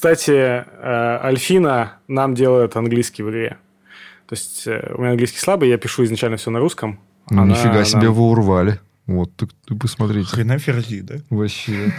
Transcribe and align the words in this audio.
кстати, 0.00 0.30
э, 0.32 0.64
Альфина 1.22 1.98
нам 2.08 2.34
делает 2.34 2.74
английский 2.74 3.22
в 3.22 3.28
игре. 3.28 3.58
То 4.26 4.32
есть 4.34 4.66
э, 4.66 4.94
у 4.96 5.02
меня 5.02 5.10
английский 5.10 5.38
слабый, 5.40 5.68
я 5.68 5.76
пишу 5.76 6.04
изначально 6.04 6.38
все 6.38 6.50
на 6.50 6.58
русском. 6.58 6.98
Ну, 7.28 7.42
Она 7.42 7.52
нифига 7.52 7.84
себе 7.84 8.04
нам- 8.04 8.14
вы 8.14 8.22
урвали. 8.22 8.80
Вот, 9.06 9.30
ты, 9.36 9.46
ты 9.66 9.74
посмотрите. 9.74 10.26
Хрена 10.26 10.58
ферзи, 10.58 11.02
да? 11.02 11.16
Вообще. 11.28 11.92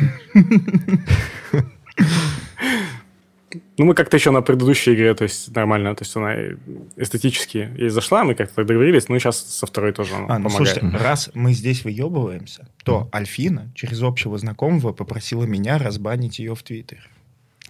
Ну, 3.78 3.86
мы 3.86 3.94
как-то 3.94 4.18
еще 4.18 4.32
на 4.32 4.42
предыдущей 4.42 4.96
игре, 4.96 5.14
то 5.14 5.24
есть 5.24 5.54
нормально, 5.56 5.94
то 5.94 6.04
есть 6.04 6.16
она 6.16 6.34
эстетически 6.96 7.70
ей 7.78 7.90
зашла, 7.90 8.24
мы 8.24 8.34
как-то 8.34 8.56
так 8.56 8.66
договорились, 8.66 9.10
ну, 9.10 9.16
и 9.16 9.20
сейчас 9.20 9.38
со 9.42 9.68
второй 9.68 9.92
тоже 9.94 10.16
она 10.16 10.26
А, 10.36 10.40
ну 10.40 10.50
помогает. 10.50 10.80
слушайте, 10.80 10.98
раз 10.98 11.30
мы 11.36 11.54
здесь 11.54 11.84
выебываемся, 11.84 12.68
то 12.84 13.10
Альфина 13.14 13.70
через 13.76 14.02
общего 14.02 14.38
знакомого 14.40 14.92
попросила 14.92 15.44
меня 15.44 15.78
разбанить 15.78 16.40
ее 16.40 16.56
в 16.56 16.64
Твиттере. 16.64 17.02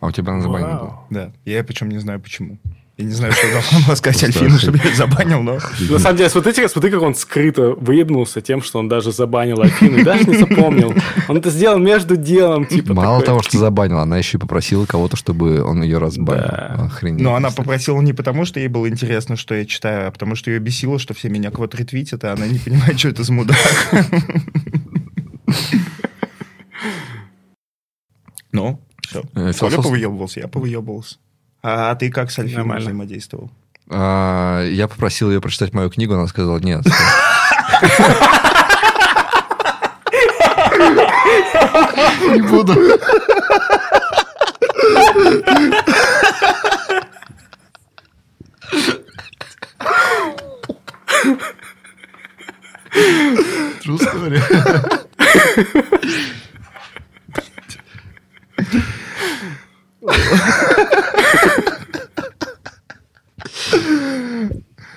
А 0.02 0.08
у 0.08 0.12
тебя 0.12 0.34
на 0.34 0.42
забане 0.42 0.66
Вау. 0.66 0.80
было? 0.80 1.00
Да. 1.10 1.32
Я 1.46 1.64
причем 1.64 1.90
не 1.90 2.00
знаю 2.00 2.20
почему. 2.20 2.58
Я 2.98 3.06
не 3.06 3.14
знаю, 3.14 3.34
что 3.34 3.52
должна 3.52 3.80
была 3.86 3.96
сказать 3.96 4.24
Альфину, 4.24 4.58
чтобы 4.58 4.80
я 4.84 4.96
забанил, 4.96 5.42
но... 5.42 5.60
На 5.90 6.00
самом 6.00 6.18
деле, 6.18 6.30
смотрите, 6.30 6.68
смотри, 6.68 6.92
как 6.92 7.02
он 7.02 7.16
скрыто 7.16 7.72
выебнулся 7.74 8.42
тем, 8.42 8.62
что 8.62 8.80
он 8.80 8.90
даже 8.90 9.12
забанил 9.12 9.62
Афину, 9.62 10.00
и 10.00 10.04
даже 10.04 10.26
не 10.26 10.38
запомнил. 10.38 10.94
Он 11.28 11.38
это 11.38 11.52
сделал 11.52 11.78
между 11.78 12.16
делом, 12.16 12.66
типа 12.66 12.94
Мало 12.94 13.22
того, 13.24 13.42
что 13.44 13.58
забанила, 13.58 14.02
она 14.02 14.18
еще 14.18 14.38
и 14.38 14.42
попросила 14.42 14.86
кого-то, 14.86 15.18
чтобы 15.18 15.64
он 15.64 15.84
ее 15.84 16.00
разбанил. 16.00 16.44
Да. 16.44 16.76
Охренеть. 16.86 17.22
Но 17.22 17.36
она 17.36 17.52
попросила 17.52 18.02
не 18.02 18.14
потому, 18.14 18.46
что 18.46 18.60
ей 18.60 18.68
было 18.68 18.90
интересно, 18.90 19.36
что 19.36 19.56
я 19.56 19.66
читаю, 19.66 20.08
а 20.08 20.12
потому 20.12 20.36
что 20.36 20.52
ее 20.52 20.60
бесило, 20.60 21.00
что 21.00 21.14
все 21.14 21.30
меня 21.30 21.52
кого-то 21.52 21.78
ретвитят, 21.78 22.24
а 22.24 22.34
она 22.34 22.48
не 22.48 22.60
понимает, 22.60 23.00
что 23.00 23.10
это 23.10 23.24
за 23.24 23.34
мудак. 23.34 23.58
Ну, 28.54 28.82
все. 29.12 29.24
Э, 29.36 29.52
Коля 29.60 29.78
повыебывался, 29.78 30.40
я 30.40 30.48
повыебывался. 30.48 31.18
А, 31.62 31.92
а 31.92 31.96
ты 31.96 32.10
как 32.10 32.32
с 32.32 32.40
Альфиной 32.40 32.60
Нормально. 32.60 32.82
взаимодействовал? 32.86 33.52
А, 33.90 34.64
Я 34.66 34.88
попросил 34.88 35.30
ее 35.30 35.42
прочитать 35.42 35.74
мою 35.74 35.90
книгу, 35.90 36.14
она 36.14 36.28
сказала 36.28 36.60
нет. 36.60 36.84
Не 42.34 42.42
буду. 42.42 42.74
True 53.82 53.98
story. 53.98 54.40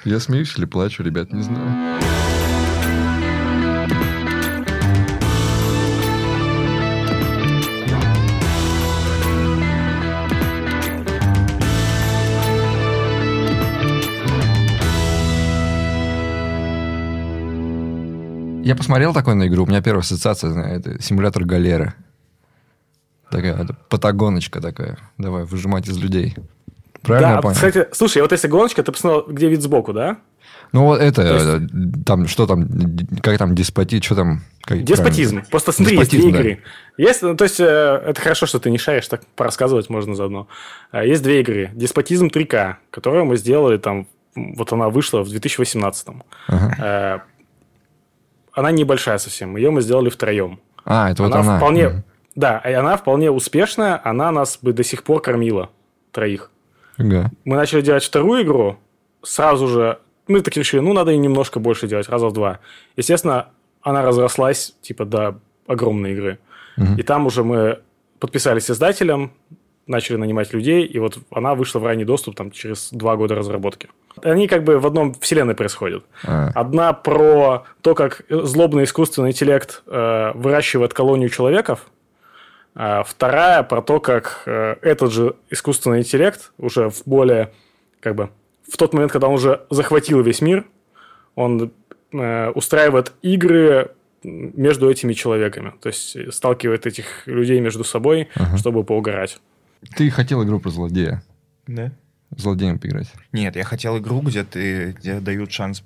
Я 0.04 0.20
смеюсь 0.20 0.56
или 0.56 0.64
плачу, 0.64 1.02
ребят, 1.02 1.32
не 1.32 1.42
знаю. 1.42 2.00
Я 18.64 18.74
посмотрел 18.74 19.12
такой 19.12 19.34
на 19.34 19.46
игру, 19.46 19.64
у 19.64 19.66
меня 19.66 19.82
первая 19.82 20.00
ассоциация, 20.00 20.54
это 20.62 21.02
симулятор 21.02 21.44
галеры. 21.44 21.92
Такая 23.34 23.66
патагоночка 23.88 24.60
такая. 24.60 24.96
Давай, 25.18 25.44
выжимать 25.44 25.88
из 25.88 25.98
людей. 25.98 26.36
Правильно 27.02 27.28
Да, 27.30 27.34
я 27.36 27.42
понял? 27.42 27.54
кстати, 27.54 27.88
слушай, 27.92 28.22
вот 28.22 28.30
если 28.32 28.46
гоночка, 28.48 28.82
ты 28.82 28.92
посмотрел, 28.92 29.26
где 29.28 29.48
вид 29.48 29.60
сбоку, 29.60 29.92
да? 29.92 30.18
Ну, 30.72 30.84
вот 30.84 31.00
это, 31.00 31.22
То 31.22 31.56
э, 31.56 31.68
там, 32.06 32.26
что 32.28 32.46
там, 32.46 32.68
как 33.22 33.38
там, 33.38 33.54
деспотит, 33.54 34.04
что 34.04 34.14
там? 34.14 34.42
как 34.62 34.82
Деспотизм. 34.84 35.34
правильно? 35.34 35.50
Просто 35.50 35.72
смотри, 35.72 35.96
есть 35.98 36.10
две 36.10 36.20
Деспотизм, 36.20 36.32
да. 36.42 36.50
игры. 36.50 36.62
Есть, 36.96 37.22
ну, 37.22 37.36
то 37.36 37.44
есть, 37.44 37.60
э, 37.60 37.64
это 38.06 38.20
хорошо, 38.20 38.46
что 38.46 38.58
ты 38.60 38.70
не 38.70 38.78
шаришь, 38.78 39.08
так 39.08 39.22
порассказывать 39.36 39.90
можно 39.90 40.14
заодно. 40.14 40.46
А, 40.92 41.04
Есть 41.04 41.22
две 41.22 41.40
игры. 41.40 41.70
Деспотизм 41.74 42.26
3К, 42.28 42.76
которую 42.90 43.24
мы 43.24 43.36
сделали 43.36 43.78
там, 43.78 44.06
вот 44.34 44.72
она 44.72 44.88
вышла 44.88 45.22
в 45.22 45.28
2018. 45.28 46.06
Ага. 46.48 46.74
Э, 46.78 47.18
Она 48.52 48.70
небольшая 48.70 49.18
совсем. 49.18 49.56
Ее 49.56 49.70
мы 49.70 49.80
сделали 49.82 50.10
втроем. 50.10 50.60
А, 50.84 51.10
это 51.10 51.22
вот 51.24 51.32
она 51.32 51.40
она. 51.42 51.56
вполне... 51.58 51.88
Мгм. 51.88 52.04
Да, 52.34 52.58
и 52.58 52.72
она 52.72 52.96
вполне 52.96 53.30
успешная. 53.30 54.00
Она 54.02 54.30
нас 54.30 54.58
бы 54.60 54.72
до 54.72 54.82
сих 54.82 55.04
пор 55.04 55.22
кормила. 55.22 55.70
Троих. 56.10 56.50
Ага. 56.98 57.30
Мы 57.44 57.56
начали 57.56 57.80
делать 57.80 58.04
вторую 58.04 58.42
игру. 58.42 58.76
Сразу 59.22 59.68
же... 59.68 59.98
Мы 60.26 60.40
так 60.40 60.56
решили, 60.56 60.80
ну, 60.80 60.92
надо 60.92 61.12
и 61.12 61.18
немножко 61.18 61.60
больше 61.60 61.86
делать, 61.86 62.08
раза 62.08 62.28
в 62.28 62.32
два. 62.32 62.60
Естественно, 62.96 63.48
она 63.82 64.02
разрослась, 64.02 64.74
типа, 64.80 65.04
до 65.04 65.38
огромной 65.66 66.12
игры. 66.12 66.38
Мгм. 66.76 66.96
И 66.96 67.02
там 67.02 67.26
уже 67.26 67.44
мы 67.44 67.80
подписались 68.18 68.64
с 68.64 68.70
издателем, 68.70 69.32
начали 69.86 70.16
нанимать 70.16 70.52
людей, 70.52 70.84
и 70.86 70.98
вот 70.98 71.18
она 71.30 71.54
вышла 71.54 71.78
в 71.78 71.84
ранний 71.84 72.04
доступ 72.04 72.36
там 72.36 72.50
через 72.50 72.90
два 72.90 73.16
года 73.16 73.34
разработки. 73.34 73.88
Они 74.22 74.48
как 74.48 74.64
бы 74.64 74.78
в 74.78 74.86
одном 74.86 75.14
вселенной 75.14 75.54
происходят. 75.54 76.04
А, 76.24 76.50
Одна 76.54 76.92
про 76.92 77.64
то, 77.82 77.94
как 77.94 78.22
злобный 78.28 78.84
искусственный 78.84 79.30
интеллект 79.30 79.82
э, 79.86 80.32
выращивает 80.34 80.94
колонию 80.94 81.28
человеков. 81.28 81.86
А 82.74 83.04
вторая 83.04 83.62
про 83.62 83.82
то, 83.82 84.00
как 84.00 84.42
э, 84.46 84.76
этот 84.82 85.12
же 85.12 85.36
искусственный 85.50 86.00
интеллект 86.00 86.52
уже 86.58 86.90
в 86.90 87.02
более, 87.06 87.52
как 88.00 88.16
бы, 88.16 88.30
в 88.70 88.76
тот 88.76 88.92
момент, 88.94 89.12
когда 89.12 89.28
он 89.28 89.34
уже 89.34 89.64
захватил 89.70 90.22
весь 90.22 90.40
мир, 90.40 90.64
он 91.36 91.72
э, 92.12 92.50
устраивает 92.50 93.12
игры 93.22 93.92
между 94.24 94.90
этими 94.90 95.12
человеками. 95.12 95.72
То 95.80 95.88
есть 95.88 96.32
сталкивает 96.32 96.86
этих 96.86 97.26
людей 97.26 97.60
между 97.60 97.84
собой, 97.84 98.28
Ага. 98.34 98.56
чтобы 98.56 98.82
поугарать. 98.82 99.40
Ты 99.96 100.10
хотел 100.10 100.42
игру 100.44 100.58
про 100.60 100.70
злодея. 100.70 101.22
Да? 101.66 101.92
Злодеем 102.36 102.78
поиграть. 102.78 103.12
Нет, 103.32 103.54
я 103.54 103.64
хотел 103.64 103.98
игру, 103.98 104.20
где 104.20 104.42
ты 104.42 104.92
где 104.92 105.20
дают 105.20 105.52
шанс 105.52 105.84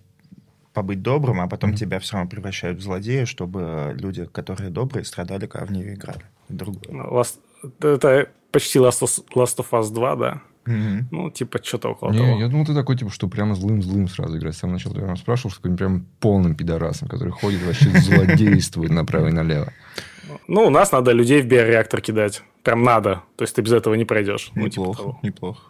побыть 0.72 1.02
добрым, 1.02 1.40
а 1.40 1.48
потом 1.48 1.74
тебя 1.74 1.98
все 1.98 2.14
равно 2.14 2.30
превращают 2.30 2.78
в 2.78 2.82
злодея, 2.82 3.26
чтобы 3.26 3.94
люди, 3.98 4.24
которые 4.26 4.70
добрые, 4.70 5.04
страдали, 5.04 5.46
когда 5.46 5.66
в 5.66 5.72
нее 5.72 5.94
играли. 5.94 6.22
Другое. 6.48 6.82
Last- 7.04 7.38
это 7.80 8.28
почти 8.52 8.78
Last 8.78 9.02
of, 9.02 9.24
Last 9.34 9.58
of 9.58 9.66
Us 9.72 9.92
2, 9.92 10.16
да? 10.16 10.42
Мгм. 10.66 11.08
Ну, 11.10 11.30
типа, 11.30 11.58
что-то 11.62 11.88
около 11.90 12.12
того. 12.12 12.24
Не, 12.24 12.40
я 12.40 12.48
думал, 12.48 12.66
ты 12.66 12.74
такой, 12.74 12.96
типа, 12.96 13.10
что 13.10 13.26
прямо 13.28 13.54
злым-злым 13.54 14.06
сразу 14.08 14.36
играть. 14.36 14.54
С 14.54 14.58
самого 14.58 14.74
начала 14.74 14.94
ты 14.94 15.00
прям 15.00 15.16
спрашивал, 15.16 15.50
что 15.50 15.62
прям 15.62 16.06
полным 16.20 16.54
пидорасом, 16.54 17.08
который 17.08 17.30
ходит 17.32 17.62
вообще 17.62 17.90
злодействует 18.00 18.90
направо 18.90 19.28
и 19.28 19.32
налево. 19.32 19.72
Ну, 20.46 20.66
у 20.66 20.70
нас 20.70 20.92
надо 20.92 21.12
людей 21.12 21.40
в 21.40 21.46
биореактор 21.46 22.02
кидать. 22.02 22.42
Прям 22.64 22.82
надо. 22.82 23.22
То 23.36 23.44
есть 23.44 23.54
ты 23.56 23.62
без 23.62 23.72
этого 23.72 23.94
не 23.94 24.04
пройдешь. 24.04 24.50
Ну, 24.54 24.68
типа 24.68 24.80
Неплохо, 24.82 24.98
того. 25.02 25.20
неплохо. 25.22 25.62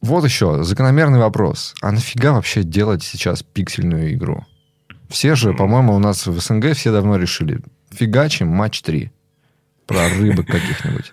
Вот 0.00 0.24
еще 0.24 0.64
закономерный 0.64 1.20
вопрос. 1.20 1.74
А 1.80 1.92
нафига 1.92 2.32
вообще 2.32 2.64
делать 2.64 3.04
сейчас 3.04 3.42
пиксельную 3.44 4.12
игру? 4.14 4.44
Все 5.12 5.34
же, 5.34 5.52
по-моему, 5.52 5.94
у 5.94 5.98
нас 5.98 6.26
в 6.26 6.40
СНГ 6.40 6.72
все 6.72 6.90
давно 6.90 7.18
решили. 7.18 7.60
Фигачим 7.90 8.48
матч 8.48 8.80
3. 8.80 9.12
Про 9.86 10.08
рыбок 10.08 10.46
каких-нибудь. 10.46 11.12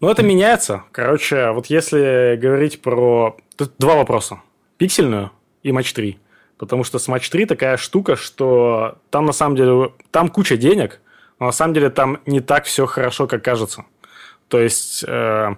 Ну, 0.00 0.08
это 0.08 0.22
меняется. 0.22 0.84
Короче, 0.92 1.50
вот 1.50 1.66
если 1.66 2.38
говорить 2.40 2.80
про... 2.80 3.36
Тут 3.56 3.72
два 3.78 3.96
вопроса. 3.96 4.40
Пиксельную 4.78 5.32
и 5.64 5.72
матч 5.72 5.92
3. 5.92 6.18
Потому 6.56 6.84
что 6.84 7.00
с 7.00 7.08
матч 7.08 7.28
3 7.28 7.46
такая 7.46 7.76
штука, 7.76 8.14
что 8.14 8.98
там 9.10 9.26
на 9.26 9.32
самом 9.32 9.56
деле... 9.56 9.92
Там 10.12 10.28
куча 10.28 10.56
денег, 10.56 11.00
но 11.40 11.46
на 11.46 11.52
самом 11.52 11.74
деле 11.74 11.90
там 11.90 12.20
не 12.26 12.40
так 12.40 12.64
все 12.64 12.86
хорошо, 12.86 13.26
как 13.26 13.42
кажется. 13.42 13.86
То 14.46 14.60
есть 14.60 15.04
э, 15.04 15.56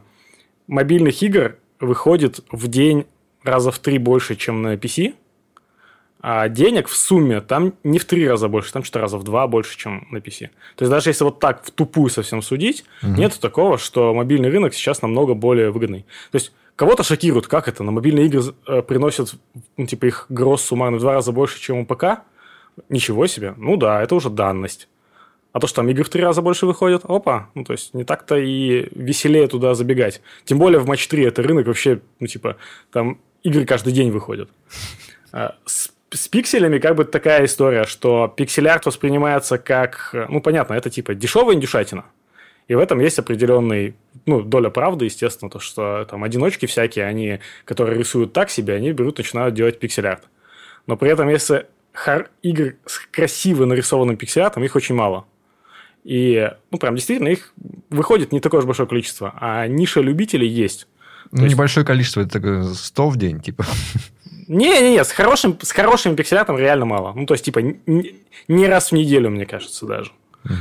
мобильных 0.67 1.23
игр 1.23 1.57
выходит 1.81 2.41
в 2.51 2.69
день 2.69 3.07
раза 3.43 3.71
в 3.71 3.79
три 3.79 3.99
больше, 3.99 4.37
чем 4.37 4.63
на 4.63 4.77
PC, 4.77 5.15
а 6.21 6.49
денег 6.49 6.89
в 6.89 6.97
сумме 6.97 7.41
там 7.41 7.75
не 7.85 7.99
в 7.99 8.05
три 8.05 8.29
раза 8.29 8.49
больше, 8.49 8.73
там 8.73 8.83
что-то 8.83 9.01
раза 9.01 9.19
в 9.19 9.25
два 9.25 9.47
больше, 9.47 9.77
чем 9.79 10.09
на 10.11 10.19
PC. 10.19 10.49
То 10.77 10.85
есть 10.85 10.91
даже 10.91 11.11
если 11.11 11.25
вот 11.25 11.39
так 11.39 11.65
в 11.65 11.71
тупую 11.71 12.11
совсем 12.11 12.43
судить, 12.43 12.85
нет 13.03 13.39
такого, 13.41 13.79
что 13.79 14.13
мобильный 14.15 14.51
рынок 14.51 14.75
сейчас 14.75 15.03
намного 15.03 15.35
более 15.35 15.71
выгодный. 15.71 16.07
То 16.33 16.37
есть 16.37 16.53
кого-то 16.77 17.03
шокирует, 17.03 17.47
как 17.47 17.69
это, 17.69 17.83
на 17.83 17.93
мобильные 17.93 18.27
игры 18.27 18.43
э, 18.67 18.83
приносят, 18.83 19.35
ну, 19.77 19.87
типа, 19.87 20.07
их 20.07 20.27
гросс 20.29 20.63
суммарно 20.63 20.97
в 20.97 21.01
два 21.01 21.15
раза 21.15 21.33
больше, 21.33 21.61
чем 21.61 21.79
у 21.79 21.87
ПК. 21.87 22.23
Ничего 22.89 23.27
себе. 23.27 23.55
Ну 23.57 23.77
да, 23.77 24.01
это 24.03 24.15
уже 24.15 24.31
данность. 24.31 24.89
А 25.53 25.61
то, 25.61 25.67
что 25.67 25.77
там 25.77 25.89
игры 25.89 26.05
в 26.05 26.09
три 26.09 26.23
раза 26.23 26.43
больше 26.43 26.67
выходят, 26.67 27.05
опа, 27.05 27.49
ну, 27.55 27.65
то 27.65 27.73
есть 27.73 27.95
не 27.95 28.05
так-то 28.05 28.37
и 28.37 28.89
веселее 28.95 29.49
туда 29.49 29.75
забегать. 29.75 30.21
Тем 30.45 30.59
более 30.59 30.79
в 30.79 30.87
матч 30.87 31.09
3 31.09 31.25
это 31.25 31.43
рынок 31.43 31.67
вообще, 31.67 32.01
ну, 32.21 32.27
типа, 32.27 32.57
там 32.93 33.19
игры 33.43 33.65
каждый 33.65 33.93
день 33.93 34.11
выходят. 34.11 34.51
А, 35.33 35.57
С, 35.65 35.91
с 36.11 36.29
пикселями 36.29 36.79
как 36.79 36.97
бы 36.97 37.05
такая 37.05 37.45
история, 37.45 37.85
что 37.85 38.33
пиксель-арт 38.37 38.87
воспринимается 38.87 39.59
как, 39.59 40.15
ну, 40.29 40.41
понятно, 40.41 40.75
это 40.75 40.91
типа 40.91 41.15
дешевая 41.15 41.55
индюшатина. 41.55 42.05
И 42.67 42.75
в 42.75 42.79
этом 42.79 43.01
есть 43.01 43.19
определенный, 43.19 43.95
ну, 44.27 44.43
доля 44.43 44.69
правды, 44.71 45.07
естественно, 45.07 45.51
то, 45.51 45.59
что 45.59 46.07
там 46.11 46.23
одиночки 46.25 46.67
всякие, 46.67 47.07
они, 47.07 47.41
которые 47.65 47.99
рисуют 47.99 48.33
так 48.33 48.51
себе, 48.51 48.75
они 48.75 48.93
берут, 48.93 49.19
начинают 49.19 49.55
делать 49.55 49.79
пиксель-арт. 49.79 50.25
Но 50.87 50.97
при 50.97 51.11
этом, 51.11 51.29
если 51.29 51.67
хар- 51.95 52.29
игр 52.43 52.75
с 52.87 52.99
красиво 53.11 53.65
нарисованным 53.65 54.17
пиксель-артом, 54.17 54.65
их 54.65 54.77
очень 54.77 54.95
мало. 54.95 55.25
И, 56.05 56.51
ну, 56.71 56.79
прям 56.79 56.95
действительно, 56.95 57.29
их 57.29 57.53
выходит 57.91 58.33
не 58.33 58.41
такое 58.41 58.61
уж 58.61 58.67
большое 58.67 58.89
количество, 58.89 59.35
а 59.41 59.67
ниша 59.67 60.01
любителей 60.01 60.49
есть. 60.49 60.89
Ну, 61.33 61.43
есть- 61.43 61.55
небольшое 61.55 61.85
количество, 61.85 62.21
это 62.23 62.31
такое 62.31 62.63
100 62.65 63.09
в 63.11 63.17
день, 63.17 63.41
типа. 63.41 63.67
Не-не-не, 64.49 65.05
с 65.05 65.13
хорошим, 65.13 65.59
с 65.61 65.73
хорошим 65.73 66.17
пикселятом 66.17 66.59
реально 66.59 66.87
мало. 66.87 67.13
Ну, 67.15 67.27
то 67.27 67.35
есть, 67.35 67.45
типа, 67.45 67.61
н- 67.61 67.81
н- 67.87 68.05
не 68.49 68.67
раз 68.67 68.91
в 68.91 68.95
неделю, 68.95 69.31
мне 69.31 69.47
кажется, 69.47 69.87
даже. 69.87 70.11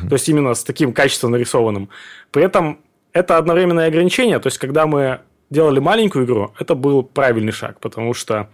То 0.09 0.15
есть, 0.15 0.27
именно 0.27 0.53
с 0.53 0.63
таким 0.63 0.91
качественно 0.91 1.31
нарисованным. 1.31 1.89
При 2.31 2.43
этом 2.43 2.79
это 3.13 3.37
одновременное 3.37 3.87
ограничение. 3.87 4.39
То 4.39 4.47
есть, 4.47 4.57
когда 4.57 4.85
мы 4.85 5.21
делали 5.49 5.79
маленькую 5.79 6.25
игру, 6.25 6.53
это 6.59 6.75
был 6.75 7.03
правильный 7.03 7.53
шаг, 7.53 7.79
потому 7.79 8.13
что 8.13 8.49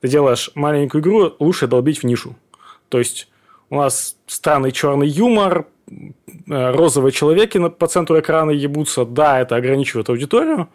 ты 0.00 0.08
делаешь 0.08 0.50
маленькую 0.54 1.02
игру, 1.02 1.34
лучше 1.38 1.66
долбить 1.66 1.98
в 2.02 2.04
нишу. 2.04 2.36
То 2.88 2.98
есть, 2.98 3.28
у 3.70 3.76
нас 3.76 4.16
странный 4.26 4.72
черный 4.72 5.08
юмор, 5.08 5.66
э, 5.90 6.70
розовые 6.70 7.12
человеки 7.12 7.68
по 7.68 7.86
центру 7.86 8.18
экрана 8.18 8.50
ебутся. 8.52 9.04
Да, 9.04 9.40
это 9.40 9.56
ограничивает 9.56 10.08
аудиторию, 10.08 10.68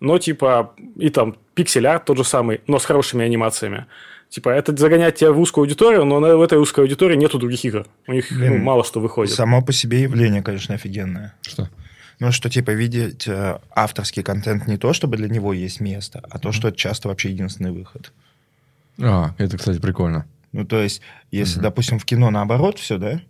но 0.00 0.18
типа 0.18 0.74
и 0.96 1.10
там 1.10 1.36
пиксель-арт 1.54 2.04
тот 2.04 2.16
же 2.18 2.24
самый, 2.24 2.60
но 2.66 2.78
с 2.78 2.84
хорошими 2.84 3.24
анимациями. 3.24 3.86
Типа, 4.30 4.50
это 4.50 4.76
загонять 4.76 5.16
тебя 5.16 5.32
в 5.32 5.40
узкую 5.40 5.62
аудиторию, 5.62 6.04
но 6.04 6.20
в 6.20 6.42
этой 6.42 6.58
узкой 6.58 6.80
аудитории 6.80 7.16
нету 7.16 7.38
других 7.38 7.64
игр. 7.64 7.86
У 8.06 8.12
них 8.12 8.30
ну, 8.30 8.36
Блин, 8.36 8.62
мало 8.62 8.84
что 8.84 9.00
выходит. 9.00 9.32
Само 9.32 9.62
по 9.62 9.72
себе 9.72 10.02
явление, 10.02 10.42
конечно, 10.42 10.74
офигенное. 10.74 11.34
Что? 11.40 11.70
Ну, 12.20 12.30
что, 12.30 12.50
типа, 12.50 12.72
видеть 12.72 13.26
э, 13.26 13.58
авторский 13.74 14.22
контент 14.22 14.66
не 14.66 14.76
то, 14.76 14.92
чтобы 14.92 15.16
для 15.16 15.28
него 15.28 15.54
есть 15.54 15.80
место, 15.80 16.20
а 16.28 16.38
то, 16.38 16.52
что 16.52 16.68
это 16.68 16.76
часто 16.76 17.08
вообще 17.08 17.30
единственный 17.30 17.70
выход. 17.70 18.12
А, 19.00 19.34
это, 19.38 19.56
кстати, 19.56 19.78
прикольно. 19.78 20.26
Ну, 20.52 20.66
то 20.66 20.82
есть, 20.82 21.00
если, 21.30 21.54
Мгм. 21.60 21.62
допустим, 21.62 21.98
в 21.98 22.04
кино 22.04 22.30
наоборот 22.30 22.78
все, 22.78 22.98
да? 22.98 23.20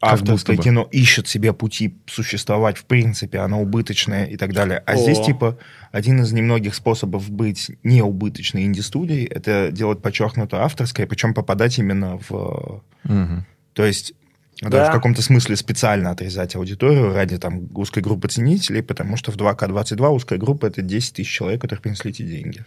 Будто 0.00 0.06
Авторское 0.14 0.56
бы. 0.56 0.62
кино 0.62 0.88
ищет 0.90 1.28
себе 1.28 1.52
пути 1.52 1.94
существовать 2.06 2.78
в 2.78 2.84
принципе, 2.84 3.38
оно 3.38 3.60
убыточное 3.62 4.26
и 4.26 4.36
так 4.36 4.52
далее. 4.52 4.82
А 4.86 4.92
О. 4.92 4.96
здесь, 4.96 5.20
типа, 5.20 5.58
один 5.90 6.20
из 6.22 6.32
немногих 6.32 6.74
способов 6.74 7.30
быть 7.30 7.70
неубыточной 7.82 8.64
инди-студией, 8.64 9.26
это 9.26 9.70
делать 9.72 10.02
подчеркнуто 10.02 10.62
авторское, 10.62 11.06
причем 11.06 11.34
попадать 11.34 11.78
именно 11.78 12.18
в... 12.28 12.82
Мгм. 13.04 13.46
То 13.74 13.84
есть, 13.84 14.14
Да. 14.60 14.68
даже 14.68 14.90
в 14.90 14.94
каком-то 14.94 15.22
смысле 15.22 15.56
специально 15.56 16.10
отрезать 16.10 16.54
аудиторию 16.56 17.12
ради 17.14 17.38
там 17.38 17.68
узкой 17.74 18.02
группы 18.02 18.28
ценителей, 18.28 18.82
потому 18.82 19.16
что 19.16 19.32
в 19.32 19.36
2К22 19.36 20.08
узкая 20.10 20.38
группа— 20.38 20.66
это 20.68 20.82
10 20.82 21.14
тысяч 21.14 21.30
человек, 21.30 21.60
которые 21.60 21.82
принесли 21.82 22.10
эти 22.10 22.22
деньги. 22.22 22.64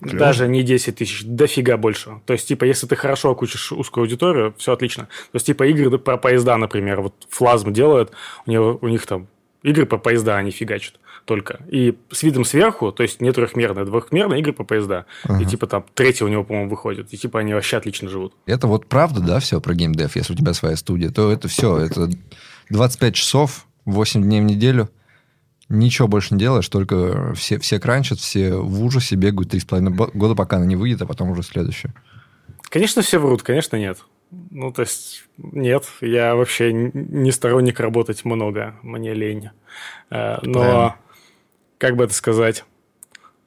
Клёво. 0.00 0.18
Даже 0.18 0.48
не 0.48 0.62
10 0.62 0.96
тысяч, 0.96 1.24
дофига 1.24 1.76
больше. 1.76 2.20
То 2.26 2.34
есть, 2.34 2.46
типа, 2.48 2.64
если 2.64 2.86
ты 2.86 2.96
хорошо 2.96 3.30
окучишь 3.30 3.72
узкую 3.72 4.02
аудиторию, 4.02 4.54
все 4.58 4.72
отлично. 4.72 5.04
То 5.04 5.36
есть, 5.36 5.46
типа, 5.46 5.64
игры 5.64 5.98
про 5.98 6.18
поезда, 6.18 6.56
например, 6.56 7.00
вот 7.00 7.14
Флазм 7.30 7.72
делают, 7.72 8.12
у, 8.44 8.50
него, 8.50 8.78
у 8.80 8.88
них 8.88 9.06
там 9.06 9.26
игры 9.62 9.86
про 9.86 9.98
поезда 9.98 10.36
они 10.36 10.50
фигачат 10.50 10.94
только. 11.24 11.60
И 11.68 11.98
с 12.10 12.22
видом 12.22 12.44
сверху, 12.44 12.92
то 12.92 13.02
есть 13.02 13.20
не 13.20 13.32
трехмерные, 13.32 13.82
а 13.82 13.84
двухмерные 13.84 14.40
игры 14.40 14.52
про 14.52 14.64
поезда. 14.64 15.06
Ага. 15.24 15.42
И 15.42 15.44
типа 15.44 15.66
там 15.66 15.84
третий 15.94 16.24
у 16.24 16.28
него, 16.28 16.44
по-моему, 16.44 16.70
выходит. 16.70 17.12
И 17.12 17.16
типа 17.16 17.40
они 17.40 17.52
вообще 17.52 17.76
отлично 17.76 18.08
живут. 18.08 18.32
Это 18.46 18.66
вот 18.66 18.86
правда, 18.86 19.20
да, 19.20 19.40
все 19.40 19.60
про 19.60 19.74
геймдев, 19.74 20.16
если 20.16 20.32
у 20.32 20.36
тебя 20.36 20.54
своя 20.54 20.76
студия, 20.76 21.10
то 21.10 21.30
это 21.30 21.48
все, 21.48 21.78
это 21.78 22.08
25 22.70 23.14
часов, 23.14 23.66
8 23.84 24.22
дней 24.22 24.40
в 24.40 24.44
неделю, 24.44 24.88
ничего 25.68 26.08
больше 26.08 26.34
не 26.34 26.40
делаешь, 26.40 26.68
только 26.68 27.32
все, 27.34 27.58
все 27.58 27.78
кранчат, 27.80 28.18
все 28.18 28.54
в 28.54 28.82
ужасе 28.84 29.16
бегают 29.16 29.52
3,5 29.52 29.90
бо- 29.90 30.10
года, 30.14 30.34
пока 30.34 30.56
она 30.56 30.66
не 30.66 30.76
выйдет, 30.76 31.02
а 31.02 31.06
потом 31.06 31.30
уже 31.30 31.42
следующее. 31.42 31.92
Конечно, 32.68 33.02
все 33.02 33.18
врут, 33.18 33.42
конечно, 33.42 33.76
нет. 33.76 33.98
Ну, 34.50 34.72
то 34.72 34.82
есть, 34.82 35.24
нет, 35.38 35.84
я 36.00 36.34
вообще 36.34 36.72
не 36.72 37.30
сторонник 37.30 37.78
работать 37.80 38.24
много, 38.24 38.74
мне 38.82 39.14
лень. 39.14 39.50
Э, 40.10 40.38
Но, 40.42 40.52
Правильно. 40.60 40.96
как 41.78 41.96
бы 41.96 42.04
это 42.04 42.14
сказать, 42.14 42.64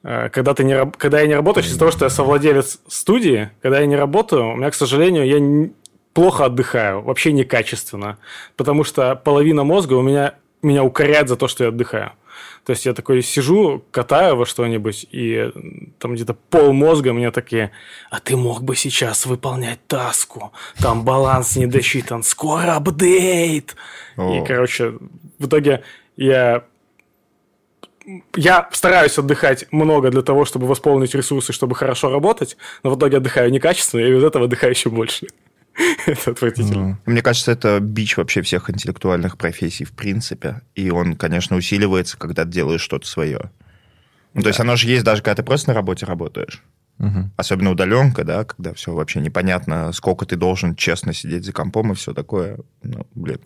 э, 0.02 0.30
когда, 0.30 0.54
ты 0.54 0.64
не, 0.64 0.90
когда 0.92 1.20
я 1.20 1.26
не 1.26 1.34
работаю, 1.34 1.64
из-за 1.64 1.78
того, 1.78 1.90
что 1.90 2.06
я 2.06 2.10
совладелец 2.10 2.80
студии, 2.88 3.50
когда 3.60 3.80
я 3.80 3.86
не 3.86 3.96
работаю, 3.96 4.52
у 4.52 4.56
меня, 4.56 4.70
к 4.70 4.74
сожалению, 4.74 5.26
я 5.26 5.70
плохо 6.14 6.46
отдыхаю, 6.46 7.02
вообще 7.02 7.32
некачественно, 7.32 8.16
потому 8.56 8.82
что 8.82 9.14
половина 9.16 9.64
мозга 9.64 9.94
у 9.94 10.02
меня, 10.02 10.34
меня 10.62 10.84
укоряет 10.84 11.28
за 11.28 11.36
то, 11.36 11.48
что 11.48 11.64
я 11.64 11.68
отдыхаю. 11.70 12.12
То 12.64 12.72
есть 12.72 12.86
я 12.86 12.92
такой 12.92 13.22
сижу, 13.22 13.82
катаю 13.90 14.36
во 14.36 14.46
что-нибудь, 14.46 15.06
и 15.10 15.50
там 15.98 16.14
где-то 16.14 16.34
пол 16.34 16.72
мозга 16.72 17.12
мне 17.12 17.30
такие, 17.30 17.70
а 18.10 18.20
ты 18.20 18.36
мог 18.36 18.62
бы 18.62 18.76
сейчас 18.76 19.26
выполнять 19.26 19.84
таску, 19.86 20.52
там 20.78 21.04
баланс 21.04 21.56
не 21.56 21.66
досчитан, 21.66 22.22
скоро 22.22 22.76
апдейт. 22.76 23.76
И, 24.18 24.44
короче, 24.46 24.98
в 25.38 25.46
итоге 25.46 25.82
я 26.16 26.64
я 28.34 28.68
стараюсь 28.72 29.18
отдыхать 29.18 29.66
много 29.70 30.10
для 30.10 30.22
того, 30.22 30.44
чтобы 30.44 30.66
восполнить 30.66 31.14
ресурсы, 31.14 31.52
чтобы 31.52 31.74
хорошо 31.74 32.10
работать, 32.10 32.56
но 32.82 32.90
в 32.90 32.98
итоге 32.98 33.18
отдыхаю 33.18 33.50
некачественно, 33.50 34.00
и 34.00 34.16
из 34.16 34.24
этого 34.24 34.46
отдыхаю 34.46 34.72
еще 34.72 34.90
больше. 34.90 35.26
Это 36.06 36.30
отвратительно. 36.32 37.00
Ну, 37.06 37.12
Мне 37.12 37.22
кажется, 37.22 37.52
это 37.52 37.80
бич 37.80 38.16
вообще 38.16 38.42
всех 38.42 38.68
интеллектуальных 38.70 39.38
профессий 39.38 39.84
в 39.84 39.92
принципе. 39.92 40.62
И 40.74 40.90
он, 40.90 41.16
конечно, 41.16 41.56
усиливается, 41.56 42.18
когда 42.18 42.44
ты 42.44 42.50
делаешь 42.50 42.80
что-то 42.82 43.06
свое. 43.06 43.50
Ну, 44.34 44.42
то 44.42 44.48
есть 44.48 44.60
оно 44.60 44.76
же 44.76 44.88
есть 44.88 45.04
даже, 45.04 45.22
когда 45.22 45.36
ты 45.36 45.42
просто 45.42 45.70
на 45.70 45.74
работе 45.74 46.06
работаешь. 46.06 46.62
мгм. 46.98 47.32
Особенно 47.36 47.70
удаленка, 47.70 48.24
да, 48.24 48.44
когда 48.44 48.74
все 48.74 48.92
вообще 48.92 49.20
непонятно, 49.20 49.92
сколько 49.92 50.26
ты 50.26 50.36
должен 50.36 50.76
честно 50.76 51.12
сидеть 51.14 51.44
за 51.44 51.52
компом 51.52 51.92
и 51.92 51.94
все 51.94 52.12
такое. 52.12 52.58
Ну, 52.82 53.06
блин. 53.14 53.40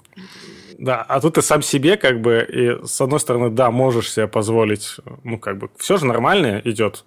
Да, 0.78 1.02
а 1.02 1.20
тут 1.20 1.34
ты 1.34 1.42
сам 1.42 1.62
себе 1.62 1.96
как 1.96 2.20
бы, 2.20 2.44
и 2.48 2.86
с 2.86 3.00
одной 3.00 3.20
стороны, 3.20 3.50
да, 3.50 3.70
можешь 3.70 4.10
себе 4.12 4.26
позволить, 4.26 4.96
ну, 5.22 5.38
как 5.38 5.58
бы, 5.58 5.70
все 5.78 5.96
же 5.98 6.04
нормально 6.06 6.60
идет. 6.64 7.04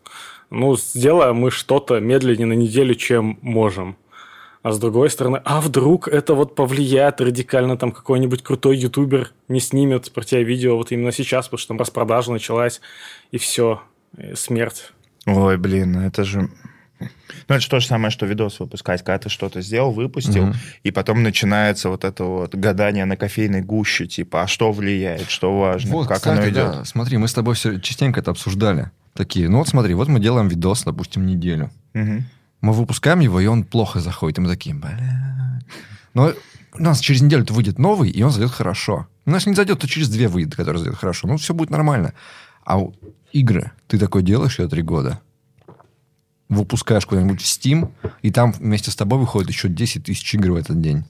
Ну, 0.49 0.77
сделаем 0.77 1.35
мы 1.35 1.51
что-то 1.51 1.99
медленнее 1.99 2.45
на 2.47 2.53
неделю, 2.53 2.95
чем 2.95 3.37
можем. 3.41 3.97
А 4.67 4.71
с 4.73 4.79
другой 4.79 5.09
стороны, 5.09 5.39
а 5.45 5.61
вдруг 5.61 6.09
это 6.09 6.33
вот 6.33 6.53
повлияет 6.53 7.21
радикально, 7.21 7.77
там 7.77 7.93
какой-нибудь 7.93 8.43
крутой 8.43 8.75
ютубер 8.77 9.31
не 9.47 9.61
снимет 9.61 10.11
про 10.11 10.25
тебя 10.25 10.43
видео 10.43 10.75
вот 10.75 10.91
именно 10.91 11.13
сейчас, 11.13 11.45
потому 11.45 11.59
что 11.59 11.67
там 11.69 11.77
распродажа 11.79 12.33
началась, 12.33 12.81
и 13.31 13.37
все, 13.37 13.81
смерть. 14.35 14.91
Ой, 15.25 15.55
блин, 15.57 15.97
это 15.99 16.25
же... 16.25 16.49
Ну, 16.99 17.07
это 17.47 17.59
же 17.61 17.69
то 17.69 17.79
же 17.79 17.87
самое, 17.87 18.11
что 18.11 18.25
видос 18.25 18.59
выпускать. 18.59 19.03
Когда 19.03 19.19
ты 19.19 19.29
что-то 19.29 19.61
сделал, 19.61 19.91
выпустил, 19.93 20.47
Мгм. 20.47 20.55
и 20.83 20.91
потом 20.91 21.23
начинается 21.23 21.87
вот 21.89 22.03
это 22.03 22.25
вот 22.25 22.53
гадание 22.53 23.05
на 23.05 23.15
кофейной 23.15 23.61
гуще, 23.61 24.05
типа, 24.05 24.41
а 24.43 24.47
что 24.47 24.73
влияет, 24.73 25.29
что 25.29 25.57
важно, 25.57 25.91
Вот, 25.93 26.07
как 26.09 26.17
кстати, 26.17 26.39
оно 26.39 26.49
идет. 26.49 26.55
да, 26.55 26.83
смотри, 26.83 27.17
мы 27.17 27.29
с 27.29 27.33
тобой 27.33 27.55
все 27.55 27.79
частенько 27.79 28.19
это 28.19 28.31
обсуждали. 28.31 28.91
Такие, 29.13 29.47
ну 29.47 29.59
вот 29.59 29.69
смотри, 29.69 29.93
вот 29.93 30.09
мы 30.09 30.19
делаем 30.19 30.49
видос, 30.49 30.83
допустим, 30.83 31.25
неделю. 31.25 31.71
Мгм. 31.93 32.25
Мы 32.61 32.73
выпускаем 32.73 33.19
его, 33.19 33.39
и 33.39 33.45
он 33.45 33.63
плохо 33.63 33.99
заходит. 33.99 34.37
И 34.37 34.41
мы 34.41 34.49
такие, 34.49 34.75
бля. 34.75 35.61
Но 36.13 36.33
у 36.73 36.81
нас 36.81 36.99
через 36.99 37.21
неделю-то 37.21 37.53
выйдет 37.53 37.79
новый, 37.79 38.09
и 38.09 38.23
он 38.23 38.31
зайдет 38.31 38.51
хорошо. 38.51 39.07
У 39.25 39.31
нас 39.31 39.45
не 39.45 39.53
зайдет, 39.53 39.79
то 39.79 39.87
через 39.87 40.09
две 40.09 40.27
выйдет, 40.27 40.55
который 40.55 40.77
зайдет 40.77 40.97
хорошо. 40.97 41.27
Ну, 41.27 41.37
все 41.37 41.53
будет 41.53 41.69
нормально. 41.69 42.13
А 42.65 42.79
игры, 43.31 43.71
ты 43.87 43.97
такой 43.97 44.23
делаешь 44.23 44.59
ее 44.59 44.67
три 44.67 44.81
года, 44.81 45.21
выпускаешь 46.49 47.05
куда-нибудь 47.05 47.41
в 47.41 47.45
Steam, 47.45 47.91
и 48.21 48.31
там 48.31 48.51
вместе 48.51 48.91
с 48.91 48.95
тобой 48.95 49.19
выходит 49.19 49.49
еще 49.49 49.69
10 49.69 50.05
тысяч 50.05 50.33
игр 50.33 50.51
в 50.51 50.55
этот 50.55 50.81
день. 50.81 51.05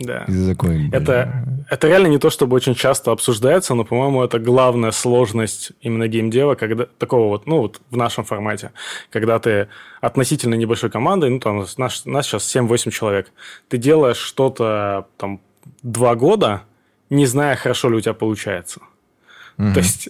Да. 0.00 0.24
И 0.26 0.32
ты 0.32 0.48
такой, 0.48 0.88
бля. 0.88 0.98
Это, 0.98 1.44
это 1.68 1.86
реально 1.86 2.08
не 2.08 2.18
то, 2.18 2.30
чтобы 2.30 2.56
очень 2.56 2.74
часто 2.74 3.12
обсуждается, 3.12 3.74
но, 3.74 3.84
по-моему, 3.84 4.24
это 4.24 4.38
главная 4.38 4.92
сложность 4.92 5.72
именно 5.82 6.08
геймдева, 6.08 6.54
когда 6.54 6.86
такого 6.98 7.28
вот, 7.28 7.46
ну, 7.46 7.58
вот 7.58 7.80
в 7.90 7.96
нашем 7.96 8.24
формате, 8.24 8.72
когда 9.10 9.38
ты 9.38 9.68
относительно 10.00 10.54
небольшой 10.54 10.90
командой, 10.90 11.28
ну, 11.28 11.38
там, 11.38 11.66
нас, 11.76 12.06
нас 12.06 12.26
сейчас 12.26 12.56
7-8 12.56 12.90
человек, 12.90 13.30
ты 13.68 13.76
делаешь 13.76 14.16
что-то, 14.16 15.06
там, 15.18 15.40
два 15.82 16.14
года, 16.14 16.62
не 17.10 17.26
зная, 17.26 17.54
хорошо 17.54 17.90
ли 17.90 17.96
у 17.96 18.00
тебя 18.00 18.14
получается. 18.14 18.80
Мгм. 19.58 19.74
То 19.74 19.80
есть 19.80 20.08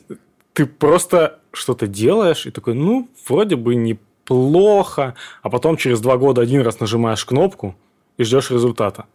ты 0.52 0.66
просто 0.66 1.40
что-то 1.52 1.88
делаешь 1.88 2.46
и 2.46 2.52
такой, 2.52 2.74
ну, 2.74 3.08
вроде 3.28 3.56
бы 3.56 3.74
неплохо, 3.74 5.16
а 5.42 5.50
потом 5.50 5.76
через 5.76 6.00
два 6.00 6.16
года 6.16 6.42
один 6.42 6.62
раз 6.62 6.78
нажимаешь 6.78 7.24
кнопку 7.24 7.74
и 8.18 8.22
ждешь 8.22 8.50
результата. 8.50 9.06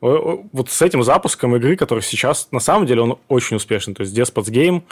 Вот 0.00 0.68
с 0.68 0.82
этим 0.82 1.02
запуском 1.02 1.56
игры, 1.56 1.76
который 1.76 2.02
сейчас, 2.02 2.48
на 2.50 2.60
самом 2.60 2.86
деле, 2.86 3.00
он 3.02 3.18
очень 3.28 3.56
успешный. 3.56 3.94
То 3.94 4.02
есть 4.02 4.16
Despots 4.16 4.50
Game, 4.50 4.82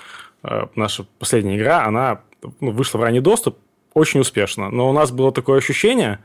э, 0.43 0.67
наша 0.75 1.07
последняя 1.19 1.57
игра, 1.57 1.85
она 1.85 2.23
ну, 2.61 2.71
вышла 2.71 2.99
в 2.99 3.03
ранний 3.03 3.21
доступ 3.21 3.59
очень 3.95 4.21
успешно. 4.21 4.71
Но 4.71 4.89
у 4.89 4.93
нас 4.93 5.11
было 5.11 5.33
такое 5.33 5.59
ощущение, 5.59 6.19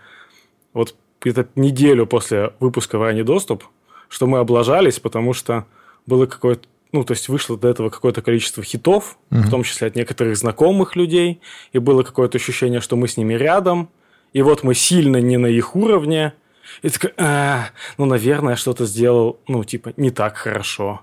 вот 0.74 0.96
где-то 1.22 1.48
неделю 1.56 2.06
после 2.06 2.54
выпуска 2.60 2.98
в 2.98 3.02
ранний 3.02 3.24
доступ, 3.24 3.66
что 4.10 4.28
мы 4.28 4.40
облажались, 4.40 5.00
потому 5.00 5.34
что 5.34 5.66
было 6.06 6.26
какое-то... 6.26 6.68
ну, 6.92 7.04
то 7.04 7.12
есть 7.12 7.28
вышло 7.28 7.58
до 7.58 7.68
этого 7.68 7.90
какое-то 7.90 8.22
количество 8.22 8.64
хитов, 8.64 9.18
mm-hmm. 9.30 9.42
в 9.42 9.50
том 9.50 9.64
числе 9.64 9.88
от 9.88 9.96
некоторых 9.96 10.38
знакомых 10.38 10.96
людей, 10.96 11.42
и 11.74 11.80
было 11.80 12.04
какое-то 12.04 12.38
ощущение, 12.38 12.80
что 12.80 12.96
мы 12.96 13.08
с 13.08 13.18
ними 13.18 13.34
рядом, 13.34 13.90
и 14.34 14.42
вот 14.42 14.64
мы 14.64 14.74
сильно 14.74 15.18
не 15.18 15.38
на 15.38 15.48
их 15.48 15.76
уровне, 15.76 16.34
и 16.82 16.90
такой, 16.90 17.14
а, 17.18 17.70
ну, 17.98 18.06
наверное, 18.06 18.56
что-то 18.56 18.86
сделал, 18.86 19.40
ну, 19.48 19.64
типа, 19.64 19.94
не 19.98 20.10
так 20.12 20.38
хорошо. 20.38 21.02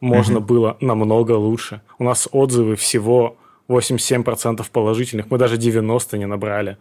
Можно 0.00 0.38
mm-hmm. 0.38 0.46
было 0.46 0.76
намного 0.80 1.32
лучше. 1.32 1.80
У 1.98 2.04
нас 2.04 2.28
отзывы 2.30 2.76
всего 2.76 3.36
87% 3.68 4.64
положительных, 4.70 5.30
мы 5.30 5.38
даже 5.38 5.56
90 5.56 6.18
не 6.18 6.26
набрали. 6.26 6.76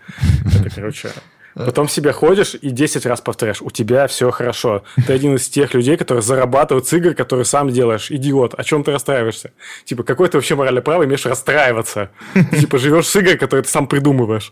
Это, 0.45 0.69
короче, 0.73 1.11
Потом 1.55 1.87
себе 1.87 2.11
ходишь 2.11 2.55
и 2.61 2.69
10 2.69 3.05
раз 3.05 3.21
повторяешь, 3.21 3.61
у 3.61 3.69
тебя 3.69 4.07
все 4.07 4.29
хорошо. 4.29 4.83
Ты 5.07 5.13
один 5.13 5.35
из 5.35 5.47
тех 5.47 5.73
людей, 5.73 5.95
которые 5.95 6.21
зарабатывают 6.21 6.85
с 6.85 6.91
игр, 6.91 7.13
которые 7.13 7.45
сам 7.45 7.69
делаешь. 7.69 8.11
Идиот, 8.11 8.55
о 8.55 8.63
чем 8.65 8.83
ты 8.83 8.91
расстраиваешься? 8.91 9.51
Типа, 9.85 10.03
какой 10.03 10.27
ты 10.27 10.37
вообще 10.37 10.55
моральное 10.55 10.81
право 10.81 11.05
имеешь 11.05 11.25
расстраиваться? 11.25 12.11
Типа, 12.59 12.77
живешь 12.77 13.07
с 13.07 13.15
игрой, 13.15 13.37
которые 13.37 13.63
ты 13.63 13.69
сам 13.69 13.87
придумываешь. 13.87 14.51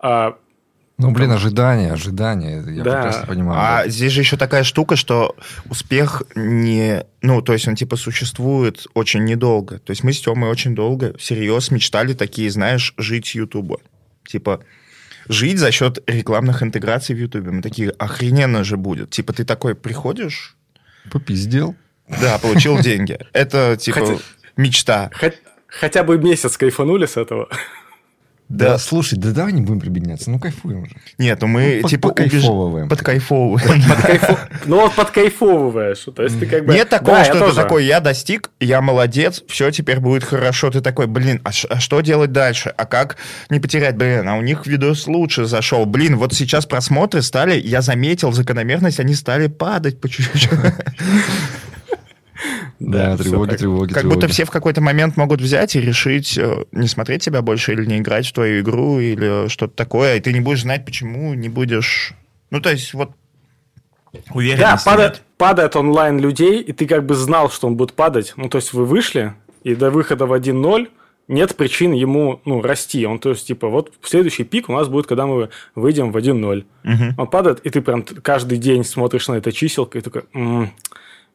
А 0.00 0.38
ну, 1.00 1.12
блин, 1.12 1.30
ожидания, 1.32 1.92
ожидания, 1.92 2.62
я 2.68 2.84
да. 2.84 2.94
прекрасно 2.96 3.26
понимаю. 3.26 3.58
А 3.58 3.84
да. 3.84 3.88
здесь 3.88 4.12
же 4.12 4.20
еще 4.20 4.36
такая 4.36 4.64
штука, 4.64 4.96
что 4.96 5.34
успех 5.68 6.22
не... 6.34 7.04
Ну, 7.22 7.40
то 7.40 7.54
есть 7.54 7.66
он, 7.66 7.74
типа, 7.74 7.96
существует 7.96 8.86
очень 8.92 9.24
недолго. 9.24 9.78
То 9.78 9.92
есть 9.92 10.04
мы 10.04 10.12
с 10.12 10.20
Тёмой 10.20 10.50
очень 10.50 10.74
долго 10.74 11.16
всерьез 11.16 11.70
мечтали 11.70 12.12
такие, 12.12 12.50
знаешь, 12.50 12.92
жить 12.98 13.34
Ютуба. 13.34 13.78
Типа, 14.26 14.60
жить 15.26 15.58
за 15.58 15.70
счет 15.72 16.02
рекламных 16.06 16.62
интеграций 16.62 17.14
в 17.14 17.18
Ютубе. 17.18 17.50
Мы 17.50 17.62
такие, 17.62 17.90
охрененно 17.90 18.62
же 18.62 18.76
будет. 18.76 19.10
Типа, 19.10 19.32
ты 19.32 19.44
такой 19.44 19.74
приходишь... 19.74 20.56
Попиздел. 21.10 21.74
Да, 22.20 22.38
получил 22.38 22.78
деньги. 22.82 23.18
Это, 23.32 23.78
типа, 23.78 24.18
мечта. 24.56 25.10
Хотя 25.66 26.02
бы 26.02 26.18
месяц 26.18 26.56
кайфанули 26.56 27.06
с 27.06 27.16
этого. 27.16 27.48
Да. 28.50 28.70
да, 28.70 28.78
слушай, 28.78 29.16
да 29.16 29.30
давай 29.30 29.52
не 29.52 29.60
будем 29.60 29.78
прибедняться, 29.78 30.28
ну 30.28 30.40
кайфуем 30.40 30.82
уже. 30.82 30.96
Нет, 31.18 31.40
ну 31.40 31.46
мы 31.46 31.78
ну, 31.82 31.88
типа 31.88 32.08
подкайфовываем. 32.08 32.88
Подкайфовываем. 32.88 33.82
Ну 34.66 34.80
вот 34.80 34.94
подкайфовываешь. 34.94 36.04
То 36.14 36.24
есть 36.24 36.38
ты 36.40 36.46
как 36.46 36.66
бы... 36.66 36.74
Нет 36.74 36.88
такого, 36.88 37.22
что 37.22 37.48
ты 37.48 37.54
такой, 37.54 37.84
я 37.84 38.00
достиг, 38.00 38.50
я 38.58 38.80
молодец, 38.80 39.44
все 39.46 39.70
теперь 39.70 40.00
будет 40.00 40.24
хорошо. 40.24 40.70
Ты 40.70 40.80
такой, 40.80 41.06
блин, 41.06 41.40
а, 41.44 41.50
а 41.68 41.78
что 41.78 42.00
делать 42.00 42.32
дальше? 42.32 42.74
А 42.76 42.86
как 42.86 43.16
не 43.50 43.60
потерять? 43.60 43.96
Блин, 43.96 44.28
а 44.28 44.36
у 44.36 44.42
них 44.42 44.66
видос 44.66 45.06
лучше 45.06 45.44
зашел. 45.44 45.86
Блин, 45.86 46.16
вот 46.16 46.34
сейчас 46.34 46.66
просмотры 46.66 47.22
стали, 47.22 47.54
я 47.54 47.82
заметил 47.82 48.32
закономерность, 48.32 48.98
они 48.98 49.14
стали 49.14 49.46
падать 49.46 50.00
по 50.00 50.08
чуть-чуть. 50.08 50.50
Да, 52.78 53.16
тревоги, 53.16 53.56
тревоги, 53.56 53.92
Как 53.92 54.06
будто 54.06 54.28
все 54.28 54.44
в 54.44 54.50
какой-то 54.50 54.80
момент 54.80 55.16
могут 55.16 55.40
взять 55.40 55.76
и 55.76 55.80
решить, 55.80 56.38
э, 56.38 56.64
не 56.72 56.88
смотреть 56.88 57.22
тебя 57.22 57.42
больше 57.42 57.72
или 57.72 57.84
не 57.84 57.98
играть 57.98 58.26
в 58.26 58.32
твою 58.32 58.62
игру 58.62 59.00
или 59.00 59.48
что-то 59.48 59.74
такое, 59.74 60.16
и 60.16 60.20
ты 60.20 60.32
не 60.32 60.40
будешь 60.40 60.62
знать, 60.62 60.84
почему 60.84 61.34
не 61.34 61.48
будешь... 61.48 62.14
Ну, 62.50 62.60
то 62.60 62.70
есть, 62.70 62.94
вот 62.94 63.12
уверенность. 64.32 64.84
Да, 64.84 64.90
падает, 64.90 65.22
падает 65.36 65.76
онлайн 65.76 66.18
людей, 66.18 66.60
и 66.60 66.72
ты 66.72 66.86
как 66.86 67.04
бы 67.04 67.14
знал, 67.14 67.50
что 67.50 67.66
он 67.66 67.76
будет 67.76 67.92
падать. 67.92 68.32
Ну, 68.36 68.48
то 68.48 68.58
есть, 68.58 68.72
вы 68.72 68.84
вышли, 68.84 69.34
и 69.62 69.74
до 69.74 69.90
выхода 69.90 70.26
в 70.26 70.32
1.0 70.32 70.88
нет 71.28 71.54
причин 71.54 71.92
ему 71.92 72.40
ну, 72.44 72.60
расти. 72.60 73.06
Он, 73.06 73.18
то 73.18 73.30
есть, 73.30 73.46
типа, 73.46 73.68
вот 73.68 73.92
следующий 74.02 74.44
пик 74.44 74.68
у 74.68 74.72
нас 74.72 74.88
будет, 74.88 75.06
когда 75.06 75.26
мы 75.26 75.50
выйдем 75.74 76.10
в 76.10 76.16
1.0. 76.16 76.64
Угу. 76.84 77.04
Он 77.18 77.26
падает, 77.28 77.60
и 77.60 77.70
ты 77.70 77.80
прям 77.80 78.02
каждый 78.02 78.58
день 78.58 78.84
смотришь 78.84 79.28
на 79.28 79.34
это 79.34 79.52
чиселка 79.52 79.98
и 79.98 80.02
такой, 80.02 80.22
м-м, 80.34 80.72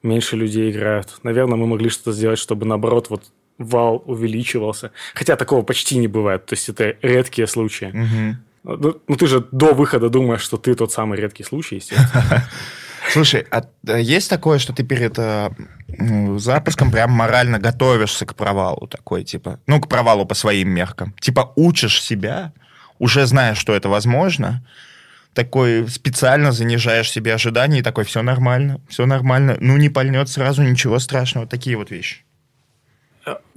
меньше 0.04 0.36
людей 0.36 0.72
играют. 0.72 1.16
Наверное, 1.24 1.58
мы 1.58 1.68
могли 1.68 1.90
что-то 1.90 2.14
сделать, 2.14 2.40
чтобы 2.40 2.66
наоборот 2.66 3.10
вот 3.10 3.24
вал 3.58 4.04
увеличивался. 4.06 4.92
Хотя 5.14 5.36
такого 5.36 5.62
почти 5.62 5.98
не 5.98 6.08
бывает. 6.08 6.46
То 6.46 6.54
есть 6.56 6.70
это 6.70 6.96
редкие 7.02 7.48
случаи. 7.48 7.86
Угу. 7.86 8.78
Ну, 8.78 9.02
ну 9.08 9.16
ты 9.16 9.28
же 9.28 9.46
до 9.52 9.74
выхода 9.74 10.10
думаешь, 10.10 10.42
что 10.42 10.58
ты 10.58 10.76
тот 10.76 10.92
самый 10.92 11.20
редкий 11.20 11.44
случай, 11.44 11.76
естественно. 11.76 12.44
Слушай, 13.12 13.46
а 13.52 13.64
есть 13.98 14.30
такое, 14.30 14.58
что 14.58 14.74
ты 14.74 14.84
перед 14.84 15.18
э, 15.20 15.52
запуском 16.38 16.92
прям 16.92 17.12
морально 17.12 17.60
готовишься 17.60 18.26
к 18.26 18.36
провалу 18.36 18.88
такой, 18.88 19.24
типа, 19.24 19.60
ну, 19.68 19.80
к 19.80 19.88
провалу 19.88 20.26
по 20.26 20.34
своим 20.34 20.70
меркам? 20.70 21.14
Типа 21.20 21.54
учишь 21.56 22.02
себя, 22.02 22.52
уже 22.98 23.28
зная, 23.28 23.54
что 23.54 23.76
это 23.76 23.90
возможно, 23.90 24.66
такой 25.36 25.88
специально 25.88 26.52
занижаешь 26.52 27.12
себе 27.12 27.34
ожидания 27.34 27.80
и 27.80 27.84
такой, 27.84 28.06
все 28.06 28.24
нормально, 28.24 28.82
все 28.88 29.06
нормально, 29.06 29.58
ну 29.60 29.78
не 29.78 29.90
пальнет 29.90 30.30
сразу, 30.30 30.64
ничего 30.64 30.98
страшного, 30.98 31.46
такие 31.46 31.78
вот 31.78 31.92
вещи. 31.92 32.24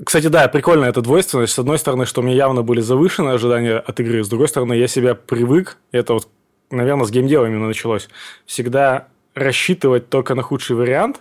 Кстати, 0.04 0.26
да, 0.26 0.48
прикольно 0.48 0.86
эта 0.86 1.02
двойственность. 1.02 1.52
С 1.52 1.58
одной 1.58 1.78
стороны, 1.78 2.06
что 2.06 2.20
у 2.20 2.24
меня 2.24 2.34
явно 2.34 2.62
были 2.62 2.80
завышенные 2.80 3.34
ожидания 3.34 3.78
от 3.78 4.00
игры, 4.00 4.24
с 4.24 4.28
другой 4.28 4.48
стороны, 4.48 4.74
я 4.74 4.88
себя 4.88 5.14
привык, 5.14 5.78
это 5.92 6.14
вот, 6.14 6.28
наверное, 6.70 7.06
с 7.06 7.10
геймдевом 7.10 7.48
именно 7.48 7.68
началось, 7.68 8.08
всегда 8.44 9.08
рассчитывать 9.34 10.08
только 10.08 10.34
на 10.34 10.42
худший 10.42 10.74
вариант, 10.74 11.20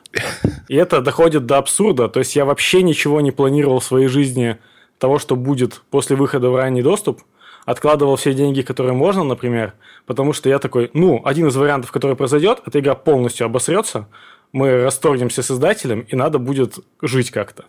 и 0.69 0.75
это 0.75 1.01
доходит 1.01 1.45
до 1.45 1.57
абсурда. 1.57 2.09
То 2.09 2.19
есть 2.19 2.35
я 2.35 2.45
вообще 2.45 2.81
ничего 2.81 3.21
не 3.21 3.31
планировал 3.31 3.79
в 3.79 3.85
своей 3.85 4.07
жизни 4.07 4.57
того, 4.97 5.19
что 5.19 5.35
будет 5.35 5.81
после 5.91 6.15
выхода 6.15 6.49
в 6.49 6.55
ранний 6.55 6.81
доступ– 6.81 7.21
откладывал 7.67 8.15
все 8.15 8.33
деньги, 8.33 8.61
которые 8.61 8.93
можно, 8.93 9.25
например, 9.25 9.73
потому 10.05 10.31
что 10.31 10.47
я 10.47 10.57
такой, 10.57 10.89
ну, 10.93 11.21
один 11.25 11.47
из 11.47 11.55
вариантов, 11.57 11.91
который 11.91 12.15
произойдет, 12.15 12.61
эта 12.65 12.79
игра 12.79 12.95
полностью 12.95 13.45
обосрется, 13.45 14.07
мы 14.53 14.83
расторгнемся 14.83 15.43
с 15.43 15.51
издателем, 15.51 15.99
и 15.99 16.15
надо 16.15 16.39
будет 16.39 16.75
жить 17.01 17.29
как-то. 17.29 17.65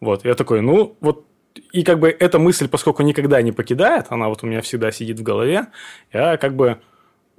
Вот, 0.00 0.24
я 0.24 0.34
такой, 0.34 0.62
ну, 0.62 0.96
вот 1.00 1.26
и 1.70 1.84
как 1.84 2.00
бы 2.00 2.08
эта 2.08 2.40
мысль, 2.40 2.66
поскольку 2.68 3.04
никогда 3.04 3.40
не 3.40 3.52
покидает, 3.52 4.06
она 4.08 4.28
вот 4.28 4.42
у 4.42 4.48
меня 4.48 4.62
всегда 4.62 4.90
сидит 4.90 5.20
в 5.20 5.22
голове, 5.22 5.68
я 6.12 6.36
как 6.36 6.56
бы, 6.56 6.80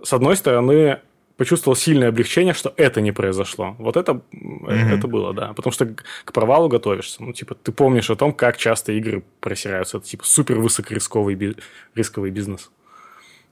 с 0.02 0.14
одной 0.14 0.38
стороны, 0.38 1.02
почувствовал 1.38 1.76
сильное 1.76 2.10
облегчение, 2.10 2.54
что 2.54 2.74
это 2.78 3.02
не 3.02 3.12
произошло. 3.12 3.76
Вот 3.80 3.98
это, 3.98 4.22
mm-hmm. 4.34 4.98
это 4.98 5.08
было, 5.08 5.34
да. 5.34 5.54
Потому 5.54 5.74
что 5.74 5.88
к 6.26 6.34
провалу 6.34 6.70
готовишься. 6.70 7.24
Ну, 7.24 7.34
типа, 7.34 7.56
ты 7.56 7.72
помнишь 7.72 8.10
о 8.10 8.16
том, 8.16 8.34
как 8.34 8.58
часто 8.58 8.92
игры 8.92 9.24
просираются. 9.40 9.98
Это, 9.98 10.08
типа, 10.08 10.26
супер 10.26 10.60
высокорисковый 10.60 11.56
рисковый 11.96 12.32
бизнес. 12.32 12.70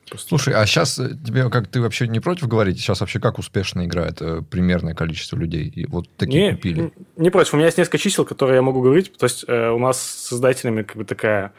Просто... 0.10 0.30
Слушай, 0.30 0.56
а 0.56 0.66
сейчас 0.66 0.98
э, 1.00 1.16
тебе 1.26 1.50
как 1.50 1.68
ты 1.68 1.82
вообще 1.82 2.08
не 2.08 2.20
против 2.20 2.48
говорить? 2.48 2.80
Сейчас 2.80 3.00
вообще 3.02 3.20
как 3.20 3.38
успешно 3.38 3.86
играет 3.86 4.22
э, 4.22 4.42
примерное 4.42 4.96
количество 4.96 5.38
людей? 5.38 5.68
И 5.68 5.86
вот 5.86 6.10
такие 6.18 6.48
не, 6.48 6.52
купили. 6.56 6.82
Не, 6.82 6.92
не 7.24 7.30
против. 7.30 7.54
У 7.54 7.58
меня 7.58 7.68
есть 7.68 7.78
несколько 7.78 8.00
чисел, 8.00 8.26
которые 8.26 8.56
я 8.56 8.62
могу 8.62 8.82
говорить. 8.82 9.16
То 9.18 9.26
есть 9.26 9.46
э, 9.48 9.70
у 9.70 9.80
нас 9.80 10.02
с 10.02 10.28
создателями 10.30 10.84
как 10.84 10.98
бы 10.98 11.06
такая 11.06 11.54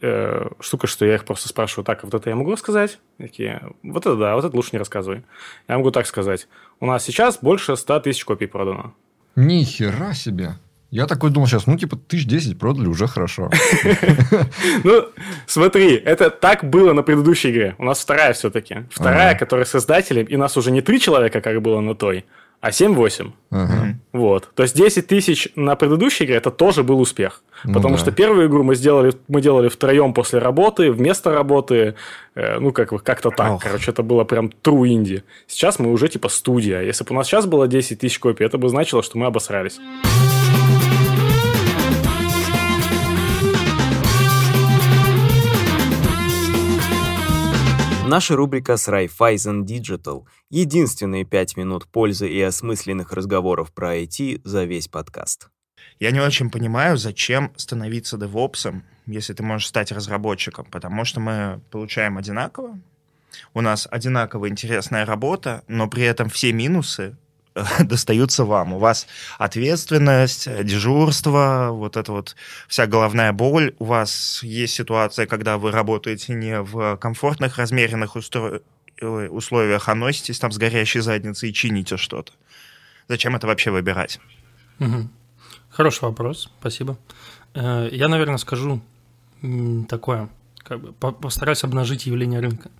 э, 0.00 0.48
штука, 0.60 0.86
что 0.86 1.04
я 1.04 1.14
их 1.14 1.24
просто 1.24 1.48
спрашиваю, 1.48 1.84
так, 1.84 2.02
а 2.02 2.06
вот 2.06 2.14
это 2.14 2.30
я 2.30 2.36
могу 2.36 2.52
рассказать? 2.52 2.98
Такие, 3.18 3.62
вот 3.82 4.06
это 4.06 4.16
да, 4.16 4.34
вот 4.34 4.44
это 4.44 4.56
лучше 4.56 4.70
не 4.72 4.78
рассказывай. 4.78 5.24
Я 5.68 5.76
могу 5.78 5.90
так 5.90 6.06
сказать. 6.06 6.48
У 6.80 6.86
нас 6.86 7.04
сейчас 7.04 7.38
больше 7.40 7.76
100 7.76 8.00
тысяч 8.00 8.24
копий 8.24 8.46
продано. 8.46 8.94
Ни 9.36 9.64
хера 9.64 10.14
себе. 10.14 10.56
Я 10.94 11.06
такой 11.06 11.30
думал 11.30 11.48
сейчас, 11.48 11.66
ну, 11.66 11.76
типа, 11.76 11.96
тысяч 11.96 12.24
десять 12.24 12.56
продали, 12.56 12.86
уже 12.86 13.08
хорошо. 13.08 13.50
Ну, 14.84 15.08
смотри, 15.46 15.96
это 15.96 16.30
так 16.30 16.62
было 16.62 16.92
на 16.92 17.02
предыдущей 17.02 17.50
игре. 17.50 17.74
У 17.78 17.84
нас 17.84 17.98
вторая 17.98 18.32
все-таки. 18.32 18.84
Вторая, 18.90 19.36
которая 19.36 19.64
с 19.66 19.74
издателем, 19.74 20.26
и 20.26 20.36
нас 20.36 20.56
уже 20.56 20.70
не 20.70 20.82
три 20.82 21.00
человека, 21.00 21.40
как 21.40 21.60
было 21.62 21.80
на 21.80 21.96
той, 21.96 22.24
а 22.64 22.70
7-8. 22.70 23.30
Ага. 23.50 23.98
Вот. 24.14 24.50
То 24.54 24.62
есть 24.62 24.74
10 24.74 25.06
тысяч 25.06 25.48
на 25.54 25.76
предыдущей 25.76 26.24
игре 26.24 26.36
это 26.36 26.50
тоже 26.50 26.82
был 26.82 26.98
успех. 26.98 27.42
Ну, 27.62 27.74
потому 27.74 27.96
да. 27.96 28.00
что 28.00 28.10
первую 28.10 28.48
игру 28.48 28.62
мы 28.62 28.74
сделали, 28.74 29.12
мы 29.28 29.42
делали 29.42 29.68
втроем 29.68 30.14
после 30.14 30.38
работы, 30.38 30.90
вместо 30.90 31.30
работы, 31.30 31.94
э, 32.34 32.58
ну, 32.58 32.72
как, 32.72 32.88
как-то 33.02 33.28
так. 33.28 33.52
Ох. 33.52 33.62
Короче, 33.62 33.90
это 33.90 34.02
было 34.02 34.24
прям 34.24 34.50
true 34.62 34.88
инди. 34.88 35.24
Сейчас 35.46 35.78
мы 35.78 35.92
уже 35.92 36.08
типа 36.08 36.30
студия. 36.30 36.80
Если 36.80 37.04
бы 37.04 37.10
у 37.10 37.14
нас 37.14 37.26
сейчас 37.26 37.44
было 37.44 37.68
10 37.68 37.98
тысяч 37.98 38.18
копий, 38.18 38.46
это 38.46 38.56
бы 38.56 38.70
значило, 38.70 39.02
что 39.02 39.18
мы 39.18 39.26
обосрались. 39.26 39.78
Наша 48.06 48.36
рубрика 48.36 48.76
с 48.76 48.86
Raiffeisen 48.86 49.64
Digital– 49.64 50.24
единственные 50.50 51.24
пять 51.24 51.56
минут 51.56 51.86
пользы 51.86 52.28
и 52.28 52.38
осмысленных 52.42 53.12
разговоров 53.12 53.72
про 53.72 53.96
IT 53.96 54.42
за 54.44 54.64
весь 54.64 54.88
подкаст. 54.88 55.48
Я 55.98 56.10
не 56.10 56.20
очень 56.20 56.50
понимаю, 56.50 56.98
зачем 56.98 57.52
становиться 57.56 58.18
девопсом, 58.18 58.84
если 59.06 59.32
ты 59.32 59.42
можешь 59.42 59.68
стать 59.68 59.90
разработчиком, 59.90 60.66
потому 60.70 61.06
что 61.06 61.20
мы 61.20 61.62
получаем 61.70 62.18
одинаково, 62.18 62.78
у 63.54 63.62
нас 63.62 63.88
одинаково 63.90 64.50
интересная 64.50 65.06
работа, 65.06 65.64
но 65.66 65.88
при 65.88 66.02
этом 66.02 66.28
все 66.28 66.52
минусы 66.52 67.16
достаются 67.80 68.44
вам. 68.44 68.74
У 68.74 68.78
вас 68.78 69.06
ответственность, 69.38 70.48
дежурство, 70.64 71.68
вот 71.72 71.96
эта 71.96 72.12
вот 72.12 72.36
вся 72.68 72.86
головная 72.86 73.32
боль. 73.32 73.74
У 73.78 73.84
вас 73.84 74.42
есть 74.42 74.74
ситуация, 74.74 75.26
когда 75.26 75.58
вы 75.58 75.70
работаете 75.70 76.34
не 76.34 76.60
в 76.60 76.96
комфортных, 76.96 77.58
размеренных 77.58 78.16
устро... 78.16 78.60
Э, 79.00 79.28
условиях, 79.28 79.88
а 79.88 79.94
носитесь 79.94 80.38
там 80.38 80.52
с 80.52 80.58
горящей 80.58 81.00
задницей 81.00 81.50
и 81.50 81.52
чините 81.52 81.96
что-то. 81.96 82.32
Зачем 83.08 83.34
это 83.34 83.46
вообще 83.46 83.70
выбирать? 83.70 84.20
Угу. 84.78 85.08
Хороший 85.70 86.04
вопрос, 86.04 86.50
спасибо. 86.60 86.96
Э, 87.54 87.88
я, 87.90 88.08
наверное, 88.08 88.38
скажу 88.38 88.80
такое, 89.88 90.28
как 90.64 90.80
бы 90.80 90.92
постараюсь 90.92 91.62
обнажить 91.62 92.06
явление 92.06 92.40
рынка. 92.40 92.70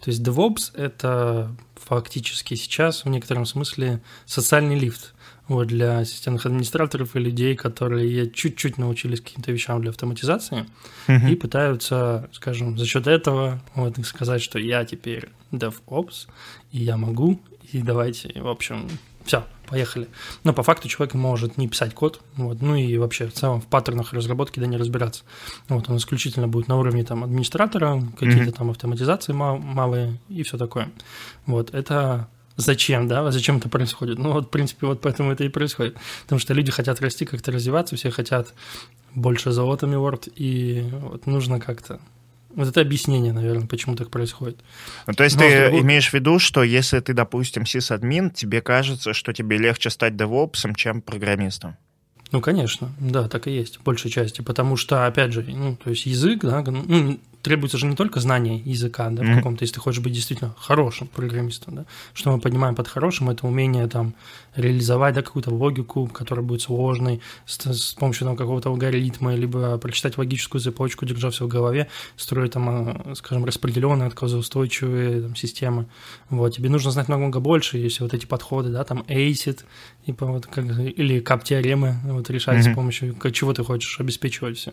То 0.00 0.10
есть 0.10 0.22
DevOps— 0.22 0.72
это 0.74 1.56
фактически 1.74 2.54
сейчас 2.54 3.04
в 3.04 3.08
некотором 3.08 3.46
смысле 3.46 4.00
социальный 4.26 4.78
лифт 4.78 5.14
вот, 5.48 5.66
для 5.66 6.04
системных 6.04 6.46
администраторов 6.46 7.16
и 7.16 7.18
людей, 7.18 7.56
которые 7.56 8.30
чуть-чуть 8.30 8.78
научились 8.78 9.20
каким-то 9.20 9.50
вещам 9.50 9.80
для 9.80 9.90
автоматизации 9.90 10.66
uh-huh. 11.08 11.30
и 11.30 11.34
пытаются, 11.34 12.28
скажем, 12.32 12.78
за 12.78 12.86
счет 12.86 13.06
этого 13.06 13.60
вот, 13.74 13.96
сказать, 14.04 14.42
что 14.42 14.58
я 14.58 14.84
теперь 14.84 15.30
DevOps, 15.50 16.28
и 16.70 16.78
я 16.78 16.96
могу, 16.96 17.40
и 17.72 17.82
давайте, 17.82 18.40
в 18.40 18.48
общем, 18.48 18.88
все, 19.24 19.44
поехали. 19.66 20.08
Но 20.44 20.52
по 20.52 20.62
факту 20.62 20.88
человек 20.88 21.14
может 21.14 21.56
не 21.56 21.68
писать 21.68 21.94
код, 21.94 22.20
вот, 22.36 22.60
ну 22.60 22.74
и 22.74 22.96
вообще 22.98 23.28
в 23.28 23.32
целом 23.32 23.60
в 23.60 23.66
паттернах 23.66 24.12
разработки 24.12 24.60
да 24.60 24.66
не 24.66 24.76
разбираться. 24.76 25.24
Вот 25.68 25.88
он 25.88 25.96
исключительно 25.96 26.48
будет 26.48 26.68
на 26.68 26.78
уровне 26.78 27.04
там 27.04 27.24
администратора, 27.24 28.02
какие-то 28.18 28.50
mm-hmm. 28.50 28.56
там 28.56 28.70
автоматизации 28.70 29.32
мал- 29.32 29.58
малые 29.58 30.18
и 30.28 30.42
все 30.42 30.58
такое. 30.58 30.90
Вот, 31.46 31.74
это 31.74 32.28
зачем, 32.56 33.08
да, 33.08 33.30
зачем 33.30 33.56
это 33.58 33.68
происходит? 33.68 34.18
Ну 34.18 34.32
вот, 34.32 34.46
в 34.46 34.50
принципе, 34.50 34.86
вот 34.86 35.00
поэтому 35.00 35.32
это 35.32 35.44
и 35.44 35.48
происходит. 35.48 35.96
Потому 36.24 36.38
что 36.38 36.54
люди 36.54 36.70
хотят 36.70 37.00
расти, 37.00 37.24
как-то 37.24 37.52
развиваться, 37.52 37.96
все 37.96 38.10
хотят 38.10 38.54
больше 39.14 39.50
золотами 39.50 39.96
Word, 39.96 40.32
и 40.36 40.88
вот 40.92 41.26
нужно 41.26 41.60
как-то 41.60 42.00
вот 42.54 42.68
это 42.68 42.80
объяснение, 42.80 43.32
наверное, 43.32 43.66
почему 43.66 43.96
так 43.96 44.10
происходит. 44.10 44.60
Ну, 45.06 45.14
то 45.14 45.24
есть 45.24 45.36
Но 45.36 45.42
ты 45.42 45.62
другой... 45.64 45.80
имеешь 45.80 46.10
в 46.10 46.14
виду, 46.14 46.38
что 46.38 46.62
если 46.62 47.00
ты, 47.00 47.12
допустим, 47.12 47.66
сисадмин, 47.66 48.30
тебе 48.30 48.60
кажется, 48.60 49.12
что 49.12 49.32
тебе 49.32 49.58
легче 49.58 49.90
стать 49.90 50.16
девопсом, 50.16 50.74
чем 50.74 51.02
программистом? 51.02 51.76
Ну, 52.32 52.40
конечно, 52.40 52.92
да, 53.00 53.28
так 53.28 53.48
и 53.48 53.50
есть, 53.50 53.78
в 53.78 53.82
большей 53.82 54.10
части, 54.10 54.40
потому 54.40 54.76
что, 54.76 55.06
опять 55.06 55.32
же, 55.32 55.42
ну, 55.42 55.76
то 55.76 55.90
есть 55.90 56.06
язык, 56.06 56.42
да, 56.42 56.62
ну, 56.62 57.18
требуется 57.42 57.78
же 57.78 57.86
не 57.86 57.96
только 57.96 58.20
знание 58.20 58.58
языка, 58.58 59.08
да, 59.10 59.22
mm-hmm. 59.22 59.32
в 59.32 59.36
каком-то, 59.36 59.64
если 59.64 59.74
ты 59.74 59.80
хочешь 59.80 60.02
быть 60.02 60.12
действительно 60.12 60.54
хорошим 60.58 61.08
программистом, 61.08 61.74
да, 61.74 61.86
что 62.12 62.32
мы 62.32 62.40
понимаем 62.40 62.74
под 62.74 62.88
хорошим, 62.88 63.30
это 63.30 63.46
умение 63.46 63.86
там 63.88 64.14
реализовать, 64.54 65.14
да, 65.14 65.22
какую-то 65.22 65.50
логику, 65.50 66.06
которая 66.06 66.44
будет 66.44 66.62
сложной, 66.62 67.20
с, 67.46 67.58
с 67.58 67.94
помощью 67.94 68.26
там 68.26 68.36
какого-то 68.36 68.68
алгоритма, 68.68 69.34
либо 69.34 69.78
прочитать 69.78 70.18
логическую 70.18 70.60
цепочку, 70.60 71.06
держа 71.06 71.30
все 71.30 71.46
в 71.46 71.48
голове, 71.48 71.88
строить 72.16 72.52
там, 72.52 72.68
а, 72.68 73.14
скажем, 73.14 73.44
распределенные 73.44 74.08
отказоустойчивые 74.08 75.22
там, 75.22 75.36
системы, 75.36 75.86
вот, 76.28 76.56
тебе 76.56 76.68
нужно 76.68 76.90
знать 76.90 77.08
намного 77.08 77.40
больше, 77.40 77.78
если 77.78 78.02
вот 78.02 78.12
эти 78.12 78.26
подходы, 78.26 78.70
да, 78.70 78.84
там 78.84 79.04
ACID, 79.08 79.64
типа 80.04 80.26
вот 80.26 80.46
как, 80.46 80.64
или 80.64 81.20
кап-теоремы 81.20 81.96
вот 82.04 82.28
решать 82.28 82.66
mm-hmm. 82.66 82.72
с 82.72 82.74
помощью 82.74 83.16
чего 83.32 83.52
ты 83.54 83.64
хочешь 83.64 84.00
обеспечивать 84.00 84.58
все. 84.58 84.72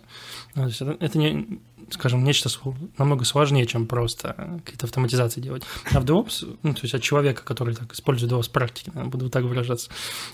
Это, 0.56 0.98
это 1.00 1.18
не, 1.18 1.60
скажем, 1.90 2.24
нечто 2.24 2.50
намного 2.98 3.26
сложнее, 3.26 3.66
чем 3.66 3.88
просто 3.88 4.60
какие-то 4.66 4.86
автоматизации 4.86 5.42
делать. 5.42 5.64
А 5.92 6.00
в 6.00 6.06
DevOps, 6.06 6.58
ну, 6.64 6.74
то 6.74 6.82
есть 6.82 6.94
от 6.94 7.02
человека, 7.02 7.44
который 7.44 7.76
так 7.76 7.94
использует 7.94 8.32
DevOps 8.32 8.52
практики, 8.52 8.92
буду 8.94 9.30
так 9.30 9.44
выражаться, 9.44 9.90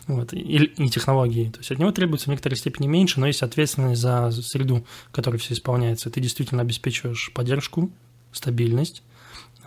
вот, 0.07 0.33
и, 0.33 0.37
и 0.37 0.89
технологии, 0.89 1.49
то 1.49 1.59
есть 1.59 1.71
от 1.71 1.79
него 1.79 1.91
требуется 1.91 2.25
в 2.25 2.29
некоторой 2.29 2.57
степени 2.57 2.87
меньше, 2.87 3.19
но 3.19 3.27
есть 3.27 3.43
ответственность 3.43 4.01
за 4.01 4.31
среду, 4.31 4.85
в 5.09 5.11
которой 5.11 5.37
все 5.37 5.53
исполняется. 5.53 6.09
Ты 6.09 6.21
действительно 6.21 6.61
обеспечиваешь 6.61 7.31
поддержку, 7.33 7.91
стабильность, 8.31 9.03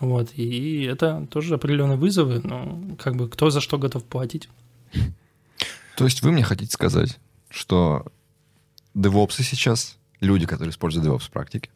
вот, 0.00 0.30
и 0.34 0.82
это 0.82 1.26
тоже 1.30 1.54
определенные 1.54 1.96
вызовы, 1.96 2.40
но 2.42 2.96
как 2.98 3.16
бы 3.16 3.28
кто 3.28 3.50
за 3.50 3.60
что 3.60 3.78
готов 3.78 4.04
платить. 4.04 4.48
То 5.96 6.04
есть 6.04 6.22
вы 6.22 6.32
мне 6.32 6.42
хотите 6.42 6.70
сказать, 6.72 7.18
что 7.48 8.04
девопсы 8.94 9.42
сейчас, 9.42 9.96
люди, 10.20 10.46
которые 10.46 10.70
используют 10.70 11.06
DevOps 11.06 11.30
практики, 11.30 11.70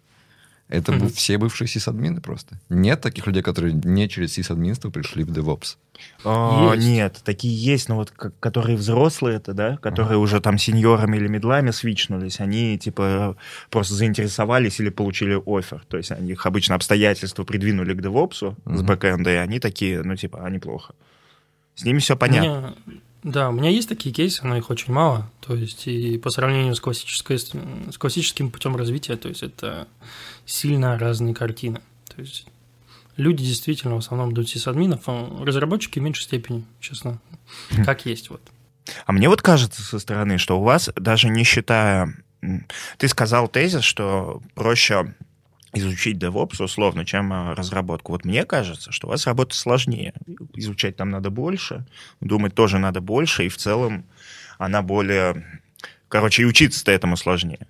это 0.71 0.93
mm-hmm. 0.93 1.13
все 1.13 1.37
бывшие 1.37 1.69
сисадмины 1.69 2.21
просто. 2.21 2.59
Нет 2.69 3.01
таких 3.01 3.27
людей, 3.27 3.43
которые 3.43 3.75
не 3.75 4.09
через 4.09 4.33
сисадминство 4.33 4.91
пришли 4.91 5.25
в 5.25 5.31
DevOps. 5.31 5.77
О, 6.25 6.75
нет, 6.77 7.21
такие 7.25 7.55
есть, 7.55 7.89
но 7.89 7.97
вот 7.97 8.11
которые 8.11 8.77
взрослые 8.79 9.37
это, 9.37 9.53
да, 9.53 9.77
которые 9.79 10.17
uh-huh. 10.19 10.23
уже 10.23 10.41
там 10.41 10.57
сеньорами 10.57 11.19
или 11.19 11.29
медлами 11.29 11.73
свичнулись, 11.73 12.41
они 12.41 12.79
типа 12.79 13.37
просто 13.69 13.95
заинтересовались 13.95 14.81
или 14.81 14.89
получили 14.89 15.41
офер. 15.45 15.83
То 15.89 15.99
есть 15.99 16.11
они 16.13 16.33
их 16.33 16.47
обычно 16.47 16.75
обстоятельства 16.77 17.45
придвинули 17.45 17.93
к 17.93 18.01
DevOps 18.01 18.41
uh-huh. 18.41 18.77
с 18.77 18.83
бэкэнда, 18.83 19.31
и 19.31 19.37
они 19.37 19.59
такие, 19.61 20.03
ну 20.03 20.17
типа, 20.17 20.41
а 20.43 20.49
неплохо. 20.49 20.95
С 21.75 21.85
ними 21.85 21.99
все 21.99 22.17
понятно. 22.17 22.75
Меня, 22.87 23.01
да, 23.23 23.51
у 23.51 23.53
меня 23.53 23.69
есть 23.69 23.89
такие 23.89 24.15
кейсы, 24.15 24.47
но 24.47 24.57
их 24.57 24.71
очень 24.71 24.93
мало. 24.93 25.31
То 25.41 25.55
есть 25.55 25.87
и 25.87 26.17
по 26.19 26.31
сравнению 26.31 26.75
с, 26.75 26.81
классической, 26.81 27.39
с 27.39 27.99
классическим 27.99 28.51
путем 28.51 28.77
развития, 28.77 29.17
то 29.17 29.29
есть 29.29 29.43
это 29.43 29.87
сильно 30.47 30.99
разные 30.99 31.35
картины. 31.35 31.81
То 32.15 32.23
есть 32.23 32.47
люди 33.17 33.45
действительно 33.45 33.97
в 33.97 33.99
основном 33.99 34.33
идут 34.33 34.49
сисадминов, 34.49 35.03
а 35.07 35.45
разработчики 35.45 35.99
в 35.99 36.03
меньшей 36.03 36.23
степени, 36.23 36.65
честно, 36.81 37.21
хм. 37.71 37.85
как 37.85 38.07
есть 38.07 38.31
вот. 38.31 38.41
А 39.07 39.13
мне 39.13 39.29
вот 39.29 39.43
кажется 39.43 39.83
со 39.83 39.99
стороны, 39.99 40.39
что 40.39 40.59
у 40.59 40.63
вас, 40.63 40.91
даже 40.97 41.29
не 41.29 41.45
считая... 41.45 42.15
Ты 42.97 43.09
сказал 43.09 43.49
тезис, 43.49 43.83
что 43.83 44.43
проще 44.55 45.15
изучить 45.73 46.19
DevOps 46.19 46.63
условно, 46.63 47.05
чем 47.05 47.33
а, 47.33 47.55
разработку. 47.55 48.13
Вот 48.13 48.25
мне 48.25 48.45
кажется, 48.45 48.93
что 48.93 49.07
у 49.07 49.11
вас 49.11 49.27
работа 49.27 49.55
сложнее. 49.55 50.15
Изучать 50.55 50.97
там 50.97 51.11
надо 51.11 51.31
больше, 51.31 51.87
думать 52.21 52.55
тоже 52.55 52.79
надо 52.79 53.01
больше, 53.01 53.47
и 53.47 53.49
в 53.49 53.57
целом 53.57 54.05
она 54.59 54.83
более... 54.83 55.61
Короче, 56.09 56.43
и 56.43 56.47
учиться-то 56.47 56.91
этому 56.91 57.17
сложнее. 57.17 57.67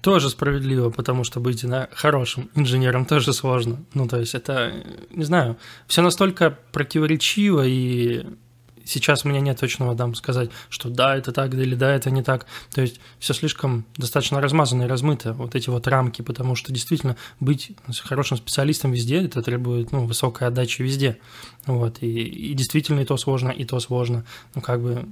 Тоже 0.00 0.30
справедливо, 0.30 0.90
потому 0.90 1.22
что 1.22 1.38
быть 1.38 1.64
да, 1.68 1.88
хорошим 1.92 2.50
инженером 2.54 3.04
тоже 3.04 3.32
сложно. 3.32 3.84
Ну, 3.94 4.08
то 4.08 4.18
есть 4.18 4.34
это, 4.34 4.72
не 5.10 5.24
знаю, 5.24 5.58
все 5.86 6.02
настолько 6.02 6.58
противоречиво 6.72 7.62
и 7.64 8.26
сейчас 8.84 9.24
у 9.24 9.28
меня 9.28 9.40
нет 9.40 9.58
точного 9.58 9.96
там 9.96 10.14
сказать, 10.14 10.50
что 10.68 10.88
да, 10.88 11.16
это 11.16 11.32
так, 11.32 11.54
или 11.54 11.74
да, 11.74 11.94
это 11.94 12.10
не 12.10 12.22
так. 12.22 12.46
То 12.74 12.82
есть 12.82 13.00
все 13.18 13.34
слишком 13.34 13.84
достаточно 13.96 14.40
размазано 14.40 14.84
и 14.84 14.86
размыто, 14.86 15.32
вот 15.32 15.54
эти 15.54 15.70
вот 15.70 15.86
рамки, 15.86 16.22
потому 16.22 16.54
что 16.54 16.72
действительно 16.72 17.16
быть 17.40 17.72
хорошим 18.04 18.36
специалистом 18.36 18.92
везде, 18.92 19.24
это 19.24 19.42
требует 19.42 19.92
ну, 19.92 20.06
высокой 20.06 20.48
отдачи 20.48 20.82
везде. 20.82 21.18
Вот, 21.66 21.98
и, 22.02 22.06
и 22.06 22.54
действительно 22.54 23.00
и 23.00 23.04
то 23.04 23.16
сложно, 23.16 23.50
и 23.50 23.64
то 23.64 23.78
сложно. 23.80 24.24
Ну, 24.54 24.60
как 24.60 24.82
бы 24.82 25.06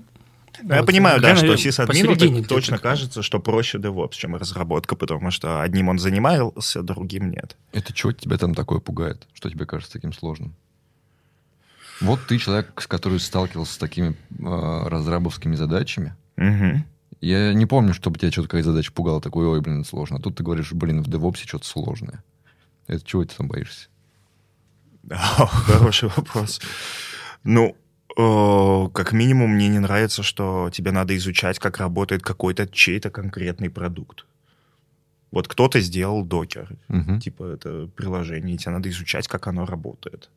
ну, 0.63 0.75
я 0.75 0.81
вот, 0.81 0.87
понимаю, 0.87 1.21
да, 1.21 1.37
что 1.37 1.57
сисадмину 1.57 2.45
точно 2.45 2.79
кажется, 2.79 3.23
что 3.23 3.41
проще 3.41 3.79
DevOps, 3.79 4.13
чем 4.13 4.37
разработка, 4.37 4.97
потому 4.97 5.31
что 5.31 5.63
одним 5.63 5.89
он 5.89 5.99
занимался, 5.99 6.83
другим 6.83 7.31
нет. 7.31 7.57
Это 7.73 7.93
чего 7.93 8.13
тебя 8.13 8.37
там 8.37 8.55
такое 8.55 8.81
пугает? 8.81 9.27
Что 9.33 9.51
тебе 9.51 9.65
кажется 9.65 9.93
таким 9.93 10.13
сложным? 10.13 10.55
Вот 12.01 12.21
ты 12.27 12.39
человек, 12.39 12.73
который 12.75 13.21
сталкивался 13.21 13.75
с 13.75 13.79
такими 13.79 14.11
э, 14.11 14.89
разрабовскими 14.89 15.55
задачами. 15.55 16.15
Угу. 16.37 16.85
Я 17.21 17.53
не 17.53 17.67
помню, 17.67 17.93
чтобы 17.93 18.19
тебя 18.19 18.33
что-то 18.33 18.49
какая 18.49 18.63
задача 18.63 18.93
пугала, 18.93 19.21
такой, 19.21 19.47
ой, 19.47 19.61
блин, 19.61 19.85
сложно. 19.85 20.17
А 20.17 20.21
тут 20.21 20.37
ты 20.37 20.43
говоришь, 20.43 20.73
блин, 20.73 21.03
в 21.03 21.09
DevOps 21.09 21.47
что-то 21.47 21.67
сложное. 21.67 22.25
Это 22.87 23.05
чего 23.05 23.25
ты 23.25 23.37
там 23.37 23.49
боишься? 23.49 23.89
Хороший 25.11 26.09
вопрос. 26.09 26.61
Ну, 27.45 27.77
как 28.17 29.13
минимум, 29.13 29.51
мне 29.51 29.69
не 29.69 29.79
нравится, 29.79 30.23
что 30.23 30.71
тебе 30.73 30.93
надо 30.93 31.15
изучать, 31.17 31.59
как 31.59 31.79
работает 31.79 32.23
какой-то 32.23 32.67
чей-то 32.67 33.11
конкретный 33.11 33.69
продукт. 33.69 34.27
Вот 35.31 35.47
кто-то 35.47 35.81
сделал 35.81 36.25
докер, 36.25 36.77
угу. 36.89 37.21
типа 37.21 37.45
это 37.45 37.89
приложение, 37.95 38.57
и 38.57 38.59
тебе 38.59 38.73
надо 38.73 38.89
изучать, 38.89 39.29
как 39.29 39.47
оно 39.47 39.67
работает 39.67 40.31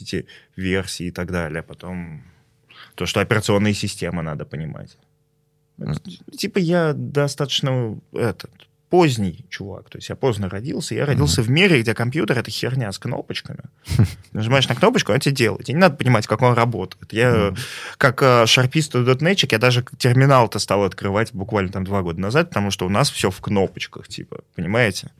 эти 0.00 0.26
версии 0.56 1.06
и 1.06 1.10
так 1.10 1.30
далее. 1.30 1.62
Потом 1.62 2.22
то, 2.94 3.06
что 3.06 3.20
операционные 3.20 3.74
системы 3.74 4.22
надо 4.22 4.44
понимать. 4.44 4.96
Типа 6.36 6.58
я 6.58 6.92
достаточно 6.94 7.98
этот, 8.12 8.50
поздний 8.92 9.46
чувак. 9.48 9.88
То 9.88 9.96
есть 9.96 10.10
я 10.10 10.16
поздно 10.16 10.50
родился. 10.50 10.94
Я 10.94 11.06
родился 11.06 11.40
mm-hmm. 11.40 11.44
в 11.44 11.50
мире, 11.50 11.80
где 11.80 11.94
компьютер— 11.94 12.38
это 12.40 12.50
херня 12.50 12.92
с 12.92 12.98
кнопочками. 12.98 13.62
Нажимаешь 14.32 14.68
на 14.68 14.74
кнопочку, 14.74 15.12
он 15.12 15.18
тебе 15.18 15.34
делает. 15.34 15.64
Тебе 15.64 15.76
не 15.76 15.80
надо 15.80 15.96
понимать, 15.96 16.26
как 16.26 16.42
он 16.42 16.52
работает. 16.52 17.10
Я, 17.10 17.30
mm-hmm. 17.30 17.58
как 17.96 18.22
э, 18.22 18.44
шарпист 18.44 18.94
и 18.94 19.02
дотнетчик, 19.02 19.52
я 19.52 19.58
даже 19.58 19.82
терминал-то 19.96 20.58
стал 20.58 20.84
открывать 20.84 21.32
буквально 21.32 21.72
там 21.72 21.84
два 21.84 22.02
года 22.02 22.20
назад, 22.20 22.50
потому 22.50 22.70
что 22.70 22.84
у 22.84 22.90
нас 22.90 23.10
все 23.10 23.30
в 23.30 23.40
кнопочках, 23.40 24.08
типа, 24.08 24.44
понимаете? 24.54 25.10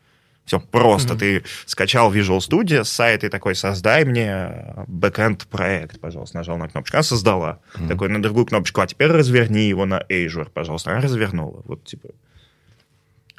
Все 0.45 0.59
просто. 0.61 1.15
Mm-hmm. 1.15 1.19
Ты 1.19 1.45
скачал 1.67 2.13
Visual 2.13 2.39
Studio 2.39 2.85
с 2.85 2.91
сайта 2.91 3.27
и 3.27 3.31
такой, 3.31 3.55
создай 3.55 4.05
мне 4.05 4.75
бэкэнд 4.89 5.47
проект, 5.47 6.01
пожалуйста. 6.01 6.39
Нажал 6.39 6.59
на 6.59 6.69
кнопочку, 6.69 6.97
она 6.97 7.03
создала. 7.03 7.61
Mm-hmm. 7.75 7.89
Такой 7.89 8.09
на 8.09 8.23
другую 8.23 8.47
кнопочку, 8.47 8.81
а 8.81 8.87
теперь 8.87 9.09
разверни 9.09 9.69
его 9.69 9.87
на 9.87 10.03
Azure, 10.09 10.51
пожалуйста. 10.53 10.91
Она 10.91 11.01
развернула. 11.01 11.63
Вот 11.65 11.85
типа... 11.85 12.11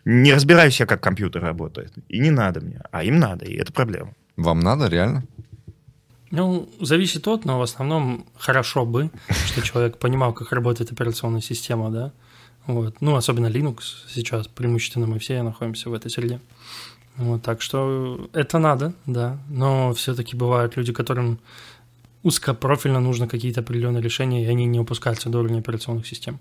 Не 0.05 0.33
разбираюсь 0.33 0.79
я, 0.79 0.85
как 0.85 1.01
компьютер 1.01 1.41
работает. 1.41 1.93
И 2.09 2.19
не 2.19 2.29
надо 2.29 2.61
мне. 2.61 2.81
А 2.91 3.03
им 3.03 3.19
надо, 3.19 3.45
и 3.45 3.55
это 3.55 3.71
проблема. 3.71 4.13
Вам 4.35 4.59
надо, 4.59 4.87
реально? 4.87 5.23
Ну, 6.31 6.67
зависит 6.81 7.27
от, 7.27 7.45
но 7.45 7.59
в 7.59 7.61
основном 7.61 8.25
хорошо 8.37 8.85
бы, 8.85 9.11
что 9.45 9.61
человек 9.61 9.97
понимал, 9.97 10.33
как 10.33 10.51
работает 10.51 10.91
операционная 10.91 11.41
система, 11.41 11.89
да. 11.89 12.11
Вот. 12.65 13.01
Ну, 13.01 13.15
особенно 13.15 13.47
Linux 13.47 13.81
сейчас, 14.09 14.47
преимущественно 14.47 15.05
мы 15.05 15.19
все 15.19 15.41
находимся 15.43 15.89
в 15.89 15.93
этой 15.93 16.09
среде. 16.09 16.39
Вот, 17.17 17.41
так 17.43 17.61
что 17.61 18.29
это 18.33 18.57
надо, 18.59 18.93
да. 19.05 19.37
Но 19.49 19.93
все-таки 19.93 20.35
бывают 20.35 20.77
люди, 20.77 20.91
которым 20.93 21.39
узкопрофильно 22.23 22.99
нужно 22.99 23.27
какие-то 23.27 23.61
определенные 23.61 24.01
решения, 24.01 24.43
и 24.43 24.47
они 24.47 24.65
не 24.65 24.79
упускаются 24.79 25.29
до 25.29 25.39
уровня 25.39 25.59
операционных 25.59 26.07
систем. 26.07 26.39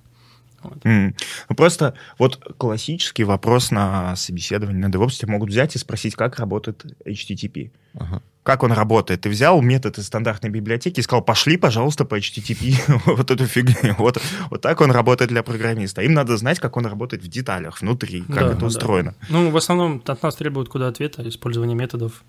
Вот. 0.62 0.78
Mm. 0.84 1.14
Ну, 1.48 1.56
просто 1.56 1.94
вот 2.18 2.36
классический 2.56 3.24
вопрос 3.24 3.70
на 3.70 4.14
собеседовании 4.16 4.80
на 4.80 4.90
DevOps 4.90 5.26
могут 5.26 5.50
взять 5.50 5.74
и 5.74 5.78
спросить, 5.78 6.14
как 6.14 6.38
работает 6.38 6.84
HTTP. 7.04 7.72
Ага. 7.94 8.22
Как 8.42 8.64
он 8.64 8.72
работает? 8.72 9.20
Ты 9.20 9.28
взял 9.28 9.62
метод 9.62 9.98
из 9.98 10.06
стандартной 10.06 10.50
библиотеки 10.50 10.98
и 10.98 11.02
сказал, 11.02 11.22
пошли, 11.22 11.56
пожалуйста, 11.56 12.04
по 12.04 12.18
HTTP 12.18 13.00
вот 13.16 13.30
эту 13.30 13.46
фигню. 13.46 13.94
Вот, 13.98 14.20
вот 14.50 14.60
так 14.60 14.80
он 14.80 14.90
работает 14.90 15.30
для 15.30 15.44
программиста. 15.44 16.02
Им 16.02 16.12
надо 16.12 16.36
знать, 16.36 16.58
как 16.58 16.76
он 16.76 16.86
работает 16.86 17.22
в 17.22 17.28
деталях, 17.28 17.80
внутри, 17.80 18.22
как 18.22 18.34
да, 18.34 18.46
это 18.48 18.60
да. 18.60 18.66
устроено. 18.66 19.14
Ну, 19.28 19.50
в 19.50 19.56
основном 19.56 20.02
от 20.04 20.22
нас 20.22 20.34
требуют 20.34 20.68
куда 20.68 20.88
ответа, 20.88 21.26
использование 21.28 21.76
методов, 21.76 22.24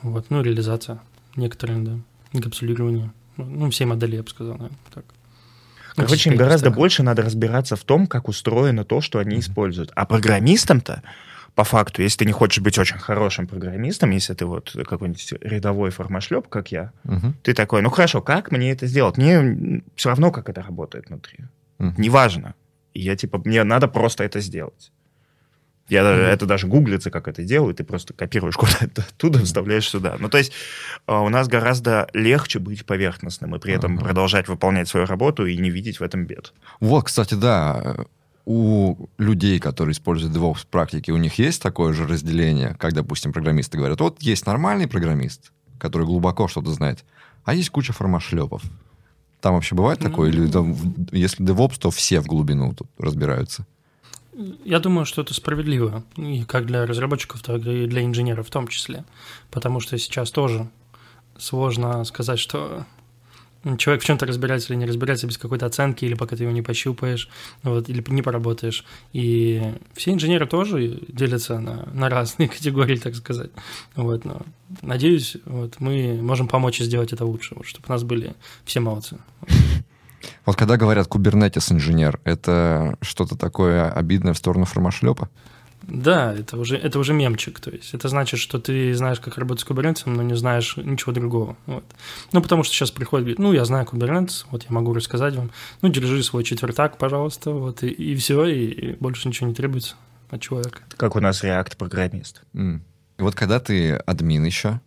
вот, 0.00 0.26
ну, 0.30 0.42
реализация 0.42 1.00
некоторые, 1.36 1.80
да, 1.80 1.92
инкапсулирование. 2.32 3.12
Ну, 3.36 3.70
все 3.70 3.84
модели, 3.84 4.16
я 4.16 4.22
бы 4.22 4.30
сказал, 4.30 4.54
наверное, 4.54 4.78
так. 4.94 5.04
Короче, 5.96 6.30
им 6.30 6.36
гораздо 6.36 6.70
больше 6.70 7.02
надо 7.02 7.22
разбираться 7.22 7.76
в 7.76 7.82
том, 7.84 8.06
как 8.06 8.28
устроено 8.28 8.84
то, 8.84 9.00
что 9.00 9.18
они 9.18 9.36
mm-hmm. 9.36 9.40
используют. 9.40 9.90
А 9.94 10.06
программистам-то, 10.06 11.02
по 11.58 11.64
факту, 11.64 12.02
если 12.02 12.18
ты 12.18 12.24
не 12.24 12.30
хочешь 12.30 12.62
быть 12.62 12.78
очень 12.78 12.98
хорошим 12.98 13.48
программистом, 13.48 14.10
если 14.10 14.32
ты 14.32 14.46
вот 14.46 14.76
какой-нибудь 14.88 15.34
рядовой 15.40 15.90
формашлеп, 15.90 16.46
как 16.46 16.70
я, 16.70 16.92
uh-huh. 17.02 17.32
ты 17.42 17.52
такой, 17.52 17.82
ну 17.82 17.90
хорошо, 17.90 18.22
как 18.22 18.52
мне 18.52 18.70
это 18.70 18.86
сделать? 18.86 19.16
Мне 19.16 19.82
все 19.96 20.10
равно, 20.10 20.30
как 20.30 20.48
это 20.48 20.62
работает 20.62 21.08
внутри. 21.08 21.38
Uh-huh. 21.80 21.92
Неважно. 21.98 22.54
И 22.94 23.00
я 23.00 23.16
типа, 23.16 23.42
мне 23.44 23.64
надо 23.64 23.88
просто 23.88 24.22
это 24.22 24.38
сделать. 24.38 24.92
Я, 25.88 26.02
mm-hmm. 26.02 26.26
Это 26.26 26.46
даже 26.46 26.68
гуглится, 26.68 27.10
как 27.10 27.26
это 27.26 27.42
делают, 27.42 27.78
ты 27.78 27.84
просто 27.84 28.14
копируешь 28.14 28.56
куда-то 28.56 29.02
оттуда, 29.08 29.40
вставляешь 29.40 29.88
сюда. 29.88 30.16
Ну, 30.20 30.28
то 30.28 30.38
есть 30.38 30.52
а, 31.06 31.22
у 31.22 31.28
нас 31.28 31.48
гораздо 31.48 32.08
легче 32.12 32.60
быть 32.60 32.86
поверхностным 32.86 33.56
и 33.56 33.58
при 33.58 33.72
этом 33.72 33.96
mm-hmm. 33.96 34.04
продолжать 34.04 34.46
выполнять 34.46 34.86
свою 34.86 35.06
работу 35.06 35.44
и 35.46 35.56
не 35.56 35.70
видеть 35.70 35.98
в 35.98 36.04
этом 36.04 36.24
бед. 36.24 36.52
Вот, 36.78 37.06
кстати, 37.06 37.34
да, 37.34 37.96
у 38.48 39.10
людей, 39.18 39.60
которые 39.60 39.92
используют 39.92 40.34
DevOps 40.34 40.66
практики, 40.70 41.10
у 41.10 41.18
них 41.18 41.38
есть 41.38 41.60
такое 41.60 41.92
же 41.92 42.06
разделение, 42.06 42.74
как, 42.78 42.94
допустим, 42.94 43.30
программисты 43.30 43.76
говорят, 43.76 44.00
вот 44.00 44.22
есть 44.22 44.46
нормальный 44.46 44.88
программист, 44.88 45.52
который 45.78 46.06
глубоко 46.06 46.48
что-то 46.48 46.70
знает, 46.72 47.04
а 47.44 47.52
есть 47.52 47.68
куча 47.68 47.92
формашлепов. 47.92 48.62
Там 49.42 49.52
вообще 49.52 49.74
бывает 49.74 49.98
такое? 49.98 50.30
Или 50.30 50.50
там, 50.50 50.74
если 51.12 51.44
DevOps, 51.44 51.78
то 51.78 51.90
все 51.90 52.20
в 52.20 52.26
глубину 52.26 52.72
тут 52.72 52.88
разбираются? 52.96 53.66
Я 54.64 54.78
думаю, 54.78 55.04
что 55.04 55.20
это 55.20 55.34
справедливо, 55.34 56.02
и 56.16 56.44
как 56.44 56.64
для 56.64 56.86
разработчиков, 56.86 57.42
так 57.42 57.60
и 57.66 57.86
для 57.86 58.02
инженеров 58.02 58.46
в 58.46 58.50
том 58.50 58.66
числе, 58.68 59.04
потому 59.50 59.80
что 59.80 59.98
сейчас 59.98 60.30
тоже 60.30 60.70
сложно 61.36 62.02
сказать, 62.04 62.38
что 62.38 62.86
человек 63.76 64.02
в 64.02 64.06
чем-то 64.06 64.26
разбирается 64.26 64.72
или 64.72 64.78
не 64.80 64.86
разбирается 64.86 65.26
без 65.26 65.38
какой-то 65.38 65.66
оценки, 65.66 66.04
или 66.04 66.14
пока 66.14 66.36
ты 66.36 66.44
его 66.44 66.52
не 66.52 66.62
пощупаешь, 66.62 67.28
вот, 67.62 67.88
или 67.88 68.04
не 68.08 68.22
поработаешь. 68.22 68.84
И 69.12 69.74
все 69.94 70.12
инженеры 70.12 70.46
тоже 70.46 71.00
делятся 71.08 71.58
на, 71.58 71.88
на 71.92 72.08
разные 72.08 72.48
категории, 72.56 72.96
так 72.96 73.14
сказать. 73.14 73.50
Вот, 73.96 74.24
но 74.24 74.42
надеюсь, 74.82 75.36
вот, 75.44 75.80
мы 75.80 76.20
можем 76.22 76.48
помочь 76.48 76.78
сделать 76.78 77.12
это 77.12 77.24
лучше, 77.24 77.54
вот, 77.54 77.66
чтобы 77.66 77.86
у 77.88 77.92
нас 77.92 78.02
были 78.04 78.34
все 78.64 78.80
молодцы. 78.80 79.18
Вот 80.44 80.56
когда 80.56 80.76
говорят 80.76 81.06
кубернетис 81.06 81.70
инженер, 81.70 82.20
это 82.24 82.96
что-то 83.02 83.36
такое 83.36 83.88
обидное 83.88 84.32
в 84.32 84.38
сторону 84.38 84.64
формашлепа? 84.64 85.28
Да, 85.88 86.34
это 86.34 86.58
уже, 86.58 86.76
это 86.76 86.98
уже 86.98 87.14
мемчик. 87.14 87.58
То 87.60 87.70
есть 87.70 87.94
это 87.94 88.08
значит, 88.08 88.38
что 88.38 88.60
ты 88.60 88.94
знаешь, 88.94 89.20
как 89.20 89.38
работать 89.38 89.62
с 89.62 89.64
кубернетисом, 89.64 90.14
но 90.14 90.22
не 90.22 90.36
знаешь 90.36 90.76
ничего 90.76 91.12
другого. 91.12 91.56
Вот. 91.64 91.84
Ну, 92.32 92.42
потому 92.42 92.62
что 92.62 92.74
сейчас 92.74 92.90
приходит, 92.90 93.24
говорит, 93.24 93.38
ну, 93.38 93.54
я 93.54 93.64
знаю 93.64 93.86
кубернетис, 93.86 94.46
вот 94.50 94.64
я 94.64 94.68
могу 94.70 94.92
рассказать 94.92 95.34
вам. 95.34 95.50
Ну, 95.80 95.88
держи 95.88 96.22
свой 96.22 96.44
четвертак, 96.44 96.98
пожалуйста, 96.98 97.52
вот, 97.52 97.82
и, 97.82 97.88
и 97.88 98.14
все, 98.16 98.44
и, 98.44 98.66
и 98.66 98.96
больше 98.96 99.28
ничего 99.28 99.48
не 99.48 99.54
требуется 99.54 99.94
от 100.28 100.42
человека. 100.42 100.82
Как 100.96 101.16
у 101.16 101.20
нас 101.20 101.42
React-программист. 101.42 102.42
Mm. 102.52 102.80
И 103.18 103.22
вот 103.22 103.34
когда 103.34 103.58
ты 103.58 103.94
админ 103.94 104.44
еще, 104.44 104.82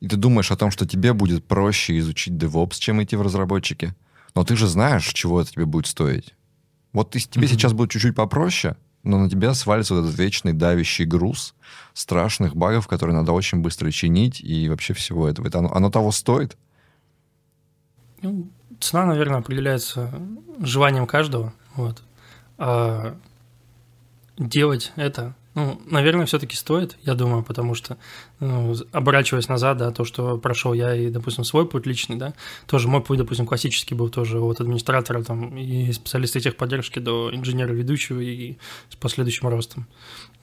и 0.00 0.08
ты 0.08 0.16
думаешь 0.16 0.50
о 0.50 0.56
том, 0.56 0.72
что 0.72 0.84
тебе 0.84 1.12
будет 1.12 1.44
проще 1.44 1.96
изучить 1.98 2.34
DevOps, 2.34 2.74
чем 2.80 3.00
идти 3.02 3.14
в 3.14 3.22
разработчики, 3.22 3.94
но 4.34 4.44
ты 4.44 4.56
же 4.56 4.66
знаешь, 4.66 5.06
чего 5.12 5.40
это 5.40 5.52
тебе 5.52 5.64
будет 5.64 5.86
стоить. 5.86 6.34
Вот 6.92 7.12
тебе 7.12 7.46
mm-hmm. 7.46 7.50
сейчас 7.50 7.72
будет 7.72 7.90
чуть-чуть 7.92 8.16
попроще, 8.16 8.76
но 9.04 9.18
на 9.18 9.30
тебя 9.30 9.54
свалится 9.54 9.94
вот 9.94 10.06
этот 10.06 10.18
вечный 10.18 10.52
давящий 10.52 11.04
груз 11.04 11.54
страшных 11.92 12.56
багов, 12.56 12.88
которые 12.88 13.16
надо 13.16 13.32
очень 13.32 13.58
быстро 13.58 13.90
чинить, 13.90 14.40
и 14.40 14.68
вообще 14.68 14.94
всего 14.94 15.28
этого. 15.28 15.46
Это 15.46 15.58
оно, 15.58 15.72
оно 15.72 15.90
того 15.90 16.10
стоит? 16.10 16.56
Ну, 18.22 18.48
цена, 18.80 19.06
наверное, 19.06 19.38
определяется 19.38 20.10
желанием 20.58 21.06
каждого. 21.06 21.52
Вот. 21.76 22.02
А 22.58 23.16
делать 24.38 24.92
это 24.96 25.34
ну, 25.54 25.80
наверное, 25.86 26.26
все-таки 26.26 26.56
стоит, 26.56 26.96
я 27.02 27.14
думаю, 27.14 27.44
потому 27.44 27.74
что, 27.74 27.96
ну, 28.40 28.74
оборачиваясь 28.92 29.48
назад, 29.48 29.78
да, 29.78 29.92
то, 29.92 30.04
что 30.04 30.36
прошел 30.38 30.72
я 30.72 30.94
и, 30.94 31.10
допустим, 31.10 31.44
свой 31.44 31.66
путь 31.66 31.86
личный, 31.86 32.16
да, 32.16 32.34
тоже 32.66 32.88
мой 32.88 33.02
путь, 33.02 33.18
допустим, 33.18 33.46
классический 33.46 33.94
был 33.94 34.08
тоже 34.08 34.40
от 34.40 34.60
администратора 34.60 35.22
там 35.22 35.56
и 35.56 35.92
специалиста 35.92 36.40
техподдержки 36.40 36.98
до 36.98 37.34
инженера 37.34 37.72
ведущего 37.72 38.20
и 38.20 38.56
с 38.88 38.96
последующим 38.96 39.48
ростом. 39.48 39.86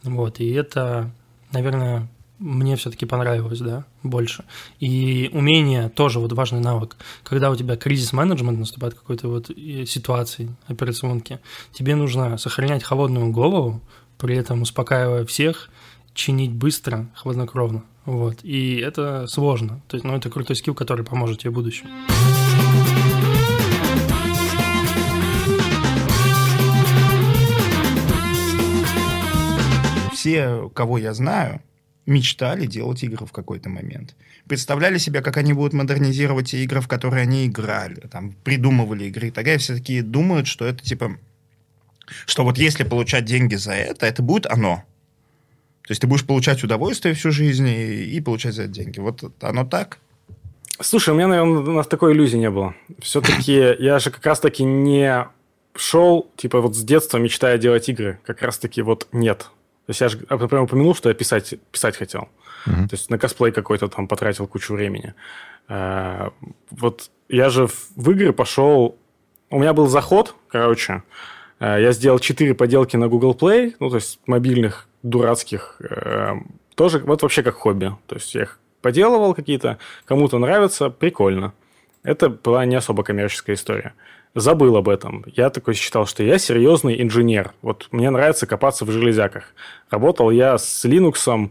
Вот, 0.04 0.39
и 0.39 0.50
это, 0.52 1.12
наверное, 1.52 2.10
мне 2.41 2.76
все-таки 2.76 3.06
понравилось, 3.06 3.60
да, 3.60 3.86
больше. 4.02 4.45
И 4.80 5.30
умение 5.32 5.89
тоже 5.89 6.19
вот 6.19 6.34
важный 6.34 6.60
навык. 6.60 6.97
Когда 7.24 7.52
у 7.52 7.56
тебя 7.56 7.76
кризис-менеджмент 7.76 8.58
наступает 8.58 8.95
какой-то 8.95 9.28
вот 9.28 9.52
ситуации, 9.88 10.56
операционки, 10.65 11.39
тебе 11.71 11.95
нужно 11.95 12.38
сохранять 12.38 12.84
холодную 12.84 13.32
голову, 13.32 13.82
при 14.22 14.38
этом 14.38 14.62
успокаивая 14.62 15.26
всех, 15.26 15.72
чинить 16.14 16.52
быстро, 16.52 17.10
хладнокровно. 17.16 17.84
Вот. 18.06 18.44
И 18.44 18.76
это 18.76 19.26
сложно. 19.26 19.82
То 19.88 19.98
есть, 19.98 20.06
ну, 20.06 20.16
это 20.16 20.30
крутой 20.30 20.56
скилл, 20.56 20.76
который 20.76 21.04
поможет 21.04 21.40
тебе 21.40 21.50
в 21.50 21.56
будущем. 21.56 21.88
Все, 30.14 30.70
кого 30.70 31.00
я 31.00 31.16
знаю, 31.16 31.64
мечтали 32.06 32.68
делать 32.68 33.02
игры 33.04 33.26
в 33.26 33.32
какой-то 33.32 33.70
момент. 33.70 34.16
Представляли 34.48 35.00
себе, 35.00 35.22
как 35.22 35.38
они 35.38 35.54
будут 35.54 35.74
модернизировать 35.74 36.52
те 36.52 36.64
игры, 36.64 36.80
в 36.82 36.88
которые 36.88 37.24
они 37.24 37.48
играли, 37.48 38.02
там, 38.02 38.34
придумывали 38.44 39.06
игры 39.06 39.30
и 39.30 39.32
так. 39.32 39.48
Все 39.58 39.74
такие 39.74 40.04
думают, 40.04 40.46
что 40.46 40.66
это, 40.66 40.84
типа, 40.84 41.18
что 42.26 42.43
вот 42.43 42.58
если 42.58 42.84
получать 42.84 43.26
деньги 43.26 43.56
за 43.56 43.74
это, 43.74 44.06
это 44.06 44.21
будет 44.21 44.45
оно. 44.45 44.84
То 45.84 45.91
есть 45.91 46.02
ты 46.02 46.08
будешь 46.08 46.26
получать 46.26 46.63
удовольствие 46.63 47.13
всю 47.15 47.32
жизнь 47.32 47.67
и, 47.67 48.04
и 48.04 48.21
получать 48.21 48.54
за 48.54 48.63
это 48.63 48.71
деньги. 48.71 49.00
Вот 49.00 49.24
оно 49.41 49.65
так? 49.65 49.97
Слушай, 50.80 51.12
у 51.12 51.13
меня, 51.13 51.28
наверное, 51.28 51.62
у 51.62 51.71
нас 51.74 51.88
такой 51.88 52.13
иллюзии 52.13 52.38
не 52.38 52.50
было. 52.50 52.76
Все-таки 53.00 53.54
я 53.80 54.00
же 54.00 54.12
как 54.12 54.26
раз-таки 54.26 54.63
не 54.63 55.28
шел, 55.76 56.30
типа, 56.38 56.62
вот 56.62 56.76
с 56.76 56.84
детства 56.84 57.17
мечтая 57.17 57.58
делать 57.58 57.88
игры. 57.89 58.19
Как 58.26 58.41
раз-таки 58.41 58.82
вот 58.82 59.08
нет. 59.12 59.50
То 59.86 59.89
есть 59.89 60.02
я 60.02 60.10
же 60.10 60.17
прямо 60.19 60.63
упомянул, 60.63 60.95
что 60.95 61.10
я 61.10 61.15
писать, 61.15 61.56
писать 61.71 61.97
хотел. 61.97 62.30
Uh-huh. 62.65 62.88
То 62.88 62.93
есть 62.93 63.10
на 63.10 63.17
косплей 63.17 63.52
какой-то 63.52 63.88
там 63.88 64.08
потратил 64.08 64.47
кучу 64.47 64.74
времени. 64.74 65.13
А, 65.67 66.32
вот 66.69 67.10
я 67.30 67.50
же 67.50 67.67
в 67.67 68.12
игры 68.12 68.34
пошел... 68.34 68.97
У 69.50 69.60
меня 69.60 69.74
был 69.74 69.88
заход, 69.88 70.36
короче, 70.47 71.04
я 71.65 71.91
сделал 71.91 72.19
4 72.19 72.54
поделки 72.56 72.95
на 72.97 73.08
Google 73.08 73.38
Play, 73.39 73.76
ну, 73.80 73.89
то 73.89 73.97
есть 73.97 74.19
мобильных, 74.26 74.88
дурацких, 75.04 75.78
э, 75.80 76.34
тоже 76.76 77.00
вот 77.00 77.21
вообще 77.21 77.43
как 77.43 77.56
хобби. 77.56 77.91
То 78.08 78.15
есть 78.15 78.34
я 78.34 78.43
их 78.43 78.60
поделывал 78.82 79.34
какие-то, 79.34 79.78
кому-то 80.06 80.39
нравится, 80.39 80.89
прикольно. 80.89 81.54
Это 82.04 82.30
была 82.30 82.65
не 82.65 82.76
особо 82.76 83.04
коммерческая 83.04 83.56
история. 83.56 83.93
Забыл 84.34 84.76
об 84.78 84.89
этом. 84.89 85.24
Я 85.28 85.50
такой 85.50 85.74
считал, 85.74 86.06
что 86.06 86.24
я 86.24 86.38
серьезный 86.38 87.02
инженер. 87.02 87.52
Вот 87.62 87.89
мне 87.91 88.10
нравится 88.10 88.47
копаться 88.47 88.86
в 88.86 88.91
железяках. 88.91 89.54
Работал 89.89 90.32
я 90.32 90.58
с 90.58 90.86
Linux. 90.86 91.50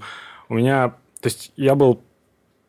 У 0.48 0.54
меня... 0.54 0.94
То 1.20 1.26
есть 1.28 1.52
я 1.56 1.74
был 1.74 2.02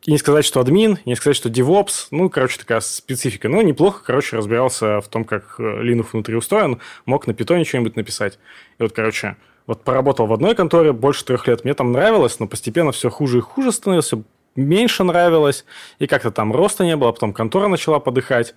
и 0.04 0.10
не 0.10 0.18
сказать, 0.18 0.44
что 0.44 0.60
админ, 0.60 0.98
не 1.04 1.14
сказать, 1.14 1.36
что 1.36 1.48
DevOps, 1.48 2.08
ну, 2.10 2.28
короче, 2.28 2.58
такая 2.58 2.80
специфика. 2.80 3.48
Но 3.48 3.62
неплохо, 3.62 4.02
короче, 4.04 4.36
разбирался 4.36 5.00
в 5.00 5.08
том, 5.08 5.24
как 5.24 5.56
Linux 5.58 6.08
внутри 6.12 6.34
устроен, 6.34 6.80
мог 7.06 7.26
на 7.26 7.34
питоне 7.34 7.64
что-нибудь 7.64 7.96
написать. 7.96 8.38
И 8.78 8.82
вот, 8.82 8.92
короче, 8.92 9.36
вот 9.66 9.84
поработал 9.84 10.26
в 10.26 10.32
одной 10.32 10.54
конторе 10.54 10.92
больше 10.92 11.24
трех 11.24 11.46
лет, 11.46 11.64
мне 11.64 11.74
там 11.74 11.92
нравилось, 11.92 12.40
но 12.40 12.48
постепенно 12.48 12.90
все 12.92 13.10
хуже 13.10 13.38
и 13.38 13.40
хуже 13.40 13.70
становилось, 13.70 14.12
меньше 14.56 15.04
нравилось, 15.04 15.64
и 15.98 16.06
как-то 16.06 16.30
там 16.30 16.52
роста 16.52 16.84
не 16.84 16.96
было, 16.96 17.12
потом 17.12 17.32
контора 17.32 17.68
начала 17.68 18.00
подыхать, 18.00 18.54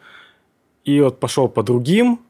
и 0.84 1.00
вот 1.00 1.20
пошел 1.20 1.48
по 1.48 1.62
другим, 1.62 2.22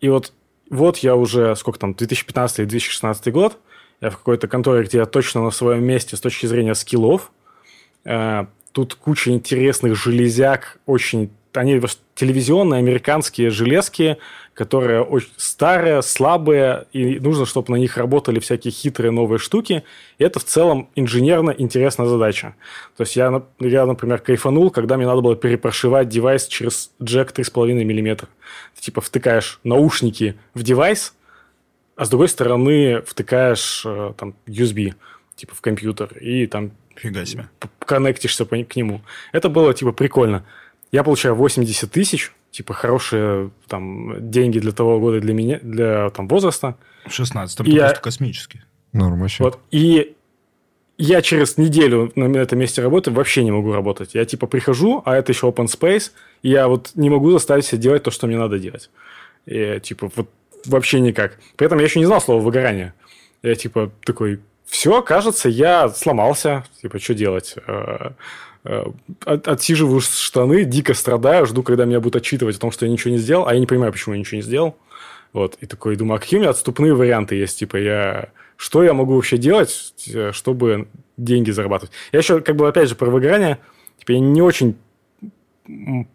и 0.00 0.08
вот 0.08 0.32
вот 0.70 0.98
я 0.98 1.14
уже, 1.14 1.54
сколько 1.56 1.78
там, 1.78 1.92
2015-2016 1.92 3.30
год, 3.30 3.58
я 4.00 4.10
в 4.10 4.18
какой-то 4.18 4.48
конторе, 4.48 4.84
где 4.84 4.98
я 4.98 5.06
точно 5.06 5.42
на 5.42 5.50
своем 5.50 5.84
месте 5.84 6.16
с 6.16 6.20
точки 6.20 6.46
зрения 6.46 6.74
скиллов. 6.74 7.30
Э, 8.06 8.46
тут 8.72 8.94
куча 8.94 9.32
интересных 9.32 9.96
железяк, 9.96 10.78
очень... 10.86 11.30
Они 11.52 11.80
телевизионные 12.14 12.78
американские 12.78 13.48
железки, 13.48 14.18
которые 14.52 15.02
очень 15.02 15.30
старые, 15.38 16.02
слабые, 16.02 16.86
и 16.92 17.18
нужно, 17.18 17.46
чтобы 17.46 17.72
на 17.72 17.76
них 17.76 17.96
работали 17.96 18.40
всякие 18.40 18.72
хитрые 18.72 19.10
новые 19.10 19.38
штуки. 19.38 19.82
И 20.18 20.24
это 20.24 20.38
в 20.38 20.44
целом 20.44 20.90
инженерно 20.96 21.54
интересная 21.56 22.06
задача. 22.06 22.54
То 22.96 23.04
есть 23.04 23.16
я, 23.16 23.42
я 23.58 23.86
например, 23.86 24.18
кайфанул, 24.18 24.70
когда 24.70 24.98
мне 24.98 25.06
надо 25.06 25.22
было 25.22 25.34
перепрошивать 25.34 26.10
девайс 26.10 26.46
через 26.46 26.90
джек 27.02 27.32
3,5 27.32 27.72
мм. 27.72 28.28
Ты 28.74 28.82
типа 28.82 29.00
втыкаешь 29.00 29.58
наушники 29.64 30.36
в 30.52 30.62
девайс, 30.62 31.14
а 31.96 32.04
с 32.04 32.10
другой 32.10 32.28
стороны 32.28 33.00
втыкаешь 33.00 33.82
э, 33.86 34.12
там 34.18 34.34
USB, 34.46 34.94
типа 35.36 35.54
в 35.54 35.62
компьютер, 35.62 36.12
и 36.18 36.46
там 36.46 36.72
Фига 36.96 37.24
себе. 37.26 37.48
коннектишься 37.78 38.44
к 38.44 38.76
нему. 38.76 39.02
Это 39.32 39.48
было 39.48 39.74
типа 39.74 39.92
прикольно. 39.92 40.44
Я 40.92 41.02
получаю 41.02 41.34
80 41.34 41.90
тысяч, 41.90 42.32
типа 42.50 42.74
хорошие 42.74 43.50
там 43.68 44.30
деньги 44.30 44.58
для 44.58 44.72
того 44.72 44.98
года 45.00 45.20
для 45.20 45.34
меня, 45.34 45.58
для 45.62 46.10
там 46.10 46.28
возраста. 46.28 46.76
В 47.04 47.10
16-м 47.10 47.66
ты 47.66 47.70
я... 47.70 47.84
просто 47.86 48.02
космический. 48.02 48.62
Норм 48.92 49.20
вообще. 49.20 49.42
Вот. 49.44 49.58
И 49.70 50.16
я 50.98 51.20
через 51.20 51.58
неделю 51.58 52.10
на 52.14 52.36
этом 52.38 52.58
месте 52.58 52.82
работы 52.82 53.10
вообще 53.10 53.44
не 53.44 53.50
могу 53.50 53.72
работать. 53.72 54.14
Я 54.14 54.24
типа 54.24 54.46
прихожу, 54.46 55.02
а 55.04 55.16
это 55.16 55.32
еще 55.32 55.48
open 55.48 55.66
space, 55.66 56.12
и 56.42 56.50
я 56.50 56.68
вот 56.68 56.92
не 56.94 57.10
могу 57.10 57.30
заставить 57.30 57.66
себя 57.66 57.78
делать 57.78 58.02
то, 58.02 58.10
что 58.10 58.26
мне 58.26 58.38
надо 58.38 58.58
делать. 58.58 58.90
И 59.44 59.78
типа 59.82 60.10
вот 60.14 60.30
вообще 60.64 61.00
никак. 61.00 61.38
При 61.56 61.66
этом 61.66 61.78
я 61.78 61.84
еще 61.84 61.98
не 61.98 62.06
знал 62.06 62.20
слова 62.20 62.40
выгорание. 62.40 62.94
Я 63.42 63.54
типа 63.54 63.92
такой, 64.04 64.40
все, 64.66 65.00
кажется, 65.02 65.48
я 65.48 65.88
сломался. 65.88 66.64
Типа, 66.82 66.98
что 66.98 67.14
делать? 67.14 67.54
Э, 67.66 68.10
э, 68.64 68.84
отсиживаю 69.24 70.00
штаны, 70.00 70.64
дико 70.64 70.92
страдаю, 70.94 71.46
жду, 71.46 71.62
когда 71.62 71.84
меня 71.84 72.00
будут 72.00 72.16
отчитывать 72.16 72.56
о 72.56 72.60
том, 72.60 72.72
что 72.72 72.84
я 72.84 72.92
ничего 72.92 73.12
не 73.12 73.18
сделал, 73.18 73.46
а 73.46 73.54
я 73.54 73.60
не 73.60 73.66
понимаю, 73.66 73.92
почему 73.92 74.14
я 74.14 74.18
ничего 74.18 74.36
не 74.36 74.42
сделал. 74.42 74.76
Вот, 75.32 75.56
и 75.60 75.66
такой 75.66 75.96
думаю, 75.96 76.16
а 76.16 76.18
какие 76.18 76.38
у 76.38 76.40
меня 76.40 76.50
отступные 76.50 76.94
варианты 76.94 77.36
есть? 77.36 77.58
Типа, 77.58 77.76
я... 77.76 78.28
Что 78.56 78.82
я 78.82 78.94
могу 78.94 79.14
вообще 79.14 79.36
делать, 79.36 79.92
э, 80.12 80.32
чтобы 80.32 80.88
деньги 81.16 81.50
зарабатывать? 81.50 81.92
Я 82.12 82.18
еще, 82.18 82.40
как 82.40 82.56
бы, 82.56 82.66
опять 82.66 82.88
же, 82.88 82.94
про 82.94 83.10
выгорание, 83.10 83.58
типа, 83.98 84.12
я 84.12 84.20
не 84.20 84.42
очень 84.42 84.76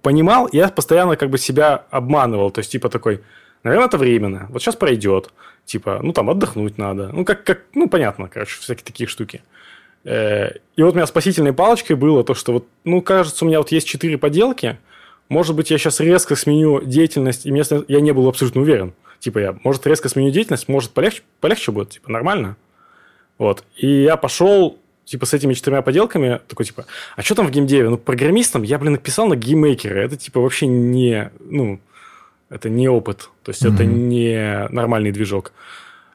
понимал, 0.02 0.50
я 0.52 0.70
постоянно 0.70 1.18
как 1.18 1.30
бы 1.30 1.38
себя 1.38 1.86
обманывал. 1.92 2.52
То 2.52 2.60
есть, 2.60 2.72
типа, 2.72 2.90
такой, 2.90 3.22
Наверное, 3.64 3.88
это 3.88 3.98
временно. 3.98 4.48
Вот 4.50 4.62
сейчас 4.62 4.76
пройдет. 4.76 5.32
Типа, 5.66 6.00
ну, 6.02 6.14
там, 6.14 6.30
отдохнуть 6.30 6.78
надо. 6.78 7.10
Ну, 7.14 7.24
как, 7.24 7.44
как 7.44 7.62
ну, 7.74 7.88
понятно, 7.88 8.28
короче, 8.28 8.60
всякие 8.60 8.84
такие 8.84 9.08
штуки. 9.08 9.42
Э, 10.04 10.52
и 10.76 10.84
вот 10.84 10.94
у 10.94 10.96
меня 10.96 11.08
спасительной 11.08 11.54
палочкой 11.54 11.96
было 11.96 12.24
то, 12.24 12.34
что 12.34 12.54
вот, 12.54 12.68
ну, 12.84 13.02
кажется, 13.02 13.46
у 13.46 13.48
меня 13.48 13.60
вот 13.60 13.72
есть 13.72 13.88
четыре 13.88 14.18
поделки. 14.18 14.78
Может 15.30 15.56
быть, 15.56 15.72
я 15.72 15.78
сейчас 15.78 16.00
резко 16.00 16.36
сменю 16.36 16.82
деятельность, 16.84 17.46
и 17.46 17.52
место 17.52 17.86
я 17.88 18.02
не 18.02 18.12
был 18.12 18.28
абсолютно 18.28 18.62
уверен. 18.62 18.94
Типа, 19.20 19.40
я, 19.40 19.56
может, 19.64 19.86
резко 19.88 20.10
сменю 20.10 20.32
деятельность, 20.32 20.68
может, 20.68 20.92
полегче, 20.92 21.22
полегче 21.40 21.72
будет, 21.72 21.92
типа, 21.92 22.12
нормально. 22.12 22.58
Вот. 23.38 23.64
И 23.78 23.88
я 24.04 24.18
пошел, 24.18 24.78
типа, 25.06 25.26
с 25.26 25.34
этими 25.34 25.54
четырьмя 25.54 25.82
поделками, 25.84 26.42
такой, 26.48 26.66
типа, 26.66 26.86
а 27.16 27.22
что 27.22 27.36
там 27.36 27.48
в 27.48 27.52
геймдеве? 27.52 27.90
Ну, 27.90 27.98
программистом 27.98 28.64
я, 28.64 28.78
блин, 28.78 28.94
написал 28.94 29.28
на 29.28 29.36
GameMaker 29.36 29.90
е. 29.90 30.02
Это, 30.02 30.18
типа, 30.18 30.42
вообще 30.42 30.68
не, 30.68 31.32
ну, 31.40 31.80
это 32.52 32.70
не 32.70 32.88
опыт, 32.88 33.30
то 33.44 33.50
есть 33.50 33.64
mm-hmm. 33.64 33.74
это 33.74 33.86
не 33.86 34.68
нормальный 34.70 35.12
движок. 35.12 35.54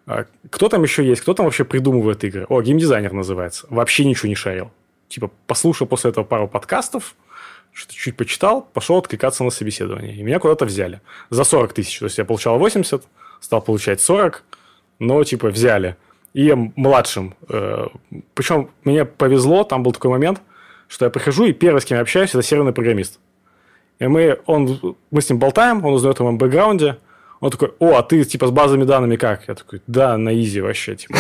А 0.07 0.27
кто 0.51 0.69
там 0.69 0.83
еще 0.83 1.05
есть? 1.05 1.23
Кто 1.23 1.35
там 1.35 1.47
вообще 1.47 1.65
придумывает 1.65 2.23
игры? 2.23 2.47
О, 2.49 2.63
геймдизайнер 2.63 3.13
называется. 3.13 3.67
Вообще 3.71 4.05
ничего 4.05 4.29
не 4.29 4.37
шарил. 4.37 4.71
Типа, 5.09 5.31
послушал 5.47 5.87
после 5.87 6.11
этого 6.11 6.25
пару 6.25 6.47
подкастов, 6.47 7.17
что-то 7.73 7.95
чуть 7.95 8.17
почитал, 8.17 8.63
пошел 8.73 8.99
откликаться 8.99 9.43
на 9.43 9.51
собеседование. 9.51 10.15
И 10.15 10.23
меня 10.23 10.39
куда-то 10.39 10.65
взяли. 10.65 11.01
За 11.31 11.43
40 11.43 11.73
тысяч. 11.73 11.99
То 11.99 12.05
есть, 12.05 12.19
я 12.19 12.25
получал 12.25 12.59
80, 12.59 13.03
стал 13.41 13.63
получать 13.63 14.01
40, 14.01 14.45
но, 15.01 15.25
типа, 15.25 15.49
взяли. 15.49 15.97
И 16.35 16.45
я 16.45 16.57
младшим. 16.57 17.35
Э, 17.49 17.87
Причем 18.35 18.71
мне 18.85 19.05
повезло, 19.05 19.65
там 19.65 19.83
был 19.83 19.93
такой 19.93 20.11
момент, 20.11 20.41
что 20.87 21.05
я 21.05 21.11
прихожу, 21.11 21.47
и 21.47 21.53
первый, 21.53 21.81
с 21.81 21.85
кем 21.85 21.97
я 21.97 22.03
общаюсь, 22.03 22.31
это 22.31 22.43
серверный 22.43 22.73
программист. 22.73 23.19
И 23.99 24.07
мы, 24.07 24.39
он, 24.47 24.97
мы 25.11 25.21
с 25.21 25.29
ним 25.29 25.39
болтаем, 25.39 25.85
он 25.85 25.95
узнает 25.95 26.21
о 26.21 26.25
моем 26.25 26.39
бэкграунде. 26.39 26.99
Он 27.41 27.51
такой, 27.51 27.73
о, 27.79 27.97
а 27.97 28.03
ты 28.03 28.25
типа 28.25 28.47
с 28.47 28.51
базами 28.51 28.85
данными 28.85 29.17
как? 29.17 29.47
Я 29.49 29.55
такой, 29.55 29.83
да, 29.87 30.17
на 30.17 30.35
изи 30.35 30.61
вообще, 30.61 30.97
типа, 30.97 31.19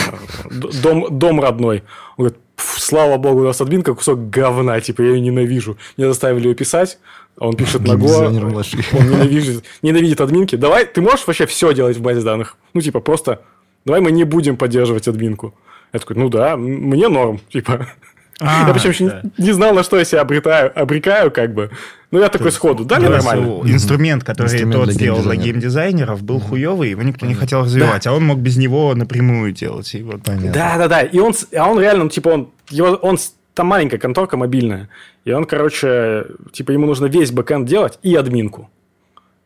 дом, 0.83 1.19
дом 1.19 1.41
родной. 1.41 1.85
Он 2.17 2.25
говорит, 2.25 2.39
слава 2.57 3.19
богу, 3.19 3.41
у 3.41 3.45
нас 3.45 3.61
админка 3.61 3.95
кусок 3.95 4.31
говна, 4.31 4.81
типа, 4.81 5.03
я 5.03 5.11
ее 5.11 5.21
ненавижу. 5.21 5.77
Мне 5.97 6.09
заставили 6.09 6.49
ее 6.49 6.55
писать, 6.55 6.99
он 7.39 7.55
пишет 7.55 7.83
на 7.83 7.93
Go, 7.93 8.27
он 8.27 8.33
ненавидит, 8.33 9.65
ненавидит 9.83 10.21
админки. 10.21 10.57
Давай, 10.57 10.87
ты 10.87 11.03
можешь 11.03 11.27
вообще 11.27 11.47
все 11.47 11.75
делать 11.75 11.99
в 11.99 12.01
базе 12.01 12.23
данных? 12.23 12.57
Ну, 12.73 12.81
типа, 12.81 13.01
просто 13.01 13.43
давай 13.85 14.01
мы 14.01 14.11
не 14.11 14.25
будем 14.25 14.57
поддерживать 14.57 15.09
админку. 15.09 15.55
Я 15.93 16.01
такой, 16.01 16.17
ну 16.17 16.29
да, 16.29 16.57
мне 16.57 17.09
норм, 17.09 17.41
типа. 17.51 17.89
А, 18.38 18.68
я 18.68 18.75
причем 18.75 18.90
еще 18.90 19.09
да. 19.09 19.22
не, 19.38 19.46
не 19.46 19.53
знал, 19.53 19.75
на 19.75 19.83
что 19.83 19.96
я 19.96 20.05
себя 20.05 20.20
обретаю, 20.20 20.70
обрекаю, 20.79 21.31
как 21.31 21.55
бы. 21.55 21.70
Ну, 22.11 22.20
я 22.20 22.29
такой 22.29 22.53
сходу, 22.53 22.85
да, 22.85 22.99
мне 22.99 23.09
нормально. 23.09 23.62
Инструмент, 23.64 24.25
который 24.25 24.46
инструмент 24.46 24.85
тот 24.85 24.92
сделал 24.92 25.22
для 25.22 25.37
геймдизайнеров, 25.37 26.22
был 26.22 26.38
хуевый, 26.38 26.90
его 26.90 27.03
никто 27.03 27.27
не 27.27 27.35
хотел 27.35 27.62
развивать, 27.62 28.05
да. 28.05 28.11
а 28.11 28.14
он 28.14 28.25
мог 28.25 28.38
без 28.38 28.57
него 28.57 28.94
напрямую 28.94 29.53
делать. 29.53 29.94
И 29.94 30.03
вот. 30.03 30.22
Понятно. 30.22 30.53
Да, 30.53 30.79
да, 30.79 30.88
да. 30.88 31.03
И 31.03 31.18
он, 31.18 31.35
а 31.57 31.70
он 31.70 31.81
реально, 31.81 32.05
ну, 32.05 32.11
типа, 32.11 32.29
он, 32.29 32.51
его, 32.68 32.88
он 32.88 33.18
там 33.55 33.66
маленькая 33.68 33.99
конторка 33.99 34.37
мобильная. 34.37 34.90
И 35.25 35.33
он, 35.33 35.46
короче, 35.46 36.27
типа, 36.53 36.72
ему 36.72 36.87
нужно 36.87 37.07
весь 37.07 37.33
бэкэнд 37.33 37.66
делать 37.66 37.99
и 38.03 38.14
админку. 38.14 38.70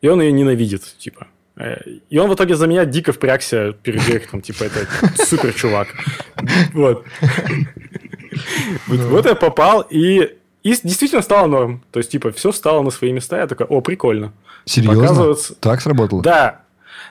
И 0.02 0.08
он 0.08 0.20
ее 0.20 0.32
ненавидит, 0.32 0.82
типа. 0.98 1.28
Э, 1.56 1.76
и 2.08 2.18
он 2.18 2.28
в 2.28 2.34
итоге 2.34 2.56
за 2.56 2.66
меня 2.66 2.84
дико 2.84 3.12
впрягся 3.12 3.72
перед 3.72 4.04
директором, 4.04 4.42
типа, 4.42 4.64
это 4.64 4.86
супер 5.24 5.52
чувак. 5.52 5.88
Вот. 6.72 7.04
Вот 8.86 9.26
я 9.26 9.34
попал, 9.34 9.86
и 9.88 10.36
и 10.62 10.74
действительно 10.82 11.22
стало 11.22 11.46
норм. 11.46 11.82
То 11.90 11.98
есть, 12.00 12.10
типа, 12.10 12.32
все 12.32 12.52
стало 12.52 12.82
на 12.82 12.90
свои 12.90 13.12
места. 13.12 13.38
Я 13.38 13.46
такой, 13.46 13.66
о, 13.66 13.80
прикольно. 13.80 14.32
Серьезно? 14.66 15.34
Так 15.58 15.80
сработало? 15.80 16.22
Да. 16.22 16.62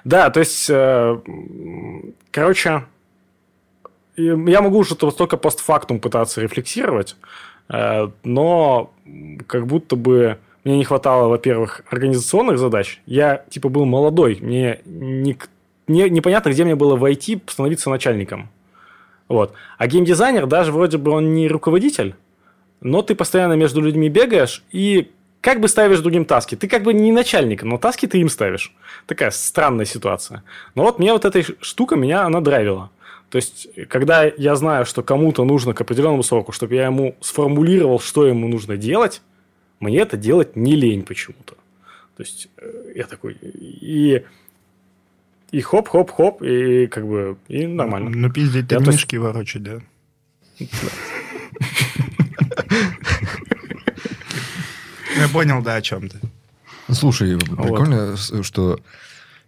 Да, 0.03 0.29
то 0.29 0.39
есть, 0.39 0.69
э, 0.69 1.19
короче, 2.31 2.85
я 4.15 4.61
могу 4.61 4.77
уже 4.77 4.95
только 4.95 5.35
постфактум 5.35 5.99
пытаться 5.99 6.41
рефлексировать, 6.41 7.15
э, 7.69 8.09
но 8.23 8.93
как 9.47 9.67
будто 9.67 9.95
бы 9.95 10.37
мне 10.63 10.77
не 10.77 10.85
хватало, 10.85 11.27
во-первых, 11.27 11.81
организационных 11.89 12.59
задач. 12.59 13.01
Я, 13.05 13.43
типа, 13.49 13.69
был 13.69 13.85
молодой. 13.85 14.37
Мне 14.41 14.79
не, 14.85 15.37
не, 15.87 16.09
непонятно, 16.09 16.49
где 16.49 16.63
мне 16.63 16.75
было 16.75 16.95
войти, 16.95 17.41
становиться 17.47 17.89
начальником. 17.89 18.49
Вот. 19.29 19.53
А 19.77 19.87
геймдизайнер, 19.87 20.47
даже 20.47 20.71
вроде 20.73 20.97
бы 20.97 21.11
он 21.11 21.33
не 21.33 21.47
руководитель, 21.47 22.15
но 22.81 23.01
ты 23.01 23.15
постоянно 23.15 23.53
между 23.53 23.79
людьми 23.79 24.09
бегаешь 24.09 24.63
и 24.71 25.11
как 25.39 25.61
бы 25.61 25.67
ставишь 25.67 25.99
другим 25.99 26.25
таски. 26.25 26.55
Ты 26.55 26.67
как 26.67 26.83
бы 26.83 26.93
не 26.93 27.11
начальник, 27.11 27.63
но 27.63 27.77
таски 27.77 28.07
ты 28.07 28.17
им 28.19 28.27
ставишь. 28.27 28.75
Такая 29.05 29.31
странная 29.31 29.85
ситуация. 29.85 30.43
Но 30.75 30.83
вот 30.83 30.99
мне 30.99 31.13
вот 31.13 31.23
эта 31.23 31.41
штука, 31.61 31.95
меня 31.95 32.23
она 32.23 32.41
драйвила. 32.41 32.89
То 33.29 33.35
есть, 33.37 33.69
когда 33.87 34.23
я 34.25 34.55
знаю, 34.55 34.85
что 34.85 35.03
кому-то 35.03 35.45
нужно 35.45 35.73
к 35.73 35.81
определенному 35.81 36.23
сроку, 36.23 36.51
чтобы 36.51 36.75
я 36.75 36.85
ему 36.85 37.15
сформулировал, 37.21 37.99
что 37.99 38.25
ему 38.25 38.47
нужно 38.47 38.75
делать, 38.75 39.21
мне 39.79 39.99
это 39.99 40.17
делать 40.17 40.55
не 40.55 40.75
лень 40.75 41.03
почему-то. 41.03 41.53
То 42.17 42.23
есть, 42.23 42.49
э, 42.57 42.93
я 42.95 43.05
такой... 43.05 43.37
И 43.41 44.25
и 45.51 45.61
хоп-хоп-хоп, 45.61 46.41
и 46.41 46.87
как 46.87 47.07
бы, 47.07 47.37
и 47.47 47.65
нормально. 47.67 48.09
Ну, 48.09 48.31
пиздить 48.31 48.67
ты 48.67 48.79
мишки 48.79 49.15
есть... 49.15 49.23
ворочать, 49.23 49.63
да? 49.63 49.79
Я 55.17 55.27
понял, 55.31 55.61
да, 55.61 55.75
о 55.75 55.81
чем 55.81 56.09
ты. 56.09 56.19
Слушай, 56.89 57.37
прикольно, 57.37 58.15
что 58.17 58.79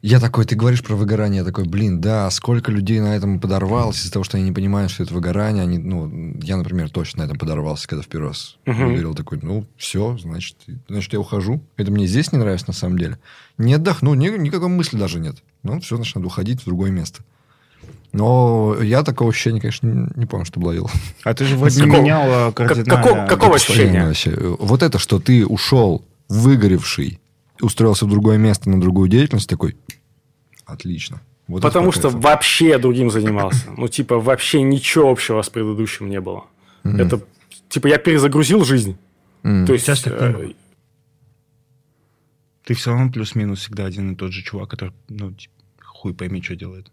я 0.01 0.19
такой, 0.19 0.45
ты 0.45 0.55
говоришь 0.55 0.83
про 0.83 0.95
выгорание, 0.95 1.39
я 1.39 1.45
такой, 1.45 1.65
блин, 1.65 2.01
да, 2.01 2.29
сколько 2.31 2.71
людей 2.71 2.99
на 2.99 3.15
этом 3.15 3.39
подорвалось 3.39 3.99
из-за 3.99 4.11
того, 4.11 4.23
что 4.23 4.37
они 4.37 4.47
не 4.47 4.51
понимают, 4.51 4.91
что 4.91 5.03
это 5.03 5.13
выгорание. 5.13 5.61
Они, 5.61 5.77
ну, 5.77 6.35
я, 6.41 6.57
например, 6.57 6.89
точно 6.89 7.21
на 7.21 7.25
этом 7.27 7.37
подорвался, 7.37 7.87
когда 7.87 8.01
в 8.01 8.07
первый 8.07 8.29
раз 8.29 8.57
uh-huh. 8.65 8.73
говорил 8.73 9.13
такой, 9.13 9.39
ну, 9.43 9.67
все, 9.77 10.17
значит, 10.17 10.57
значит, 10.87 11.13
я 11.13 11.19
ухожу. 11.19 11.63
Это 11.77 11.91
мне 11.91 12.07
здесь 12.07 12.31
не 12.31 12.39
нравится, 12.39 12.67
на 12.67 12.73
самом 12.73 12.97
деле. 12.97 13.19
Не 13.59 13.75
отдохну, 13.75 14.15
ни, 14.15 14.29
никакой 14.29 14.69
мысли 14.69 14.97
даже 14.97 15.19
нет. 15.19 15.37
Ну, 15.63 15.79
все, 15.79 15.95
значит, 15.95 16.15
надо 16.15 16.27
уходить 16.27 16.61
в 16.61 16.65
другое 16.65 16.91
место. 16.91 17.21
Но 18.13 18.75
я 18.81 19.03
такого 19.03 19.29
ощущения, 19.29 19.61
конечно, 19.61 20.09
не, 20.15 20.25
помню, 20.25 20.45
что 20.45 20.59
ловил. 20.59 20.89
А 21.23 21.33
ты 21.33 21.45
же 21.45 21.55
вот 21.55 21.71
не 21.71 21.85
менял 21.85 22.51
кардинально. 22.51 23.03
Какого, 23.03 23.25
какого 23.27 23.55
ощущения? 23.55 24.13
Вот 24.59 24.83
это, 24.83 24.99
что 24.99 25.19
ты 25.19 25.45
ушел 25.45 26.03
выгоревший, 26.27 27.19
устроился 27.61 28.05
в 28.05 28.09
другое 28.09 28.37
место 28.37 28.69
на 28.69 28.81
другую 28.81 29.07
деятельность, 29.07 29.49
такой, 29.49 29.75
Отлично. 30.71 31.21
Вот 31.47 31.61
Потому 31.61 31.91
что 31.91 32.09
вообще 32.09 32.77
другим 32.77 33.11
занимался. 33.11 33.65
Ну, 33.75 33.87
типа, 33.87 34.19
вообще 34.19 34.61
ничего 34.61 35.09
общего 35.09 35.41
с 35.41 35.49
предыдущим 35.49 36.09
не 36.09 36.21
было. 36.21 36.45
Это, 36.83 37.21
типа, 37.69 37.87
я 37.87 37.97
перезагрузил 37.97 38.63
жизнь. 38.63 38.97
М. 39.43 39.65
То 39.65 39.73
есть... 39.73 39.85
Сейчас 39.85 40.01
так 40.01 40.13
э. 40.13 40.53
Ты 42.71 42.75
все 42.75 42.91
равно 42.91 43.11
плюс-минус 43.11 43.59
всегда 43.59 43.83
один 43.85 44.13
и 44.13 44.15
тот 44.15 44.31
же 44.31 44.43
чувак, 44.43 44.69
который, 44.69 44.93
ну, 45.09 45.33
типа, 45.33 45.53
хуй 45.83 46.13
пойми, 46.13 46.41
что 46.41 46.55
делает. 46.55 46.89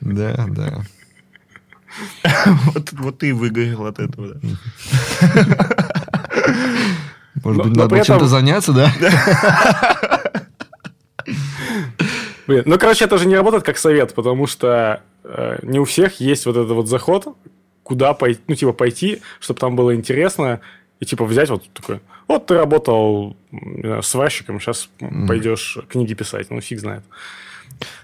Да, 0.00 0.46
да. 0.48 0.82
Вот, 2.74 2.92
вот 2.94 3.18
ты 3.18 3.28
и 3.28 3.32
выгорел 3.32 3.86
от 3.86 4.00
этого, 4.00 4.34
да. 4.34 4.40
Может 7.44 7.58
Но- 7.58 7.64
быть, 7.64 7.76
но 7.76 7.82
надо 7.82 8.04
чем-то 8.04 8.26
заняться, 8.26 8.72
да? 8.72 9.98
Блин, 12.48 12.62
ну, 12.64 12.78
короче, 12.78 13.04
это 13.04 13.18
же 13.18 13.28
не 13.28 13.36
работает 13.36 13.62
как 13.62 13.76
совет, 13.76 14.14
потому 14.14 14.46
что 14.46 15.02
э, 15.22 15.58
не 15.62 15.78
у 15.78 15.84
всех 15.84 16.18
есть 16.18 16.46
вот 16.46 16.56
этот 16.56 16.70
вот 16.70 16.88
заход, 16.88 17.36
куда 17.82 18.14
пойти, 18.14 18.40
ну, 18.48 18.54
типа, 18.54 18.72
пойти, 18.72 19.20
чтобы 19.38 19.60
там 19.60 19.76
было 19.76 19.94
интересно, 19.94 20.60
и, 20.98 21.04
типа, 21.04 21.26
взять 21.26 21.50
вот 21.50 21.68
такой, 21.74 22.00
вот 22.26 22.46
ты 22.46 22.54
работал 22.54 23.36
знаю, 23.52 24.02
сварщиком, 24.02 24.60
сейчас 24.60 24.88
пойдешь 25.28 25.76
книги 25.90 26.14
писать, 26.14 26.48
ну, 26.48 26.62
фиг 26.62 26.80
знает. 26.80 27.04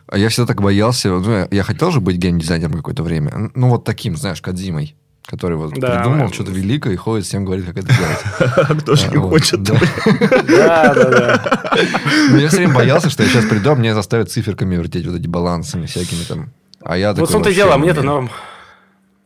А 0.07 0.19
я 0.19 0.29
всегда 0.29 0.47
так 0.47 0.61
боялся. 0.61 1.09
Ну, 1.09 1.49
я 1.51 1.63
хотел 1.63 1.91
же 1.91 2.01
быть 2.01 2.17
геймдизайнером 2.17 2.75
какое-то 2.75 3.03
время. 3.03 3.51
Ну, 3.55 3.71
вот 3.71 3.85
таким, 3.85 4.15
знаешь, 4.15 4.43
Кадзимой. 4.43 4.95
Который 5.27 5.57
вот 5.57 5.73
Да, 5.75 6.01
придумал 6.01 6.31
что-то 6.33 6.51
великое 6.53 6.93
и 6.93 6.97
ходит, 6.97 7.25
всем 7.25 7.45
говорит, 7.47 7.65
как 7.65 7.79
это 7.79 7.87
делать. 7.87 8.19
А 8.57 8.75
кто 8.81 8.95
же 8.95 9.07
А, 9.07 9.11
не 9.11 9.17
хочет? 9.17 9.63
да. 9.63 9.75
Да, 10.47 10.95
да, 10.95 11.11
да. 11.11 11.61
Ну, 12.31 12.37
я 12.39 12.49
все 12.49 12.59
время 12.59 12.75
боялся, 12.75 13.09
что 13.09 13.23
я 13.23 13.31
сейчас 13.31 13.47
приду, 13.47 13.71
а 13.71 13.75
мне 13.75 13.95
заставят 13.95 14.31
циферками 14.31 14.77
вертеть 14.77 15.07
вот 15.07 15.19
эти 15.19 15.27
балансами 15.27 15.87
всякими 15.87 16.25
там. 16.25 16.51
А 16.83 16.99
я 16.99 17.15
Вот 17.15 17.29
в 17.29 17.33
том-то 17.33 17.49
и 17.51 17.55
дело, 17.55 17.73
не 17.73 17.79
мне 17.79 17.91
это 17.91 18.03
норм. 18.03 18.31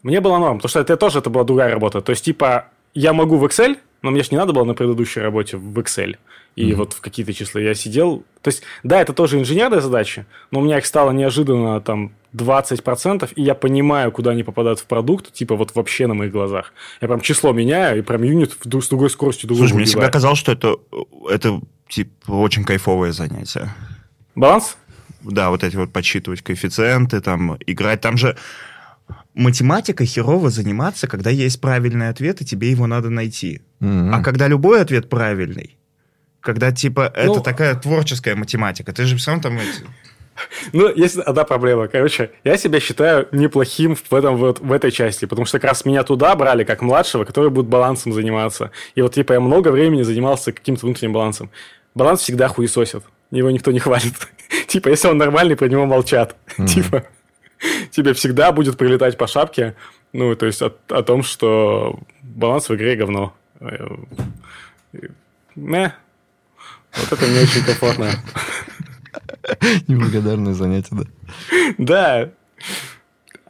Мне 0.05 0.21
было 0.21 0.39
норм, 0.39 0.59
потому 0.59 0.71
что 0.71 0.79
это 0.81 0.97
тоже 0.97 1.19
это 1.19 1.31
была 1.31 1.43
другая 1.43 1.73
работа. 1.73 2.01
То 2.01 2.11
есть, 2.11 2.25
типа, 2.25 2.67
я 2.95 3.13
могу 3.13 3.37
в 3.37 3.45
Excel, 3.45 3.77
но 4.03 4.13
мне 4.13 4.23
же 4.23 4.29
не 4.31 4.37
надо 4.37 4.53
было 4.53 4.63
на 4.65 4.75
предыдущей 4.75 5.19
работе 5.21 5.57
в 5.57 5.77
Excel. 5.81 6.17
И 6.55 6.73
вот 6.75 6.93
в 6.93 7.01
какие-то 7.01 7.33
числа 7.33 7.61
я 7.61 7.75
сидел. 7.75 8.25
То 8.43 8.49
есть, 8.49 8.63
да, 8.85 9.01
это 9.01 9.13
тоже 9.13 9.39
инженерная 9.39 9.81
задача, 9.81 10.27
но 10.51 10.61
у 10.61 10.63
меня 10.63 10.79
их 10.79 10.87
стало 10.87 11.11
неожиданно 11.11 11.81
там 11.81 12.13
20%, 12.35 13.31
и 13.35 13.43
я 13.43 13.55
понимаю, 13.55 14.13
куда 14.13 14.33
они 14.33 14.43
попадают 14.43 14.81
в 14.81 14.85
продукт, 14.87 15.33
типа 15.33 15.57
вот 15.57 15.75
вообще 15.75 16.07
на 16.07 16.15
моих 16.15 16.33
глазах. 16.33 16.73
Я 17.01 17.09
прям 17.09 17.21
число 17.21 17.53
меняю, 17.53 17.99
и 17.99 18.03
прям 18.03 18.23
юнит 18.23 18.53
в 18.63 18.81
с 18.81 18.89
другой 18.89 19.11
скоростью 19.11 19.49
другой 19.49 19.69
Слушай, 19.69 19.77
мне 19.77 19.85
всегда 19.87 20.09
казалось, 20.11 20.39
что 20.39 20.53
это, 20.53 20.77
это 21.31 21.61
типа, 21.89 22.33
очень 22.33 22.65
кайфовое 22.65 23.13
занятие. 23.13 23.75
Баланс? 24.35 24.77
Да, 25.23 25.51
вот 25.51 25.65
эти 25.65 25.77
вот 25.77 25.93
подсчитывать 25.93 26.43
коэффициенты, 26.43 27.21
там, 27.21 27.57
играть. 27.67 28.01
Там 28.01 28.17
же 28.17 28.37
математика 29.35 30.05
херово 30.05 30.51
заниматься, 30.51 31.07
когда 31.09 31.31
есть 31.31 31.61
правильный 31.61 32.09
ответ, 32.09 32.41
и 32.41 32.45
тебе 32.45 32.71
его 32.71 32.87
надо 32.87 33.11
найти. 33.11 33.63
Мгм. 33.81 34.15
А 34.15 34.23
когда 34.23 34.49
любой 34.49 34.81
ответ 34.81 35.09
правильный, 35.09 35.77
когда, 36.41 36.73
типа, 36.73 37.13
это 37.15 37.27
Ну- 37.27 37.41
такая 37.41 37.75
творческая 37.75 38.35
математика, 38.37 38.93
ты 38.93 39.05
же 39.05 39.17
все 39.17 39.31
равно 39.33 39.43
там... 39.43 39.59
эти- 39.59 39.85
Ну, 40.73 40.93
есть 40.95 41.19
одна 41.19 41.45
проблема. 41.45 41.89
Короче, 41.89 42.31
я 42.45 42.57
себя 42.57 42.81
считаю 42.81 43.29
неплохим 43.33 43.97
в, 43.97 44.15
этом, 44.15 44.37
вот, 44.37 44.61
в 44.61 44.73
этой 44.73 44.91
части, 44.91 45.25
потому 45.25 45.47
что 45.47 45.59
как 45.59 45.71
раз 45.71 45.85
меня 45.85 46.03
туда 46.03 46.35
брали, 46.37 46.65
как 46.65 46.83
младшего, 46.83 47.25
который 47.25 47.51
будет 47.51 47.67
балансом 47.67 48.13
заниматься. 48.13 48.71
И 48.95 49.03
вот, 49.03 49.15
типа, 49.15 49.35
я 49.35 49.41
много 49.41 49.69
времени 49.69 50.03
занимался 50.03 50.53
каким-то 50.53 50.87
внутренним 50.87 51.13
балансом. 51.13 51.51
Баланс 51.95 52.21
всегда 52.21 52.49
хуесосит. 52.49 53.05
Его 53.31 53.51
никто 53.51 53.71
не 53.73 53.79
хвалит. 53.79 54.15
Типа, 54.69 54.89
если 54.89 55.09
он 55.09 55.19
нормальный, 55.19 55.57
про 55.57 55.69
него 55.69 55.85
молчат. 55.85 56.37
Типа, 56.67 57.05
тебе 57.91 58.15
всегда 58.15 58.53
будет 58.53 58.79
прилетать 58.79 59.19
по 59.19 59.27
шапке, 59.27 59.75
ну, 60.13 60.35
то 60.35 60.47
есть 60.47 60.63
о 60.63 61.03
том, 61.03 61.23
что 61.23 61.99
баланс 62.23 62.69
в 62.69 62.75
игре 62.75 62.97
говно. 62.97 63.35
Э, 63.61 63.89
Мeh. 65.57 65.93
Вот 66.95 67.13
это 67.13 67.29
не 67.29 67.41
очень 67.41 67.65
комфортно. 67.65 68.11
Неблагодарное 69.89 70.55
занятие, 70.55 70.97
да. 70.97 71.05
Да. 71.79 72.31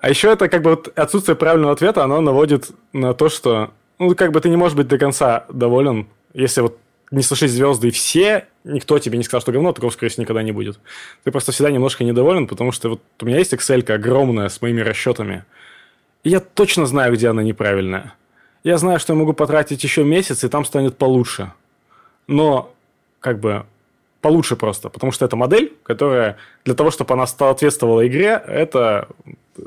А 0.01 0.09
еще 0.09 0.31
это 0.33 0.49
как 0.49 0.63
бы 0.63 0.71
вот 0.71 0.89
отсутствие 0.97 1.37
правильного 1.37 1.73
ответа, 1.73 2.05
оно 2.05 2.21
наводит 2.21 2.71
на 2.93 3.15
то, 3.15 3.29
что 3.29 3.73
ну, 3.99 4.15
как 4.15 4.33
бы 4.33 4.41
ты 4.41 4.49
не 4.49 4.57
можешь 4.57 4.77
быть 4.77 4.89
до 4.89 4.99
конца 4.99 5.45
доволен, 5.49 6.07
если 6.35 6.61
вот 6.61 6.79
не 7.11 7.23
сошлись 7.23 7.53
звезды 7.53 7.89
и 7.89 7.91
все, 7.91 8.47
никто 8.65 8.99
тебе 8.99 9.19
не 9.19 9.25
сказал, 9.25 9.41
что 9.41 9.53
говно, 9.53 9.73
такого, 9.73 9.91
скорее 9.91 10.11
всего, 10.11 10.23
никогда 10.23 10.43
не 10.43 10.53
будет. 10.53 10.79
Ты 11.25 11.33
просто 11.33 11.53
всегда 11.53 11.71
немножко 11.71 12.05
недоволен, 12.05 12.47
потому 12.47 12.71
что 12.71 12.91
вот 12.91 13.03
у 13.21 13.27
меня 13.27 13.39
есть 13.39 13.53
Excel 13.53 13.91
огромная 13.91 14.49
с 14.49 14.61
моими 14.61 14.83
расчетами, 14.83 15.45
и 16.23 16.31
я 16.31 16.41
точно 16.41 16.87
знаю, 16.87 17.15
где 17.15 17.29
она 17.29 17.43
неправильная. 17.43 18.15
Я 18.65 18.77
знаю, 18.77 19.01
что 19.01 19.15
я 19.15 19.19
могу 19.19 19.33
потратить 19.33 19.83
еще 19.83 20.05
месяц, 20.05 20.45
и 20.45 20.49
там 20.49 20.65
станет 20.65 20.99
получше. 20.99 21.53
Но, 22.27 22.75
как 23.21 23.41
бы, 23.41 23.65
получше 24.29 24.57
просто, 24.57 24.91
потому 24.91 25.11
что 25.13 25.25
это 25.25 25.37
модель, 25.37 25.73
которая 25.83 26.37
для 26.65 26.75
того, 26.75 26.91
чтобы 26.91 27.15
она 27.15 27.27
соответствовала 27.27 28.07
игре, 28.07 28.43
это 28.47 29.09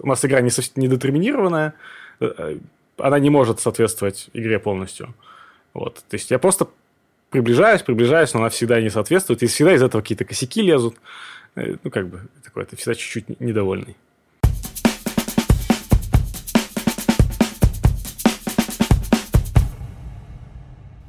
у 0.03 0.07
нас 0.07 0.23
игра 0.23 0.41
не, 0.41 0.49
сов- 0.49 0.71
недетерминированная, 0.75 1.73
э, 2.19 2.57
она 2.97 3.19
не 3.19 3.29
может 3.31 3.59
соответствовать 3.59 4.29
игре 4.33 4.59
полностью. 4.59 5.13
Вот. 5.73 5.95
То 6.09 6.15
есть 6.17 6.29
я 6.31 6.37
просто 6.37 6.67
приближаюсь, 7.31 7.81
приближаюсь, 7.81 8.33
но 8.33 8.41
она 8.41 8.49
всегда 8.49 8.79
не 8.81 8.89
соответствует, 8.91 9.41
и 9.43 9.47
всегда 9.47 9.73
из 9.73 9.81
этого 9.81 10.01
какие-то 10.01 10.25
косяки 10.25 10.61
лезут. 10.61 10.95
Э, 11.55 11.75
Ну, 11.83 11.89
как 11.89 12.07
бы, 12.07 12.19
такой, 12.43 12.65
ты 12.65 12.75
всегда 12.75 12.93
чуть-чуть 12.93 13.39
недовольный. 13.41 13.95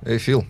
Эй, 0.04 0.18
Фил. 0.18 0.44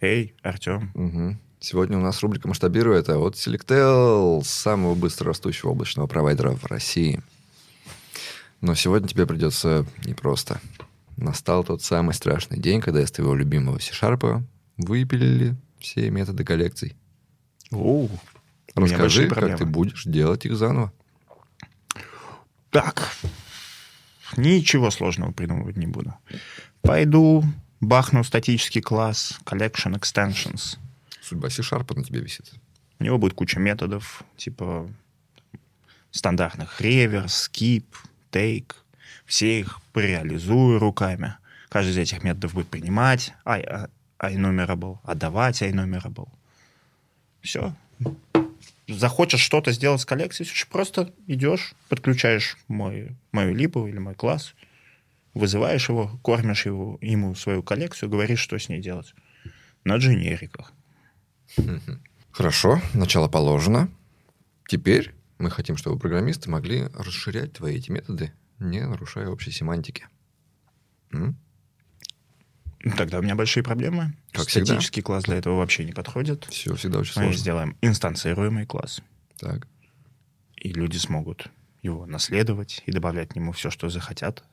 Эй, 0.00 0.34
Артем. 0.42 0.90
Мгм. 0.94 1.38
Сегодня 1.60 1.98
у 1.98 2.00
нас 2.00 2.22
рубрика 2.22 2.46
«Масштабирует» 2.46 3.08
от 3.08 3.34
Selectel, 3.34 4.44
самого 4.44 4.94
быстро 4.94 5.28
растущего 5.28 5.70
облачного 5.70 6.06
провайдера 6.06 6.52
в 6.52 6.64
России. 6.66 7.20
Но 8.60 8.76
сегодня 8.76 9.08
тебе 9.08 9.26
придется 9.26 9.84
непросто. 10.04 10.60
Настал 11.16 11.64
тот 11.64 11.82
самый 11.82 12.14
страшный 12.14 12.58
день, 12.60 12.80
когда 12.80 13.02
из 13.02 13.10
твоего 13.10 13.34
любимого 13.34 13.78
C-Sharp 13.80 14.42
выпилили 14.76 15.56
все 15.80 16.10
методы 16.10 16.44
коллекций. 16.44 16.96
Меня 17.72 18.08
Расскажи, 18.76 19.26
как 19.26 19.38
ты 19.38 19.48
проблемы. 19.48 19.72
будешь 19.72 20.04
делать 20.04 20.46
их 20.46 20.56
заново. 20.56 20.92
Так, 22.70 23.10
ничего 24.36 24.92
сложного 24.92 25.32
придумывать 25.32 25.76
не 25.76 25.86
буду. 25.86 26.14
Пойду, 26.82 27.42
бахну 27.80 28.22
статический 28.22 28.80
класс 28.80 29.40
Collection 29.44 29.98
Extensions. 29.98 30.78
Судьба 31.28 31.50
C-Sharp 31.50 31.94
на 31.94 32.02
тебе 32.02 32.20
висит. 32.20 32.54
У 32.98 33.04
него 33.04 33.18
будет 33.18 33.34
куча 33.34 33.60
методов, 33.60 34.22
типа 34.38 34.88
стандартных 36.10 36.80
реверс, 36.80 37.50
skip, 37.50 37.84
take. 38.32 38.72
Все 39.26 39.60
их 39.60 39.78
реализую 39.94 40.78
руками. 40.78 41.34
Каждый 41.68 41.90
из 41.90 41.98
этих 41.98 42.24
методов 42.24 42.54
будет 42.54 42.68
принимать 42.68 43.34
I, 43.44 43.60
а, 43.60 43.90
INumerable, 44.20 45.00
отдавать 45.04 45.60
INumerable. 45.60 46.30
Все. 47.42 47.74
Захочешь 48.88 49.40
что-то 49.40 49.70
сделать 49.72 50.00
с 50.00 50.06
коллекцией, 50.06 50.50
просто 50.70 51.12
идешь, 51.26 51.74
подключаешь 51.90 52.56
мой, 52.68 53.14
мою 53.32 53.54
либу 53.54 53.86
или 53.86 53.98
мой 53.98 54.14
класс, 54.14 54.54
вызываешь 55.34 55.90
его, 55.90 56.18
кормишь 56.22 56.64
его, 56.64 56.96
ему 57.02 57.34
свою 57.34 57.62
коллекцию, 57.62 58.08
говоришь, 58.08 58.40
что 58.40 58.58
с 58.58 58.70
ней 58.70 58.80
делать. 58.80 59.14
На 59.84 59.96
дженериках. 59.96 60.72
Хорошо, 62.30 62.80
начало 62.94 63.28
положено. 63.28 63.88
Теперь 64.68 65.14
мы 65.38 65.50
хотим, 65.50 65.76
чтобы 65.76 65.98
программисты 65.98 66.50
могли 66.50 66.84
расширять 66.94 67.54
твои 67.54 67.76
эти 67.76 67.90
методы, 67.90 68.32
не 68.58 68.80
нарушая 68.86 69.28
общей 69.28 69.50
семантики. 69.50 70.06
М? 71.12 71.36
Тогда 72.96 73.18
у 73.18 73.22
меня 73.22 73.34
большие 73.34 73.64
проблемы. 73.64 74.14
Как 74.32 74.46
всегда. 74.46 74.66
Статический 74.66 75.02
класс 75.02 75.24
для 75.24 75.36
этого 75.36 75.56
вообще 75.56 75.84
не 75.84 75.92
подходит. 75.92 76.44
Все 76.50 76.74
всегда 76.76 77.00
очень 77.00 77.12
Мы 77.16 77.24
сложно. 77.24 77.38
сделаем 77.40 77.76
инстанцируемый 77.80 78.66
класс, 78.66 79.00
Так. 79.38 79.66
и 80.56 80.72
люди 80.72 80.96
смогут 80.96 81.48
его 81.82 82.06
наследовать 82.06 82.82
и 82.86 82.92
добавлять 82.92 83.30
к 83.30 83.36
нему 83.36 83.52
все, 83.52 83.70
что 83.70 83.88
захотят, 83.88 84.44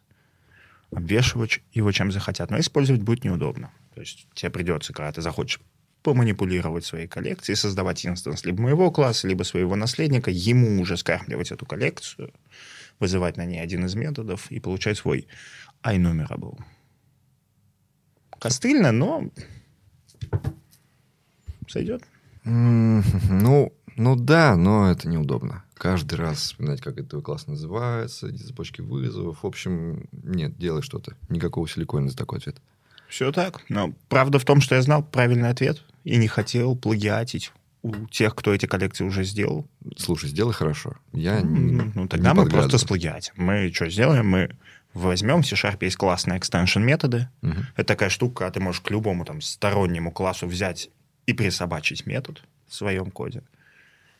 обвешивать 0.91 1.61
его 1.71 1.91
чем 1.91 2.11
захотят, 2.11 2.49
но 2.51 2.59
использовать 2.59 3.01
будет 3.01 3.23
неудобно. 3.23 3.71
То 3.93 4.01
есть 4.01 4.27
тебе 4.33 4.49
придется, 4.49 4.93
когда 4.93 5.11
ты 5.11 5.21
захочешь 5.21 5.59
поманипулировать 6.05 6.85
своей 6.85 7.07
коллекцией, 7.07 7.57
создавать 7.57 8.05
инстанс 8.05 8.45
либо 8.45 8.61
моего 8.61 8.91
класса, 8.91 9.27
либо 9.27 9.41
своего 9.41 9.75
наследника, 9.75 10.29
ему 10.29 10.79
уже 10.79 10.97
скармливать 10.97 11.51
эту 11.51 11.65
коллекцию, 11.65 12.31
вызывать 12.99 13.37
на 13.37 13.45
ней 13.45 13.59
один 13.59 13.85
из 13.85 13.95
методов 13.95 14.51
и 14.51 14.59
получать 14.59 14.99
свой 14.99 15.27
iNumerable. 15.83 16.59
Костыльно, 18.37 18.91
но 18.91 19.31
сойдет. 21.67 22.03
Ну, 22.43 23.73
ну 23.95 24.15
да, 24.15 24.55
но 24.55 24.91
это 24.91 25.07
неудобно. 25.07 25.63
Каждый 25.73 26.19
раз 26.19 26.37
вспоминать, 26.37 26.81
как 26.81 26.99
это 26.99 27.19
класс 27.19 27.47
называется, 27.47 28.27
эти 28.27 28.43
цепочки 28.43 28.81
вызовов. 28.81 29.41
В 29.41 29.47
общем, 29.47 30.07
нет, 30.11 30.55
делай 30.59 30.83
что-то. 30.83 31.15
Никакого 31.29 31.67
силикона 31.67 32.09
за 32.09 32.15
такой 32.15 32.37
ответ. 32.37 32.61
Все 33.09 33.31
так. 33.31 33.61
Но 33.69 33.95
правда 34.07 34.37
в 34.37 34.45
том, 34.45 34.61
что 34.61 34.75
я 34.75 34.83
знал 34.83 35.03
правильный 35.03 35.49
ответ 35.49 35.83
и 36.05 36.15
не 36.17 36.27
хотел 36.29 36.75
плагиатить 36.77 37.51
у 37.83 37.93
тех, 38.07 38.33
кто 38.35 38.53
эти 38.53 38.65
коллекции 38.65 39.03
уже 39.03 39.23
сделал. 39.25 39.67
Слушай, 39.97 40.29
сделай 40.29 40.53
хорошо. 40.53 40.95
Я 41.11 41.41
не- 41.41 41.71
Ну, 41.73 41.91
ну, 41.93 42.07
тогда 42.07 42.31
не 42.31 42.35
мы 42.39 42.49
просто 42.49 42.77
сплагиатим. 42.77 43.33
Мы 43.35 43.71
что 43.73 43.89
сделаем? 43.89 44.27
Мы 44.29 44.49
возьмем, 44.93 45.41
в 45.41 45.45
C-Sharp 45.45 45.83
есть 45.83 45.97
классные 45.97 46.39
extension 46.39 46.79
методы. 46.81 47.27
Мгм. 47.41 47.67
Это 47.75 47.83
такая 47.83 48.09
штука, 48.09 48.49
ты 48.49 48.59
можешь 48.59 48.81
к 48.81 48.89
любому 48.89 49.25
там 49.25 49.41
стороннему 49.41 50.11
классу 50.11 50.47
взять 50.47 50.89
и 51.27 51.33
присобачить 51.33 52.05
метод 52.07 52.41
в 52.67 52.73
своем 52.73 53.11
коде. 53.11 53.43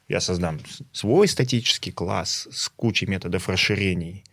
Я 0.08 0.20
создам 0.20 0.60
свой 0.92 1.28
статический 1.28 1.92
класс 1.92 2.48
с 2.52 2.70
кучей 2.70 3.08
методов 3.08 3.50
расширений 3.50 4.24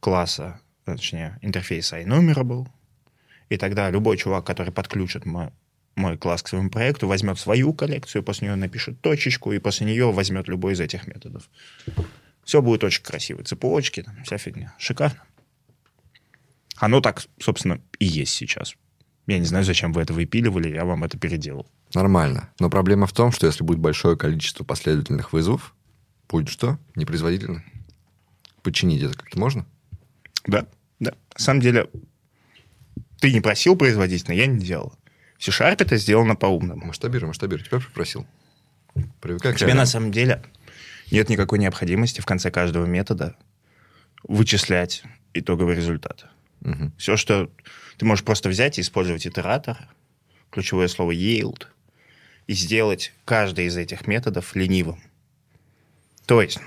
класса, 0.00 0.58
точнее, 0.84 1.38
интерфейса 1.42 2.00
enumerable. 2.00 2.66
И 3.50 3.56
тогда 3.56 3.90
любой 3.90 4.16
чувак, 4.16 4.44
который 4.44 4.72
подключит 4.72 5.26
мой, 5.96 6.16
класс 6.16 6.42
к 6.42 6.48
своему 6.48 6.70
проекту, 6.70 7.06
возьмет 7.06 7.38
свою 7.38 7.72
коллекцию, 7.72 8.22
после 8.22 8.48
нее 8.48 8.56
напишет 8.56 9.00
точечку, 9.00 9.52
и 9.52 9.58
после 9.58 9.86
нее 9.86 10.10
возьмет 10.10 10.48
любой 10.48 10.72
из 10.72 10.80
этих 10.80 11.06
методов. 11.06 11.48
Все 12.44 12.60
будет 12.60 12.84
очень 12.84 13.02
красиво. 13.02 13.42
Цепочки, 13.42 14.02
там, 14.02 14.22
вся 14.24 14.38
фигня. 14.38 14.74
Шикарно. 14.78 15.22
Оно 16.76 17.00
так, 17.00 17.24
собственно, 17.38 17.80
и 17.98 18.04
есть 18.04 18.32
сейчас. 18.32 18.74
Я 19.26 19.38
не 19.38 19.46
знаю, 19.46 19.64
зачем 19.64 19.92
вы 19.92 20.02
это 20.02 20.12
выпиливали, 20.12 20.74
я 20.74 20.84
вам 20.84 21.04
это 21.04 21.18
переделал. 21.18 21.66
Нормально. 21.94 22.50
Но 22.60 22.68
проблема 22.68 23.06
в 23.06 23.12
том, 23.12 23.32
что 23.32 23.46
если 23.46 23.64
будет 23.64 23.78
большое 23.78 24.16
количество 24.16 24.64
последовательных 24.64 25.32
вызовов, 25.32 25.74
будет 26.28 26.48
что? 26.48 26.78
Непроизводительно. 26.94 27.64
Починить 28.62 29.02
это 29.02 29.16
как-то 29.16 29.38
можно? 29.38 29.66
Да, 30.46 30.66
да. 30.98 31.12
На 31.32 31.40
самом 31.40 31.60
деле, 31.60 31.88
ты 33.20 33.32
не 33.32 33.40
просил 33.40 33.76
производительно, 33.76 34.34
я 34.34 34.46
не 34.46 34.58
делал. 34.58 34.94
В 35.38 35.44
C-Sharp 35.44 35.76
это 35.80 35.96
сделано 35.96 36.36
по-умному. 36.36 36.86
Масштабируй, 36.86 37.28
масштабируй. 37.28 37.64
Тебя 37.64 37.80
попросил. 37.80 38.26
Привыкай 39.20 39.52
к 39.52 39.56
Тебе 39.56 39.74
на 39.74 39.86
самом 39.86 40.12
деле 40.12 40.42
нет 41.10 41.28
никакой 41.28 41.58
необходимости 41.58 42.20
в 42.20 42.26
конце 42.26 42.50
каждого 42.50 42.86
метода 42.86 43.36
вычислять 44.22 45.02
итоговый 45.34 45.74
результат. 45.74 46.26
Мгм. 46.60 46.92
Все, 46.96 47.16
что 47.16 47.50
ты 47.98 48.04
можешь 48.04 48.24
просто 48.24 48.48
взять 48.48 48.78
и 48.78 48.80
использовать 48.80 49.26
итератор, 49.26 49.88
ключевое 50.50 50.88
слово 50.88 51.12
yield, 51.12 51.66
и 52.46 52.54
сделать 52.54 53.12
каждый 53.24 53.66
из 53.66 53.76
этих 53.76 54.06
методов 54.06 54.54
ленивым. 54.54 55.00
То 56.26 56.40
есть, 56.40 56.58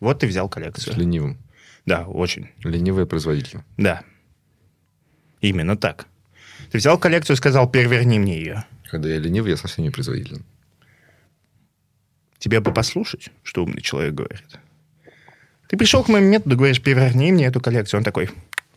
вот 0.00 0.20
ты 0.20 0.26
взял 0.26 0.48
С 0.48 0.52
коллекцию. 0.52 0.96
ленивым. 0.96 1.38
Да, 1.86 2.06
очень. 2.06 2.48
Ленивый 2.62 3.04
и 3.04 3.06
производительно. 3.06 3.64
Да. 3.76 4.02
Именно 5.40 5.76
так. 5.76 6.06
Ты 6.74 6.78
взял 6.78 6.98
коллекцию 6.98 7.34
и 7.34 7.36
сказал, 7.36 7.70
переверни 7.70 8.18
мне 8.18 8.36
ее. 8.36 8.64
Когда 8.90 9.08
я 9.08 9.20
ленивый, 9.20 9.52
я 9.52 9.56
совсем 9.56 9.84
не 9.84 9.90
производителен. 9.90 10.44
Тебе 12.38 12.58
бы 12.58 12.72
послушать, 12.72 13.28
что 13.44 13.62
умный 13.62 13.80
человек 13.80 14.14
говорит. 14.14 14.58
Ты 15.68 15.76
пришел 15.76 16.02
к 16.02 16.08
моему 16.08 16.26
методу, 16.26 16.56
говоришь, 16.56 16.82
переверни 16.82 17.30
мне 17.30 17.46
эту 17.46 17.60
коллекцию. 17.60 17.98
Он 17.98 18.04
такой, 18.04 18.28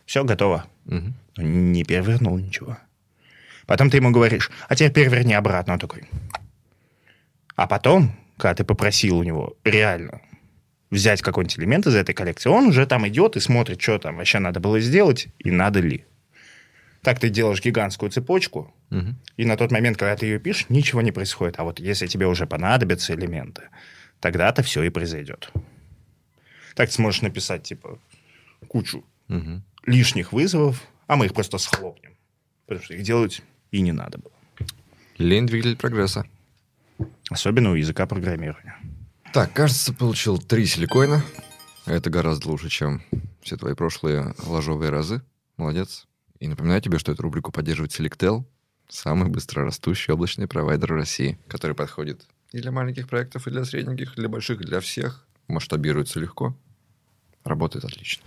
все, 0.06 0.22
готово. 0.22 0.68
Но 0.84 1.42
не 1.42 1.82
перевернул 1.82 2.38
ничего. 2.38 2.78
Потом 3.66 3.90
ты 3.90 3.96
ему 3.96 4.12
говоришь, 4.12 4.52
а 4.68 4.76
теперь 4.76 4.92
переверни 4.92 5.34
обратно. 5.34 5.72
Он 5.72 5.80
такой. 5.80 6.04
А 7.56 7.66
потом, 7.66 8.16
когда 8.36 8.54
ты 8.54 8.62
попросил 8.62 9.18
у 9.18 9.24
него 9.24 9.56
реально 9.64 10.20
взять 10.92 11.20
какой-нибудь 11.20 11.58
элемент 11.58 11.88
из 11.88 11.96
этой 11.96 12.14
коллекции, 12.14 12.48
он 12.48 12.68
уже 12.68 12.86
там 12.86 13.08
идет 13.08 13.34
и 13.36 13.40
смотрит, 13.40 13.82
что 13.82 13.98
там 13.98 14.18
вообще 14.18 14.38
надо 14.38 14.60
было 14.60 14.78
сделать 14.78 15.26
и 15.40 15.50
надо 15.50 15.80
ли. 15.80 16.04
Так 17.02 17.20
ты 17.20 17.28
делаешь 17.30 17.62
гигантскую 17.62 18.10
цепочку, 18.10 18.74
Мгм. 18.90 19.16
и 19.36 19.44
на 19.44 19.56
тот 19.56 19.70
момент, 19.70 19.96
когда 19.96 20.16
ты 20.16 20.26
ее 20.26 20.38
пишешь, 20.40 20.66
ничего 20.68 21.00
не 21.00 21.12
происходит. 21.12 21.58
А 21.58 21.64
вот 21.64 21.78
если 21.80 22.06
тебе 22.06 22.26
уже 22.26 22.46
понадобятся 22.46 23.14
элементы, 23.14 23.68
тогда-то 24.20 24.62
все 24.62 24.82
и 24.82 24.88
произойдет. 24.90 25.52
Так 26.74 26.88
ты 26.88 26.94
сможешь 26.94 27.22
написать, 27.22 27.62
типа, 27.62 27.98
кучу 28.66 29.04
Мгм. 29.28 29.62
лишних 29.86 30.32
вызовов, 30.32 30.82
а 31.06 31.16
мы 31.16 31.26
их 31.26 31.34
просто 31.34 31.58
схлопнем. 31.58 32.16
Потому 32.66 32.84
что 32.84 32.94
их 32.94 33.02
делать 33.02 33.42
и 33.70 33.80
не 33.80 33.92
надо 33.92 34.18
было. 34.18 34.32
Лень 35.18 35.46
двигатель 35.46 35.76
прогресса. 35.76 36.24
Особенно 37.30 37.70
у 37.70 37.74
языка 37.74 38.06
программирования. 38.06 38.76
Так, 39.32 39.52
кажется, 39.52 39.92
получил 39.94 40.38
три 40.38 40.66
силикоина. 40.66 41.22
Это 41.86 42.10
гораздо 42.10 42.48
лучше, 42.48 42.68
чем 42.68 43.02
все 43.42 43.56
твои 43.56 43.74
прошлые 43.74 44.34
ложовые 44.44 44.90
разы. 44.90 45.22
Молодец. 45.56 46.07
И 46.40 46.46
напоминаю 46.48 46.80
тебе, 46.80 46.98
что 46.98 47.12
эту 47.12 47.22
рубрику 47.22 47.50
поддерживает 47.50 47.92
Selectel, 47.92 48.44
самый 48.88 49.28
быстрорастущий 49.28 50.12
облачный 50.12 50.46
провайдер 50.46 50.92
России, 50.92 51.38
который 51.48 51.74
подходит 51.74 52.26
и 52.52 52.60
для 52.60 52.70
маленьких 52.70 53.08
проектов, 53.08 53.46
и 53.46 53.50
для 53.50 53.64
средненьких, 53.64 54.12
и 54.12 54.16
для 54.16 54.28
больших, 54.28 54.60
и 54.60 54.64
для 54.64 54.80
всех. 54.80 55.26
Масштабируется 55.48 56.20
легко. 56.20 56.56
Работает 57.44 57.84
отлично. 57.84 58.22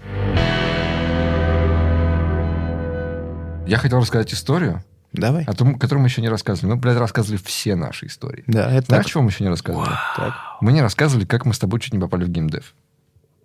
Я 3.68 3.78
хотел 3.78 4.00
рассказать 4.00 4.34
историю, 4.34 4.84
Давай. 5.14 5.44
о 5.46 5.54
том, 5.54 5.80
которую 5.80 6.02
мы 6.02 6.08
еще 6.10 6.22
не 6.22 6.30
рассказывали. 6.30 6.74
Мы, 6.74 6.80
блядь, 6.80 6.98
рассказывали 6.98 7.40
все 7.44 7.76
наши 7.76 8.08
истории. 8.08 8.44
Да, 8.48 8.72
это 8.72 8.88
Знаешь, 8.88 9.06
так. 9.06 9.12
чего 9.12 9.24
мы 9.24 9.30
еще 9.30 9.44
не 9.44 9.50
рассказывали? 9.50 9.92
Так. 10.18 10.34
Мы 10.62 10.74
не 10.74 10.82
рассказывали, 10.82 11.26
как 11.26 11.46
мы 11.46 11.54
с 11.54 11.60
тобой 11.60 11.80
чуть 11.80 11.94
не 11.94 12.00
попали 12.00 12.26
в 12.26 12.30
геймдев. 12.30 12.76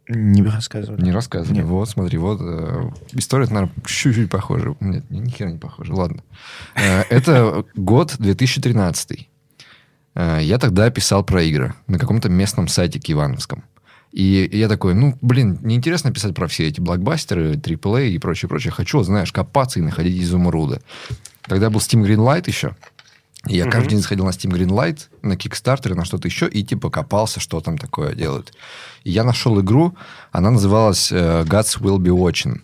Не 0.08 0.42
рассказывай. 0.42 1.00
Не 1.02 1.10
рассказывали. 1.12 1.58
Нет. 1.58 1.66
Вот, 1.66 1.88
смотри, 1.88 2.18
вот 2.18 2.40
э, 2.40 2.90
история, 3.12 3.46
наверное, 3.46 3.72
чуть-чуть 3.84 4.30
похожа. 4.30 4.76
Нет, 4.80 5.10
ни 5.10 5.28
хера 5.30 5.50
не 5.50 5.58
похожа. 5.58 5.92
Ладно. 5.94 6.22
Э, 6.76 7.02
Это 7.10 7.64
год 7.74 8.14
2013. 8.18 9.28
Э, 10.14 10.38
Я 10.42 10.58
тогда 10.58 10.90
писал 10.90 11.24
про 11.24 11.42
игры 11.42 11.74
на 11.88 11.98
каком-то 11.98 12.28
местном 12.28 12.68
сайте 12.68 13.00
Ивановском. 13.04 13.64
И 14.12 14.48
я 14.52 14.68
такой, 14.68 14.94
ну, 14.94 15.18
блин, 15.20 15.58
неинтересно 15.62 16.12
писать 16.12 16.34
про 16.34 16.46
все 16.46 16.68
эти 16.68 16.80
блокбастеры, 16.80 17.54
AAA 17.54 18.08
и 18.10 18.18
прочее, 18.18 18.48
прочее. 18.48 18.72
Хочу, 18.72 19.02
знаешь, 19.02 19.32
копаться 19.32 19.78
и 19.78 19.82
находить 19.82 20.22
изумруды. 20.22 20.80
Тогда 21.42 21.68
был 21.68 21.80
Steam 21.80 22.02
Greenlight 22.06 22.44
еще. 22.46 22.76
И 23.46 23.56
я 23.56 23.70
каждый 23.70 23.90
день 23.90 24.00
заходил 24.00 24.24
на 24.24 24.30
Steam 24.30 24.52
Greenlight, 24.52 25.08
на 25.22 25.34
Kickstarter, 25.34 25.94
на 25.94 26.04
что-то 26.04 26.28
еще, 26.28 26.48
и 26.48 26.64
типа 26.64 26.90
копался, 26.90 27.40
что 27.40 27.60
там 27.60 27.78
такое 27.78 28.14
делают. 28.14 28.52
И 29.04 29.10
я 29.10 29.24
нашел 29.24 29.60
игру, 29.60 29.96
она 30.32 30.50
называлась 30.50 31.12
э, 31.12 31.44
Gods 31.44 31.80
Will 31.80 31.98
Be 31.98 32.10
Watching. 32.10 32.60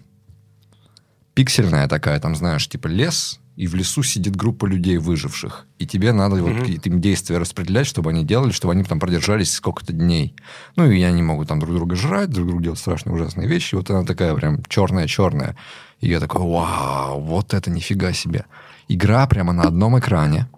Пиксельная 1.34 1.88
такая, 1.88 2.18
там, 2.20 2.34
знаешь, 2.34 2.68
типа 2.68 2.88
лес, 2.88 3.40
и 3.56 3.66
в 3.66 3.74
лесу 3.74 4.02
сидит 4.02 4.34
группа 4.34 4.66
людей 4.66 4.96
выживших. 4.96 5.66
И 5.78 5.86
тебе 5.86 6.12
надо 6.12 6.42
вот 6.42 6.60
какие-то 6.60 6.88
им 6.88 7.00
действия 7.00 7.38
распределять, 7.38 7.86
чтобы 7.86 8.10
они 8.10 8.24
делали, 8.24 8.50
чтобы 8.50 8.72
они 8.72 8.82
там 8.82 8.98
продержались 8.98 9.52
сколько-то 9.52 9.92
дней. 9.92 10.34
Ну, 10.76 10.90
и 10.90 11.02
они 11.02 11.22
могут 11.22 11.48
там 11.48 11.60
друг 11.60 11.74
друга 11.74 11.94
жрать, 11.94 12.30
друг 12.30 12.46
другу 12.46 12.62
делать 12.62 12.78
страшные 12.78 13.14
ужасные 13.14 13.46
вещи. 13.46 13.74
Вот 13.74 13.90
она 13.90 14.04
такая 14.04 14.34
прям 14.34 14.64
черная-черная. 14.64 15.56
И 16.00 16.08
я 16.08 16.18
такой, 16.18 16.40
вау, 16.40 17.20
вот 17.20 17.52
это 17.52 17.70
нифига 17.70 18.12
себе. 18.12 18.46
Игра 18.88 19.26
прямо 19.26 19.52
на 19.52 19.64
одном 19.64 19.98
экране, 19.98 20.48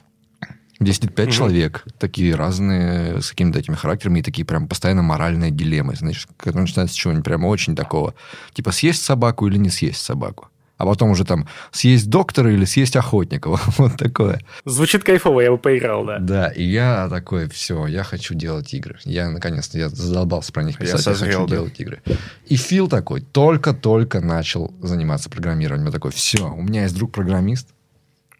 где 0.84 0.92
сидит 0.92 1.14
пять 1.14 1.32
человек, 1.32 1.84
такие 1.98 2.34
разные, 2.34 3.20
с 3.20 3.30
какими-то 3.30 3.58
этими 3.58 3.74
характерами, 3.74 4.20
и 4.20 4.22
такие 4.22 4.44
прям 4.44 4.68
постоянно 4.68 5.02
моральные 5.02 5.50
дилеммы. 5.50 5.96
Значит, 5.96 6.28
когда 6.36 6.60
начинается 6.60 6.94
с 6.94 6.98
чего-нибудь 6.98 7.24
прямо 7.24 7.46
очень 7.46 7.74
такого, 7.74 8.14
типа 8.52 8.70
съесть 8.70 9.02
собаку 9.02 9.46
или 9.48 9.56
не 9.56 9.70
съесть 9.70 10.02
собаку. 10.02 10.48
А 10.76 10.86
потом 10.86 11.10
уже 11.10 11.24
там 11.24 11.46
съесть 11.70 12.10
доктора 12.10 12.52
или 12.52 12.64
съесть 12.64 12.96
охотника. 12.96 13.48
Вот 13.78 13.96
такое. 13.96 14.40
Звучит 14.64 15.04
кайфово, 15.04 15.40
я 15.40 15.50
бы 15.50 15.58
поиграл, 15.58 16.04
да. 16.04 16.18
Да, 16.18 16.48
и 16.48 16.64
я 16.64 17.08
такой, 17.08 17.48
все, 17.48 17.86
я 17.86 18.02
хочу 18.02 18.34
делать 18.34 18.72
игры. 18.74 18.98
Я, 19.04 19.30
наконец-то, 19.30 19.78
я 19.78 19.88
задолбался 19.88 20.52
про 20.52 20.62
них 20.64 20.80
Я 20.80 20.86
писать, 20.86 21.06
я, 21.06 21.14
созрел, 21.14 21.40
хочу 21.40 21.50
да. 21.50 21.56
делать 21.56 21.80
игры. 21.80 22.02
И 22.46 22.56
Фил 22.56 22.88
такой, 22.88 23.20
только-только 23.20 24.20
начал 24.20 24.74
заниматься 24.82 25.30
программированием. 25.30 25.86
Я 25.86 25.92
такой, 25.92 26.10
все, 26.10 26.52
у 26.52 26.62
меня 26.62 26.82
есть 26.82 26.96
друг-программист, 26.96 27.68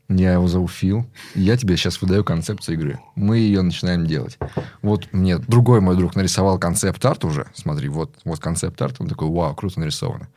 я 0.08 0.34
его 0.34 0.46
зову 0.48 0.68
Фил, 0.68 1.06
и 1.34 1.40
я 1.40 1.56
тебе 1.56 1.76
сейчас 1.76 2.00
выдаю 2.02 2.24
концепцию 2.24 2.76
игры. 2.76 3.00
Мы 3.14 3.38
ее 3.38 3.62
начинаем 3.62 4.06
делать. 4.06 4.38
Вот 4.82 5.08
мне 5.12 5.38
другой 5.38 5.80
мой 5.80 5.96
друг 5.96 6.14
нарисовал 6.14 6.58
концепт-арт 6.58 7.24
уже. 7.24 7.46
Смотри, 7.54 7.88
вот, 7.88 8.14
вот 8.24 8.38
концепт-арт. 8.38 8.96
Он 8.98 9.08
такой, 9.08 9.28
вау, 9.28 9.54
круто 9.54 9.80
нарисовано. 9.80 10.28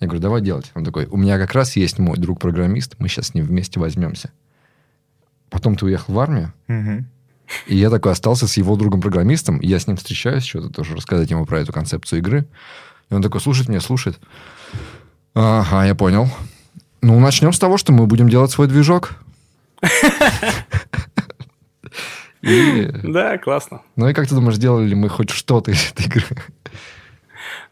Я 0.00 0.08
говорю, 0.08 0.20
давай 0.22 0.40
делать. 0.42 0.72
Он 0.74 0.84
такой, 0.84 1.06
у 1.06 1.16
меня 1.16 1.38
как 1.38 1.52
раз 1.52 1.76
есть 1.76 2.00
мой 2.00 2.18
друг-программист, 2.18 2.96
мы 2.98 3.08
сейчас 3.08 3.28
с 3.28 3.34
ним 3.34 3.44
вместе 3.44 3.78
возьмемся. 3.78 4.32
потом 5.50 5.76
ты 5.76 5.84
уехал 5.84 6.14
в 6.14 6.18
армию, 6.18 6.52
и 7.66 7.76
я 7.76 7.90
такой 7.90 8.12
остался 8.12 8.48
с 8.48 8.56
его 8.56 8.74
другом-программистом, 8.76 9.60
я 9.60 9.78
с 9.78 9.86
ним 9.86 9.96
встречаюсь, 9.96 10.44
что-то 10.44 10.70
тоже 10.70 10.96
рассказать 10.96 11.30
ему 11.30 11.44
про 11.44 11.60
эту 11.60 11.72
концепцию 11.72 12.20
игры. 12.20 12.46
И 13.10 13.14
он 13.14 13.22
такой 13.22 13.40
слушает 13.40 13.68
меня, 13.68 13.80
слушает. 13.80 14.18
Ага, 15.34 15.84
я 15.84 15.94
понял. 15.94 16.28
Ну, 17.02 17.18
начнем 17.18 17.52
с 17.52 17.58
того, 17.58 17.76
что 17.76 17.92
мы 17.92 18.06
будем 18.06 18.28
делать 18.28 18.50
свой 18.50 18.68
движок. 18.68 19.14
И, 22.42 22.88
Да, 23.04 23.38
классно. 23.38 23.82
ну 23.96 24.08
и 24.08 24.14
как 24.14 24.28
ты 24.28 24.34
думаешь, 24.34 24.56
сделали 24.56 24.86
ли 24.86 24.94
мы 24.94 25.08
хоть 25.08 25.30
что-то 25.30 25.70
из 25.70 25.92
этой 25.92 26.06
игры? 26.06 26.24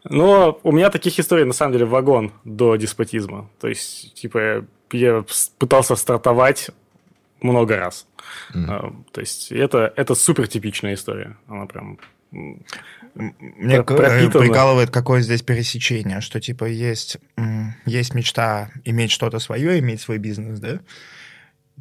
Но 0.03 0.59
у 0.63 0.71
меня 0.71 0.89
таких 0.89 1.19
историй, 1.19 1.45
на 1.45 1.53
самом 1.53 1.73
деле, 1.73 1.85
вагон 1.85 2.31
до 2.43 2.75
деспотизма. 2.75 3.49
То 3.59 3.67
есть, 3.67 4.13
типа, 4.15 4.65
я 4.91 5.23
пытался 5.59 5.95
стартовать 5.95 6.71
много 7.41 7.77
раз. 7.77 8.07
А, 8.53 8.93
То 9.11 9.21
есть, 9.21 9.51
это, 9.51 9.93
это 9.95 10.15
супер 10.15 10.47
типичная 10.47 10.95
история. 10.95 11.37
Она 11.47 11.65
прям... 11.65 11.99
Мне 13.15 13.83
пропитано. 13.83 14.29
прикалывает, 14.45 14.89
какое 14.89 15.21
здесь 15.21 15.41
пересечение, 15.41 16.21
что 16.21 16.39
типа 16.39 16.65
есть, 16.65 17.17
есть 17.85 18.13
мечта 18.13 18.69
иметь 18.85 19.11
что-то 19.11 19.39
свое, 19.39 19.79
иметь 19.79 20.01
свой 20.01 20.17
бизнес, 20.17 20.59
да, 20.59 20.79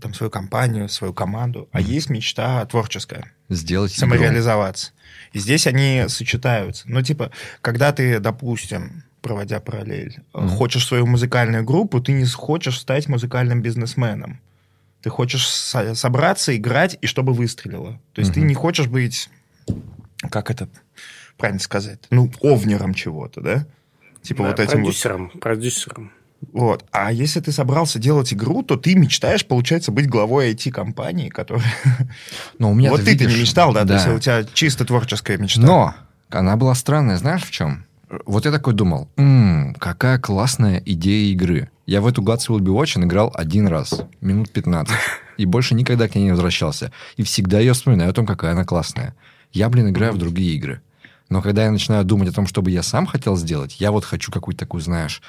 там 0.01 0.15
свою 0.15 0.31
компанию, 0.31 0.89
свою 0.89 1.13
команду, 1.13 1.69
а 1.73 1.81
есть 1.81 2.11
мечта 2.11 2.65
творческая, 2.67 3.33
Сделать 3.49 3.93
игру. 3.93 4.01
самореализоваться. 4.01 4.93
И 5.33 5.39
здесь 5.39 5.67
они 5.67 6.05
сочетаются. 6.09 6.85
Ну, 6.89 7.03
типа, 7.03 7.31
когда 7.61 7.93
ты, 7.93 8.19
допустим, 8.19 9.05
проводя 9.21 9.61
параллель, 9.61 10.21
Мгм. 10.33 10.49
хочешь 10.49 10.87
свою 10.87 11.07
музыкальную 11.07 11.65
группу, 11.65 12.01
ты 12.01 12.13
не 12.13 12.25
хочешь 12.27 12.79
стать 12.81 13.09
музыкальным 13.09 13.61
бизнесменом. 13.63 14.41
Ты 15.03 15.11
хочешь 15.11 15.47
со- 15.47 15.95
собраться, 15.95 16.57
играть, 16.57 16.97
и 17.03 17.07
чтобы 17.07 17.35
выстрелило. 17.35 18.01
То 18.15 18.21
есть 18.21 18.33
ты 18.33 18.41
Мгм. 18.41 18.49
не 18.49 18.55
хочешь 18.55 18.87
быть, 18.87 19.29
как 20.31 20.51
это 20.51 20.69
правильно 21.41 21.61
сказать, 21.61 21.99
ну, 22.11 22.31
овнером 22.41 22.95
чего-то, 22.95 23.41
да? 23.41 23.67
Типа 24.23 24.45
да, 24.45 24.51
вот 24.51 24.61
этим 24.61 24.79
вот. 24.79 24.85
продюсером, 24.85 25.31
продюсером. 25.31 26.13
Вот. 26.53 26.85
А 26.91 27.13
если 27.13 27.41
ты 27.41 27.53
собрался 27.53 27.99
делать 27.99 28.33
игру, 28.33 28.63
то 28.63 28.77
ты 28.77 28.95
мечтаешь, 28.95 29.47
получается, 29.47 29.93
быть 29.93 30.09
главой 30.09 30.53
IT-компании, 30.53 31.29
которая... 31.29 31.65
Но 32.59 32.71
у 32.71 32.75
меня 32.75 32.91
вот 32.91 33.05
ты-то 33.05 33.27
не 33.27 33.41
мечтал, 33.41 33.73
да? 33.73 33.85
То 33.85 33.95
есть 33.95 34.09
у 34.09 34.19
тебя 34.19 34.45
чисто 34.55 34.85
творческая 34.85 35.37
мечта. 35.37 35.61
Но 35.61 35.95
она 36.31 36.57
была 36.57 36.75
странная, 36.75 37.17
знаешь, 37.19 37.43
в 37.43 37.51
чем? 37.51 37.85
Вот 38.27 38.45
я 38.45 38.51
такой 38.51 38.75
думал, 38.75 39.09
«М, 39.17 39.75
какая 39.79 40.19
классная 40.19 40.83
идея 40.85 41.33
игры. 41.33 41.71
Я 41.87 42.01
в 42.01 42.07
эту 42.07 42.23
Gods 42.23 42.49
Will 42.49 42.59
Be 42.59 42.75
Watching 42.75 43.05
играл 43.05 43.31
один 43.35 43.69
раз, 43.69 44.03
минут 44.21 44.51
15. 44.51 44.95
И 45.37 45.45
больше 45.45 45.75
никогда 45.75 46.09
к 46.09 46.15
ней 46.15 46.25
не 46.25 46.31
возвращался. 46.33 46.93
И 47.17 47.23
всегда 47.23 47.61
ее 47.61 47.73
вспоминаю 47.73 48.11
о 48.11 48.13
том, 48.13 48.27
какая 48.27 48.53
она 48.53 48.65
классная. 48.65 49.15
Я, 49.53 49.69
блин, 49.69 49.91
играю 49.91 50.13
в 50.13 50.19
другие 50.19 50.55
игры. 50.55 50.83
Но 51.31 51.41
когда 51.43 51.65
я 51.65 51.71
начинаю 51.71 52.05
думать 52.05 52.29
о 52.29 52.33
том, 52.33 52.47
что 52.47 52.61
бы 52.61 52.71
я 52.71 52.83
сам 52.83 53.07
хотел 53.07 53.37
сделать, 53.37 53.81
я 53.81 53.93
вот 53.93 54.05
хочу 54.05 54.31
какую-то 54.33 54.61
такую, 54.61 54.81
знаешь, 54.83 55.23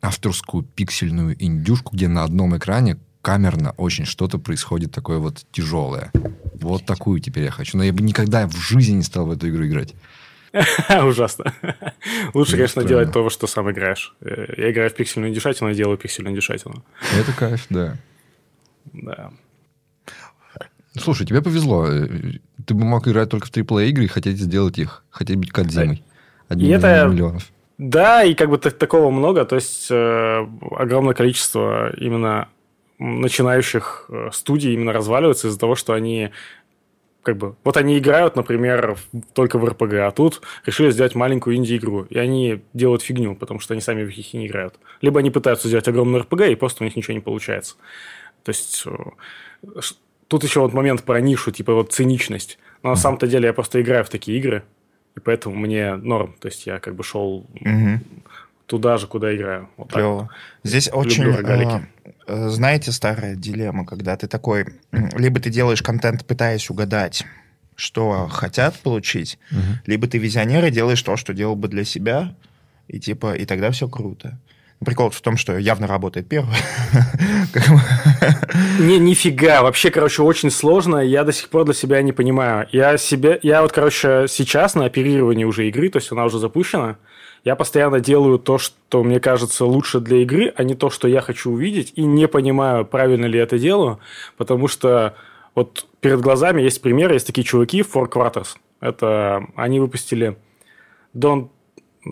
авторскую 0.00 0.62
пиксельную 0.62 1.36
индюшку, 1.38 1.94
где 1.94 2.08
на 2.08 2.22
одном 2.24 2.56
экране 2.56 2.96
камерно 3.22 3.72
очень 3.76 4.04
что-то 4.04 4.38
происходит 4.38 4.92
такое 4.92 5.18
вот 5.18 5.44
тяжелое. 5.52 6.10
Вот 6.54 6.86
такую 6.86 7.20
теперь 7.20 7.44
я 7.44 7.50
хочу. 7.50 7.76
Но 7.76 7.84
я 7.84 7.92
бы 7.92 8.02
никогда 8.02 8.46
в 8.46 8.56
жизни 8.56 8.94
не 8.96 9.02
стал 9.02 9.26
в 9.26 9.32
эту 9.32 9.48
игру 9.48 9.66
играть. 9.66 9.94
Ужасно. 11.06 11.52
Лучше, 12.34 12.52
Ну, 12.52 12.56
конечно, 12.58 12.84
делать 12.84 13.12
то, 13.12 13.22
во 13.22 13.30
что 13.30 13.46
сам 13.46 13.70
играешь. 13.70 14.14
Э, 14.20 14.46
Я 14.56 14.70
играю 14.70 14.90
в 14.90 14.94
пиксельную 14.94 15.34
дешатину 15.34 15.70
и 15.70 15.74
делаю 15.74 15.98
пиксельную 15.98 16.36
дешатину. 16.36 16.84
Это 17.18 17.32
кайф, 17.32 17.66
да. 17.70 17.96
Да. 18.92 19.32
Слушай, 20.94 21.26
тебе 21.26 21.40
повезло. 21.40 21.88
Ты 22.66 22.74
бы 22.74 22.84
мог 22.84 23.06
играть 23.08 23.28
только 23.30 23.46
в 23.46 23.50
AAA 23.50 23.88
игры 23.88 24.04
и 24.04 24.08
хотеть 24.08 24.38
сделать 24.38 24.78
их. 24.78 25.04
Хотеть 25.10 25.36
быть 25.36 25.50
Кадзимой. 25.52 26.02
Одним 26.48 26.68
И 26.68 26.72
это- 26.72 27.06
миллионов. 27.08 27.48
Да, 27.78 28.22
и 28.22 28.34
как 28.34 28.48
бы 28.50 28.58
так- 28.58 28.78
такого 28.78 29.10
много, 29.10 29.44
то 29.44 29.56
есть 29.56 29.88
э, 29.90 30.46
огромное 30.72 31.14
количество 31.14 31.90
именно 31.96 32.48
начинающих 32.98 34.06
э, 34.08 34.28
студий 34.32 34.74
именно 34.74 34.92
разваливаются 34.92 35.48
из-за 35.48 35.58
того, 35.58 35.74
что 35.74 35.92
они 35.92 36.30
как 37.22 37.36
бы... 37.36 37.56
Вот 37.64 37.76
они 37.76 37.98
играют, 37.98 38.36
например, 38.36 38.96
в- 38.96 39.20
только 39.32 39.58
в 39.58 39.64
РПГ, 39.64 39.94
а 39.94 40.10
тут 40.10 40.42
решили 40.66 40.90
сделать 40.90 41.14
маленькую 41.14 41.56
инди-игру, 41.56 42.02
и 42.10 42.18
они 42.18 42.62
делают 42.74 43.02
фигню, 43.02 43.34
потому 43.36 43.58
что 43.60 43.74
они 43.74 43.80
сами 43.80 44.04
в 44.04 44.16
них 44.16 44.34
не 44.34 44.46
играют. 44.46 44.74
Либо 45.00 45.20
они 45.20 45.30
пытаются 45.30 45.68
сделать 45.68 45.88
огромную 45.88 46.22
РПГ, 46.22 46.42
и 46.48 46.54
просто 46.56 46.82
у 46.82 46.84
них 46.84 46.94
ничего 46.96 47.14
не 47.14 47.20
получается. 47.20 47.76
То 48.44 48.50
есть 48.50 48.84
э, 48.86 49.70
тут 50.32 50.44
еще 50.44 50.60
вот 50.60 50.72
момент 50.72 51.02
про 51.02 51.20
нишу, 51.20 51.52
типа 51.52 51.74
вот 51.74 51.92
циничность. 51.92 52.58
Но 52.82 52.90
на 52.90 52.96
самом-то 52.96 53.26
деле 53.26 53.46
я 53.48 53.52
просто 53.52 53.82
играю 53.82 54.02
в 54.02 54.08
такие 54.08 54.38
игры, 54.38 54.62
и 55.14 55.20
поэтому 55.20 55.54
мне 55.56 55.94
норм. 55.96 56.34
То 56.40 56.48
есть 56.48 56.66
я 56.66 56.78
как 56.78 56.94
бы 56.94 57.04
шел 57.04 57.46
Мгм. 57.60 58.00
туда 58.66 58.96
же, 58.96 59.06
куда 59.06 59.34
играю. 59.36 59.68
Вот 59.76 59.88
так. 59.88 59.96
Клево. 59.98 60.30
Здесь 60.64 60.88
очень, 60.90 61.24
рогалики. 61.24 61.86
э, 62.26 62.48
знаете, 62.48 62.92
старая 62.92 63.36
дилемма, 63.36 63.84
когда 63.84 64.16
ты 64.16 64.26
такой, 64.26 64.64
либо 65.18 65.38
ты 65.38 65.50
делаешь 65.50 65.82
контент, 65.82 66.24
пытаясь 66.24 66.70
угадать, 66.70 67.24
что 67.76 68.26
хотят 68.28 68.78
получить, 68.80 69.38
Мгм. 69.50 69.80
либо 69.86 70.06
ты 70.06 70.16
визионер 70.16 70.64
и 70.64 70.70
делаешь 70.70 71.02
то, 71.02 71.16
что 71.18 71.34
делал 71.34 71.56
бы 71.56 71.68
для 71.68 71.84
себя, 71.84 72.34
и 72.88 72.98
типа, 72.98 73.34
и 73.34 73.44
тогда 73.44 73.70
все 73.70 73.86
круто. 73.86 74.38
Прикол 74.84 75.10
в 75.10 75.20
том, 75.20 75.36
что 75.36 75.56
явно 75.56 75.86
работает 75.86 76.28
первый. 76.28 76.56
Не, 78.80 78.98
нифига. 78.98 79.62
Вообще, 79.62 79.90
короче, 79.90 80.22
очень 80.22 80.50
сложно. 80.50 80.96
Я 80.96 81.24
до 81.24 81.32
сих 81.32 81.48
пор 81.48 81.64
для 81.64 81.74
себя 81.74 82.02
не 82.02 82.12
понимаю. 82.12 82.66
Я 82.72 82.98
себе, 82.98 83.38
я 83.42 83.62
вот, 83.62 83.72
короче, 83.72 84.26
сейчас 84.28 84.74
на 84.74 84.84
оперировании 84.86 85.44
уже 85.44 85.68
игры, 85.68 85.88
то 85.88 85.98
есть 85.98 86.10
она 86.10 86.24
уже 86.24 86.38
запущена. 86.38 86.96
Я 87.44 87.56
постоянно 87.56 88.00
делаю 88.00 88.38
то, 88.38 88.58
что 88.58 89.02
мне 89.02 89.18
кажется 89.18 89.64
лучше 89.64 90.00
для 90.00 90.18
игры, 90.18 90.52
а 90.56 90.62
не 90.62 90.74
то, 90.74 90.90
что 90.90 91.08
я 91.08 91.20
хочу 91.20 91.50
увидеть, 91.50 91.92
и 91.96 92.04
не 92.04 92.28
понимаю, 92.28 92.84
правильно 92.84 93.26
ли 93.26 93.38
это 93.38 93.58
делаю, 93.58 93.98
потому 94.36 94.68
что 94.68 95.16
вот 95.54 95.86
перед 96.00 96.20
глазами 96.20 96.62
есть 96.62 96.80
пример, 96.80 97.12
есть 97.12 97.26
такие 97.26 97.44
чуваки, 97.44 97.80
Four 97.80 98.08
Quarters. 98.08 98.56
Это 98.80 99.44
они 99.56 99.80
выпустили 99.80 100.36
Don't, 101.14 101.48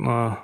а, 0.04 0.40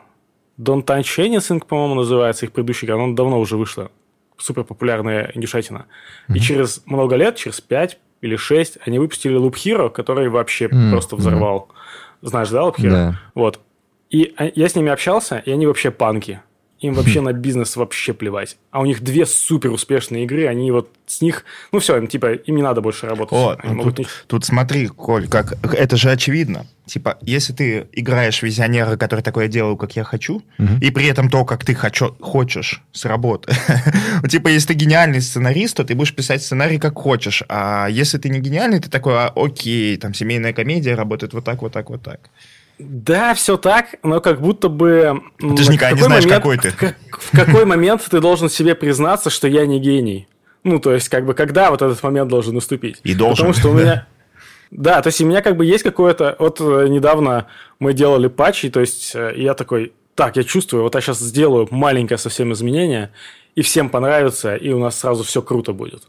Don't 0.59 0.84
Touch 0.84 1.18
Anything, 1.18 1.64
по-моему, 1.66 1.94
называется 1.94 2.46
их 2.46 2.52
предыдущая 2.52 2.88
игра, 2.88 3.02
она 3.02 3.14
давно 3.14 3.38
уже 3.38 3.57
вышла. 3.57 3.90
Супер 4.38 4.64
популярная 4.64 5.30
индюшатина. 5.34 5.86
И 6.28 6.38
через 6.40 6.82
много 6.86 7.16
лет, 7.16 7.36
через 7.36 7.61
5 7.61 7.98
или 8.22 8.36
6, 8.36 8.78
они 8.86 8.98
выпустили 8.98 9.38
Loop 9.38 9.54
Hero, 9.54 9.90
который 9.90 10.28
вообще 10.28 10.68
Мгм, 10.68 10.90
просто 10.90 11.16
взорвал. 11.16 11.68
Знаешь, 12.22 12.48
да, 12.50 12.61
Loop 12.62 12.76
Hero? 12.76 12.90
Да. 12.90 13.20
Вот. 13.34 13.61
И 14.11 14.34
а- 14.36 14.50
я 14.54 14.68
с 14.68 14.74
ними 14.74 14.90
общался, 14.90 15.38
и 15.38 15.50
они 15.50 15.66
вообще 15.66 15.90
панки. 15.90 16.40
Им 16.80 16.94
вообще 16.94 17.20
на 17.22 17.32
бизнес 17.32 17.76
вообще 17.76 18.12
плевать. 18.12 18.56
А 18.70 18.80
у 18.80 18.86
них 18.86 19.02
две 19.02 19.26
супер 19.26 19.70
успешные 19.70 20.24
игры, 20.24 20.46
они 20.46 20.70
вот 20.70 20.90
с 21.06 21.20
них... 21.20 21.44
Ну 21.72 21.78
все, 21.78 21.96
им 21.96 22.06
типа, 22.06 22.34
им 22.34 22.56
не 22.56 22.62
надо 22.62 22.80
больше 22.80 23.06
работать. 23.06 23.32
Они 23.60 23.72
ну 23.72 23.78
могут 23.78 23.96
тут, 23.96 24.08
тут 24.26 24.44
смотри, 24.44 24.88
Коль, 24.88 25.28
как 25.28 25.54
это 25.74 25.96
же 25.96 26.10
очевидно. 26.10 26.66
Типа, 26.84 27.18
если 27.20 27.52
ты 27.52 27.86
играешь 27.92 28.42
визионера, 28.42 28.96
который 28.96 29.20
такое 29.20 29.48
делаю, 29.48 29.76
как 29.76 29.96
я 29.96 30.04
хочу, 30.04 30.42
Мгм. 30.58 30.78
и 30.80 30.90
при 30.90 31.06
этом 31.06 31.28
то, 31.30 31.44
как 31.44 31.64
ты 31.64 31.74
хочу, 31.74 32.14
хочешь, 32.20 32.82
сработает. 32.92 33.58
Ну, 34.22 34.28
типа, 34.28 34.48
если 34.48 34.68
ты 34.68 34.74
гениальный 34.74 35.20
сценарист, 35.20 35.76
то 35.76 35.84
ты 35.84 35.94
будешь 35.94 36.14
писать 36.14 36.42
сценарий 36.42 36.78
как 36.78 36.96
хочешь. 36.98 37.42
А 37.48 37.86
если 37.88 38.18
ты 38.18 38.28
не 38.28 38.40
гениальный, 38.40 38.80
ты 38.80 38.88
такой, 38.88 39.14
а, 39.14 39.32
окей, 39.34 39.96
там 39.96 40.14
семейная 40.14 40.52
комедия 40.52 40.94
работает 40.94 41.32
вот 41.32 41.44
так, 41.44 41.62
вот 41.62 41.72
так, 41.72 41.90
вот 41.90 42.02
так. 42.02 42.30
Да, 42.78 43.34
все 43.34 43.56
так, 43.56 43.96
но 44.02 44.20
как 44.20 44.40
будто 44.40 44.68
бы... 44.68 45.22
Ты 45.38 45.62
же 45.62 45.72
никогда 45.72 45.96
не 45.96 46.02
знаешь, 46.02 46.24
момент- 46.24 46.42
какой 46.42 46.58
ты. 46.58 46.70
В, 46.70 46.76
как- 46.76 46.96
в 47.10 47.30
какой 47.30 47.64
момент 47.64 48.06
ты 48.10 48.20
должен 48.20 48.50
себе 48.50 48.74
признаться, 48.74 49.30
что 49.30 49.48
я 49.48 49.64
не 49.66 49.80
гений? 49.80 50.28
Ну, 50.62 50.78
то 50.78 50.92
есть, 50.92 51.08
как 51.08 51.24
бы, 51.24 51.34
когда 51.34 51.70
вот 51.70 51.80
этот 51.80 52.02
момент 52.02 52.28
должен 52.28 52.54
наступить? 52.54 53.00
И 53.04 53.14
должен. 53.14 53.46
Потому 53.46 53.54
что 53.54 53.70
у 53.70 53.74
меня... 53.74 54.06
Да, 54.70 55.00
то 55.00 55.06
есть 55.08 55.20
у 55.20 55.26
меня 55.26 55.42
как 55.42 55.56
бы 55.56 55.64
есть 55.64 55.84
какое-то... 55.84 56.36
Вот 56.38 56.60
э, 56.60 56.88
недавно 56.88 57.46
мы 57.78 57.94
делали 57.94 58.26
патчи, 58.26 58.68
то 58.68 58.80
есть 58.80 59.14
э, 59.14 59.32
я 59.36 59.54
такой, 59.54 59.92
так, 60.14 60.36
я 60.36 60.42
чувствую, 60.42 60.82
вот 60.82 60.94
я 60.96 61.00
сейчас 61.00 61.20
сделаю 61.20 61.68
маленькое 61.70 62.18
совсем 62.18 62.52
изменение, 62.52 63.12
и 63.57 63.62
всем 63.62 63.88
понравится, 63.90 64.54
и 64.54 64.70
у 64.70 64.78
нас 64.78 64.96
сразу 65.00 65.24
все 65.24 65.42
круто 65.42 65.72
будет. 65.72 66.04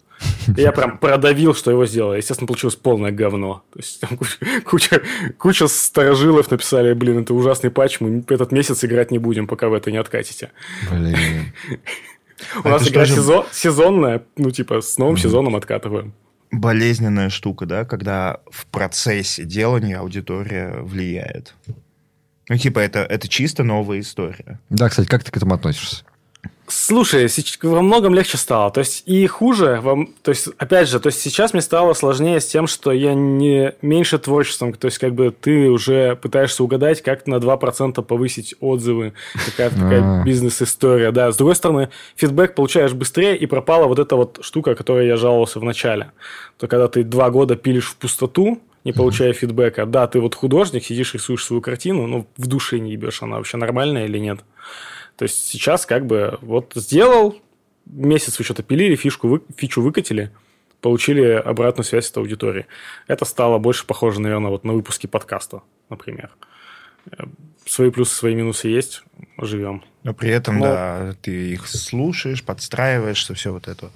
И 0.56 0.62
я 0.62 0.72
прям 0.72 0.98
продавил, 0.98 1.56
что 1.56 1.72
его 1.72 1.86
сделал. 1.86 2.14
Естественно, 2.14 2.48
получилось 2.48 2.76
полное 2.76 3.12
говно. 3.12 3.64
То 3.74 3.80
есть 3.80 4.00
там 4.02 4.18
куча, 4.18 4.38
куча, 4.66 5.02
куча 5.38 5.68
старожилов 5.68 6.52
написали, 6.52 6.93
блин, 6.93 7.20
это 7.20 7.34
ужасный 7.34 7.70
патч, 7.72 8.00
мы 8.02 8.24
этот 8.28 8.52
месяц 8.52 8.84
играть 8.84 9.12
не 9.12 9.18
будем, 9.20 9.48
пока 9.48 9.70
вы 9.70 9.78
это 9.78 9.91
не 9.91 9.98
откатите. 9.98 10.52
Блин. 10.91 11.16
У 12.64 12.68
А 12.68 12.70
нас 12.70 12.82
это 12.84 12.91
игра 12.91 13.06
что 13.06 13.16
же- 13.16 13.22
сезон- 13.22 13.45
сезонная, 13.52 14.24
ну, 14.36 14.52
типа, 14.52 14.82
с 14.82 14.98
новым 15.00 15.18
сезоном 15.18 15.56
откатываем. 15.56 16.14
Болезненная 16.52 17.30
штука, 17.30 17.66
да, 17.66 17.84
когда 17.86 18.41
в 18.52 18.66
процессе 18.68 19.43
делания 19.43 19.98
аудитория 20.00 20.78
влияет. 20.82 21.56
Ну, 22.50 22.58
типа, 22.58 22.80
это, 22.80 23.00
это 23.00 23.28
чисто 23.28 23.64
новая 23.64 24.00
история. 24.00 24.60
Да, 24.70 24.88
кстати, 24.89 25.08
как 25.08 25.24
ты 25.24 25.32
к 25.32 25.38
этому 25.38 25.56
относишься? 25.56 26.06
Слушай, 26.70 27.28
во 27.61 27.82
многом 27.82 28.13
легче 28.13 28.38
стало. 28.38 28.72
То 28.72 28.82
есть 28.82 29.03
и 29.05 29.26
хуже, 29.26 29.80
вам, 29.82 30.09
то 30.22 30.32
есть 30.32 30.49
опять 30.57 30.89
же, 30.89 30.99
то 30.99 31.07
есть 31.07 31.22
сейчас 31.22 31.53
мне 31.53 31.61
стало 31.61 31.93
сложнее 31.93 32.41
с 32.41 32.47
тем, 32.47 32.68
что 32.68 32.91
я 32.91 33.13
не 33.13 33.74
меньше 33.82 34.20
творчеством, 34.20 34.74
то 34.74 34.88
есть 34.88 34.97
как 34.97 35.13
бы 35.13 35.32
ты 35.32 35.70
уже 35.70 36.18
пытаешься 36.18 36.63
угадать, 36.63 37.01
как 37.01 37.26
на 37.26 37.36
2% 37.36 38.01
повысить 38.03 38.55
отзывы, 38.59 39.13
какая-то 39.45 39.76
такая 39.76 40.22
А. 40.22 40.24
бизнес-история. 40.26 41.11
Да, 41.11 41.32
с 41.32 41.38
другой 41.38 41.55
стороны, 41.55 41.89
фидбэк 42.18 42.53
получаешь 42.53 42.93
быстрее, 42.93 43.38
и 43.38 43.45
пропала 43.45 43.88
вот 43.88 43.99
эта 43.99 44.18
вот 44.18 44.39
штука, 44.41 44.72
о 44.72 44.76
которой 44.76 45.07
я 45.07 45.15
жаловался 45.15 45.59
в 45.59 45.63
начале. 45.63 46.11
То 46.57 46.68
когда 46.68 46.89
ты 46.89 47.03
два 47.03 47.30
года 47.30 47.55
пилишь 47.55 47.88
в 47.88 47.95
пустоту, 47.95 48.61
не 48.84 48.91
получая 48.93 49.34
фидбэка, 49.34 49.86
да, 49.86 50.07
ты 50.07 50.20
вот 50.20 50.36
художник, 50.36 50.84
сидишь, 50.86 51.13
рисуешь 51.13 51.43
свою 51.43 51.61
картину, 51.61 52.07
но 52.07 52.26
в 52.38 52.47
душе 52.47 52.80
не 52.80 52.91
ебешь, 52.91 53.22
она 53.22 53.38
вообще 53.38 53.57
нормальная 53.57 54.05
или 54.05 54.18
нет. 54.18 54.39
То 55.18 55.24
есть 55.24 55.47
сейчас 55.47 55.86
как 55.86 56.05
бы 56.05 56.38
вот 56.41 56.72
сделал, 56.76 57.36
месяц 57.86 58.38
вы 58.39 58.45
что-то 58.45 58.63
пилили, 58.63 58.95
фишку 58.95 59.28
вы, 59.28 59.41
фичу 59.55 59.82
выкатили, 59.82 60.32
получили 60.82 61.24
обратную 61.32 61.86
связь 61.86 62.09
от 62.09 62.18
аудитории. 62.18 62.68
Это 63.07 63.26
стало 63.26 63.57
больше 63.57 63.86
похоже, 63.86 64.22
наверное, 64.22 64.51
вот 64.51 64.63
на 64.63 64.74
выпуски 64.74 65.07
подкаста, 65.07 65.61
например. 65.89 66.30
Э, 67.11 67.24
Свои 67.65 67.89
плюсы, 67.89 68.15
свои 68.15 68.34
минусы 68.34 68.70
есть, 68.70 69.03
живем. 69.41 69.84
Но 70.03 70.13
при 70.13 70.30
этом, 70.30 70.59
Ну- 70.59 70.63
да, 70.65 71.15
ты 71.22 71.51
их 71.51 71.68
слушаешь, 71.68 72.41
подстраиваешься, 72.41 73.34
все 73.34 73.51
вот 73.51 73.68
это. 73.68 73.89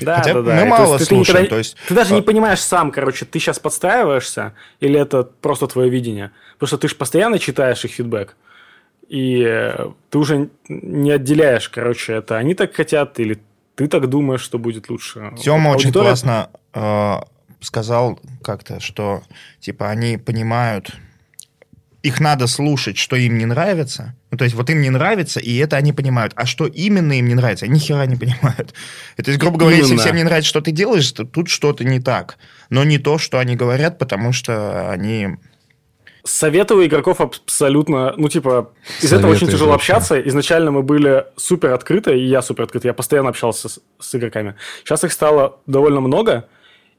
Да, 0.00 0.18
Хотя 0.18 0.32
да, 0.34 0.42
да. 0.42 0.54
мы 0.54 0.60
И 0.60 0.62
то 0.62 0.66
мало 0.70 0.94
есть 0.94 0.98
ты 1.00 1.04
слушаем, 1.14 1.38
никогда- 1.40 1.48
то 1.50 1.58
есть- 1.58 1.76
Ты 1.88 1.94
даже 1.94 2.14
а- 2.14 2.16
не 2.16 2.22
понимаешь 2.22 2.60
сам, 2.60 2.90
короче, 2.92 3.26
ты 3.26 3.38
сейчас 3.38 3.58
подстраиваешься, 3.58 4.54
или 4.80 4.98
это 4.98 5.24
просто 5.24 5.66
твое 5.66 5.90
видение. 5.90 6.30
Потому 6.54 6.68
что 6.68 6.78
ты 6.78 6.88
же 6.88 6.94
постоянно 6.94 7.38
читаешь 7.38 7.84
их 7.84 7.90
фидбэк, 7.92 8.34
и 9.08 9.44
э, 9.46 9.90
ты 10.10 10.18
уже 10.18 10.50
не 10.68 11.10
отделяешь, 11.10 11.68
короче, 11.68 12.14
это 12.14 12.36
они 12.36 12.54
так 12.54 12.74
хотят, 12.74 13.18
или 13.20 13.38
ты 13.74 13.88
так 13.88 14.08
думаешь, 14.08 14.40
что 14.40 14.58
будет 14.58 14.88
лучше. 14.88 15.32
Тема 15.38 15.68
очень 15.68 15.92
классно 15.92 16.50
э, 16.74 17.16
сказал 17.60 18.18
как-то, 18.42 18.80
что 18.80 19.22
типа 19.60 19.90
они 19.90 20.16
понимают, 20.16 20.96
их 22.06 22.20
надо 22.20 22.46
слушать, 22.46 22.96
что 22.98 23.16
им 23.16 23.36
не 23.36 23.46
нравится. 23.46 24.14
Ну, 24.30 24.38
то 24.38 24.44
есть 24.44 24.54
вот 24.54 24.70
им 24.70 24.80
не 24.80 24.90
нравится, 24.90 25.40
и 25.40 25.56
это 25.56 25.76
они 25.76 25.92
понимают. 25.92 26.32
А 26.36 26.46
что 26.46 26.66
именно 26.66 27.18
им 27.18 27.26
не 27.26 27.34
нравится, 27.34 27.64
они 27.64 27.74
ни 27.74 27.78
хера 27.78 28.06
не 28.06 28.16
понимают. 28.16 28.74
И, 29.16 29.22
то 29.24 29.30
есть, 29.30 29.40
грубо 29.40 29.58
говоря, 29.58 29.76
если 29.76 29.92
Именно. 29.92 30.02
всем 30.02 30.16
не 30.16 30.22
нравится, 30.22 30.48
что 30.48 30.60
ты 30.60 30.70
делаешь, 30.70 31.10
то 31.10 31.24
тут 31.24 31.48
что-то 31.48 31.84
не 31.84 31.98
так. 31.98 32.38
Но 32.70 32.84
не 32.84 32.98
то, 32.98 33.18
что 33.18 33.38
они 33.38 33.56
говорят, 33.56 33.98
потому 33.98 34.32
что 34.32 34.90
они... 34.90 35.36
Советую 36.26 36.86
игроков 36.86 37.20
абсолютно, 37.20 38.12
ну, 38.16 38.28
типа, 38.28 38.72
из 39.00 39.12
этого 39.12 39.30
очень 39.30 39.46
тяжело 39.46 39.70
вообще. 39.70 39.92
общаться. 39.92 40.20
Изначально 40.20 40.72
мы 40.72 40.82
были 40.82 41.24
супер 41.36 41.72
открыты, 41.72 42.18
и 42.18 42.24
я 42.24 42.42
супер 42.42 42.64
открыт, 42.64 42.84
я 42.84 42.92
постоянно 42.92 43.28
общался 43.28 43.68
с, 43.68 43.80
с 44.00 44.14
игроками. 44.14 44.56
Сейчас 44.82 45.04
их 45.04 45.12
стало 45.12 45.60
довольно 45.66 46.00
много, 46.00 46.48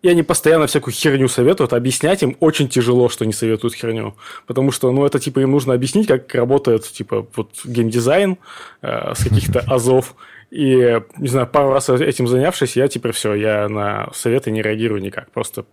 и 0.01 0.09
они 0.09 0.23
постоянно 0.23 0.67
всякую 0.67 0.93
херню 0.93 1.27
советуют. 1.27 1.73
Объяснять 1.73 2.23
им 2.23 2.37
очень 2.39 2.69
тяжело, 2.69 3.09
что 3.09 3.23
они 3.23 3.33
советуют 3.33 3.73
херню. 3.73 4.15
Потому 4.45 4.71
что, 4.71 4.91
ну, 4.91 5.05
это, 5.05 5.19
типа, 5.19 5.39
им 5.39 5.51
нужно 5.51 5.73
объяснить, 5.73 6.07
как 6.07 6.33
работает, 6.35 6.83
типа, 6.83 7.27
вот 7.35 7.51
геймдизайн 7.65 8.37
э, 8.81 9.13
с 9.15 9.23
каких-то 9.23 9.59
азов. 9.67 10.15
И, 10.51 11.01
не 11.17 11.27
знаю, 11.27 11.47
пару 11.47 11.73
раз 11.73 11.89
этим 11.89 12.27
занявшись, 12.27 12.77
я 12.77 12.87
теперь 12.87 13.11
все, 13.11 13.33
я 13.33 13.67
на 13.67 14.09
советы 14.13 14.51
не 14.51 14.61
реагирую 14.61 15.01
никак. 15.01 15.31
Просто, 15.31 15.65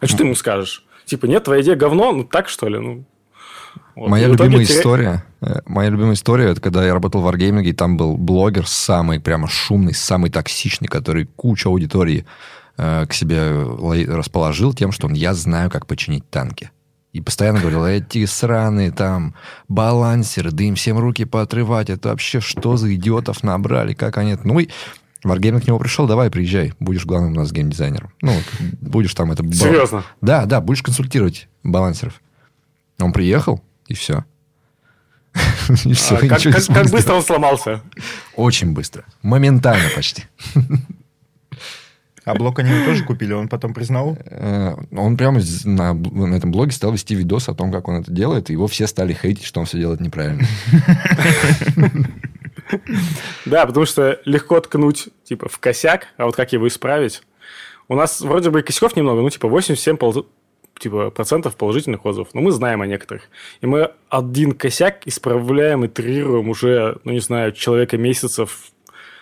а 0.00 0.06
что 0.06 0.18
ты 0.18 0.24
ему 0.24 0.34
скажешь? 0.34 0.84
Типа, 1.08 1.26
нет, 1.26 1.44
твоя 1.44 1.62
идея 1.62 1.74
говно, 1.76 2.12
ну 2.12 2.24
так 2.24 2.48
что 2.48 2.68
ли? 2.68 2.78
Ну, 2.78 3.04
вот. 3.96 4.10
Моя 4.10 4.26
итоге 4.26 4.44
любимая 4.44 4.66
теря- 4.66 4.78
история, 4.78 5.24
э, 5.40 5.60
моя 5.66 5.90
любимая 5.90 6.14
история, 6.14 6.44
это 6.50 6.60
когда 6.60 6.84
я 6.84 6.92
работал 6.92 7.22
в 7.22 7.26
Wargaming, 7.26 7.64
и 7.64 7.72
там 7.72 7.96
был 7.96 8.16
блогер 8.16 8.66
самый 8.66 9.18
прямо 9.18 9.48
шумный, 9.48 9.94
самый 9.94 10.30
токсичный, 10.30 10.86
который 10.86 11.26
кучу 11.36 11.68
аудитории 11.68 12.26
э, 12.76 13.06
к 13.08 13.12
себе 13.12 13.50
ло- 13.50 14.16
расположил 14.16 14.72
тем, 14.74 14.92
что 14.92 15.06
он 15.06 15.14
«я 15.14 15.34
знаю, 15.34 15.70
как 15.70 15.86
починить 15.86 16.28
танки». 16.30 16.70
И 17.14 17.20
постоянно 17.22 17.58
говорил, 17.60 17.86
эти 17.86 18.24
сраные 18.26 18.92
там 18.92 19.34
балансеры, 19.66 20.50
да 20.52 20.62
им 20.62 20.74
всем 20.74 20.98
руки 20.98 21.24
поотрывать, 21.24 21.88
это 21.90 22.10
вообще 22.10 22.40
что 22.40 22.76
за 22.76 22.94
идиотов 22.94 23.42
набрали, 23.42 23.94
как 23.94 24.18
они... 24.18 24.32
это?» 24.32 24.46
Ну 24.46 24.60
и 24.60 24.68
Wargaming 25.24 25.60
к 25.60 25.66
нему 25.66 25.78
пришел, 25.78 26.06
давай, 26.06 26.30
приезжай, 26.30 26.72
будешь 26.78 27.04
главным 27.04 27.32
у 27.32 27.36
нас 27.36 27.50
геймдизайнером. 27.52 28.12
Ну, 28.22 28.32
будешь 28.80 29.14
там 29.14 29.32
это... 29.32 29.42
Серьезно? 29.52 30.04
Да, 30.20 30.46
да, 30.46 30.60
будешь 30.60 30.82
консультировать 30.82 31.48
балансеров. 31.64 32.20
Он 33.00 33.12
приехал, 33.12 33.62
и 33.88 33.94
все. 33.94 34.24
И 35.84 35.92
все, 35.92 36.16
А 36.16 36.20
как, 36.20 36.40
как- 36.42 36.66
как 36.66 36.90
быстро 36.90 37.14
он 37.14 37.22
сломался? 37.22 37.82
Очень 38.34 38.72
быстро. 38.72 39.04
Моментально 39.22 39.88
почти. 39.94 40.24
А 42.24 42.34
блок 42.34 42.58
они 42.58 42.84
тоже 42.84 43.04
купили, 43.04 43.32
он 43.32 43.48
потом 43.48 43.72
признал. 43.72 44.18
Э, 44.26 44.74
Он 44.92 45.16
прямо 45.16 45.40
на, 45.64 45.94
на 45.94 46.34
этом 46.34 46.50
блоге 46.50 46.72
стал 46.72 46.92
вести 46.92 47.14
видос 47.14 47.48
о 47.48 47.54
том, 47.54 47.72
как 47.72 47.88
он 47.88 48.02
это 48.02 48.10
делает, 48.12 48.50
и 48.50 48.52
его 48.52 48.66
все 48.66 48.86
стали 48.86 49.14
хейтить, 49.14 49.44
что 49.44 49.60
он 49.60 49.66
все 49.66 49.78
делает 49.78 50.00
неправильно. 50.00 50.44
Да, 53.44 53.66
потому 53.66 53.86
что 53.86 54.20
легко 54.24 54.60
ткнуть, 54.60 55.08
типа, 55.24 55.48
в 55.48 55.58
косяк, 55.58 56.08
а 56.16 56.26
вот 56.26 56.36
как 56.36 56.52
его 56.52 56.68
исправить? 56.68 57.22
У 57.88 57.94
нас 57.94 58.20
вроде 58.20 58.50
бы 58.50 58.60
и 58.60 58.62
косяков 58.62 58.96
немного, 58.96 59.22
ну, 59.22 59.30
типа, 59.30 59.48
87 59.48 59.96
пол- 59.96 60.26
типа, 60.78 61.10
процентов 61.10 61.56
положительных 61.56 62.04
отзывов, 62.04 62.28
но 62.34 62.40
мы 62.40 62.52
знаем 62.52 62.82
о 62.82 62.86
некоторых. 62.86 63.24
И 63.60 63.66
мы 63.66 63.92
один 64.08 64.52
косяк 64.52 65.06
исправляем, 65.06 65.86
итерируем 65.86 66.48
уже, 66.48 66.98
ну, 67.04 67.12
не 67.12 67.20
знаю, 67.20 67.52
человека 67.52 67.96
месяцев 67.96 68.72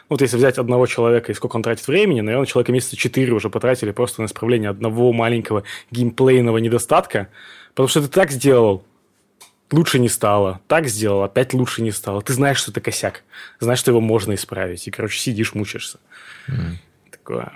ну, 0.08 0.14
вот 0.14 0.20
если 0.20 0.36
взять 0.36 0.56
одного 0.56 0.86
человека 0.86 1.32
и 1.32 1.34
сколько 1.34 1.56
он 1.56 1.64
тратит 1.64 1.88
времени, 1.88 2.20
наверное, 2.20 2.46
человека 2.46 2.70
месяца 2.70 2.96
4 2.96 3.32
уже 3.32 3.50
потратили 3.50 3.90
просто 3.90 4.22
на 4.22 4.26
исправление 4.26 4.70
одного 4.70 5.12
маленького 5.12 5.64
геймплейного 5.90 6.58
недостатка, 6.58 7.28
потому 7.70 7.88
что 7.88 8.02
ты 8.02 8.08
так 8.08 8.30
сделал, 8.30 8.84
лучше 9.70 9.98
не 9.98 10.08
стало, 10.08 10.60
так 10.68 10.86
сделал, 10.88 11.22
опять 11.22 11.52
лучше 11.54 11.82
не 11.82 11.90
стало. 11.92 12.22
Ты 12.22 12.32
знаешь, 12.32 12.58
что 12.58 12.70
это 12.70 12.80
косяк, 12.80 13.22
знаешь, 13.60 13.78
что 13.80 13.90
его 13.90 14.00
можно 14.00 14.34
исправить, 14.34 14.86
и, 14.86 14.90
короче, 14.90 15.18
сидишь, 15.18 15.54
мучаешься. 15.54 15.98
Такое. 17.10 17.52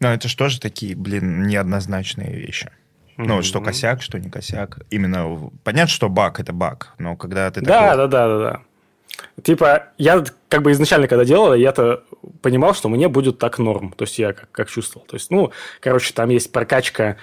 Но 0.00 0.12
это 0.14 0.28
же 0.28 0.36
тоже 0.36 0.60
такие, 0.60 0.96
блин, 0.96 1.46
неоднозначные 1.46 2.34
вещи. 2.34 2.70
Ну, 3.16 3.42
что 3.42 3.60
косяк, 3.60 4.00
что 4.00 4.18
не 4.18 4.30
косяк. 4.30 4.78
Именно 4.88 5.50
понятно, 5.62 5.90
что 5.92 6.08
баг 6.08 6.40
это 6.40 6.54
баг, 6.54 6.94
но 6.98 7.16
когда 7.16 7.50
ты 7.50 7.60
Да, 7.60 7.90
такой- 7.90 7.96
да, 7.96 8.06
да, 8.06 8.28
да, 8.28 8.38
да. 8.38 8.60
Типа, 9.42 9.88
я 9.98 10.24
как 10.48 10.62
бы 10.62 10.72
изначально, 10.72 11.06
когда 11.06 11.26
делал, 11.26 11.52
я-то 11.54 12.04
понимал, 12.40 12.74
что 12.74 12.88
мне 12.88 13.08
будет 13.08 13.38
так 13.38 13.58
норм. 13.58 13.92
То 13.92 14.04
есть, 14.04 14.18
я 14.18 14.32
как, 14.32 14.50
как 14.50 14.70
чувствовал. 14.70 15.04
То 15.06 15.16
есть, 15.16 15.30
ну, 15.30 15.52
короче, 15.80 16.14
там 16.14 16.30
есть 16.30 16.50
прокачка. 16.52 17.16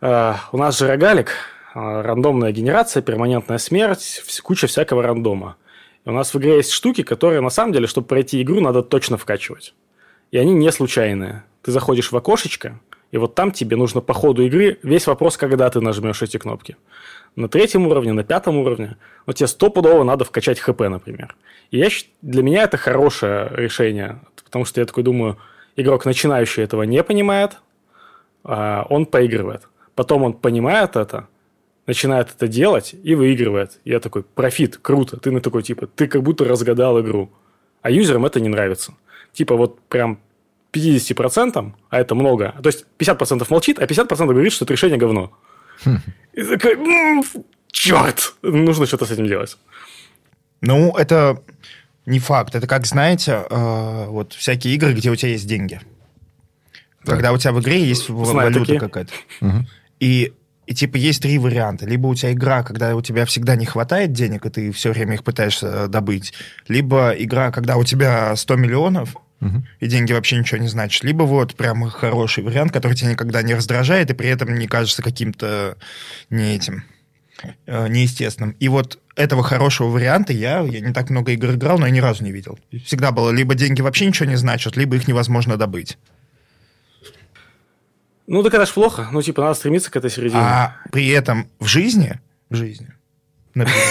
Э, 0.00 0.34
у 0.52 0.58
нас 0.58 0.78
же 0.78 0.86
рогалик, 0.86 1.30
рандомная 1.76 2.52
генерация, 2.52 3.02
перманентная 3.02 3.58
смерть, 3.58 4.22
куча 4.42 4.66
всякого 4.66 5.02
рандома. 5.02 5.56
И 6.04 6.08
у 6.08 6.12
нас 6.12 6.32
в 6.32 6.38
игре 6.38 6.56
есть 6.56 6.70
штуки, 6.70 7.02
которые, 7.02 7.40
на 7.42 7.50
самом 7.50 7.72
деле, 7.72 7.86
чтобы 7.86 8.06
пройти 8.06 8.40
игру, 8.40 8.60
надо 8.60 8.82
точно 8.82 9.18
вкачивать. 9.18 9.74
И 10.30 10.38
они 10.38 10.54
не 10.54 10.72
случайные. 10.72 11.44
Ты 11.62 11.72
заходишь 11.72 12.12
в 12.12 12.16
окошечко, 12.16 12.80
и 13.10 13.18
вот 13.18 13.34
там 13.34 13.50
тебе 13.50 13.76
нужно 13.76 14.00
по 14.00 14.14
ходу 14.14 14.42
игры 14.42 14.78
весь 14.82 15.06
вопрос, 15.06 15.36
когда 15.36 15.68
ты 15.68 15.80
нажмешь 15.80 16.22
эти 16.22 16.38
кнопки. 16.38 16.76
На 17.34 17.48
третьем 17.48 17.86
уровне, 17.86 18.12
на 18.14 18.24
пятом 18.24 18.56
уровне. 18.56 18.96
Но 19.26 19.34
тебе 19.34 19.46
стопудово 19.46 20.02
надо 20.02 20.24
вкачать 20.24 20.58
ХП, 20.58 20.80
например. 20.82 21.36
И 21.70 21.78
я, 21.78 21.88
для 22.22 22.42
меня 22.42 22.62
это 22.62 22.78
хорошее 22.78 23.50
решение, 23.52 24.20
потому 24.44 24.64
что 24.64 24.80
я 24.80 24.86
такой 24.86 25.02
думаю, 25.02 25.36
игрок 25.76 26.06
начинающий 26.06 26.62
этого 26.62 26.84
не 26.84 27.02
понимает, 27.02 27.58
а 28.44 28.86
он 28.88 29.04
поигрывает. 29.04 29.68
Потом 29.94 30.22
он 30.22 30.32
понимает 30.32 30.96
это, 30.96 31.28
начинает 31.86 32.30
это 32.34 32.48
делать 32.48 32.94
и 33.02 33.14
выигрывает. 33.14 33.78
Я 33.84 34.00
такой, 34.00 34.22
профит, 34.22 34.76
круто. 34.76 35.16
Ты 35.18 35.30
на 35.30 35.40
такой, 35.40 35.62
типа, 35.62 35.86
ты 35.86 36.06
как 36.06 36.22
будто 36.22 36.44
разгадал 36.44 37.00
игру. 37.00 37.30
А 37.82 37.90
юзерам 37.90 38.26
это 38.26 38.40
не 38.40 38.48
нравится. 38.48 38.94
Типа 39.32 39.54
вот 39.56 39.80
прям 39.88 40.18
50%, 40.72 41.72
а 41.90 41.98
это 42.00 42.14
много. 42.14 42.54
То 42.62 42.68
есть 42.68 42.86
50% 42.98 43.46
молчит, 43.48 43.78
а 43.78 43.84
50% 43.86 44.26
говорит, 44.26 44.52
что 44.52 44.64
это 44.64 44.72
решение 44.74 44.98
говно. 44.98 45.32
И 46.32 46.42
такой, 46.42 46.74
«М, 46.74 47.22
черт, 47.70 48.34
нужно 48.42 48.86
что-то 48.86 49.04
с 49.06 49.10
этим 49.10 49.26
делать. 49.26 49.56
Ну, 50.62 50.96
это 50.96 51.42
не 52.06 52.18
факт. 52.18 52.54
Это 52.54 52.66
как, 52.66 52.86
знаете, 52.86 53.44
э, 53.48 54.06
вот 54.08 54.32
всякие 54.32 54.74
игры, 54.74 54.92
где 54.94 55.10
у 55.10 55.16
тебя 55.16 55.32
есть 55.32 55.46
деньги. 55.46 55.80
Когда 57.04 57.32
у 57.32 57.38
тебя 57.38 57.52
в 57.52 57.60
игре 57.60 57.84
есть 57.84 58.06
Знаю 58.06 58.34
валюта 58.34 58.60
такие. 58.60 58.80
какая-то. 58.80 59.12
И, 60.00 60.32
и 60.66 60.74
типа 60.74 60.96
есть 60.96 61.22
три 61.22 61.38
варианта. 61.38 61.86
Либо 61.86 62.08
у 62.08 62.14
тебя 62.14 62.32
игра, 62.32 62.62
когда 62.62 62.94
у 62.96 63.02
тебя 63.02 63.24
всегда 63.24 63.56
не 63.56 63.66
хватает 63.66 64.12
денег, 64.12 64.46
и 64.46 64.50
ты 64.50 64.72
все 64.72 64.92
время 64.92 65.14
их 65.14 65.24
пытаешься 65.24 65.66
э, 65.66 65.88
добыть. 65.88 66.32
Либо 66.68 67.10
игра, 67.16 67.50
когда 67.52 67.76
у 67.76 67.84
тебя 67.84 68.34
100 68.36 68.56
миллионов, 68.56 69.14
Мгм. 69.38 69.66
и 69.80 69.86
деньги 69.86 70.14
вообще 70.14 70.38
ничего 70.38 70.58
не 70.58 70.68
значат. 70.68 71.04
Либо 71.04 71.24
вот 71.24 71.54
прям 71.56 71.90
хороший 71.90 72.42
вариант, 72.42 72.72
который 72.72 72.94
тебя 72.94 73.10
никогда 73.10 73.42
не 73.42 73.54
раздражает, 73.54 74.10
и 74.10 74.14
при 74.14 74.28
этом 74.30 74.54
не 74.58 74.66
кажется 74.66 75.02
каким-то 75.02 75.76
не 76.30 76.54
этим. 76.56 76.84
э, 77.66 77.88
неестественным. 77.88 78.56
И 78.60 78.68
вот 78.68 78.98
этого 79.14 79.42
хорошего 79.42 79.88
варианта 79.88 80.32
я, 80.32 80.60
я 80.60 80.80
не 80.80 80.94
так 80.94 81.10
много 81.10 81.32
игр 81.32 81.50
играл, 81.52 81.78
но 81.78 81.84
я 81.86 81.92
ни 81.92 82.00
разу 82.00 82.24
не 82.24 82.32
видел. 82.32 82.58
Всегда 82.86 83.12
было 83.12 83.28
либо 83.30 83.54
деньги 83.54 83.82
вообще 83.82 84.06
ничего 84.06 84.26
не 84.26 84.36
значат, 84.36 84.74
либо 84.78 84.96
их 84.96 85.06
невозможно 85.06 85.58
добыть. 85.58 85.98
Ну, 88.26 88.42
так 88.42 88.54
это 88.54 88.66
ж 88.66 88.72
плохо. 88.72 89.08
Ну, 89.12 89.22
типа, 89.22 89.42
надо 89.42 89.54
стремиться 89.54 89.90
к 89.90 89.96
этой 89.96 90.10
середине. 90.10 90.40
А 90.40 90.76
при 90.90 91.08
этом 91.08 91.48
в 91.60 91.66
жизни, 91.66 92.20
в 92.50 92.56
жизни, 92.56 92.88
например, 93.54 93.82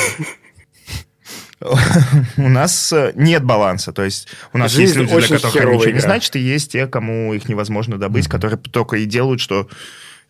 у 2.38 2.50
нас 2.50 2.92
э, 2.94 3.14
нет 3.16 3.44
баланса. 3.44 3.94
То 3.94 4.04
есть 4.04 4.28
у 4.54 4.58
нас 4.58 4.74
есть 4.76 4.96
люди, 4.96 5.28
для 5.28 5.40
которых 5.40 5.80
ничего 5.80 5.92
не 5.92 6.00
значит, 6.00 6.36
и 6.36 6.40
есть 6.40 6.72
те, 6.72 6.88
кому 6.88 7.34
их 7.34 7.48
невозможно 7.48 7.98
добыть, 7.98 8.28
которые 8.28 8.58
только 8.58 8.98
и 8.98 9.06
делают, 9.06 9.40
что 9.40 9.68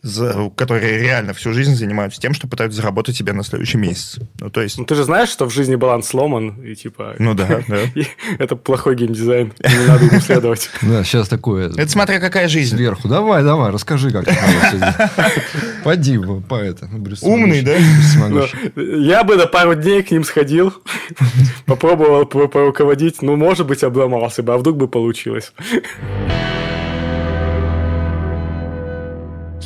за- 0.02 0.50
которые 0.56 0.98
реально 0.98 1.32
всю 1.34 1.52
жизнь 1.52 1.74
занимаются 1.74 2.20
тем, 2.20 2.32
что 2.34 2.46
пытаются 2.46 2.76
заработать 2.80 3.16
себе 3.16 3.32
на 3.32 3.42
следующий 3.42 3.78
месяц. 3.78 4.18
Ну, 4.40 4.50
то 4.50 4.60
есть, 4.62 4.78
Ну, 4.78 4.84
ты 4.84 4.94
же 4.94 5.04
знаешь, 5.04 5.28
что 5.28 5.46
в 5.48 5.52
жизни 5.52 5.74
баланс 5.76 6.06
сломан, 6.08 6.62
и 6.62 6.74
типа... 6.74 7.14
ну 7.18 7.34
да, 7.34 7.62
да. 7.68 7.78
и 7.94 8.06
это 8.38 8.56
плохой 8.56 8.94
геймдизайн, 8.96 9.52
не 9.62 9.86
надо 9.86 10.04
ему 10.04 10.20
следовать. 10.20 10.70
Да, 10.82 11.02
сейчас 11.04 11.28
такое 11.28 11.68
Это 11.70 11.88
смотря 11.88 12.20
какая 12.20 12.48
жизнь. 12.48 12.76
сверху. 12.76 13.08
Давай, 13.08 13.42
давай, 13.42 13.72
расскажи, 13.72 14.10
как. 14.10 14.26
Поди, 15.84 16.18
в- 16.18 16.40
по 16.42 16.54
это. 16.56 16.88
ну, 16.92 17.04
Умный, 17.22 17.62
да? 17.62 17.76
Я 18.76 19.24
бы 19.24 19.36
на 19.36 19.46
пару 19.46 19.74
дней 19.74 20.02
к 20.02 20.10
ним 20.10 20.24
сходил, 20.24 20.72
попробовал 21.64 22.26
по- 22.26 22.48
поруководить, 22.48 23.22
ну, 23.22 23.36
может 23.36 23.66
быть, 23.66 23.82
обломался 23.82 24.42
бы, 24.42 24.54
а 24.54 24.58
вдруг 24.58 24.76
бы 24.76 24.88
получилось. 24.88 25.52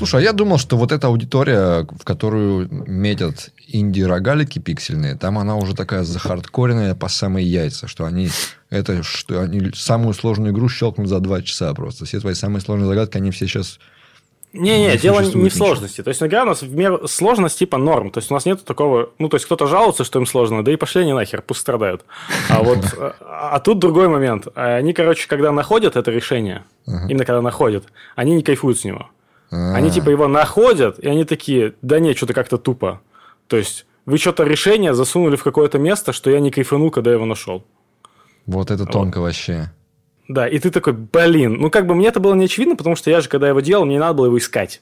Слушай, 0.00 0.20
а 0.20 0.22
я 0.22 0.32
думал, 0.32 0.56
что 0.56 0.78
вот 0.78 0.92
эта 0.92 1.08
аудитория, 1.08 1.86
в 1.90 2.04
которую 2.04 2.68
метят 2.70 3.50
инди-рогалики 3.68 4.58
пиксельные, 4.58 5.14
там 5.14 5.38
она 5.38 5.56
уже 5.56 5.76
такая 5.76 6.04
захардкоренная 6.04 6.94
по 6.94 7.08
самые 7.08 7.46
яйца, 7.46 7.86
что 7.86 8.06
они 8.06 8.30
это, 8.70 9.02
что 9.02 9.42
они 9.42 9.72
самую 9.74 10.14
сложную 10.14 10.54
игру 10.54 10.70
щелкнут 10.70 11.06
за 11.06 11.20
два 11.20 11.42
часа 11.42 11.74
просто. 11.74 12.06
Все 12.06 12.18
твои 12.18 12.32
самые 12.32 12.62
сложные 12.62 12.86
загадки, 12.88 13.18
они 13.18 13.30
все 13.30 13.46
сейчас... 13.46 13.78
Не-не, 14.54 14.92
Не 14.92 14.96
дело 14.96 15.20
не 15.20 15.32
в 15.32 15.36
ничего. 15.36 15.50
сложности. 15.50 16.02
То 16.02 16.08
есть 16.08 16.22
игра 16.22 16.44
у 16.44 16.46
нас 16.46 16.62
в 16.62 16.74
меру 16.74 17.06
сложность 17.06 17.58
типа 17.58 17.76
норм. 17.76 18.10
То 18.10 18.20
есть 18.20 18.30
у 18.30 18.34
нас 18.34 18.46
нет 18.46 18.64
такого... 18.64 19.10
Ну, 19.18 19.28
то 19.28 19.36
есть 19.36 19.44
кто-то 19.44 19.66
жалуется, 19.66 20.04
что 20.04 20.18
им 20.18 20.24
сложно, 20.24 20.64
да 20.64 20.72
и 20.72 20.76
пошли 20.76 21.02
они 21.02 21.12
нахер, 21.12 21.42
пусть 21.42 21.60
страдают. 21.60 22.06
А 22.48 22.62
вот... 22.62 22.78
А 23.20 23.56
а 23.56 23.60
тут 23.60 23.78
другой 23.78 24.08
момент. 24.08 24.48
Они, 24.54 24.94
короче, 24.94 25.28
когда 25.28 25.52
находят 25.52 25.96
это 25.96 26.10
решение, 26.10 26.64
именно 26.86 27.26
когда 27.26 27.42
находят, 27.42 27.84
они 28.16 28.34
не 28.34 28.42
кайфуют 28.42 28.80
с 28.80 28.84
него. 28.84 29.10
Они 29.50 29.88
А, 29.88 29.90
типа 29.90 30.10
его 30.10 30.28
находят, 30.28 30.98
и 31.00 31.08
они 31.08 31.24
такие, 31.24 31.74
да 31.82 31.98
нет, 31.98 32.16
что-то 32.16 32.34
как-то 32.34 32.56
тупо. 32.56 33.00
То 33.48 33.56
есть 33.56 33.86
вы 34.06 34.18
что-то 34.18 34.44
решение 34.44 34.94
засунули 34.94 35.36
в 35.36 35.42
какое-то 35.42 35.78
место, 35.78 36.12
что 36.12 36.30
я 36.30 36.40
не 36.40 36.50
кайфанул, 36.50 36.90
когда 36.90 37.12
его 37.12 37.24
нашел. 37.24 37.64
Вот 38.46 38.70
это 38.70 38.86
тонко 38.86 39.20
вообще. 39.20 39.72
Да, 40.28 40.46
и 40.46 40.58
ты 40.60 40.70
такой, 40.70 40.92
блин, 40.92 41.54
ну 41.54 41.70
как 41.70 41.86
бы 41.86 41.96
мне 41.96 42.06
это 42.06 42.20
было 42.20 42.34
не 42.34 42.44
очевидно, 42.44 42.76
потому 42.76 42.94
что 42.94 43.10
я 43.10 43.20
же, 43.20 43.28
когда 43.28 43.48
его 43.48 43.60
делал, 43.60 43.84
мне 43.84 43.94
не 43.94 44.00
надо 44.00 44.14
было 44.14 44.26
его 44.26 44.38
искать. 44.38 44.80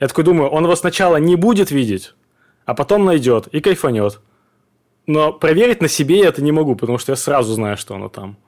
Я 0.00 0.08
такой 0.08 0.24
думаю, 0.24 0.48
он 0.48 0.64
его 0.64 0.74
сначала 0.74 1.16
не 1.16 1.36
будет 1.36 1.70
видеть, 1.70 2.14
а 2.64 2.74
потом 2.74 3.04
найдет 3.04 3.48
и 3.48 3.60
кайфанет. 3.60 4.20
Но 5.06 5.32
проверить 5.32 5.82
на 5.82 5.88
себе 5.88 6.20
я 6.20 6.28
это 6.28 6.42
не 6.42 6.52
могу, 6.52 6.74
потому 6.76 6.96
что 6.96 7.12
я 7.12 7.16
сразу 7.16 7.52
знаю, 7.52 7.76
что 7.76 7.94
оно 7.94 8.08
там. 8.08 8.38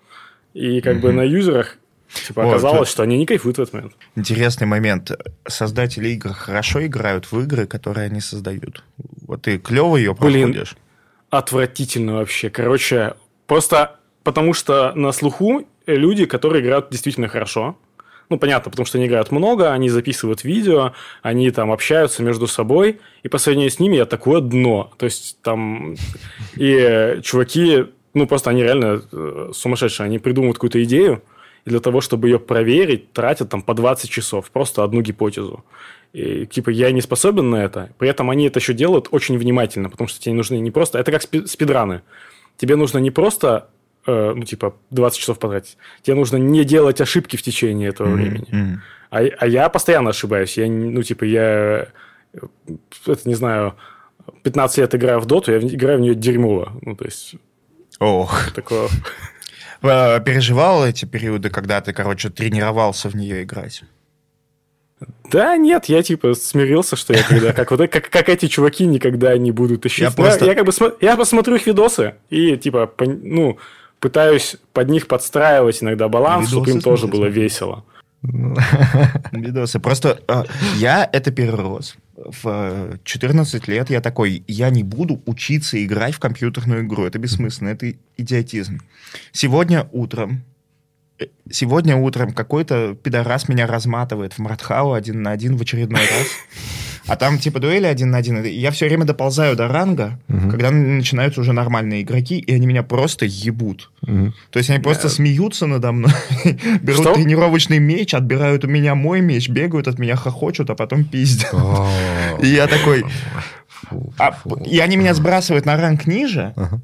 И 0.55 0.81
как 0.81 1.01
бы 1.01 1.13
на 1.13 1.23
юзерах 1.23 1.77
типа, 2.15 2.43
Вот, 2.43 2.51
оказалось, 2.51 2.89
что 2.89 3.03
они 3.03 3.19
не 3.19 3.27
кайфуют 3.27 3.59
в 3.59 3.63
этот 3.63 3.75
момент. 3.75 3.93
Интересный 4.17 4.67
момент. 4.67 5.11
Создатели 5.47 6.09
игр 6.11 6.33
хорошо 6.33 6.85
играют 6.85 7.31
в 7.31 7.41
игры, 7.41 7.67
которые 7.67 8.07
они 8.07 8.21
создают. 8.21 8.85
Вот 9.27 9.43
ты 9.43 9.59
клево 9.59 9.97
ее 9.97 10.15
Блин. 10.15 10.53
проходишь. 10.53 10.77
Отвратительно 11.31 12.15
вообще. 12.15 12.51
Короче, 12.51 13.15
просто 13.47 13.99
потому 14.25 14.55
что 14.55 14.93
на 14.95 15.13
слуху 15.13 15.67
люди, 15.87 16.25
которые 16.25 16.63
играют 16.63 16.89
действительно 16.91 17.29
хорошо. 17.29 17.77
Ну, 18.31 18.39
понятно, 18.39 18.71
потому 18.71 18.87
что 18.87 18.97
они 18.97 19.07
играют 19.07 19.31
много, 19.31 19.73
они 19.73 19.91
записывают 19.91 20.45
видео, 20.45 20.95
они 21.23 21.51
там 21.51 21.71
общаются 21.71 22.23
между 22.23 22.47
собой, 22.47 23.01
и 23.23 23.29
по 23.29 23.37
сравнению 23.37 23.71
с 23.71 23.79
ними 23.79 23.97
я 23.97 24.07
такое 24.07 24.41
дно. 24.41 24.91
То 24.97 25.05
есть 25.05 25.39
там... 25.43 25.95
И 26.57 26.71
э, 26.73 27.21
чуваки, 27.21 27.85
ну, 28.15 28.27
просто 28.27 28.49
они 28.49 28.63
реально 28.63 29.03
э, 29.13 29.51
сумасшедшие. 29.55 30.07
Они 30.07 30.19
придумывают 30.19 30.57
какую-то 30.57 30.83
идею, 30.85 31.23
и 31.65 31.71
для 31.71 31.81
того, 31.81 32.01
чтобы 32.01 32.29
ее 32.29 32.39
проверить, 32.39 33.13
тратят 33.13 33.49
там 33.49 33.63
по 33.63 33.75
20 33.75 34.11
часов. 34.11 34.51
Просто 34.51 34.85
одну 34.85 35.01
гипотезу. 35.01 35.65
И, 36.13 36.47
типа, 36.47 36.71
я 36.71 36.93
не 36.93 37.01
способен 37.01 37.51
на 37.51 37.65
это. 37.65 37.91
При 37.99 38.09
этом 38.09 38.31
они 38.31 38.47
это 38.47 38.59
еще 38.61 38.75
делают 38.75 39.09
очень 39.11 39.39
внимательно, 39.39 39.89
потому 39.91 40.09
что 40.09 40.21
тебе 40.21 40.35
нужны 40.35 40.57
не 40.57 40.71
просто... 40.71 40.99
Это 40.99 41.11
как 41.11 41.23
спи- 41.23 41.47
спидраны. 41.47 42.03
Тебе 42.57 42.77
нужно 42.77 42.99
не 42.99 43.11
просто, 43.11 43.69
э, 44.07 44.33
ну, 44.37 44.45
типа, 44.45 44.77
20 44.91 45.19
часов 45.19 45.39
потратить. 45.39 45.77
Тебе 46.03 46.15
нужно 46.17 46.37
не 46.37 46.65
делать 46.65 47.01
ошибки 47.01 47.37
в 47.37 47.43
течение 47.43 47.89
этого 47.89 48.09
времени. 48.11 48.47
Мгм. 48.51 48.83
А, 49.11 49.19
а 49.19 49.47
я 49.47 49.69
постоянно 49.69 50.11
ошибаюсь. 50.11 50.59
Я, 50.59 50.69
ну, 50.69 51.03
типа, 51.03 51.25
я, 51.25 51.89
э, 52.35 52.39
это, 53.07 53.29
не 53.29 53.35
знаю, 53.35 53.75
15 54.43 54.79
лет 54.79 54.95
играю 54.95 55.21
в 55.21 55.27
доту, 55.27 55.51
я 55.51 55.59
играю 55.59 55.99
в 55.99 56.03
нее 56.03 56.15
дерьмово. 56.15 56.79
Ну, 56.83 56.95
то 56.95 57.07
есть, 57.07 57.37
Ох. 57.99 58.53
такое... 58.53 58.87
А, 58.87 58.89
Переживал 59.85 60.87
эти 60.87 61.05
периоды, 61.05 61.51
когда 61.51 61.81
ты, 61.81 61.93
короче, 61.93 62.31
тренировался 62.31 63.09
в 63.11 63.15
нее 63.15 63.43
играть? 63.43 63.83
Да 65.31 65.57
нет, 65.57 65.87
я, 65.87 66.03
типа, 66.03 66.35
смирился, 66.35 66.97
что 66.97 67.13
я 67.13 67.23
когда... 67.23 67.53
Как, 67.53 67.71
вот, 67.71 67.81
э- 67.81 67.89
как, 67.89 68.09
как 68.09 68.29
эти 68.29 68.47
чуваки 68.47 68.87
никогда 68.87 69.37
не 69.37 69.51
будут 69.51 69.85
ищить. 69.85 70.01
Я 70.01 70.11
просто- 70.11 70.47
я 70.47 70.55
как 70.55 70.65
бы 70.65 70.73
я 71.01 71.17
посмотрю 71.17 71.57
их 71.57 71.67
видосы 71.67 72.15
и, 72.31 72.57
типа, 72.57 72.91
ну, 72.99 73.59
пытаюсь 74.01 74.57
под 74.73 74.89
них 74.89 75.07
подстраивать 75.07 75.83
иногда 75.83 76.09
баланс, 76.09 76.49
чтобы 76.49 76.71
им 76.71 76.77
Видосы 76.77 76.85
тоже 76.85 77.07
было 77.07 77.27
весело. 77.27 77.85
Видосы. 79.33 79.81
Просто 79.81 80.21
а, 80.29 80.45
я 80.77 81.09
это 81.13 81.31
перерос. 81.31 81.97
В 82.27 82.47
э, 82.47 82.97
14 83.05 83.69
лет 83.69 83.91
я 83.91 84.01
такой, 84.01 84.45
я 84.47 84.71
не 84.71 84.83
буду 84.83 85.23
учиться 85.27 85.83
играть 85.85 86.15
в 86.15 86.19
компьютерную 86.19 86.85
игру. 86.85 87.05
Это 87.05 87.19
бессмысленно, 87.19 87.69
это 87.69 87.95
идиотизм. 88.17 88.81
Сегодня 89.33 89.89
утром, 89.93 90.43
э, 91.19 91.27
сегодня 91.51 91.97
утром 91.97 92.33
какой-то 92.33 92.95
пидорас 92.95 93.49
меня 93.49 93.67
разматывает 93.67 94.35
в 94.35 94.39
Мартхау 94.39 94.93
один 94.93 95.23
на 95.23 95.31
один 95.31 95.57
в 95.57 95.63
очередной 95.63 96.01
раз. 96.01 96.29
А 97.07 97.17
там 97.17 97.39
типа 97.39 97.61
дуэли 97.61 97.87
один 97.87 98.11
на 98.11 98.19
один. 98.19 98.43
И 98.45 98.51
Я 98.51 98.71
все 98.71 98.87
время 98.87 99.05
доползаю 99.05 99.57
до 99.57 99.69
ранга, 99.69 100.19
когда 100.29 100.71
начинаются 100.71 101.41
уже 101.41 101.53
нормальные 101.53 102.03
игроки, 102.03 102.39
и 102.39 102.55
они 102.55 102.67
меня 102.67 102.83
просто 102.83 103.27
ебут. 103.27 103.91
Мгм. 104.03 104.35
То 104.51 104.59
есть 104.59 104.71
они 104.71 104.79
просто 104.81 105.09
смеются 105.09 105.67
надо 105.67 105.93
мной, 105.93 106.13
берут 106.83 107.03
Что? 107.03 107.15
тренировочный 107.15 107.79
меч, 107.79 108.15
отбирают 108.15 108.65
у 108.65 108.69
меня 108.69 108.95
мой 108.95 109.21
меч, 109.21 109.49
бегают 109.49 109.89
от 109.89 109.99
меня, 109.99 110.17
хохочут, 110.17 110.71
а 110.71 110.75
потом 110.75 111.05
пиздят. 111.05 111.55
И 112.43 112.47
я 112.49 112.67
такой... 112.67 113.05
а, 114.19 114.37
и 114.65 114.79
они 114.79 114.97
меня 114.97 115.15
сбрасывают 115.15 115.67
на 115.67 115.77
ранг 115.77 116.07
ниже, 116.07 116.53
Ага. 116.57 116.81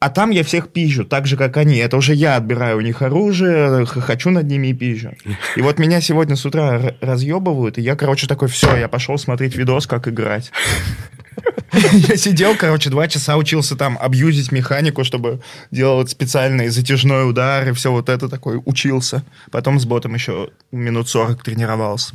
А, 0.00 0.08
там 0.08 0.30
я 0.30 0.42
всех 0.42 0.72
пизжу, 0.72 1.04
так 1.04 1.26
же, 1.26 1.36
как 1.36 1.58
они. 1.58 1.76
Это 1.76 1.98
уже 1.98 2.14
я 2.14 2.36
отбираю 2.36 2.78
у 2.78 2.80
них 2.80 3.02
оружие, 3.02 3.84
хохочу 3.84 4.30
над 4.30 4.46
ними 4.46 4.68
и 4.68 4.72
пизжу. 4.72 5.12
И 5.56 5.60
вот 5.60 5.78
меня 5.78 6.00
сегодня 6.00 6.36
с 6.36 6.46
утра 6.46 6.94
разъебывают, 7.02 7.76
и 7.76 7.82
я, 7.82 7.96
короче, 7.96 8.26
такой, 8.26 8.48
все, 8.48 8.76
я 8.76 8.88
пошел 8.88 9.18
смотреть 9.18 9.56
видос, 9.56 9.86
как 9.86 10.08
играть. 10.08 10.50
Я 11.92 12.16
сидел, 12.16 12.56
короче, 12.56 12.90
два 12.90 13.06
часа 13.08 13.36
учился 13.36 13.76
там 13.76 13.96
абьюзить 14.00 14.50
механику, 14.52 15.04
чтобы 15.04 15.40
делать 15.70 16.10
специальные 16.10 16.70
затяжной 16.70 17.30
удар 17.30 17.68
и 17.68 17.72
все 17.72 17.92
вот 17.92 18.08
это 18.08 18.28
такой 18.28 18.60
учился. 18.64 19.22
Потом 19.50 19.78
с 19.78 19.86
ботом 19.86 20.14
еще 20.14 20.50
минут 20.72 21.08
40 21.08 21.42
тренировался. 21.42 22.14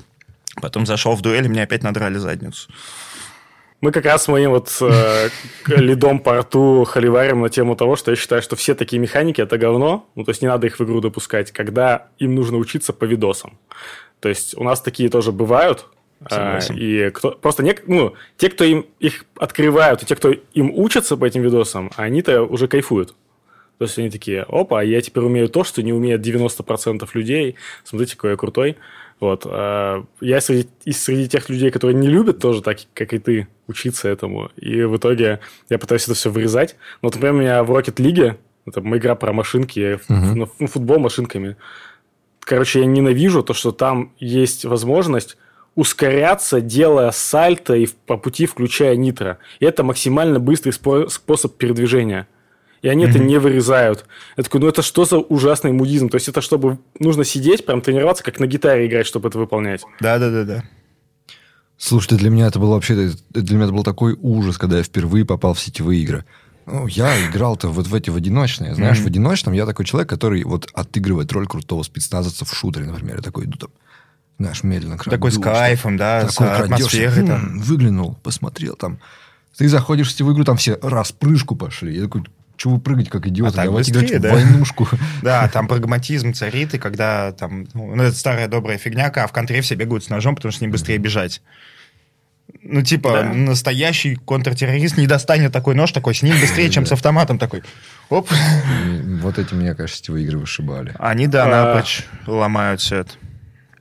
Потом 0.61 0.85
зашел 0.85 1.15
в 1.15 1.21
дуэль, 1.21 1.45
и 1.45 1.49
мне 1.49 1.63
опять 1.63 1.83
надрали 1.83 2.17
задницу. 2.17 2.69
Мы 3.81 3.91
как 3.91 4.05
раз 4.05 4.23
с 4.23 4.27
моим 4.27 4.51
вот 4.51 4.75
э, 4.81 5.29
лидом 5.67 6.19
по 6.19 6.37
рту 6.39 6.85
холиварим 6.85 7.41
на 7.41 7.49
тему 7.49 7.75
того, 7.75 7.95
что 7.95 8.11
я 8.11 8.17
считаю, 8.17 8.41
что 8.41 8.55
все 8.55 8.73
такие 8.73 8.99
механики– 8.99 9.41
это 9.41 9.57
говно, 9.57 10.09
ну, 10.15 10.23
то 10.23 10.31
есть 10.31 10.41
не 10.41 10.47
надо 10.47 10.67
их 10.67 10.79
в 10.79 10.83
игру 10.83 11.01
допускать, 11.01 11.51
когда 11.51 12.07
им 12.17 12.35
нужно 12.35 12.57
учиться 12.57 12.93
по 12.93 13.05
видосам. 13.05 13.57
То 14.19 14.29
есть 14.29 14.57
у 14.57 14.63
нас 14.63 14.81
такие 14.81 15.09
тоже 15.09 15.31
бывают, 15.31 15.87
а, 16.21 16.59
Согласен. 16.59 16.75
и 16.77 17.09
кто, 17.11 17.31
просто 17.31 17.63
не, 17.63 17.75
ну, 17.85 18.13
те, 18.37 18.49
кто 18.49 18.63
им 18.63 18.85
их 18.99 19.25
открывают, 19.37 20.01
и 20.01 20.05
те, 20.05 20.15
кто 20.15 20.31
им 20.31 20.71
учатся 20.73 21.17
по 21.17 21.25
этим 21.25 21.41
видосам, 21.41 21.91
они-то 21.97 22.43
уже 22.43 22.67
кайфуют. 22.67 23.13
То 23.77 23.85
есть 23.85 23.97
они 23.99 24.09
такие, 24.09 24.43
опа, 24.43 24.81
я 24.81 25.01
теперь 25.01 25.23
умею 25.23 25.49
то, 25.49 25.63
что 25.65 25.83
не 25.83 25.91
умеет 25.91 26.25
90% 26.25 27.07
людей. 27.13 27.55
Смотрите, 27.83 28.15
какой 28.15 28.31
я 28.31 28.37
крутой. 28.37 28.77
Вот. 29.19 29.43
а 29.45 30.03
Я 30.21 30.41
среди, 30.41 30.67
и 30.83 30.91
среди 30.91 31.29
тех 31.29 31.49
людей, 31.49 31.71
которые 31.71 31.95
не 31.95 32.07
любят 32.07 32.39
тоже, 32.39 32.61
так 32.61 32.79
как 32.93 33.13
и 33.13 33.19
ты, 33.19 33.47
учиться 33.67 34.09
этому. 34.09 34.51
И 34.57 34.83
в 34.83 34.97
итоге 34.97 35.39
я 35.69 35.79
пытаюсь 35.79 36.03
это 36.03 36.13
все 36.13 36.29
вырезать. 36.29 36.75
Но, 37.01 37.07
вот, 37.07 37.15
например, 37.15 37.33
у 37.35 37.39
меня 37.39 37.63
в 37.63 37.71
Rocket 37.71 37.95
League, 37.95 38.35
это 38.65 38.81
моя 38.81 38.99
игра 39.01 39.15
про 39.15 39.31
машинки, 39.33 39.79
я 39.79 39.99
Мгм. 40.09 40.49
ну, 40.59 40.67
футбол 40.67 40.99
машинками. 40.99 41.55
Короче, 42.41 42.79
я 42.81 42.85
ненавижу 42.85 43.41
то, 43.41 43.53
что 43.53 43.71
там 43.71 44.11
есть 44.19 44.65
возможность 44.65 45.37
ускоряться, 45.75 46.61
делая 46.61 47.11
сальто 47.11 47.73
и 47.75 47.87
по 48.05 48.17
пути 48.17 48.45
включая 48.45 48.95
нитро. 48.95 49.37
И 49.59 49.65
это 49.65 49.83
максимально 49.83 50.39
быстрый 50.39 50.71
способ 50.71 51.55
передвижения. 51.57 52.27
И 52.85 52.87
они 52.87 53.05
mm-hmm. 53.05 53.09
это 53.09 53.17
не 53.17 53.39
вырезают. 53.39 54.05
Я 54.37 54.43
такой, 54.43 54.61
ну 54.61 54.67
это 54.67 54.83
что 54.83 55.05
за 55.05 55.17
ужасный 55.17 55.71
мудизм? 55.71 56.07
То 56.07 56.17
есть 56.17 56.27
это 56.27 56.39
чтобы 56.41 56.77
нужно 56.99 57.23
сидеть, 57.23 57.65
прям 57.65 57.81
тренироваться, 57.81 58.23
как 58.23 58.39
на 58.39 58.45
гитаре 58.45 58.85
играть, 58.85 59.07
чтобы 59.07 59.27
это 59.29 59.39
выполнять. 59.39 59.81
Да-да-да-да. 60.01 60.63
Слушайте, 61.77 62.17
для 62.17 62.29
меня 62.29 62.45
это 62.45 62.59
был 62.59 62.69
вообще, 62.69 63.09
для 63.31 63.55
меня 63.55 63.65
это 63.65 63.73
был 63.73 63.83
такой 63.83 64.15
ужас, 64.21 64.59
когда 64.59 64.77
я 64.77 64.83
впервые 64.83 65.25
попал 65.25 65.55
в 65.55 65.59
сетевые 65.59 66.03
игры. 66.03 66.25
Ну, 66.67 66.85
я 66.85 67.27
играл-то 67.27 67.69
вот 67.69 67.87
в 67.87 67.95
эти 67.95 68.11
в 68.11 68.15
одиночные. 68.17 68.75
Знаешь, 68.75 68.99
mm-hmm. 68.99 69.03
в 69.03 69.07
одиночном 69.07 69.53
я 69.55 69.65
такой 69.65 69.83
человек, 69.83 70.07
который 70.07 70.43
вот 70.43 70.69
отыгрывает 70.71 71.31
роль 71.31 71.47
крутого 71.47 71.81
спецназовца 71.81 72.45
в 72.45 72.53
шутере, 72.53 72.85
например. 72.85 73.15
Я 73.15 73.23
такой 73.23 73.45
иду 73.45 73.57
там, 73.57 73.71
знаешь, 74.37 74.61
медленно 74.61 74.97
краду. 74.97 75.09
Такой 75.09 75.31
с 75.31 75.39
кайфом, 75.39 75.97
да, 75.97 76.27
такой 76.27 76.33
с 76.33 76.39
атмосферой. 76.39 77.25
Там. 77.25 77.59
Выглянул, 77.61 78.15
посмотрел 78.21 78.75
там. 78.75 78.99
Ты 79.57 79.69
заходишь 79.69 80.09
в 80.09 80.11
сетевую 80.11 80.35
игру, 80.35 80.43
там 80.43 80.57
все 80.57 80.77
распрыжку 80.83 81.55
пошли. 81.55 81.95
Я 81.95 82.03
такой, 82.03 82.25
чего 82.57 82.75
вы 82.75 82.79
прыгать, 82.79 83.09
как 83.09 83.27
идиоты? 83.27 83.59
А 83.59 83.65
Давайте 83.65 83.91
быстрее, 83.93 84.17
играть 84.17 84.21
да? 84.21 84.29
в 84.29 84.33
войнушку. 84.33 84.87
Да, 85.21 85.47
там 85.49 85.67
прагматизм 85.67 86.33
царит, 86.33 86.73
и 86.73 86.77
когда 86.77 87.31
там... 87.31 87.67
Ну, 87.73 87.95
это 87.95 88.15
старая 88.15 88.47
добрая 88.47 88.77
фигня, 88.77 89.11
а 89.15 89.27
в 89.27 89.31
контре 89.31 89.61
все 89.61 89.75
бегают 89.75 90.03
с 90.03 90.09
ножом, 90.09 90.35
потому 90.35 90.51
что 90.51 90.59
с 90.59 90.61
ним 90.61 90.71
быстрее 90.71 90.97
бежать. 90.97 91.41
Ну, 92.61 92.81
типа, 92.81 93.11
да. 93.11 93.23
настоящий 93.33 94.15
контртеррорист 94.15 94.97
не 94.97 95.07
достанет 95.07 95.51
такой 95.51 95.75
нож 95.75 95.91
такой, 95.91 96.15
с 96.15 96.21
ним 96.21 96.39
быстрее, 96.39 96.69
чем 96.69 96.85
с 96.85 96.91
автоматом 96.91 97.37
такой. 97.37 97.63
Оп. 98.09 98.29
Вот 99.21 99.37
эти, 99.37 99.53
мне 99.53 99.73
кажется, 99.75 99.99
сетевые 99.99 100.25
игры 100.25 100.39
вышибали. 100.39 100.93
Они, 100.99 101.27
да, 101.27 101.45
напрочь 101.45 102.05
ломают 102.25 102.81
все 102.81 102.97
это. 102.97 103.11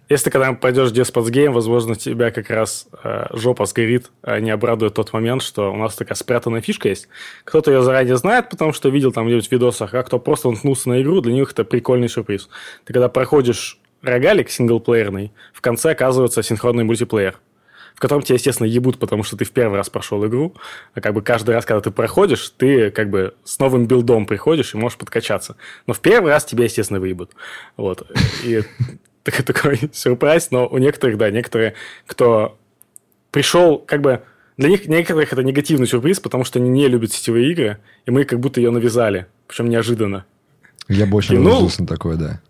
Если 0.08 0.28
когда 0.28 0.52
пойдешь 0.52 0.90
в 0.90 0.92
Despots 0.92 1.30
Game, 1.30 1.50
возможно, 1.50 1.94
тебя 1.94 2.30
как 2.30 2.50
раз 2.50 2.88
э, 3.02 3.26
жопа 3.32 3.64
сгорит, 3.64 4.10
а 4.22 4.38
не 4.38 4.50
обрадует 4.50 4.94
тот 4.94 5.12
момент, 5.12 5.42
что 5.42 5.72
у 5.72 5.76
нас 5.76 5.94
такая 5.94 6.14
спрятанная 6.14 6.60
фишка 6.60 6.90
есть. 6.90 7.08
Кто-то 7.44 7.70
ее 7.70 7.82
заранее 7.82 8.16
знает, 8.16 8.50
потому 8.50 8.72
что 8.72 8.90
видел 8.90 9.12
там 9.12 9.24
где-нибудь 9.24 9.48
в 9.48 9.52
видосах, 9.52 9.94
а 9.94 10.02
кто 10.02 10.18
просто 10.18 10.50
наткнулся 10.50 10.90
на 10.90 11.00
игру, 11.00 11.20
для 11.22 11.32
них 11.32 11.52
это 11.52 11.64
прикольный 11.64 12.08
сюрприз. 12.08 12.48
Ты 12.84 12.92
когда 12.92 13.08
проходишь 13.08 13.78
рогалик 14.02 14.50
синглплеерный, 14.50 15.32
в 15.54 15.62
конце 15.62 15.92
оказывается 15.92 16.42
синхронный 16.42 16.84
мультиплеер 16.84 17.38
в 17.94 18.00
котором 18.00 18.22
тебя, 18.22 18.34
естественно, 18.34 18.66
ебут, 18.66 18.98
потому 18.98 19.22
что 19.22 19.36
ты 19.36 19.44
в 19.44 19.52
первый 19.52 19.76
раз 19.76 19.88
прошел 19.88 20.26
игру, 20.26 20.54
а 20.94 21.00
как 21.00 21.14
бы 21.14 21.22
каждый 21.22 21.54
раз, 21.54 21.64
когда 21.64 21.80
ты 21.80 21.90
проходишь, 21.92 22.48
ты 22.50 22.90
как 22.90 23.08
бы 23.08 23.34
с 23.44 23.58
новым 23.60 23.86
билдом 23.86 24.26
приходишь 24.26 24.74
и 24.74 24.76
можешь 24.76 24.98
подкачаться. 24.98 25.56
Но 25.86 25.94
в 25.94 26.00
первый 26.00 26.32
раз 26.32 26.44
тебя, 26.44 26.64
естественно, 26.64 26.98
выебут. 26.98 27.30
Вот. 27.76 28.10
И 28.42 28.62
такой 29.24 29.80
сюрприз, 29.92 30.50
но 30.50 30.66
у 30.66 30.78
некоторых, 30.78 31.18
да, 31.18 31.30
некоторые, 31.30 31.74
кто 32.06 32.58
пришел, 33.30 33.78
как 33.78 34.00
бы, 34.00 34.22
для 34.56 34.68
них 34.68 34.86
некоторых 34.86 35.32
это 35.32 35.42
негативный 35.42 35.86
сюрприз, 35.86 36.20
потому 36.20 36.44
что 36.44 36.58
они 36.58 36.68
не 36.68 36.86
любят 36.88 37.12
сетевые 37.12 37.50
игры, 37.50 37.78
и 38.06 38.10
мы 38.10 38.24
как 38.24 38.38
будто 38.38 38.60
ее 38.60 38.70
навязали, 38.70 39.26
причем 39.48 39.68
неожиданно. 39.68 40.24
Я 40.88 41.06
бы 41.06 41.16
очень 41.16 41.40
ну, 41.40 41.68
на 41.78 41.86
такое, 41.86 42.16
да. 42.16 42.40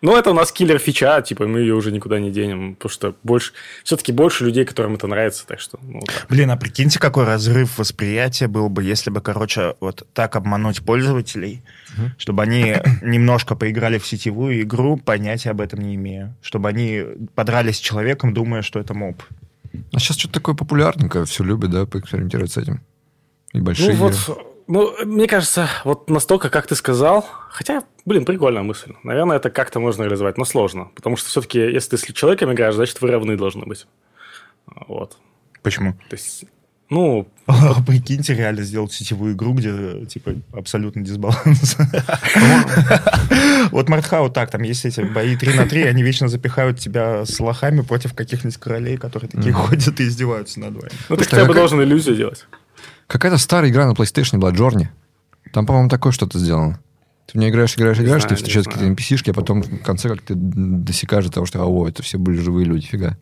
Ну, 0.00 0.16
это 0.16 0.30
у 0.30 0.34
нас 0.34 0.52
киллер 0.52 0.78
фича, 0.78 1.20
типа, 1.22 1.48
мы 1.48 1.58
ее 1.60 1.74
уже 1.74 1.90
никуда 1.90 2.20
не 2.20 2.30
денем, 2.30 2.76
потому 2.76 2.90
что 2.90 3.14
больше, 3.24 3.52
все-таки 3.82 4.12
больше 4.12 4.44
людей, 4.44 4.64
которым 4.64 4.94
это 4.94 5.08
нравится, 5.08 5.44
так 5.44 5.58
что... 5.58 5.78
Ну, 5.82 6.00
так. 6.00 6.26
Блин, 6.28 6.50
а 6.52 6.56
прикиньте, 6.56 7.00
какой 7.00 7.24
разрыв 7.24 7.78
восприятия 7.78 8.46
был 8.46 8.68
бы, 8.68 8.84
если 8.84 9.10
бы, 9.10 9.20
короче, 9.20 9.74
вот 9.80 10.06
так 10.12 10.36
обмануть 10.36 10.84
пользователей, 10.84 11.62
угу. 11.96 12.10
чтобы 12.16 12.44
они 12.44 12.76
немножко 13.02 13.56
поиграли 13.56 13.98
в 13.98 14.06
сетевую 14.06 14.62
игру, 14.62 14.96
понятия 14.96 15.50
об 15.50 15.60
этом 15.60 15.80
не 15.80 15.96
имея, 15.96 16.36
чтобы 16.42 16.68
они 16.68 17.04
подрались 17.34 17.78
с 17.78 17.80
человеком, 17.80 18.32
думая, 18.32 18.62
что 18.62 18.78
это 18.78 18.94
моб. 18.94 19.20
А 19.92 19.98
сейчас 19.98 20.16
что-то 20.16 20.34
такое 20.34 20.54
популярненькое, 20.54 21.24
все 21.24 21.42
любят, 21.42 21.70
да, 21.70 21.86
поэкспериментировать 21.86 22.52
с 22.52 22.56
этим. 22.56 22.82
И 23.52 23.60
большие... 23.60 23.90
Ну, 23.90 23.96
вот 23.96 24.47
ну, 24.68 24.94
мне 25.04 25.26
кажется, 25.26 25.68
вот 25.84 26.10
настолько, 26.10 26.50
как 26.50 26.66
ты 26.66 26.74
сказал, 26.74 27.26
хотя, 27.50 27.84
блин, 28.04 28.26
прикольная 28.26 28.62
мысль. 28.62 28.92
Наверное, 29.02 29.38
это 29.38 29.48
как-то 29.48 29.80
можно 29.80 30.02
реализовать, 30.02 30.36
но 30.36 30.44
сложно. 30.44 30.90
Потому 30.94 31.16
что 31.16 31.30
все-таки, 31.30 31.58
если 31.58 31.96
ты 31.96 31.98
с 31.98 32.02
человеком 32.12 32.52
играешь, 32.52 32.74
значит, 32.74 33.00
вы 33.00 33.10
равны 33.10 33.36
должны 33.38 33.64
быть. 33.64 33.86
Вот. 34.86 35.16
Почему? 35.62 35.94
То 36.10 36.16
есть, 36.16 36.44
ну... 36.90 37.26
Прикиньте, 37.86 38.34
реально 38.34 38.62
сделать 38.62 38.92
сетевую 38.92 39.32
игру, 39.32 39.54
где, 39.54 40.04
типа, 40.04 40.34
абсолютно 40.52 41.02
дисбаланс. 41.02 41.76
Вот 43.70 43.88
Мартхау 43.88 44.30
так, 44.30 44.50
там 44.50 44.62
есть 44.62 44.84
эти 44.84 45.00
бои 45.00 45.36
3 45.36 45.54
на 45.54 45.66
3, 45.66 45.82
они 45.82 46.02
вечно 46.02 46.28
запихают 46.28 46.78
тебя 46.78 47.24
с 47.24 47.38
лохами 47.40 47.80
против 47.80 48.14
каких-нибудь 48.14 48.56
королей, 48.58 48.96
которые 48.96 49.30
такие 49.30 49.52
ходят 49.52 50.00
и 50.00 50.04
издеваются 50.04 50.60
над 50.60 50.74
вами. 50.74 50.90
Ну, 51.08 51.16
ты 51.16 51.24
хотя 51.24 51.44
бы 51.44 51.54
должен 51.54 51.82
иллюзию 51.82 52.16
делать. 52.16 52.46
Какая-то 53.08 53.38
старая 53.38 53.70
игра 53.70 53.86
на 53.86 53.92
PlayStation 53.92 54.38
была, 54.38 54.50
Джорни. 54.50 54.90
Там, 55.52 55.66
по-моему, 55.66 55.88
такое 55.88 56.12
что-то 56.12 56.38
сделано. 56.38 56.78
Ты 57.26 57.32
в 57.32 57.40
нее 57.40 57.50
играешь, 57.50 57.74
играешь, 57.74 57.98
играешь, 57.98 58.22
знаю, 58.22 58.28
ты 58.28 58.36
встречаешь 58.36 58.66
какие-то 58.66 58.92
NPC-шки, 58.92 59.30
а 59.30 59.34
потом 59.34 59.62
в 59.62 59.82
конце 59.82 60.08
как 60.08 60.22
ты 60.22 60.34
досекаешь 60.36 61.24
до 61.24 61.32
того, 61.32 61.46
что, 61.46 61.62
о, 61.64 61.88
это 61.88 62.02
все 62.02 62.18
были 62.18 62.38
живые 62.38 62.64
люди, 62.64 62.86
фига. 62.86 63.18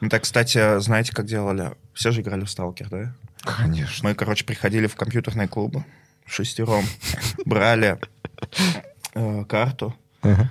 Ну, 0.00 0.08
так, 0.08 0.22
кстати, 0.22 0.78
знаете, 0.80 1.12
как 1.12 1.26
делали? 1.26 1.72
Все 1.94 2.10
же 2.10 2.20
играли 2.20 2.44
в 2.44 2.50
Сталкер, 2.50 2.88
да? 2.90 3.14
Конечно. 3.42 4.08
Мы, 4.08 4.14
короче, 4.14 4.44
приходили 4.44 4.86
в 4.86 4.96
компьютерные 4.96 5.48
клубы 5.48 5.84
шестером, 6.26 6.84
брали 7.44 7.98
э, 9.14 9.44
карту. 9.44 9.94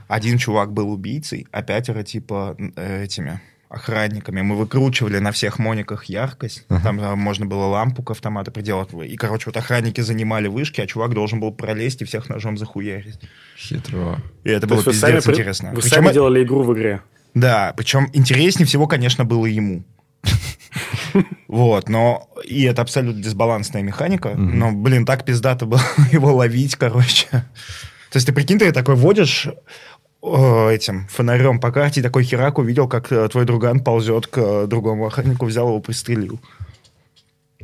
Один 0.08 0.38
чувак 0.38 0.72
был 0.72 0.92
убийцей, 0.92 1.48
а 1.52 1.64
пятеро, 1.64 2.04
типа, 2.04 2.56
э, 2.76 3.04
этими 3.04 3.42
охранниками. 3.74 4.42
Мы 4.42 4.56
выкручивали 4.56 5.20
на 5.20 5.32
всех 5.32 5.60
мониках 5.60 6.06
яркость. 6.06 6.66
Uh-huh. 6.70 6.82
Там 6.84 7.00
а, 7.02 7.16
можно 7.16 7.46
было 7.46 7.66
лампу 7.66 8.04
к 8.04 8.12
автомату 8.12 8.52
приделать. 8.52 8.90
И, 8.94 9.16
короче, 9.16 9.46
вот 9.48 9.58
охранники 9.58 10.02
занимали 10.02 10.48
вышки, 10.48 10.82
а 10.82 10.88
чувак 10.88 11.14
должен 11.14 11.40
был 11.40 11.52
пролезть 11.52 12.02
и 12.02 12.06
всех 12.06 12.30
ножом 12.30 12.58
захуярить. 12.58 13.20
Хитро. 13.58 14.20
И 14.44 14.50
это 14.50 14.68
То 14.68 14.76
было 14.76 14.84
пиздец 14.84 15.00
сами, 15.02 15.18
интересно. 15.18 15.70
Вы 15.72 15.82
причем, 15.82 15.90
сами 15.90 16.14
делали 16.14 16.44
игру 16.44 16.64
в 16.64 16.74
игре. 16.74 17.02
Да, 17.34 17.74
причем 17.76 18.10
интереснее 18.14 18.68
всего, 18.68 18.88
конечно, 18.88 19.26
было 19.26 19.46
ему. 19.46 19.84
Вот, 21.48 21.88
но 21.88 22.30
и 22.44 22.64
это 22.64 22.82
абсолютно 22.82 23.22
дисбалансная 23.22 23.84
механика, 23.84 24.34
но, 24.34 24.72
блин, 24.72 25.06
так 25.06 25.24
пиздато 25.24 25.68
было 25.68 25.84
его 26.12 26.34
ловить, 26.34 26.76
короче. 26.76 27.28
То 28.14 28.18
есть 28.18 28.28
ты 28.28 28.34
прикинь, 28.34 28.60
ты 28.60 28.72
такой 28.72 28.94
водишь 28.94 29.48
этим 30.24 31.08
фонарем 31.08 31.60
по 31.60 31.72
карте, 31.72 32.02
такой 32.02 32.24
херак 32.24 32.58
увидел, 32.58 32.88
как 32.88 33.12
э, 33.12 33.28
твой 33.28 33.46
друган 33.46 33.82
ползет 33.82 34.28
к 34.28 34.38
э, 34.38 34.68
другому 34.68 35.06
охраннику, 35.06 35.46
взял 35.46 35.68
его, 35.68 35.82
пристрелил. 35.82 36.40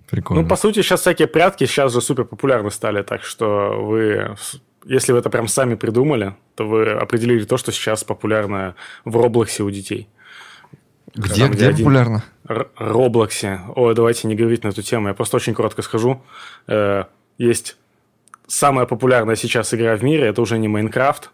Прикольно. 0.09 0.43
Ну, 0.43 0.47
по 0.47 0.55
сути, 0.55 0.81
сейчас 0.81 1.01
всякие 1.01 1.27
прятки 1.27 1.65
сейчас 1.65 1.93
же 1.93 2.01
супер 2.01 2.25
популярны 2.25 2.71
стали, 2.71 3.01
так 3.03 3.23
что 3.23 3.79
вы, 3.81 4.35
если 4.85 5.13
вы 5.13 5.19
это 5.19 5.29
прям 5.29 5.47
сами 5.47 5.75
придумали, 5.75 6.35
то 6.55 6.67
вы 6.67 6.89
определили 6.89 7.45
то, 7.45 7.57
что 7.57 7.71
сейчас 7.71 8.03
популярно 8.03 8.75
в 9.05 9.15
Роблоксе 9.15 9.63
у 9.63 9.69
детей. 9.69 10.09
Где, 11.15 11.43
Там, 11.43 11.51
где, 11.51 11.71
где 11.71 11.83
популярно? 11.83 12.23
Роблоксе. 12.43 13.61
Ой, 13.75 13.95
давайте 13.95 14.27
не 14.27 14.35
говорить 14.35 14.63
на 14.63 14.69
эту 14.69 14.81
тему, 14.81 15.07
я 15.07 15.13
просто 15.13 15.37
очень 15.37 15.53
коротко 15.53 15.81
скажу. 15.81 16.21
Э, 16.67 17.05
есть 17.37 17.77
самая 18.47 18.85
популярная 18.85 19.35
сейчас 19.35 19.73
игра 19.73 19.95
в 19.95 20.03
мире, 20.03 20.27
это 20.27 20.41
уже 20.41 20.57
не 20.57 20.67
Майнкрафт, 20.67 21.29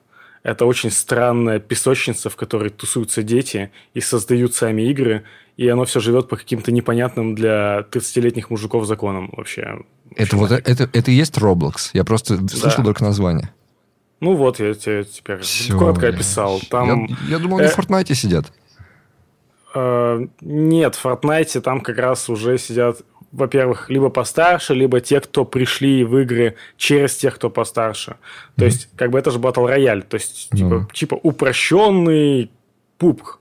это 0.46 0.68
очень 0.68 0.92
странная 0.92 1.60
песочница, 1.60 2.30
в 2.30 2.36
которой 2.36 2.70
тусуются 2.70 3.24
дети 3.24 3.72
и 3.96 4.00
создают 4.00 4.54
сами 4.54 4.84
игры, 4.84 5.24
и 5.58 5.68
оно 5.68 5.86
все 5.86 6.00
живет 6.00 6.30
по 6.30 6.38
каким-то 6.38 6.72
непонятным 6.72 7.34
для 7.34 7.80
30-летних 7.92 8.52
мужиков 8.52 8.86
законам 8.86 9.34
вообще. 9.36 9.80
Это 10.16 10.38
вот 10.38 10.52
это, 10.52 10.88
это 10.94 11.10
и 11.10 11.16
есть 11.16 11.36
Roblox? 11.40 11.90
Я 11.94 12.04
просто 12.04 12.38
да. 12.38 12.48
слышал 12.48 12.84
только 12.84 13.04
название. 13.04 13.52
Ну 14.20 14.36
вот, 14.36 14.60
я 14.60 14.76
тебе 14.76 15.04
теперь 15.04 15.40
все, 15.40 15.76
коротко 15.76 16.10
описал. 16.10 16.62
Там, 16.70 17.06
я, 17.06 17.18
я 17.30 17.40
думал, 17.40 17.58
они 17.58 17.68
э, 17.68 17.72
в 17.72 17.80
Fortnite 17.80 18.14
сидят. 18.14 18.54
Э, 19.74 20.28
нет, 20.42 20.94
в 20.94 21.04
Fortnite 21.04 21.60
там 21.62 21.82
как 21.82 21.98
раз 21.98 22.30
уже 22.30 22.60
сидят 22.60 23.02
во-первых, 23.36 23.90
либо 23.90 24.10
постарше, 24.10 24.74
либо 24.74 25.02
те, 25.02 25.20
кто 25.20 25.46
пришли 25.46 26.04
в 26.04 26.18
игры 26.18 26.56
через 26.78 27.16
тех, 27.16 27.36
кто 27.36 27.50
постарше. 27.50 28.16
То 28.56 28.64
mm-hmm. 28.64 28.66
есть, 28.66 28.90
как 28.96 29.12
бы 29.12 29.20
это 29.20 29.32
же 29.32 29.40
батл 29.40 29.66
рояль. 29.66 30.04
То 30.04 30.16
есть, 30.16 30.50
mm-hmm. 30.52 30.58
типа, 30.58 30.88
типа 30.94 31.20
упрощенный 31.22 32.50
пупк. 32.98 33.40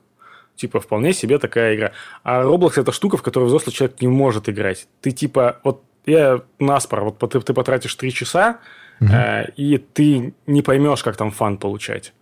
Типа, 0.56 0.80
вполне 0.80 1.12
себе 1.12 1.38
такая 1.38 1.74
игра. 1.74 1.92
А 2.22 2.42
Roblox 2.42 2.80
это 2.80 2.92
штука, 2.92 3.16
в 3.16 3.22
которую 3.22 3.48
взрослый 3.48 3.72
человек 3.72 4.00
не 4.00 4.08
может 4.08 4.48
играть. 4.48 4.86
Ты 5.00 5.10
типа, 5.10 5.60
вот 5.64 5.82
я 6.06 6.42
наспор, 6.58 7.04
вот 7.04 7.18
ты, 7.18 7.40
ты 7.40 7.54
потратишь 7.54 7.94
три 7.94 8.12
часа, 8.12 8.58
mm-hmm. 9.00 9.46
э, 9.46 9.52
и 9.56 9.78
ты 9.78 10.34
не 10.46 10.62
поймешь, 10.62 11.02
как 11.02 11.16
там 11.16 11.30
фан 11.30 11.56
получать. 11.56 12.12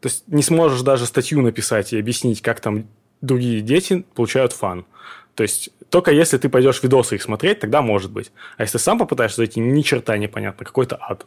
То 0.00 0.08
есть 0.08 0.24
не 0.26 0.42
сможешь 0.42 0.82
даже 0.82 1.06
статью 1.06 1.40
написать 1.42 1.92
и 1.92 1.98
объяснить, 1.98 2.42
как 2.42 2.60
там 2.60 2.86
другие 3.22 3.60
дети 3.62 4.04
получают 4.14 4.52
фан. 4.52 4.84
То 5.34 5.42
есть 5.42 5.70
только 5.88 6.10
если 6.10 6.36
ты 6.38 6.48
пойдешь 6.48 6.82
видосы 6.82 7.14
их 7.16 7.22
смотреть, 7.22 7.60
тогда 7.60 7.80
может 7.82 8.10
быть. 8.10 8.32
А 8.58 8.62
если 8.62 8.78
сам 8.78 8.98
попытаешься 8.98 9.36
зайти, 9.38 9.60
ни 9.60 9.80
черта 9.82 10.16
непонятно, 10.18 10.64
какой-то 10.66 10.98
ад. 11.00 11.26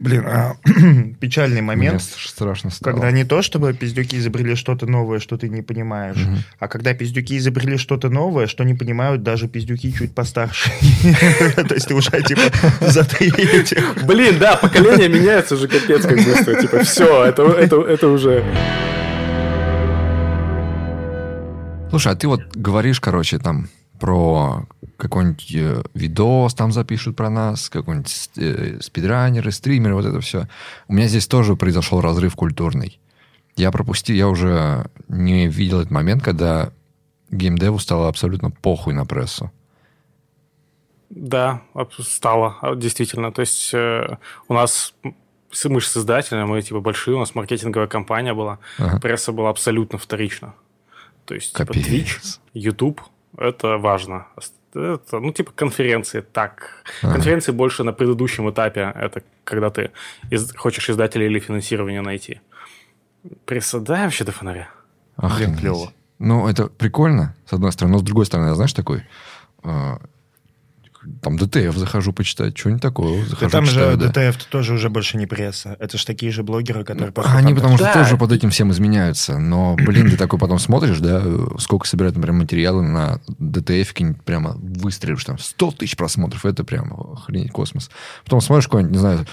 Блин, 0.00 0.24
а, 0.26 0.54
печальный 1.20 1.60
Мне 1.60 1.62
момент, 1.62 2.02
с- 2.02 2.16
страшно 2.28 2.70
стало. 2.70 2.92
когда 2.92 3.12
не 3.12 3.22
то, 3.24 3.40
чтобы 3.40 3.72
пиздюки 3.72 4.16
изобрели 4.16 4.56
что-то 4.56 4.86
новое, 4.86 5.20
что 5.20 5.38
ты 5.38 5.48
не 5.48 5.62
понимаешь, 5.62 6.16
Мгм. 6.16 6.38
а 6.58 6.66
когда 6.66 6.92
пиздюки 6.92 7.38
изобрели 7.38 7.76
что-то 7.76 8.08
новое, 8.10 8.48
что 8.48 8.64
не 8.64 8.74
понимают 8.74 9.22
даже 9.22 9.46
пиздюки 9.46 9.92
чуть 9.92 10.12
постарше. 10.12 10.70
То 11.56 11.74
есть 11.74 11.86
ты 11.86 11.94
уже, 11.94 12.10
типа, 12.22 12.40
за 12.80 13.04
три 13.04 13.28
этих. 13.30 14.04
Блин, 14.04 14.40
да, 14.40 14.56
поколение 14.56 15.08
меняется 15.08 15.54
же 15.56 15.68
капец 15.68 16.02
как 16.02 16.16
быстро. 16.16 16.60
Типа, 16.60 16.80
все, 16.82 17.24
это, 17.24 17.44
это, 17.44 17.80
это 17.82 18.08
уже... 18.08 18.44
Слушай, 21.96 22.12
а 22.12 22.16
ты 22.16 22.28
вот 22.28 22.42
говоришь, 22.54 23.00
короче, 23.00 23.38
там 23.38 23.70
про 23.98 24.66
какой-нибудь 24.98 25.54
э, 25.54 25.82
видос 25.94 26.52
там 26.52 26.70
запишут 26.70 27.16
про 27.16 27.30
нас, 27.30 27.70
какой-нибудь 27.70 28.30
э, 28.36 28.80
спидранеры, 28.82 29.50
стримеры, 29.50 29.94
вот 29.94 30.04
это 30.04 30.20
все. 30.20 30.46
У 30.88 30.92
меня 30.92 31.06
здесь 31.06 31.26
тоже 31.26 31.56
произошел 31.56 32.02
разрыв 32.02 32.36
культурный. 32.36 33.00
Я 33.56 33.70
пропустил, 33.70 34.14
я 34.14 34.28
уже 34.28 34.90
не 35.08 35.48
видел 35.48 35.80
этот 35.80 35.90
момент, 35.90 36.22
когда 36.22 36.70
геймдеву 37.30 37.78
стало 37.78 38.08
абсолютно 38.08 38.50
похуй 38.50 38.92
на 38.92 39.06
прессу. 39.06 39.50
Да, 41.08 41.62
стало, 41.98 42.58
а, 42.60 42.74
действительно. 42.74 43.32
То 43.32 43.40
есть 43.40 43.72
э, 43.72 44.18
у 44.48 44.52
нас 44.52 44.92
мы 45.64 45.80
же 45.80 45.86
создатели, 45.86 46.42
мы 46.42 46.60
типа 46.60 46.80
большие, 46.80 47.16
у 47.16 47.20
нас 47.20 47.34
маркетинговая 47.34 47.88
компания 47.88 48.34
была, 48.34 48.58
Ага. 48.76 49.00
пресса 49.00 49.32
была 49.32 49.48
абсолютно 49.48 49.98
вторична. 49.98 50.52
То 51.26 51.34
есть 51.34 51.52
типа 51.54 51.66
Капец. 51.74 51.86
Twitch, 51.86 52.38
YouTube, 52.54 53.00
это 53.36 53.76
важно. 53.76 54.28
Это, 54.74 55.18
ну, 55.20 55.32
типа 55.32 55.52
конференции, 55.54 56.20
так. 56.20 56.84
Ага. 57.02 57.14
Конференции 57.14 57.52
больше 57.52 57.82
на 57.82 57.92
предыдущем 57.92 58.48
этапе, 58.50 58.92
это 58.94 59.22
когда 59.44 59.70
ты 59.70 59.90
из- 60.30 60.54
хочешь 60.56 60.88
издателя 60.90 61.26
или 61.26 61.38
финансирование 61.38 62.00
найти. 62.02 62.40
Пресса, 63.44 63.80
да, 63.80 64.04
вообще 64.04 64.24
до 64.24 64.32
фонаря. 64.32 64.68
Охренеть. 65.16 65.60
клево. 65.60 65.92
Ну, 66.18 66.46
это 66.48 66.66
прикольно, 66.66 67.34
с 67.46 67.52
одной 67.54 67.72
стороны. 67.72 67.94
Но 67.94 67.98
с 67.98 68.02
другой 68.02 68.24
стороны, 68.26 68.48
я, 68.48 68.54
знаешь, 68.54 68.72
такой... 68.72 69.02
там 71.22 71.36
DTF 71.36 71.76
захожу 71.76 72.12
почитать, 72.12 72.56
что-нибудь 72.56 72.82
такое. 72.82 73.22
Да 73.24 73.30
Захожу, 73.30 73.50
там 73.50 73.64
же 73.66 73.72
читаю, 73.72 73.96
да. 73.96 74.08
DTF 74.08 74.44
тоже 74.44 74.74
уже 74.74 74.90
больше 74.90 75.16
не 75.16 75.26
пресса. 75.26 75.76
Это 75.78 75.98
же 75.98 76.06
такие 76.06 76.32
же 76.32 76.42
блогеры, 76.42 76.84
которые... 76.84 77.12
просто 77.12 77.32
Они 77.32 77.54
потому 77.54 77.76
что 77.76 77.86
Да. 77.86 77.92
тоже 77.94 78.16
под 78.16 78.32
этим 78.32 78.50
всем 78.50 78.70
изменяются. 78.72 79.38
Но, 79.38 79.74
блин, 79.76 80.10
ты 80.10 80.16
такой 80.16 80.38
потом 80.38 80.58
смотришь, 80.58 80.98
да, 80.98 81.22
сколько 81.58 81.86
собирают, 81.86 82.16
например, 82.16 82.40
материалы 82.40 82.82
на 82.82 83.20
DTF, 83.38 83.94
прямо 84.24 84.56
выстрелишь, 84.58 85.24
там, 85.24 85.38
100 85.38 85.70
тысяч 85.72 85.96
просмотров, 85.96 86.44
это 86.44 86.64
прям 86.64 86.92
охренеть 86.92 87.52
космос. 87.52 87.90
Потом 88.24 88.40
смотришь 88.40 88.66
какой-нибудь, 88.66 88.92
не 88.92 88.98
знаю, 88.98 89.26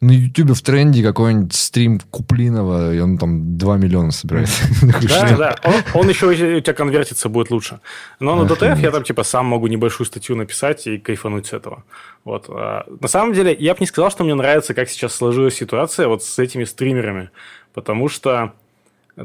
на 0.00 0.12
Ютубе 0.12 0.54
в 0.54 0.62
тренде 0.62 1.02
какой-нибудь 1.02 1.52
стрим 1.52 2.00
Куплинова, 2.10 2.94
и 2.94 3.00
он 3.00 3.18
там 3.18 3.58
2 3.58 3.76
миллиона 3.78 4.12
собирает. 4.12 4.48
Да, 5.08 5.36
да. 5.36 5.56
Он, 5.64 6.02
он 6.02 6.08
еще 6.08 6.26
у 6.26 6.34
тебя 6.34 6.72
конвертится 6.72 7.28
будет 7.28 7.50
лучше. 7.50 7.80
Но 8.20 8.36
на 8.36 8.48
DTF 8.48 8.78
я 8.80 8.90
там 8.92 9.02
типа 9.02 9.24
сам 9.24 9.46
могу 9.46 9.66
небольшую 9.66 10.06
статью 10.06 10.36
написать 10.36 10.86
и 10.86 10.98
кайфануть 10.98 11.46
с 11.46 11.52
этого. 11.52 11.82
Вот. 12.24 12.46
А, 12.48 12.86
На 13.00 13.08
самом 13.08 13.32
деле, 13.32 13.56
я 13.58 13.74
бы 13.74 13.80
не 13.80 13.86
сказал, 13.86 14.10
что 14.10 14.22
мне 14.22 14.34
нравится, 14.34 14.72
как 14.72 14.88
сейчас 14.88 15.14
сложилась 15.14 15.54
ситуация 15.54 16.06
вот 16.06 16.22
с 16.22 16.38
этими 16.38 16.64
стримерами. 16.64 17.30
Потому 17.74 18.08
что 18.08 18.52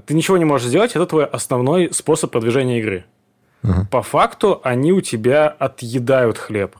ты 0.05 0.15
ничего 0.15 0.37
не 0.37 0.45
можешь 0.45 0.67
сделать, 0.67 0.91
это 0.91 1.05
твой 1.05 1.25
основной 1.25 1.93
способ 1.93 2.31
продвижения 2.31 2.79
игры. 2.79 3.05
По 3.91 4.01
факту 4.01 4.59
они 4.63 4.91
у 4.91 5.01
тебя 5.01 5.47
отъедают 5.47 6.37
хлеб. 6.37 6.75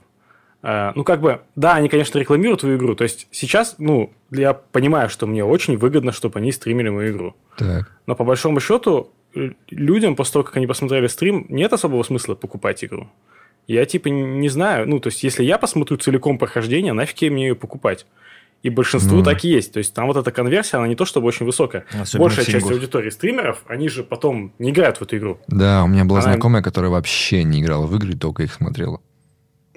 Э, 0.66 0.92
Ну, 0.94 1.04
как 1.04 1.20
бы, 1.20 1.40
да, 1.56 1.74
они, 1.74 1.88
конечно, 1.88 2.18
рекламируют 2.18 2.60
твою 2.60 2.78
игру. 2.78 2.94
То 2.94 3.04
есть 3.04 3.28
сейчас, 3.30 3.74
ну, 3.78 4.10
я 4.30 4.54
понимаю, 4.54 5.08
что 5.10 5.26
мне 5.26 5.44
очень 5.44 5.76
выгодно, 5.76 6.10
чтобы 6.10 6.38
они 6.40 6.52
стримили 6.52 6.88
мою 6.88 7.12
игру. 7.12 7.34
Так. 7.58 7.92
Но 8.06 8.14
по 8.16 8.24
большому 8.24 8.60
счету, 8.60 9.10
э, 9.36 9.50
людям 9.70 10.16
после 10.16 10.32
того, 10.32 10.44
как 10.44 10.56
они 10.56 10.66
посмотрели 10.66 11.06
стрим, 11.06 11.44
нет 11.50 11.72
особого 11.72 12.02
смысла 12.02 12.34
покупать 12.34 12.82
игру. 12.82 13.08
Я 13.66 13.84
типа 13.86 14.08
не 14.08 14.48
знаю, 14.48 14.88
ну, 14.88 15.00
то 15.00 15.08
есть, 15.08 15.22
если 15.22 15.44
я 15.44 15.58
посмотрю 15.58 15.96
целиком 15.98 16.38
прохождение, 16.38 16.92
нафиг 16.92 17.18
я 17.22 17.30
мне 17.30 17.48
ее 17.48 17.54
покупать? 17.54 18.06
И 18.62 18.70
большинству 18.70 19.18
Ну. 19.18 19.22
так 19.22 19.44
и 19.44 19.48
есть. 19.48 19.72
То 19.74 19.78
есть, 19.78 19.92
там 19.92 20.06
вот 20.06 20.16
эта 20.16 20.30
конверсия, 20.32 20.78
она 20.78 20.88
не 20.88 20.94
то 20.96 21.04
чтобы 21.04 21.26
очень 21.26 21.44
высокая. 21.44 21.84
Особенно 21.92 22.24
Большая 22.28 22.46
часть 22.46 22.70
аудитории 22.70 23.10
стримеров, 23.10 23.62
они 23.66 23.88
же 23.90 24.02
потом 24.02 24.52
не 24.58 24.70
играют 24.70 24.96
в 24.96 25.02
эту 25.02 25.18
игру. 25.18 25.38
Да, 25.48 25.84
у 25.84 25.86
меня 25.86 26.06
была 26.06 26.20
Она- 26.20 26.32
знакомая, 26.32 26.62
которая 26.62 26.90
вообще 26.90 27.42
не 27.44 27.60
играла 27.60 27.84
в 27.86 27.94
игры, 27.96 28.14
только 28.16 28.42
их 28.42 28.54
смотрела. 28.54 29.00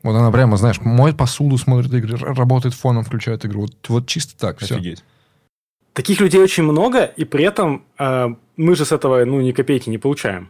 Вот 0.07 0.15
она 0.15 0.31
прямо, 0.31 0.55
знаешь, 0.55 0.79
моет 0.79 1.17
посуду, 1.17 1.57
смотрит 1.57 1.93
игры, 1.93 2.15
работает 2.17 2.73
фоном, 2.73 3.03
включает 3.03 3.45
игру. 3.45 3.61
Вот, 3.63 3.89
вот 3.89 4.07
чисто 4.07 4.37
так, 4.37 4.59
все. 4.59 4.75
Офигеть. 4.75 5.03
Таких 5.91 6.21
людей 6.21 6.39
очень 6.39 6.63
много, 6.63 7.03
и 7.03 7.25
при 7.25 7.43
этом 7.43 7.83
э, 7.99 8.27
мы 8.55 8.75
же 8.77 8.85
с 8.85 8.93
этого, 8.93 9.25
ну, 9.25 9.41
ни 9.41 9.51
копейки 9.51 9.89
не 9.89 9.97
получаем. 9.97 10.49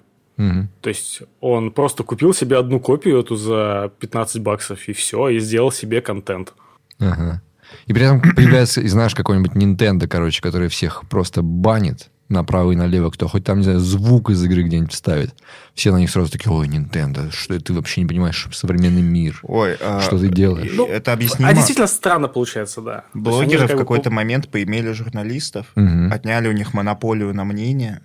То 0.81 0.89
есть 0.89 1.23
он 1.41 1.71
просто 1.71 2.03
купил 2.03 2.31
себе 2.35 2.59
одну 2.59 2.79
копию 2.79 3.19
эту 3.19 3.35
за 3.35 3.91
15 3.99 4.43
баксов, 4.43 4.87
и 4.87 4.93
все, 4.93 5.29
и 5.29 5.39
сделал 5.39 5.71
себе 5.71 6.01
контент. 6.01 6.53
Ага. 6.99 7.41
И 7.87 7.93
при 7.93 8.03
этом 8.03 8.21
появляется, 8.35 8.81
и 8.81 8.87
знаешь, 8.87 9.15
какой-нибудь 9.15 9.53
Nintendo, 9.53 10.07
короче, 10.07 10.43
который 10.43 10.67
всех 10.67 11.09
просто 11.09 11.41
банит 11.41 12.11
направо 12.29 12.71
и 12.73 12.75
налево, 12.75 13.09
кто 13.09 13.27
хоть 13.27 13.43
там, 13.45 13.59
не 13.59 13.63
знаю, 13.63 13.79
звук 13.79 14.29
из 14.29 14.43
игры 14.43 14.63
где-нибудь 14.63 14.91
вставит. 14.91 15.33
Все 15.73 15.91
на 15.91 15.97
них 15.97 16.09
сразу 16.09 16.31
такие, 16.31 16.51
ой, 16.51 16.67
Nintendo, 16.67 17.31
что 17.31 17.57
ты 17.59 17.73
вообще 17.73 18.01
не 18.01 18.07
понимаешь 18.07 18.47
современный 18.51 19.01
мир. 19.01 19.39
Ой, 19.43 19.77
а, 19.79 20.01
Что 20.01 20.17
ты 20.19 20.27
делаешь? 20.27 20.71
Ну, 20.73 20.85
это 20.87 21.13
объяснимо. 21.13 21.49
А 21.49 21.53
действительно 21.53 21.87
странно 21.87 22.27
получается, 22.27 22.81
да. 22.81 23.05
Блогеры 23.13 23.67
в 23.67 23.71
бы 23.71 23.77
какой-то 23.77 24.09
момент 24.11 24.49
поимели 24.49 24.91
журналистов, 24.91 25.67
Мгм. 25.75 26.11
отняли 26.11 26.49
у 26.49 26.51
них 26.51 26.73
монополию 26.73 27.33
на 27.33 27.45
мнение, 27.45 28.01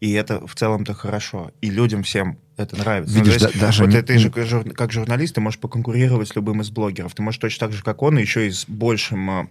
и 0.00 0.12
это 0.12 0.44
в 0.46 0.54
целом-то 0.54 0.94
хорошо. 0.94 1.52
И 1.60 1.70
людям 1.70 2.02
всем 2.02 2.38
это 2.56 2.76
нравится. 2.76 3.14
Видишь, 3.14 3.36
то 3.36 3.44
есть, 3.46 3.60
да- 3.60 3.66
даже 3.66 3.84
вот 3.84 3.92
не- 3.92 4.02
ты 4.02 4.18
же 4.18 4.30
как 4.30 4.46
жур- 4.46 4.70
как 4.74 4.90
журналист, 4.92 5.34
ты 5.36 5.40
можешь 5.40 5.60
поконкурировать 5.60 6.28
с 6.28 6.34
любым 6.34 6.60
из 6.62 6.70
блогеров. 6.70 7.14
Ты 7.14 7.22
можешь 7.22 7.38
точно 7.38 7.68
так 7.68 7.76
же, 7.76 7.82
как 7.84 8.02
он, 8.02 8.18
и 8.18 8.22
еще 8.22 8.48
и 8.48 8.50
с 8.50 8.64
большим, 8.66 9.30
а, 9.30 9.46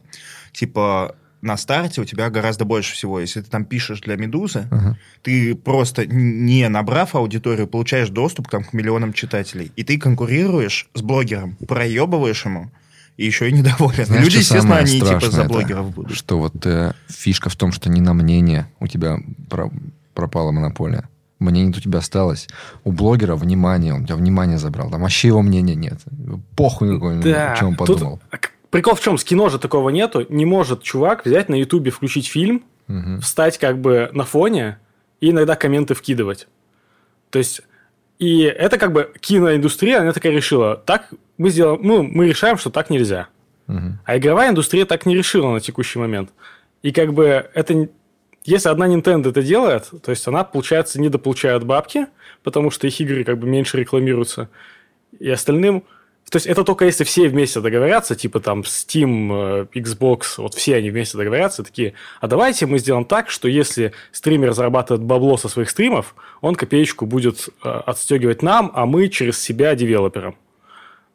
типа, 0.52 1.16
на 1.42 1.56
старте 1.58 2.02
у 2.02 2.06
тебя 2.06 2.30
гораздо 2.30 2.66
больше 2.66 2.94
всего. 2.94 3.20
Если 3.20 3.42
ты 3.42 3.50
там 3.50 3.64
пишешь 3.66 4.02
для 4.02 4.16
«Медузы», 4.18 4.68
Ага. 4.72 4.98
ты 5.22 5.56
просто, 5.56 6.06
не 6.06 6.68
набрав 6.70 7.16
аудиторию, 7.16 7.68
получаешь 7.68 8.10
доступ 8.10 8.50
там, 8.50 8.64
к 8.64 8.74
миллионам 8.74 9.14
читателей. 9.14 9.72
И 9.76 9.84
ты 9.84 9.98
конкурируешь 9.98 10.90
с 10.94 11.02
блогером, 11.02 11.56
проебываешь 11.68 12.46
ему, 12.46 12.72
и 13.18 13.26
еще 13.26 13.50
и 13.50 13.54
недоволен. 13.54 14.06
Знаешь, 14.06 14.24
Люди, 14.26 14.38
естественно, 14.38 14.78
они 14.78 15.00
типа 15.00 15.20
за 15.32 15.42
это? 15.42 15.50
блогеров 15.50 15.94
будут. 15.94 16.16
Что 16.16 16.40
вот 16.40 16.66
э, 16.66 16.94
фишка 17.08 17.50
в 17.50 17.56
том, 17.56 17.72
что 17.72 17.90
не 17.90 18.02
на 18.02 18.14
мнение 18.14 18.68
у 18.80 18.88
тебя 18.88 19.18
про- 19.50 19.72
пропала 20.14 20.52
монополия. 20.52 21.08
Мнение 21.40 21.72
у 21.76 21.80
тебя 21.80 22.00
осталось. 22.00 22.50
У 22.84 22.92
блогера 22.92 23.36
внимание, 23.38 23.94
он 23.94 24.02
у 24.02 24.06
тебя 24.06 24.18
внимание 24.18 24.58
забрал. 24.58 24.90
Там 24.90 25.02
вообще 25.02 25.30
его 25.30 25.42
мнения 25.42 25.74
нет. 25.76 26.00
Похуй 26.58 26.94
какой, 26.94 27.22
Да, 27.22 27.54
о 27.54 27.56
чем 27.56 27.70
он 27.70 27.76
тут- 27.78 27.88
подумал. 27.88 28.20
а 28.30 28.38
к- 28.38 28.52
Прикол 28.70 28.96
в 28.96 29.02
чем? 29.02 29.18
С 29.18 29.24
кино 29.24 29.50
же 29.50 29.60
такого 29.60 29.90
нету. 29.90 30.26
Не 30.30 30.46
может 30.46 30.84
чувак 30.84 31.26
взять 31.26 31.50
на 31.50 31.56
Ютубе, 31.56 31.92
включить 31.92 32.28
фильм, 32.28 32.64
Мгм. 32.88 33.22
встать 33.22 33.58
как 33.58 33.80
бы 33.80 34.10
на 34.14 34.24
фоне 34.26 34.80
и 35.22 35.30
иногда 35.30 35.56
комменты 35.56 35.94
вкидывать. 35.94 36.48
То 37.30 37.40
есть, 37.40 37.62
и 38.18 38.42
это 38.42 38.78
как 38.78 38.92
бы 38.94 39.12
киноиндустрия, 39.20 40.02
она 40.02 40.12
такая 40.12 40.32
решила, 40.32 40.76
так 40.76 41.10
мы 41.38 41.50
сделаем, 41.52 41.80
ну, 41.84 42.04
мы 42.04 42.28
решаем, 42.28 42.58
что 42.58 42.70
так 42.70 42.90
нельзя. 42.90 43.28
Мгм. 43.68 44.00
А 44.06 44.18
игровая 44.18 44.50
индустрия 44.50 44.86
так 44.86 45.06
не 45.06 45.16
решила 45.16 45.52
на 45.52 45.60
текущий 45.60 46.00
момент. 46.00 46.32
И 46.82 46.92
как 46.92 47.14
бы 47.14 47.50
это... 47.54 47.90
Если 48.46 48.70
одна 48.70 48.88
Nintendo 48.88 49.30
это 49.30 49.44
делает, 49.44 49.90
то 50.02 50.12
есть 50.12 50.28
она, 50.28 50.44
получается, 50.44 51.00
недополучает 51.00 51.64
бабки, 51.66 52.08
потому 52.42 52.72
что 52.72 52.88
их 52.88 53.00
игры 53.02 53.24
как 53.24 53.38
бы 53.38 53.48
меньше 53.48 53.78
рекламируются. 53.78 54.50
И 55.20 55.30
остальным... 55.30 55.84
То 56.30 56.36
есть 56.38 56.48
это 56.48 56.64
только 56.64 56.86
если 56.86 57.04
все 57.04 57.28
вместе 57.28 57.60
договорятся, 57.62 58.16
типа 58.16 58.40
там 58.40 58.62
Steam, 58.62 59.68
э, 59.74 59.80
Xbox, 59.80 60.22
вот 60.38 60.54
все 60.54 60.76
они 60.76 60.90
вместе 60.92 61.18
договорятся, 61.18 61.64
такие, 61.64 61.94
а 62.22 62.28
давайте 62.28 62.66
мы 62.66 62.78
сделаем 62.80 63.06
так, 63.06 63.30
что 63.30 63.48
если 63.48 63.94
стример 64.12 64.54
зарабатывает 64.54 65.04
бабло 65.04 65.38
со 65.38 65.50
своих 65.50 65.70
стримов, 65.70 66.16
он 66.42 66.56
копеечку 66.56 67.06
будет 67.06 67.50
э, 67.64 67.70
отстегивать 67.70 68.44
нам, 68.44 68.72
а 68.76 68.86
мы 68.86 69.08
через 69.10 69.42
себя 69.42 69.74
девелоперам. 69.76 70.36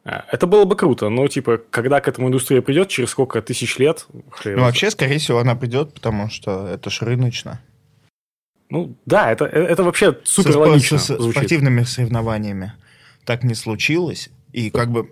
Э, 0.03 0.21
Это 0.31 0.47
было 0.47 0.65
бы 0.65 0.75
круто, 0.75 1.09
но, 1.09 1.27
типа, 1.27 1.61
когда 1.69 2.01
к 2.01 2.07
этому 2.07 2.27
индустрия 2.27 2.61
придет, 2.61 2.89
через 2.89 3.09
сколько 3.11 3.41
тысяч 3.41 3.77
лет, 3.77 4.07
хрен 4.31 4.57
Ну, 4.57 4.63
вообще, 4.63 4.91
скорее 4.91 5.19
всего, 5.19 5.39
она 5.39 5.55
придет, 5.55 5.93
потому 5.93 6.29
что 6.29 6.67
это 6.67 6.89
ж 6.89 7.01
рыночно. 7.03 7.61
Ну, 8.69 8.95
да, 9.05 9.31
это, 9.31 9.45
это 9.45 9.83
вообще 9.83 10.17
супер 10.23 10.57
логично 10.57 10.97
со- 10.97 11.15
со 11.15 11.21
звучит. 11.21 11.37
спортивными 11.37 11.83
соревнованиями 11.83 12.73
так 13.23 13.43
не 13.43 13.53
случилось, 13.55 14.29
и 14.55 14.69
как 14.69 14.89
бы 14.91 15.09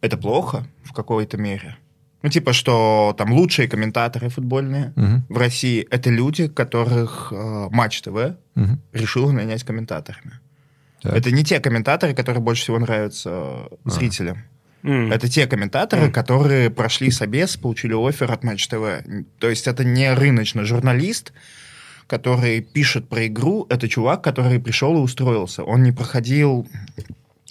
это 0.00 0.16
плохо 0.16 0.66
в 0.84 0.92
какой-то 0.92 1.36
мере. 1.36 1.76
Ну, 2.22 2.30
типа, 2.30 2.52
что 2.52 3.14
там 3.18 3.32
лучшие 3.32 3.68
комментаторы 3.68 4.28
футбольные 4.30 4.92
Мгм. 4.96 5.24
в 5.28 5.36
России 5.38 5.86
это 5.90 6.10
люди, 6.10 6.48
которых 6.48 7.32
э, 7.32 7.68
Матч 7.70 8.00
ТВ 8.02 8.36
Мгм. 8.54 8.80
решил 8.92 9.30
нанять 9.32 9.64
комментаторами. 9.64 10.32
Так. 11.02 11.12
Это 11.14 11.30
не 11.30 11.44
те 11.44 11.60
комментаторы, 11.60 12.14
которые 12.14 12.42
больше 12.42 12.62
всего 12.62 12.78
нравятся 12.78 13.30
э, 13.30 13.76
А. 13.84 13.90
зрителям. 13.90 14.38
М. 14.82 15.12
Это 15.12 15.28
те 15.28 15.46
комментаторы, 15.46 16.04
Мгм. 16.04 16.12
которые 16.12 16.70
прошли 16.70 17.10
собес, 17.10 17.56
получили 17.56 17.94
офер 17.94 18.32
от 18.32 18.44
Матч 18.44 18.66
ТВ. 18.66 19.04
То 19.38 19.48
есть 19.50 19.66
это 19.68 19.84
не 19.84 20.12
рыночный 20.14 20.64
журналист, 20.64 21.32
который 22.06 22.60
пишет 22.60 23.08
про 23.08 23.26
игру. 23.26 23.66
Это 23.68 23.88
чувак, 23.88 24.22
который 24.24 24.58
пришел 24.60 24.96
и 24.96 25.00
устроился. 25.00 25.62
Он 25.64 25.82
не 25.82 25.92
проходил, 25.92 26.66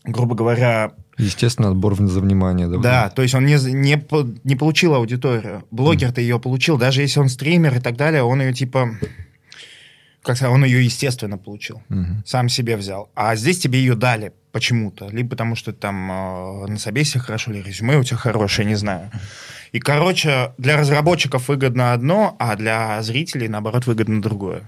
грубо 0.05 0.35
говоря, 0.35 0.93
Естественно, 1.17 1.69
отбор 1.69 1.95
за 1.95 2.19
внимание. 2.19 2.67
Да, 2.67 2.77
да, 2.77 3.09
то 3.09 3.21
есть 3.21 3.33
он 3.35 3.45
не, 3.45 3.53
не, 3.53 4.03
не 4.43 4.55
получил 4.55 4.95
аудиторию. 4.95 5.63
Блогер-то 5.71 6.19
ее 6.19 6.39
получил. 6.39 6.77
Даже 6.77 7.01
если 7.01 7.21
он 7.21 7.29
стример 7.29 7.77
и 7.77 7.79
так 7.79 7.95
далее, 7.95 8.23
он 8.23 8.41
ее 8.41 8.53
типа... 8.53 8.97
Как 10.21 10.35
сказать, 10.37 10.53
он 10.55 10.65
ее 10.65 10.83
естественно 10.83 11.37
получил. 11.37 11.83
Мгм. 11.87 12.23
Сам 12.25 12.49
себе 12.49 12.75
взял. 12.77 13.11
А 13.13 13.35
здесь 13.35 13.59
тебе 13.59 13.79
ее 13.79 13.95
дали 13.95 14.33
почему-то. 14.51 15.07
Либо 15.07 15.29
потому, 15.29 15.55
что 15.55 15.71
там 15.71 16.11
э, 16.11 16.67
на 16.67 16.79
собесе 16.79 17.19
хорошо, 17.19 17.51
или 17.51 17.61
резюме 17.61 17.97
у 17.97 18.03
тебя 18.03 18.17
хорошее, 18.17 18.67
не 18.67 18.73
знаю. 18.73 19.11
И, 19.71 19.79
короче, 19.79 20.53
для 20.57 20.77
разработчиков 20.77 21.47
выгодно 21.47 21.93
одно, 21.93 22.35
а 22.39 22.55
для 22.55 23.01
зрителей, 23.03 23.47
наоборот, 23.47 23.85
выгодно 23.85 24.19
другое. 24.21 24.63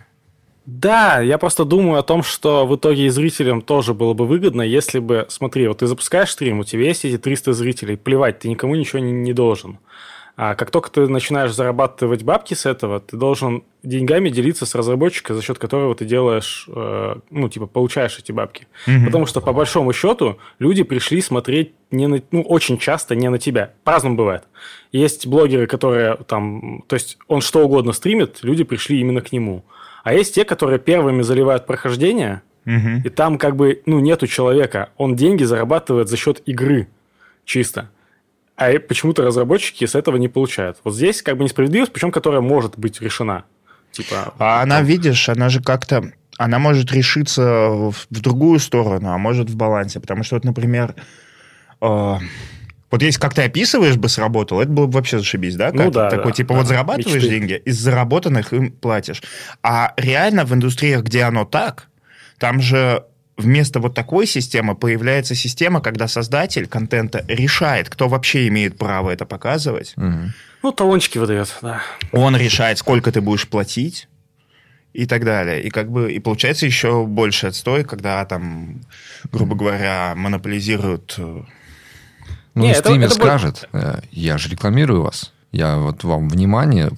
Да, 0.68 1.22
я 1.22 1.38
просто 1.38 1.64
думаю 1.64 1.98
о 1.98 2.04
том, 2.04 2.24
что 2.24 2.68
в 2.68 2.76
итоге 2.76 3.06
и 3.06 3.10
зрителям 3.10 3.62
тоже 3.62 3.94
было 3.94 4.14
бы 4.14 4.28
выгодно, 4.28 4.62
если 4.62 5.00
бы, 5.00 5.26
смотри, 5.30 5.66
вот 5.66 5.78
ты 5.78 5.88
запускаешь 5.88 6.30
стрим, 6.30 6.60
у 6.60 6.66
тебя 6.66 6.84
есть 6.84 7.06
эти 7.06 7.18
300 7.18 7.54
зрителей, 7.54 7.96
плевать, 7.96 8.40
ты 8.40 8.50
никому 8.50 8.76
ничего 8.76 9.00
не, 9.00 9.14
не 9.14 9.32
должен. 9.32 9.80
А 10.36 10.56
как 10.56 10.70
только 10.70 10.92
ты 10.92 11.08
начинаешь 11.08 11.54
зарабатывать 11.54 12.24
бабки 12.24 12.54
с 12.54 12.66
этого, 12.66 13.00
ты 13.00 13.16
должен 13.16 13.64
деньгами 13.82 14.28
делиться 14.28 14.66
с 14.66 14.76
разработчиком, 14.76 15.38
за 15.38 15.42
счет 15.42 15.58
которого 15.58 15.96
ты 15.96 16.04
делаешь, 16.04 16.68
э, 16.68 17.16
ну, 17.30 17.50
типа, 17.50 17.66
получаешь 17.66 18.20
эти 18.20 18.34
бабки. 18.34 18.68
Потому 19.06 19.26
что, 19.26 19.40
по 19.40 19.54
большому 19.54 19.94
счету, 19.94 20.38
люди 20.60 20.84
пришли 20.84 21.22
смотреть 21.22 21.72
не 21.92 22.08
на, 22.08 22.22
ну, 22.32 22.42
очень 22.42 22.78
часто 22.78 23.16
не 23.16 23.30
на 23.30 23.40
тебя. 23.40 23.72
По-разному 23.86 24.18
бывает. 24.18 24.44
Есть 24.92 25.26
блогеры, 25.28 25.66
которые 25.66 26.18
там, 26.28 26.84
то 26.88 26.96
есть 26.96 27.18
он 27.30 27.40
что 27.40 27.64
угодно 27.64 27.94
стримит, 27.94 28.40
люди 28.44 28.66
пришли 28.66 29.00
именно 29.00 29.22
к 29.22 29.32
нему. 29.32 29.64
А 30.08 30.14
есть 30.14 30.34
те, 30.34 30.46
которые 30.46 30.80
первыми 30.80 31.22
заливают 31.22 31.66
прохождение, 31.66 32.42
Мгм. 32.64 33.02
и 33.04 33.10
там 33.10 33.38
как 33.38 33.58
бы, 33.58 33.82
ну, 33.86 34.00
нету 34.00 34.26
человека. 34.26 34.92
Он 34.96 35.18
деньги 35.18 35.44
зарабатывает 35.44 36.08
за 36.08 36.16
счет 36.16 36.42
игры 36.46 36.88
чисто. 37.44 37.90
А 38.56 38.72
почему-то 38.80 39.24
разработчики 39.24 39.84
с 39.84 39.96
этого 39.96 40.16
не 40.16 40.30
получают. 40.30 40.78
Вот 40.86 40.96
здесь 40.96 41.22
как 41.22 41.36
бы 41.36 41.44
несправедливость, 41.44 41.92
причем 41.92 42.12
которая 42.12 42.40
может 42.40 42.80
быть 42.80 43.02
решена. 43.02 43.44
Типа, 43.92 44.34
А 44.40 44.62
она, 44.62 44.78
там, 44.78 44.86
видишь, 44.86 45.28
она 45.28 45.50
же 45.50 45.62
как-то... 45.62 46.14
Она 46.38 46.58
может 46.58 46.90
решиться 46.94 47.68
в, 47.68 47.92
в 48.10 48.22
другую 48.22 48.60
сторону, 48.60 49.12
а 49.12 49.18
может 49.18 49.50
в 49.50 49.58
балансе. 49.58 50.00
Потому 50.00 50.24
что, 50.24 50.36
вот, 50.36 50.46
например, 50.46 50.96
э, 51.82 52.16
вот 52.90 53.02
если 53.02 53.20
как 53.20 53.34
ты 53.34 53.44
описываешь 53.44 53.98
бы 53.98 54.08
сработал, 54.10 54.62
это 54.62 54.72
было 54.72 54.86
бы 54.86 54.94
вообще 54.94 55.18
зашибись, 55.20 55.56
да? 55.56 55.72
Ну 55.74 55.86
Как? 55.86 55.94
да, 55.94 56.10
Такой, 56.10 56.32
да, 56.32 56.36
типа, 56.36 56.54
да. 56.54 56.60
вот 56.60 56.68
зарабатываешь 56.68 57.24
Мечты. 57.24 57.30
деньги, 57.30 57.62
из 57.66 57.78
заработанных 57.80 58.54
им 58.54 58.72
платишь. 58.72 59.22
А 59.64 59.94
реально 59.98 60.46
в 60.46 60.54
индустриях, 60.54 61.04
где 61.04 61.24
оно 61.24 61.44
так, 61.46 61.88
там 62.38 62.62
же 62.62 63.04
вместо 63.36 63.80
вот 63.80 63.94
такой 63.94 64.26
системы 64.26 64.74
появляется 64.76 65.36
система, 65.36 65.80
когда 65.82 66.08
создатель 66.08 66.66
контента 66.68 67.24
решает, 67.28 67.90
кто 67.90 68.08
вообще 68.08 68.48
имеет 68.48 68.78
право 68.78 69.12
это 69.12 69.26
показывать. 69.26 69.94
Мгм. 69.96 70.34
Ну, 70.64 70.72
талончики 70.72 71.18
выдает, 71.20 71.56
да. 71.62 71.82
Он 72.12 72.36
решает, 72.36 72.80
сколько 72.80 73.12
ты 73.12 73.22
будешь 73.22 73.48
платить 73.48 74.08
и 74.94 75.06
так 75.06 75.24
далее. 75.24 75.62
И 75.62 75.70
как 75.70 75.92
бы 75.92 76.12
и 76.12 76.18
получается 76.20 76.66
еще 76.66 77.06
больше 77.06 77.46
отстой, 77.48 77.84
когда 77.84 78.26
там, 78.26 78.82
грубо 79.32 79.56
говоря, 79.56 80.14
монополизируют. 80.16 81.20
Ну, 82.58 82.64
Не, 82.64 82.70
и 82.70 82.72
это- 82.72 82.90
стример 82.90 83.08
это 83.08 83.16
будет- 83.16 83.28
скажет, 83.28 83.70
э, 83.74 84.00
я 84.12 84.38
же 84.38 84.50
рекламирую 84.50 85.04
вас. 85.04 85.32
Я 85.52 85.78
вот 85.78 86.04
вам 86.04 86.28
внимание, 86.30 86.90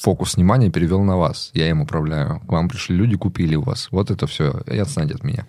фокус 0.00 0.36
внимания 0.36 0.70
перевел 0.70 1.02
на 1.02 1.16
вас. 1.16 1.50
Я 1.54 1.68
им 1.70 1.80
управляю. 1.82 2.40
К 2.40 2.52
вам 2.52 2.68
пришли 2.68 2.96
люди, 2.96 3.16
купили 3.16 3.54
у 3.56 3.62
вас. 3.62 3.88
Вот 3.90 4.10
это 4.10 4.26
все. 4.26 4.60
И 4.66 4.76
отстаньте 4.78 5.14
от 5.14 5.24
меня. 5.24 5.46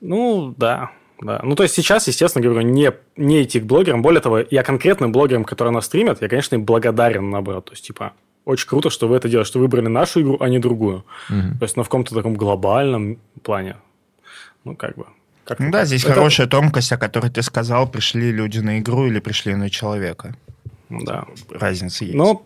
Ну, 0.00 0.54
да. 0.56 0.90
Да. 1.20 1.40
Ну, 1.42 1.54
то 1.54 1.62
есть 1.62 1.74
сейчас, 1.74 2.06
естественно, 2.08 2.44
говорю, 2.44 2.60
не, 2.60 2.92
не 3.16 3.42
идти 3.42 3.58
к 3.60 3.64
блогерам. 3.64 4.02
Более 4.02 4.20
того, 4.20 4.40
я 4.50 4.62
конкретным 4.62 5.12
блогерам, 5.12 5.44
которые 5.44 5.72
нас 5.72 5.86
стримят, 5.86 6.20
я, 6.20 6.28
конечно, 6.28 6.56
им 6.56 6.64
благодарен, 6.64 7.30
наоборот. 7.30 7.64
То 7.66 7.72
есть, 7.72 7.86
типа, 7.86 8.12
очень 8.44 8.68
круто, 8.68 8.90
что 8.90 9.08
вы 9.08 9.16
это 9.16 9.28
делаете, 9.28 9.48
что 9.48 9.58
выбрали 9.58 9.88
нашу 9.88 10.20
игру, 10.20 10.36
а 10.40 10.48
не 10.50 10.58
другую. 10.58 11.04
Мгм. 11.30 11.58
То 11.58 11.62
есть, 11.64 11.76
на 11.76 11.84
в 11.84 11.88
каком-то 11.88 12.14
таком 12.14 12.34
глобальном 12.34 13.18
плане. 13.42 13.76
Ну, 14.64 14.76
как 14.76 14.94
бы. 14.96 15.06
Как-то 15.46 15.62
Ну 15.64 15.70
да, 15.70 15.84
здесь 15.84 16.04
Это- 16.04 16.14
хорошая 16.14 16.46
тонкость, 16.46 16.92
о 16.92 16.98
которой 16.98 17.30
ты 17.30 17.42
сказал, 17.42 17.88
пришли 17.88 18.32
люди 18.32 18.58
на 18.58 18.78
игру 18.80 19.06
или 19.06 19.20
пришли 19.20 19.54
на 19.54 19.70
человека. 19.70 20.34
Да. 20.90 21.24
Разница 21.50 22.04
есть. 22.04 22.16
Но 22.16 22.44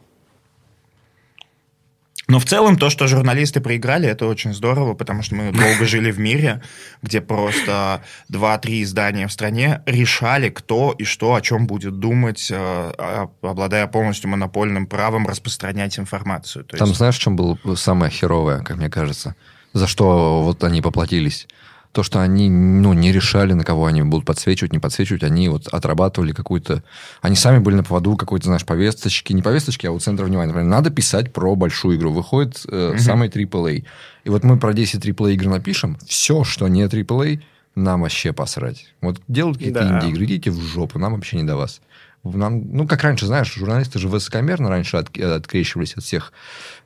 Но 2.29 2.39
в 2.39 2.45
целом 2.45 2.77
то, 2.79 2.91
что 2.91 3.09
журналисты 3.09 3.61
проиграли, 3.61 4.09
это 4.09 4.25
очень 4.27 4.55
здорово, 4.55 4.95
потому 4.95 5.23
что 5.23 5.35
мы 5.35 5.51
долго 5.51 5.85
жили 5.85 6.13
в 6.13 6.21
мире, 6.21 6.63
где 7.03 7.21
просто 7.21 8.03
два-три 8.29 8.85
издания 8.85 9.27
в 9.27 9.33
стране 9.33 9.83
решали, 9.85 10.49
кто 10.49 10.93
и 10.97 11.03
что, 11.03 11.35
о 11.35 11.41
чем 11.41 11.67
будет 11.67 11.99
думать, 11.99 12.49
э, 12.53 13.27
обладая 13.43 13.89
полностью 13.89 14.31
монопольным 14.31 14.87
правом 14.87 15.27
распространять 15.27 15.99
информацию. 15.99 16.65
То 16.65 16.77
Там 16.77 16.87
есть- 16.89 16.99
знаешь, 16.99 17.17
в 17.17 17.21
чем 17.21 17.35
было 17.35 17.59
самое 17.75 18.13
херовое, 18.13 18.63
как 18.63 18.77
мне 18.77 18.89
кажется? 18.89 19.35
За 19.73 19.89
что 19.89 20.43
вот 20.45 20.63
они 20.63 20.83
поплатились? 20.83 21.49
То, 21.93 22.05
что 22.05 22.21
они 22.21 22.49
ну, 22.49 22.93
не 22.93 23.11
решали, 23.11 23.53
на 23.53 23.65
кого 23.65 23.87
они 23.87 24.03
будут 24.03 24.25
подсвечивать, 24.25 24.73
не 24.73 24.79
подсвечивать, 24.79 25.25
они 25.25 25.49
вот 25.49 25.67
отрабатывали 25.67 26.33
какую-то... 26.33 26.85
Они 27.21 27.35
сами 27.35 27.59
были 27.59 27.75
на 27.75 27.83
поводу 27.83 28.17
какой-то, 28.17 28.45
знаешь, 28.47 28.65
повесточки. 28.65 29.33
Не 29.33 29.43
повесточки, 29.43 29.87
а 29.87 29.91
вот 29.91 30.01
центр 30.03 30.23
внимания. 30.25 30.49
Например, 30.53 30.69
надо 30.71 30.91
писать 30.91 31.33
про 31.33 31.57
большую 31.57 31.97
игру. 31.97 32.13
Выходит 32.13 32.63
э, 32.69 32.95
самый 32.99 33.29
AAA. 33.29 33.85
И 34.23 34.31
вот 34.31 34.45
мы 34.45 34.57
про 34.57 34.73
10 34.73 35.05
AAA 35.05 35.33
игр 35.33 35.47
напишем. 35.47 35.99
Все, 36.07 36.45
что 36.45 36.69
не 36.69 36.85
AAA, 36.85 37.41
нам 37.75 38.03
вообще 38.03 38.33
посрать. 38.33 38.87
Вот 39.01 39.21
делают 39.27 39.59
какие-то 39.59 39.81
Да. 39.81 39.99
инди-игры, 39.99 40.25
идите 40.27 40.53
в 40.53 40.61
жопу, 40.61 40.99
нам 41.01 41.15
вообще 41.15 41.39
не 41.39 41.45
до 41.45 41.57
вас. 41.57 41.81
Нам, 42.23 42.71
ну, 42.73 42.87
как 42.87 43.03
раньше, 43.03 43.27
знаешь, 43.27 43.53
журналисты 43.53 43.99
же 43.99 44.07
высокомерно 44.09 44.69
раньше 44.69 44.97
от- 44.99 45.17
открещивались 45.19 45.95
от 45.97 46.05
всех 46.05 46.33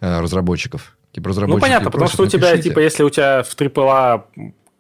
э, 0.00 0.20
разработчиков. 0.20 0.96
Типа 1.12 1.28
Ну, 1.28 1.30
разработчики 1.30 1.60
понятно, 1.62 1.90
потому 1.90 2.08
просят, 2.08 2.14
что 2.14 2.22
у 2.22 2.26
тебя, 2.26 2.48
«Напишите». 2.50 2.70
типа, 2.70 2.78
если 2.80 3.02
у 3.02 3.10
тебя 3.10 3.42
в 3.42 3.54
AAA 3.54 4.22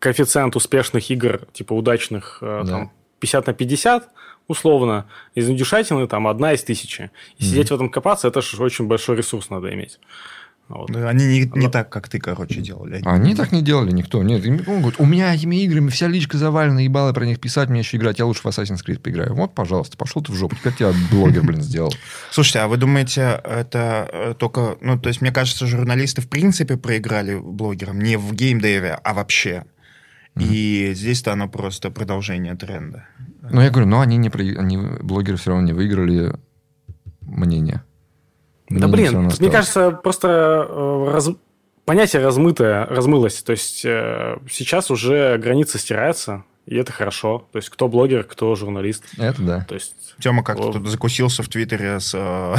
коэффициент 0.04 0.54
успешных 0.56 1.10
игр, 1.10 1.40
типа, 1.52 1.72
удачных, 1.72 2.38
э, 2.42 2.62
Да. 2.64 2.70
там, 2.70 2.90
50 3.20 3.46
на 3.46 3.52
50, 3.54 4.10
условно, 4.48 5.06
из 5.34 5.48
индюшатины 5.48 6.06
там 6.06 6.26
одна 6.26 6.52
из 6.52 6.62
тысячи. 6.62 7.10
И 7.38 7.44
сидеть 7.44 7.70
в 7.70 7.74
этом 7.74 7.88
копаться, 7.88 8.28
это 8.28 8.42
же 8.42 8.62
очень 8.62 8.86
большой 8.86 9.16
ресурс 9.16 9.50
надо 9.50 9.72
иметь. 9.72 9.98
Вот. 10.68 10.90
Да, 10.90 11.10
Они 11.10 11.26
не, 11.26 11.40
не 11.60 11.68
так, 11.68 11.90
как 11.90 12.08
ты, 12.08 12.18
короче, 12.18 12.60
делали. 12.62 13.02
Они 13.04 13.34
так 13.34 13.52
не 13.52 13.60
делали, 13.60 13.90
никто. 13.92 14.22
Нет, 14.22 14.46
им- 14.46 14.62
он 14.66 14.80
говорит, 14.80 14.98
у 14.98 15.04
меня 15.04 15.34
этими 15.34 15.56
играми 15.62 15.88
вся 15.90 16.08
личка 16.08 16.38
завалена, 16.38 16.80
ебало 16.80 17.12
про 17.12 17.26
них 17.26 17.38
писать, 17.38 17.68
мне 17.68 17.80
еще 17.80 17.98
играть, 17.98 18.18
я 18.18 18.24
лучше 18.24 18.40
в 18.42 18.46
Assassin's 18.46 18.80
Creed 18.86 19.00
поиграю. 19.00 19.34
Вот, 19.34 19.54
пожалуйста, 19.54 19.98
пошел 19.98 20.22
ты 20.22 20.32
в 20.32 20.34
жопу, 20.36 20.56
теперь 20.56 20.72
тебя 20.72 20.92
блогер, 21.10 21.42
блин, 21.42 21.60
сделал. 21.60 21.92
Слушайте, 22.30 22.60
а 22.60 22.68
вы 22.68 22.78
думаете, 22.78 23.40
это 23.44 24.08
э, 24.10 24.34
только... 24.38 24.76
Ну, 24.80 24.98
то 24.98 25.08
есть, 25.10 25.20
мне 25.20 25.32
кажется, 25.32 25.66
журналисты 25.66 26.22
в 26.22 26.28
принципе 26.30 26.78
проиграли 26.78 27.34
блогерам 27.36 28.00
не 28.00 28.16
в 28.16 28.32
геймдеве, 28.34 28.98
а 29.04 29.12
вообще. 29.12 29.64
И 30.38 30.90
здесь-то 30.94 31.32
оно 31.32 31.48
просто 31.48 31.90
продолжение 31.90 32.54
тренда. 32.56 33.06
Но 33.50 33.62
я 33.62 33.70
говорю, 33.70 33.86
но 33.86 34.00
они 34.00 34.16
не 34.16 34.30
при- 34.30 34.56
они, 34.56 34.76
блогеры 34.76 35.36
все 35.36 35.50
равно 35.50 35.64
не 35.66 35.72
выиграли 35.72 36.34
мнение. 37.20 37.82
Да 38.68 38.88
Мнение 38.88 38.92
блин, 38.92 39.12
равно 39.14 39.30
тут, 39.30 39.40
мне 39.40 39.50
кажется, 39.50 39.90
просто 39.92 40.66
э, 40.68 41.10
раз- 41.12 41.30
понятие 41.84 42.22
размытое, 42.22 42.86
размылось. 42.86 43.42
То 43.42 43.52
есть 43.52 43.84
э, 43.84 44.38
сейчас 44.50 44.90
уже 44.90 45.38
границы 45.38 45.78
стираются, 45.78 46.42
и 46.66 46.74
это 46.76 46.90
хорошо. 46.92 47.46
То 47.52 47.58
есть 47.58 47.68
кто 47.68 47.88
блогер, 47.88 48.24
кто 48.24 48.54
журналист. 48.56 49.04
Это 49.18 49.42
да. 49.42 49.60
То 49.68 49.74
есть 49.74 49.94
Тема 50.18 50.42
как-то 50.42 50.72
тут 50.72 50.88
закусился 50.88 51.42
в 51.42 51.48
Твиттере 51.48 52.00
с 52.00 52.12
э, 52.14 52.56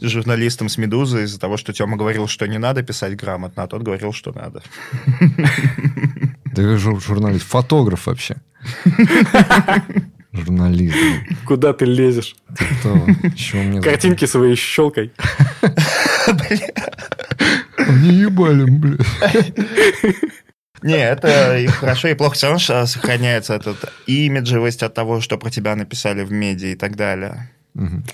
журналистом 0.06 0.68
с 0.68 0.76
«Медузы» 0.78 1.24
из-за 1.24 1.40
того, 1.40 1.56
что 1.56 1.72
Тема 1.72 1.96
говорил, 1.96 2.26
что 2.28 2.46
не 2.46 2.58
надо 2.58 2.82
писать 2.82 3.16
грамотно, 3.16 3.62
а 3.62 3.66
тот 3.66 3.82
говорил, 3.82 4.12
что 4.12 4.32
надо. 4.32 4.62
Да 6.52 6.62
жур- 6.76 7.00
журналист, 7.00 7.46
фотограф 7.46 8.06
вообще. 8.06 8.36
Журналист. 10.32 10.96
куда 11.44 11.72
ты 11.72 11.84
лезешь? 11.84 12.36
Ты 12.56 12.64
кто? 12.80 13.06
Мне... 13.58 13.82
Картинки 13.82 14.24
свои 14.24 14.54
щелкай. 14.54 15.12
Они 17.76 18.14
ебали, 18.14 18.64
блядь. 18.64 19.00
Не, 20.82 20.96
это 20.96 21.58
и 21.58 21.66
хорошо, 21.66 22.08
и 22.08 22.14
плохо. 22.14 22.34
Все 22.34 22.48
равно 22.48 22.86
сохраняется 22.86 23.54
этот 23.54 23.92
имиджевость 24.06 24.82
от 24.82 24.94
того, 24.94 25.20
что 25.20 25.38
про 25.38 25.50
тебя 25.50 25.76
написали 25.76 26.24
в 26.24 26.32
медиа 26.32 26.68
и 26.68 26.74
так 26.76 26.96
далее. 26.96 27.50
Мгм. 27.74 28.04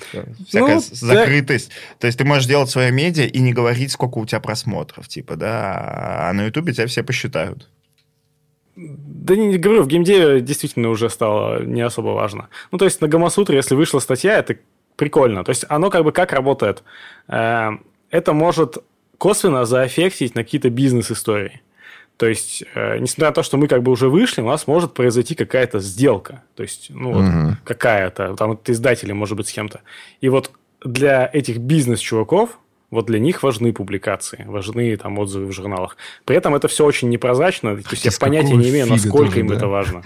Всякая 0.46 0.74
Ну, 0.76 0.80
закрытость. 0.80 1.70
То 1.98 2.06
есть 2.06 2.18
ты 2.18 2.24
можешь 2.24 2.46
делать 2.46 2.70
свое 2.70 2.92
медиа 2.92 3.24
и 3.26 3.40
не 3.40 3.52
говорить, 3.52 3.90
сколько 3.92 4.18
у 4.18 4.26
тебя 4.26 4.40
просмотров, 4.40 5.08
типа, 5.08 5.36
да, 5.36 6.28
а 6.28 6.32
на 6.32 6.44
Ютубе 6.46 6.72
тебя 6.74 6.86
все 6.86 7.02
посчитают. 7.02 7.68
Да 8.80 9.34
не 9.34 9.58
говорю, 9.58 9.82
в 9.82 9.88
геймдеве 9.88 10.40
действительно 10.40 10.90
уже 10.90 11.10
стало 11.10 11.64
не 11.64 11.80
особо 11.80 12.10
важно. 12.10 12.48
Ну, 12.70 12.78
то 12.78 12.84
есть 12.84 13.00
на 13.00 13.08
Гамасутре, 13.08 13.56
если 13.56 13.74
вышла 13.74 13.98
статья, 13.98 14.38
это 14.38 14.56
прикольно. 14.94 15.42
То 15.42 15.50
есть 15.50 15.64
оно 15.68 15.90
как 15.90 16.04
бы 16.04 16.12
как 16.12 16.32
работает? 16.32 16.84
Э, 17.26 17.70
это 18.10 18.32
может 18.32 18.78
косвенно 19.18 19.64
заэффектить 19.64 20.36
на 20.36 20.44
какие-то 20.44 20.70
бизнес-истории. 20.70 21.60
То 22.18 22.26
есть, 22.26 22.62
э, 22.74 22.98
несмотря 22.98 23.28
на 23.28 23.34
то, 23.34 23.42
что 23.42 23.56
мы 23.56 23.66
как 23.66 23.82
бы 23.82 23.90
уже 23.90 24.08
вышли, 24.08 24.42
у 24.42 24.46
нас 24.46 24.66
может 24.68 24.94
произойти 24.94 25.34
какая-то 25.34 25.80
сделка. 25.80 26.44
То 26.54 26.62
есть, 26.62 26.90
ну, 26.90 27.12
вот 27.12 27.24
угу. 27.24 27.56
какая-то, 27.64 28.34
там, 28.36 28.52
это 28.52 28.72
издатели, 28.72 29.12
может 29.12 29.36
быть, 29.36 29.48
с 29.48 29.52
кем-то. 29.52 29.80
И 30.20 30.28
вот 30.28 30.52
для 30.84 31.28
этих 31.32 31.58
бизнес-чуваков, 31.58 32.58
вот 32.90 33.06
для 33.06 33.18
них 33.18 33.42
важны 33.42 33.72
публикации, 33.72 34.44
важны 34.46 34.96
там 34.96 35.18
отзывы 35.18 35.46
в 35.46 35.52
журналах. 35.52 35.96
При 36.24 36.36
этом 36.36 36.54
это 36.54 36.68
все 36.68 36.84
очень 36.84 37.08
непрозрачно, 37.08 37.76
то 37.76 37.90
есть 37.90 38.04
я 38.04 38.10
понятия 38.18 38.56
не 38.56 38.70
имею, 38.70 38.86
насколько 38.86 39.28
тоже, 39.28 39.40
им 39.40 39.48
да? 39.48 39.54
это 39.56 39.66
важно. 39.66 40.02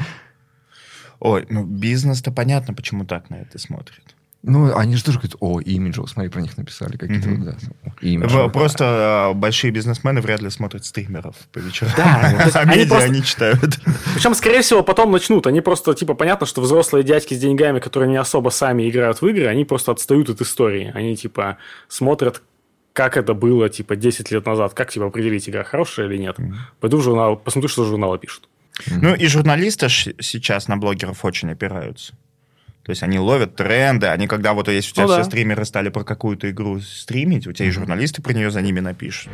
Ой, 1.20 1.46
ну 1.48 1.64
бизнес-то 1.64 2.32
понятно, 2.32 2.74
почему 2.74 3.04
так 3.04 3.30
на 3.30 3.36
это 3.36 3.58
смотрит. 3.58 4.16
Ну, 4.44 4.76
они 4.76 4.96
же 4.96 5.04
тоже 5.04 5.18
говорят, 5.18 5.36
о, 5.38 5.60
имиджел, 5.60 6.08
смотри, 6.08 6.28
про 6.28 6.40
них 6.40 6.56
написали 6.58 6.96
какие-то 6.96 7.28
mm-hmm. 7.28 7.44
да, 7.44 7.92
имиджел. 8.00 8.50
Просто 8.50 8.84
а, 9.28 9.34
большие 9.34 9.70
бизнесмены 9.70 10.20
вряд 10.20 10.42
ли 10.42 10.50
смотрят 10.50 10.84
стримеров 10.84 11.36
по 11.52 11.60
вечерам. 11.60 11.92
Да, 11.96 12.50
а 12.54 12.64
медиа 12.64 12.96
они 13.02 13.22
читают. 13.22 13.78
Причем, 14.14 14.34
скорее 14.34 14.62
всего, 14.62 14.82
потом 14.82 15.12
начнут. 15.12 15.46
Они 15.46 15.60
просто, 15.60 15.94
типа, 15.94 16.14
понятно, 16.14 16.44
что 16.44 16.60
взрослые 16.60 17.04
дядьки 17.04 17.34
с 17.34 17.38
деньгами, 17.38 17.78
которые 17.78 18.10
не 18.10 18.16
особо 18.16 18.48
сами 18.48 18.90
играют 18.90 19.22
в 19.22 19.26
игры, 19.28 19.46
они 19.46 19.64
просто 19.64 19.92
отстают 19.92 20.28
от 20.28 20.40
истории. 20.40 20.90
Они, 20.92 21.14
типа, 21.14 21.58
смотрят, 21.86 22.42
как 22.92 23.16
это 23.16 23.34
было, 23.34 23.68
типа, 23.68 23.96
10 23.96 24.30
лет 24.30 24.46
назад. 24.46 24.74
Как, 24.74 24.90
типа, 24.90 25.06
определить, 25.06 25.48
игра 25.48 25.64
хорошая 25.64 26.06
или 26.06 26.18
нет. 26.18 26.38
Mm-hmm. 26.38 26.54
Пойду 26.80 26.98
в 26.98 27.02
журнал, 27.02 27.36
посмотрю, 27.36 27.68
что 27.68 27.84
журналы 27.84 28.18
пишут. 28.18 28.48
Mm-hmm. 28.78 28.98
Ну, 29.00 29.14
и 29.14 29.26
журналисты 29.26 29.88
сейчас 29.88 30.68
на 30.68 30.76
блогеров 30.76 31.24
очень 31.24 31.50
опираются. 31.50 32.14
То 32.84 32.90
есть 32.90 33.02
они 33.02 33.18
ловят 33.18 33.54
тренды, 33.54 34.08
они 34.08 34.26
когда 34.26 34.54
вот 34.54 34.68
если 34.68 34.90
у 34.90 34.94
тебя 34.94 35.04
ну, 35.04 35.12
все 35.12 35.18
да. 35.18 35.24
стримеры 35.24 35.64
стали 35.64 35.88
про 35.88 36.02
какую-то 36.02 36.50
игру 36.50 36.80
стримить, 36.80 37.46
у 37.46 37.52
тебя 37.52 37.66
mm-hmm. 37.66 37.68
и 37.68 37.72
журналисты 37.72 38.22
про 38.22 38.32
нее 38.32 38.50
за 38.50 38.60
ними 38.60 38.80
напишут. 38.80 39.30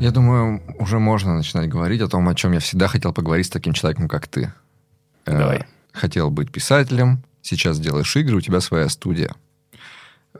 Я 0.00 0.10
думаю, 0.10 0.62
уже 0.78 0.98
можно 0.98 1.36
начинать 1.36 1.68
говорить 1.68 2.00
о 2.00 2.08
том, 2.08 2.28
о 2.28 2.34
чем 2.34 2.52
я 2.52 2.60
всегда 2.60 2.88
хотел 2.88 3.12
поговорить 3.12 3.46
с 3.46 3.50
таким 3.50 3.74
человеком, 3.74 4.08
как 4.08 4.26
ты. 4.26 4.52
Э, 5.24 5.38
Давай. 5.38 5.64
Хотел 5.92 6.30
быть 6.30 6.50
писателем, 6.50 7.22
сейчас 7.42 7.78
делаешь 7.78 8.16
игры, 8.16 8.36
у 8.36 8.40
тебя 8.40 8.60
своя 8.60 8.88
студия. 8.88 9.34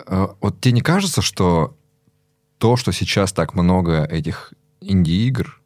Э, 0.07 0.29
вот 0.41 0.61
тебе 0.61 0.73
не 0.73 0.81
кажется, 0.81 1.23
что 1.23 1.77
то, 2.59 2.77
что 2.77 2.93
сейчас 2.93 3.33
так 3.33 3.55
много 3.55 4.05
этих 4.05 4.53
инди-игр, 4.81 5.61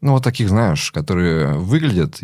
ну, 0.00 0.12
вот 0.12 0.24
таких, 0.24 0.50
знаешь, 0.50 0.92
которые 0.92 1.54
выглядят 1.54 2.20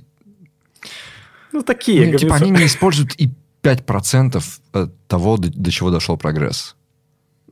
ну, 1.53 1.63
такие. 1.63 2.13
Ну, 2.13 2.19
типа 2.19 2.37
они 2.37 2.51
не 2.51 2.67
используют 2.67 3.15
и 3.17 3.31
5% 3.63 4.43
от 4.73 5.07
того, 5.07 5.37
до, 5.37 5.51
до 5.51 5.71
чего 5.71 5.91
дошел 5.91 6.17
прогресс. 6.17 6.77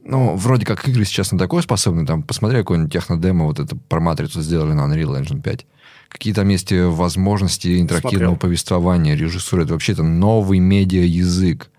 Ну, 0.05 0.37
вроде 0.37 0.65
как 0.65 0.89
игры 0.89 1.05
сейчас 1.05 1.33
на 1.33 1.39
такое 1.39 1.63
способны. 1.63 2.07
Там, 2.07 2.23
посмотри, 2.23 2.59
какой-нибудь 2.59 2.93
технодемо, 2.93 3.45
вот 3.45 3.59
это 3.59 3.77
про 3.77 4.01
матрицу 4.01 4.41
сделали 4.41 4.73
на 4.73 4.83
Unreal 4.83 5.21
Engine 5.21 5.43
5. 5.43 5.67
Какие 6.09 6.33
там 6.33 6.49
есть 6.49 6.73
возможности 6.73 7.79
интерактивного 7.81 8.31
Смотрел. 8.31 8.37
повествования, 8.37 9.15
режиссуры. 9.15 9.65
Это 9.65 9.75
вообще-то 9.75 10.03
новый 10.03 10.61
медиа-язык. 10.61 11.71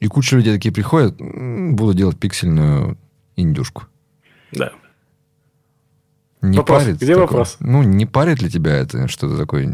И 0.00 0.06
куча 0.08 0.36
людей 0.36 0.54
такие 0.54 0.72
приходят, 0.72 1.16
буду 1.16 1.94
делать 1.94 2.18
пиксельную 2.18 2.98
индюшку. 3.36 3.84
Да. 4.52 4.72
Не 6.42 6.58
вопрос. 6.58 6.84
парит 6.84 6.96
Где 6.96 7.06
такое? 7.06 7.26
вопрос? 7.26 7.56
Ну, 7.60 7.82
не 7.82 8.06
парит 8.06 8.42
ли 8.42 8.50
тебя 8.50 8.76
это 8.76 9.08
что-то 9.08 9.36
такое 9.36 9.66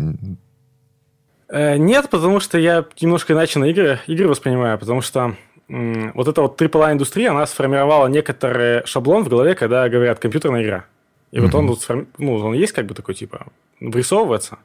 Э, 1.49 1.77
нет, 1.77 2.11
потому 2.11 2.41
что 2.41 2.59
я 2.59 2.85
немножко 3.01 3.33
иначе 3.33 3.59
на 3.59 3.67
игры, 3.67 4.01
игры 4.07 4.29
воспринимаю, 4.29 4.79
потому 4.79 5.01
что 5.01 5.37
вот 5.69 6.29
эта 6.29 6.43
вот 6.43 6.61
AAA-индустрия, 6.61 7.31
она 7.31 7.45
сформировала 7.47 8.07
некоторый 8.07 8.87
шаблон 8.87 9.25
в 9.25 9.29
голове, 9.29 9.57
когда 9.57 9.89
говорят 9.89 10.21
«компьютерная 10.21 10.63
игра». 10.63 10.85
И 11.33 11.39
mm-hmm. 11.39 11.41
вот 11.41 11.55
он, 11.57 11.67
вот, 11.67 12.09
ну, 12.19 12.35
он 12.37 12.55
есть 12.55 12.73
как 12.73 12.87
бы 12.87 12.95
такой, 12.95 13.17
типа, 13.17 13.47
вырисовывается, 13.81 14.59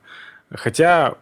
хотя, 0.52 1.16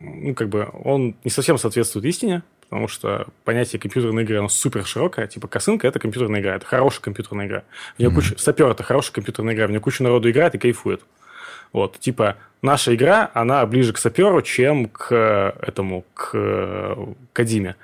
ну, 0.00 0.34
как 0.34 0.48
бы, 0.48 0.68
он 0.82 1.14
не 1.22 1.30
совсем 1.30 1.58
соответствует 1.58 2.06
истине, 2.06 2.42
потому 2.70 2.86
что 2.86 3.26
понятие 3.44 3.80
компьютерной 3.80 4.22
игры, 4.22 4.38
оно 4.38 4.48
супер 4.48 4.86
широкое, 4.86 5.26
типа 5.26 5.48
косынка– 5.48 5.86
это 5.88 5.98
компьютерная 5.98 6.40
игра, 6.40 6.54
это 6.54 6.64
хорошая 6.64 7.02
компьютерная 7.02 7.46
игра. 7.46 7.64
В 7.96 7.98
нее 7.98 8.10
mm-hmm. 8.10 8.14
куча, 8.14 8.38
сапер– 8.38 8.68
это 8.70 8.84
хорошая 8.84 9.12
компьютерная 9.12 9.54
игра, 9.54 9.66
в 9.66 9.70
нее 9.70 9.80
куча 9.80 10.04
народу 10.04 10.30
играет 10.30 10.54
и 10.54 10.58
кайфует. 10.58 11.02
Вот, 11.72 11.98
типа, 11.98 12.36
наша 12.62 12.94
игра, 12.94 13.28
она 13.34 13.66
ближе 13.66 13.92
к 13.92 13.98
саперу, 13.98 14.40
чем 14.42 14.88
к 14.88 15.12
этому, 15.60 16.04
к 16.14 16.96
Кадиме. 17.32 17.74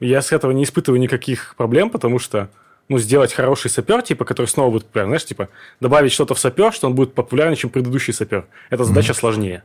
Я 0.00 0.22
с 0.22 0.32
этого 0.32 0.52
не 0.52 0.64
испытываю 0.64 0.98
никаких 0.98 1.54
проблем, 1.56 1.90
потому 1.90 2.18
что 2.18 2.48
ну, 2.88 2.98
сделать 2.98 3.34
хороший 3.34 3.70
сапер, 3.70 4.00
типа, 4.00 4.24
который 4.24 4.46
снова 4.46 4.70
будет 4.70 4.86
популярен. 4.86 5.10
Знаешь, 5.10 5.26
типа, 5.26 5.50
добавить 5.80 6.12
что-то 6.12 6.34
в 6.34 6.38
сапер, 6.38 6.72
что 6.72 6.86
он 6.86 6.94
будет 6.94 7.12
популярнее, 7.12 7.56
чем 7.56 7.68
предыдущий 7.68 8.14
сапер. 8.14 8.46
Эта 8.70 8.84
задача 8.84 9.12
mm-hmm. 9.12 9.16
сложнее. 9.16 9.62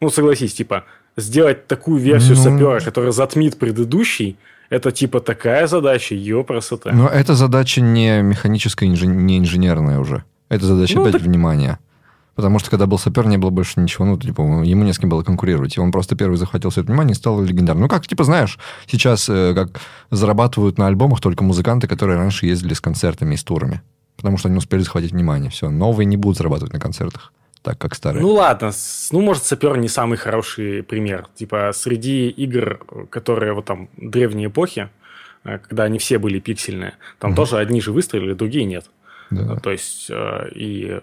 Ну, 0.00 0.10
согласись, 0.10 0.54
типа, 0.54 0.84
сделать 1.16 1.66
такую 1.66 2.00
версию 2.00 2.36
ну... 2.36 2.42
сапера, 2.42 2.80
которая 2.80 3.12
затмит 3.12 3.58
предыдущий, 3.58 4.36
это 4.68 4.90
типа 4.90 5.20
такая 5.20 5.66
задача, 5.66 6.14
ее 6.14 6.44
красота. 6.44 6.92
Но 6.92 7.08
эта 7.08 7.34
задача 7.34 7.80
не 7.80 8.22
механическая, 8.22 8.88
не 8.88 9.38
инженерная 9.38 9.98
уже. 9.98 10.24
Это 10.48 10.66
задача 10.66 10.96
ну, 10.96 11.02
опять 11.02 11.14
так... 11.14 11.22
внимания. 11.22 11.78
Потому 12.34 12.58
что 12.58 12.68
когда 12.68 12.86
был 12.86 12.98
сапер, 12.98 13.26
не 13.26 13.38
было 13.38 13.48
больше 13.48 13.80
ничего, 13.80 14.04
ну, 14.04 14.18
типа, 14.18 14.42
ему 14.42 14.84
не 14.84 14.92
с 14.92 14.98
кем 14.98 15.08
было 15.08 15.22
конкурировать. 15.22 15.74
И 15.76 15.80
он 15.80 15.90
просто 15.90 16.16
первый 16.16 16.36
захватил 16.36 16.68
все 16.68 16.82
это 16.82 16.88
внимание 16.88 17.12
и 17.12 17.16
стал 17.16 17.40
легендарным. 17.40 17.84
Ну, 17.84 17.88
как, 17.88 18.06
типа, 18.06 18.24
знаешь, 18.24 18.58
сейчас 18.86 19.26
э, 19.30 19.54
как 19.54 19.80
зарабатывают 20.10 20.76
на 20.76 20.86
альбомах 20.86 21.22
только 21.22 21.42
музыканты, 21.42 21.88
которые 21.88 22.18
раньше 22.18 22.44
ездили 22.44 22.74
с 22.74 22.80
концертами 22.82 23.34
и 23.34 23.38
с 23.38 23.42
турами. 23.42 23.80
Потому 24.16 24.36
что 24.36 24.48
они 24.48 24.58
успели 24.58 24.82
захватить 24.82 25.12
внимание. 25.12 25.50
Все, 25.50 25.70
новые 25.70 26.04
не 26.04 26.18
будут 26.18 26.36
зарабатывать 26.36 26.74
на 26.74 26.78
концертах 26.78 27.32
так, 27.66 27.78
как 27.78 27.96
старые. 27.96 28.22
Ну 28.22 28.30
ладно, 28.30 28.70
ну 29.10 29.20
может 29.20 29.42
сапер 29.42 29.76
не 29.76 29.88
самый 29.88 30.16
хороший 30.16 30.84
пример. 30.84 31.26
Типа 31.34 31.72
среди 31.74 32.28
игр, 32.28 32.78
которые 33.10 33.54
вот 33.54 33.64
там 33.64 33.88
древние 33.96 34.46
эпохи, 34.46 34.88
э, 35.42 35.58
когда 35.58 35.82
они 35.82 35.98
все 35.98 36.18
были 36.18 36.38
пиксельные, 36.38 36.94
там 37.18 37.32
угу. 37.32 37.38
тоже 37.38 37.58
одни 37.58 37.80
же 37.80 37.90
выстрелили, 37.90 38.34
другие 38.34 38.66
нет. 38.66 38.88
Да. 39.30 39.56
То 39.56 39.72
есть 39.72 40.06
э, 40.10 40.48
и 40.54 41.00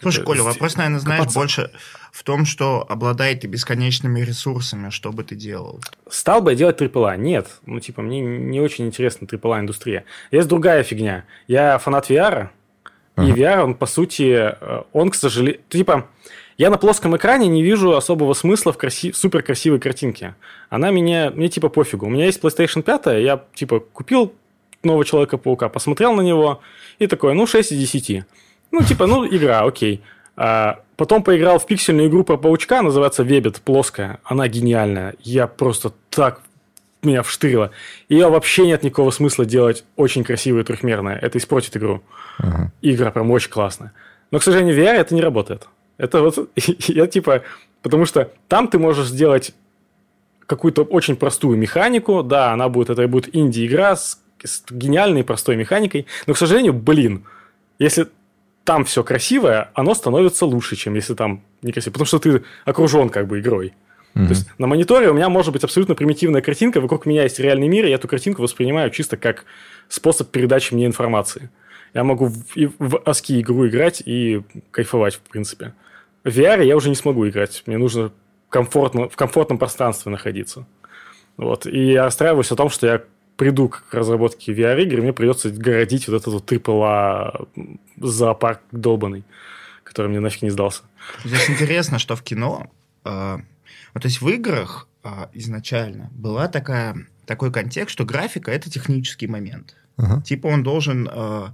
Слушай, 0.00 0.24
Коля, 0.24 0.42
вопрос, 0.42 0.76
наверное, 0.76 0.98
знаешь, 0.98 1.20
копаться. 1.20 1.38
больше 1.38 1.70
в 2.10 2.24
том, 2.24 2.44
что 2.44 2.84
обладает 2.88 3.42
ты 3.42 3.46
бесконечными 3.46 4.20
ресурсами, 4.20 4.90
что 4.90 5.12
бы 5.12 5.22
ты 5.22 5.36
делал? 5.36 5.80
Стал 6.10 6.42
бы 6.42 6.50
я 6.50 6.56
делать 6.56 6.80
AAA? 6.80 7.16
Нет. 7.18 7.46
Ну, 7.66 7.78
типа, 7.78 8.02
мне 8.02 8.20
не 8.20 8.60
очень 8.60 8.86
интересна 8.86 9.26
AAA-индустрия. 9.26 10.04
Есть 10.32 10.48
другая 10.48 10.82
фигня. 10.82 11.24
Я 11.46 11.78
фанат 11.78 12.10
VR, 12.10 12.48
ага. 13.16 13.28
и 13.28 13.32
VR, 13.32 13.62
он, 13.62 13.74
по 13.74 13.86
сути, 13.86 14.54
э, 14.60 14.82
он, 14.92 15.10
к 15.10 15.14
сожалению... 15.14 15.60
Типа, 15.68 16.08
я 16.56 16.70
на 16.70 16.78
плоском 16.78 17.16
экране 17.16 17.48
не 17.48 17.62
вижу 17.62 17.96
особого 17.96 18.34
смысла 18.34 18.72
в 18.72 18.78
краси... 18.78 19.12
супер 19.12 19.42
красивой 19.42 19.80
картинке. 19.80 20.34
Она 20.70 20.90
меня... 20.90 21.30
Мне, 21.30 21.48
типа, 21.48 21.68
пофигу. 21.68 22.06
У 22.06 22.10
меня 22.10 22.26
есть 22.26 22.40
PlayStation 22.40 22.82
5, 22.82 23.22
я, 23.22 23.44
типа, 23.54 23.80
купил 23.80 24.32
нового 24.82 25.04
Человека-паука, 25.04 25.68
посмотрел 25.68 26.14
на 26.14 26.20
него, 26.20 26.60
и 26.98 27.06
такой, 27.06 27.34
ну, 27.34 27.46
6 27.46 27.72
из 27.72 27.78
10. 27.78 28.24
Ну, 28.70 28.82
типа, 28.82 29.06
ну, 29.06 29.26
игра, 29.26 29.62
окей. 29.64 30.02
А, 30.36 30.80
потом 30.96 31.22
поиграл 31.22 31.58
в 31.58 31.66
пиксельную 31.66 32.08
игру 32.08 32.24
про 32.24 32.36
паучка, 32.36 32.82
называется 32.82 33.22
Вебет, 33.22 33.60
плоская. 33.60 34.20
Она 34.24 34.48
гениальная. 34.48 35.14
Я 35.20 35.46
просто 35.46 35.92
так 36.10 36.40
меня 37.04 37.22
вштырило. 37.22 37.70
Ее 38.08 38.28
вообще 38.28 38.66
нет 38.66 38.82
никакого 38.82 39.10
смысла 39.10 39.44
делать 39.44 39.84
очень 39.96 40.24
красивую 40.24 40.64
трехмерную. 40.64 41.18
Это 41.20 41.38
испортит 41.38 41.76
игру. 41.76 42.02
Ага. 42.38 42.72
Игра 42.82 43.10
прям 43.10 43.30
очень 43.30 43.50
классная. 43.50 43.92
Но, 44.30 44.38
к 44.38 44.42
сожалению, 44.42 44.74
в 44.74 44.78
VR 44.78 44.94
это 44.94 45.14
не 45.14 45.20
работает. 45.20 45.68
Это 45.98 46.20
вот, 46.20 46.50
я 46.56 47.06
типа, 47.06 47.42
потому 47.82 48.06
что 48.06 48.30
там 48.48 48.68
ты 48.68 48.78
можешь 48.78 49.06
сделать 49.06 49.54
какую-то 50.46 50.82
очень 50.82 51.16
простую 51.16 51.56
механику, 51.56 52.22
да, 52.22 52.52
она 52.52 52.68
будет, 52.68 52.90
это 52.90 53.06
будет 53.08 53.34
инди-игра 53.34 53.96
с, 53.96 54.20
с 54.42 54.62
гениальной 54.70 55.24
простой 55.24 55.56
механикой, 55.56 56.06
но, 56.26 56.34
к 56.34 56.38
сожалению, 56.38 56.74
блин, 56.74 57.24
если 57.78 58.08
там 58.64 58.84
все 58.84 59.04
красивое, 59.04 59.70
оно 59.74 59.94
становится 59.94 60.46
лучше, 60.46 60.76
чем 60.76 60.94
если 60.94 61.14
там 61.14 61.42
некрасиво. 61.62 61.92
Потому 61.92 62.06
что 62.06 62.18
ты 62.18 62.42
окружен 62.64 63.10
как 63.10 63.26
бы 63.26 63.40
игрой. 63.40 63.74
Mm-hmm. 64.14 64.24
То 64.24 64.30
есть 64.30 64.46
на 64.58 64.66
мониторе 64.66 65.10
у 65.10 65.14
меня 65.14 65.28
может 65.28 65.52
быть 65.52 65.64
абсолютно 65.64 65.94
примитивная 65.94 66.40
картинка, 66.40 66.80
вокруг 66.80 67.06
меня 67.06 67.24
есть 67.24 67.38
реальный 67.40 67.68
мир, 67.68 67.84
и 67.84 67.88
я 67.88 67.96
эту 67.96 68.08
картинку 68.08 68.42
воспринимаю 68.42 68.90
чисто 68.90 69.16
как 69.16 69.44
способ 69.88 70.30
передачи 70.30 70.72
мне 70.72 70.86
информации. 70.86 71.50
Я 71.94 72.04
могу 72.04 72.26
в, 72.26 72.54
в 72.56 72.94
ASCII 73.04 73.40
игру 73.40 73.68
играть 73.68 74.02
и 74.04 74.42
кайфовать, 74.70 75.14
в 75.14 75.20
принципе. 75.20 75.74
В 76.24 76.28
VR 76.28 76.64
я 76.64 76.76
уже 76.76 76.88
не 76.88 76.96
смогу 76.96 77.28
играть. 77.28 77.62
Мне 77.66 77.78
нужно 77.78 78.12
комфортно, 78.48 79.08
в 79.08 79.16
комфортном 79.16 79.58
пространстве 79.58 80.10
находиться. 80.10 80.66
Вот. 81.36 81.66
И 81.66 81.92
я 81.92 82.04
расстраиваюсь 82.04 82.50
о 82.50 82.56
том, 82.56 82.70
что 82.70 82.86
я 82.86 83.02
приду 83.36 83.68
к 83.68 83.84
разработке 83.92 84.52
VR-игр, 84.52 85.02
мне 85.02 85.12
придется 85.12 85.50
городить 85.50 86.06
вот 86.08 86.14
этот 86.14 86.34
вот 86.34 86.52
AAA 86.52 87.48
зоопарк 88.00 88.60
долбанный, 88.70 89.24
который 89.82 90.08
мне 90.08 90.20
нафиг 90.20 90.42
не 90.42 90.50
сдался. 90.50 90.82
Здесь 91.24 91.50
интересно, 91.50 91.98
что 91.98 92.14
в 92.16 92.22
кино, 92.22 92.70
вот, 93.94 94.02
то 94.02 94.08
есть 94.08 94.20
в 94.20 94.28
играх 94.28 94.88
э, 95.04 95.26
изначально 95.32 96.10
была 96.12 96.48
такая, 96.48 97.06
такой 97.26 97.52
контекст, 97.52 97.92
что 97.92 98.04
графика— 98.04 98.50
это 98.52 98.68
технический 98.68 99.28
момент. 99.28 99.76
Ага. 99.96 100.20
Типа 100.22 100.48
он 100.48 100.64
должен 100.64 101.08
э, 101.10 101.48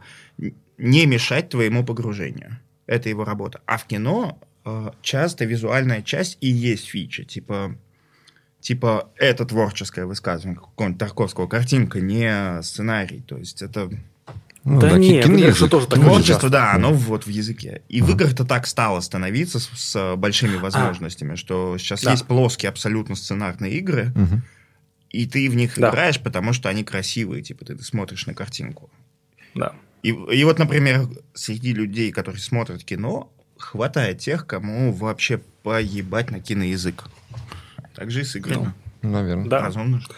не 0.79 1.07
мешать 1.07 1.51
твоему 1.51 1.85
погружению. 1.85 2.59
Это 2.87 3.11
его 3.11 3.25
работа. 3.25 3.61
А 3.67 3.77
в 3.77 3.87
кино 3.87 4.41
э, 4.65 4.91
часто 5.03 5.45
визуальная 5.45 6.01
часть 6.01 6.39
и 6.41 6.49
есть 6.49 6.87
фича. 6.87 7.25
Типа, 7.25 7.77
типа 8.61 9.11
это 9.17 9.45
творческое 9.45 10.07
высказывание 10.07 10.59
какого-нибудь 10.59 10.99
Тарковского. 10.99 11.47
Картинка, 11.47 12.01
не 12.01 12.63
сценарий. 12.63 13.21
То 13.21 13.37
есть 13.37 13.61
это 13.61 13.91
Ну 14.65 14.79
Да 14.79 14.99
нет, 14.99 15.25
киноязык. 15.25 15.49
это 15.49 15.59
же 15.59 15.69
тоже 15.69 15.87
Киноязык. 15.87 16.07
творчество, 16.11 16.49
да, 16.51 16.61
Да. 16.61 16.73
оно 16.75 16.93
вот 16.93 17.25
в 17.25 17.29
языке. 17.31 17.83
И 17.89 18.03
в 18.03 18.11
играх 18.11 18.33
это 18.33 18.45
так 18.45 18.67
стало 18.67 19.01
становиться 19.01 19.59
с, 19.59 19.69
с 19.75 20.17
большими 20.17 20.57
возможностями, 20.57 21.35
что 21.37 21.79
сейчас 21.79 22.03
Да. 22.03 22.11
есть 22.13 22.27
плоские 22.27 22.69
абсолютно 22.69 23.15
сценарные 23.17 23.73
игры, 23.79 24.13
Мгм. 24.15 24.43
и 25.09 25.27
ты 25.27 25.49
в 25.49 25.55
них 25.55 25.79
Да. 25.79 25.89
играешь, 25.91 26.21
потому 26.21 26.53
что 26.53 26.69
они 26.69 26.85
красивые, 26.85 27.43
типа 27.43 27.65
ты 27.65 27.79
смотришь 27.83 28.27
на 28.27 28.35
картинку. 28.35 28.91
Да. 29.55 29.73
И, 30.03 30.09
и 30.11 30.45
вот, 30.45 30.59
например, 30.59 31.09
среди 31.35 31.73
людей, 31.73 32.13
которые 32.13 32.41
смотрят 32.41 32.85
кино, 32.85 33.33
хватает 33.59 34.19
тех, 34.19 34.47
кому 34.47 34.93
вообще 34.93 35.39
поебать 35.63 36.31
на 36.31 36.41
киноязык. 36.41 37.05
Так 37.95 38.11
же 38.11 38.21
и 38.21 38.25
с 38.25 38.37
играми. 38.37 38.73
Наверное. 39.03 39.49
Да. 39.49 39.61
Разумно. 39.63 40.01
что- 40.01 40.15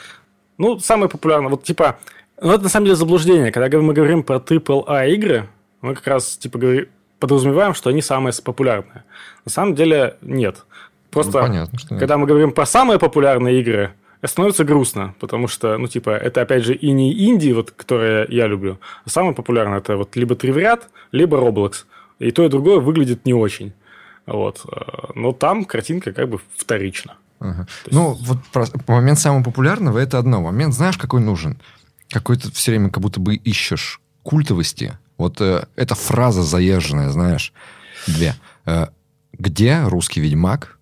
Ну, 0.58 0.78
самое 0.80 1.08
популярное, 1.08 1.48
вот 1.48 1.64
типа, 1.64 1.98
ну 2.42 2.52
это 2.52 2.64
на 2.64 2.68
самом 2.68 2.84
деле 2.86 2.96
заблуждение. 2.96 3.52
Когда 3.52 3.78
мы 3.80 3.92
говорим 3.94 4.22
про 4.22 4.36
AAA 4.36 5.10
игры, 5.14 5.48
мы 5.80 5.94
как 5.94 6.06
раз 6.06 6.36
типа 6.36 6.58
говори- 6.58 6.88
подразумеваем, 7.18 7.74
что 7.74 7.90
они 7.90 8.02
самые 8.02 8.32
популярные. 8.44 9.04
На 9.44 9.50
самом 9.50 9.74
деле 9.74 10.16
нет. 10.22 10.64
Просто 11.10 11.38
Ну, 11.40 11.46
понятно, 11.46 11.78
что 11.78 11.94
нет. 11.94 12.00
когда 12.00 12.16
мы 12.18 12.26
говорим 12.26 12.52
про 12.52 12.66
самые 12.66 12.98
популярные 12.98 13.60
игры, 13.60 13.92
становится 14.24 14.64
грустно, 14.64 15.14
потому 15.20 15.48
что, 15.48 15.76
ну, 15.78 15.88
типа, 15.88 16.10
это, 16.10 16.42
опять 16.42 16.64
же, 16.64 16.74
и 16.74 16.92
не 16.92 17.12
инди, 17.28 17.50
вот, 17.52 17.70
которые 17.72 18.26
я 18.30 18.46
люблю, 18.46 18.78
а 19.04 19.10
самое 19.10 19.34
популярное 19.34 19.78
это 19.78 19.96
вот 19.96 20.14
либо 20.16 20.34
Тривряд, 20.36 20.88
либо 21.10 21.36
Roblox. 21.38 21.84
И 22.20 22.30
то, 22.30 22.44
и 22.44 22.48
другое 22.48 22.78
выглядит 22.78 23.26
не 23.26 23.34
очень. 23.34 23.72
Вот. 24.26 24.62
э, 24.70 24.80
Но 25.16 25.32
там 25.32 25.64
картинка 25.64 26.12
как 26.12 26.28
бы 26.28 26.38
вторична. 26.56 27.14
Ага. 27.40 27.66
Ну, 27.90 28.16
вот 28.20 28.38
про- 28.52 28.66
момент 28.86 29.18
самого 29.18 29.42
популярного 29.42 29.98
это 29.98 30.18
одно. 30.18 30.40
Момент, 30.40 30.72
знаешь, 30.74 30.96
какой 30.96 31.20
нужен? 31.20 31.58
Какой-то 32.12 32.52
все 32.52 32.72
время 32.72 32.90
как 32.90 33.02
будто 33.02 33.20
бы 33.20 33.34
ищешь 33.34 34.00
культовости. 34.22 34.98
Вот 35.16 35.40
э, 35.40 35.66
эта 35.76 35.94
фраза 35.94 36.42
заезженная, 36.42 37.10
знаешь, 37.10 37.52
две. 38.06 38.34
Э, 38.66 38.88
где 39.32 39.82
русский 39.84 40.20
ведьмак? 40.20 40.78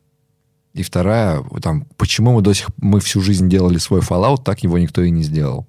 И 0.73 0.83
вторая, 0.83 1.45
там, 1.63 1.87
почему 1.97 2.33
мы 2.33 2.43
до 2.43 2.53
сих 2.53 2.69
мы 2.77 3.01
всю 3.01 3.21
жизнь 3.21 3.49
делали 3.49 3.79
свой 3.79 4.01
Fallout, 4.01 4.45
так 4.45 4.63
его 4.63 4.79
никто 4.79 5.03
и 5.03 5.11
не 5.11 5.23
сделал. 5.23 5.67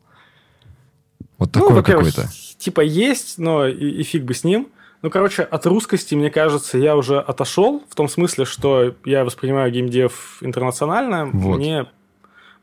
Вот 1.37 1.51
такое 1.51 1.77
ну, 1.77 1.83
какое-то. 1.83 2.29
Типа 2.59 2.81
есть, 2.81 3.39
но 3.39 3.67
и, 3.67 4.01
и 4.01 4.03
фиг 4.03 4.23
бы 4.23 4.33
с 4.35 4.43
ним. 4.43 4.67
Ну, 5.01 5.09
короче, 5.09 5.41
от 5.41 5.65
русскости, 5.65 6.13
мне 6.13 6.29
кажется, 6.29 6.77
я 6.77 6.95
уже 6.95 7.19
отошел, 7.19 7.83
в 7.89 7.95
том 7.95 8.07
смысле, 8.07 8.45
что 8.45 8.95
я 9.03 9.25
воспринимаю 9.25 9.71
геймдев 9.71 10.37
интернационально. 10.41 11.25
Вот. 11.33 11.57
Мне, 11.57 11.87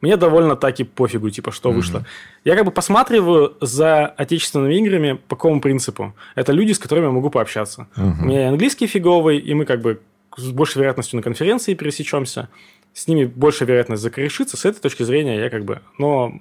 мне 0.00 0.16
довольно 0.16 0.56
так 0.56 0.78
и 0.80 0.84
пофигу, 0.84 1.30
типа, 1.30 1.50
что 1.50 1.72
вышло. 1.72 2.04
Я 2.44 2.54
как 2.54 2.64
бы 2.64 2.70
посматриваю 2.70 3.56
за 3.60 4.06
отечественными 4.06 4.74
играми 4.74 5.18
по 5.28 5.36
какому 5.36 5.60
принципу. 5.60 6.14
Это 6.34 6.52
люди, 6.52 6.72
с 6.72 6.78
которыми 6.78 7.06
я 7.06 7.10
могу 7.10 7.30
пообщаться. 7.30 7.88
Мгм. 7.96 8.22
У 8.22 8.26
меня 8.26 8.42
и 8.42 8.44
английский 8.44 8.86
фиговый, 8.86 9.38
и 9.38 9.54
мы 9.54 9.64
как 9.64 9.80
бы 9.80 10.00
с 10.36 10.50
большей 10.50 10.78
вероятностью 10.78 11.16
на 11.16 11.22
конференции 11.22 11.74
пересечемся. 11.74 12.48
С 12.92 13.08
ними 13.08 13.24
больше 13.24 13.64
вероятность 13.64 14.02
закорешиться. 14.02 14.56
С 14.56 14.64
этой 14.64 14.80
точки 14.80 15.02
зрения 15.02 15.38
я 15.40 15.50
как 15.50 15.64
бы... 15.64 15.80
Но 15.98 16.40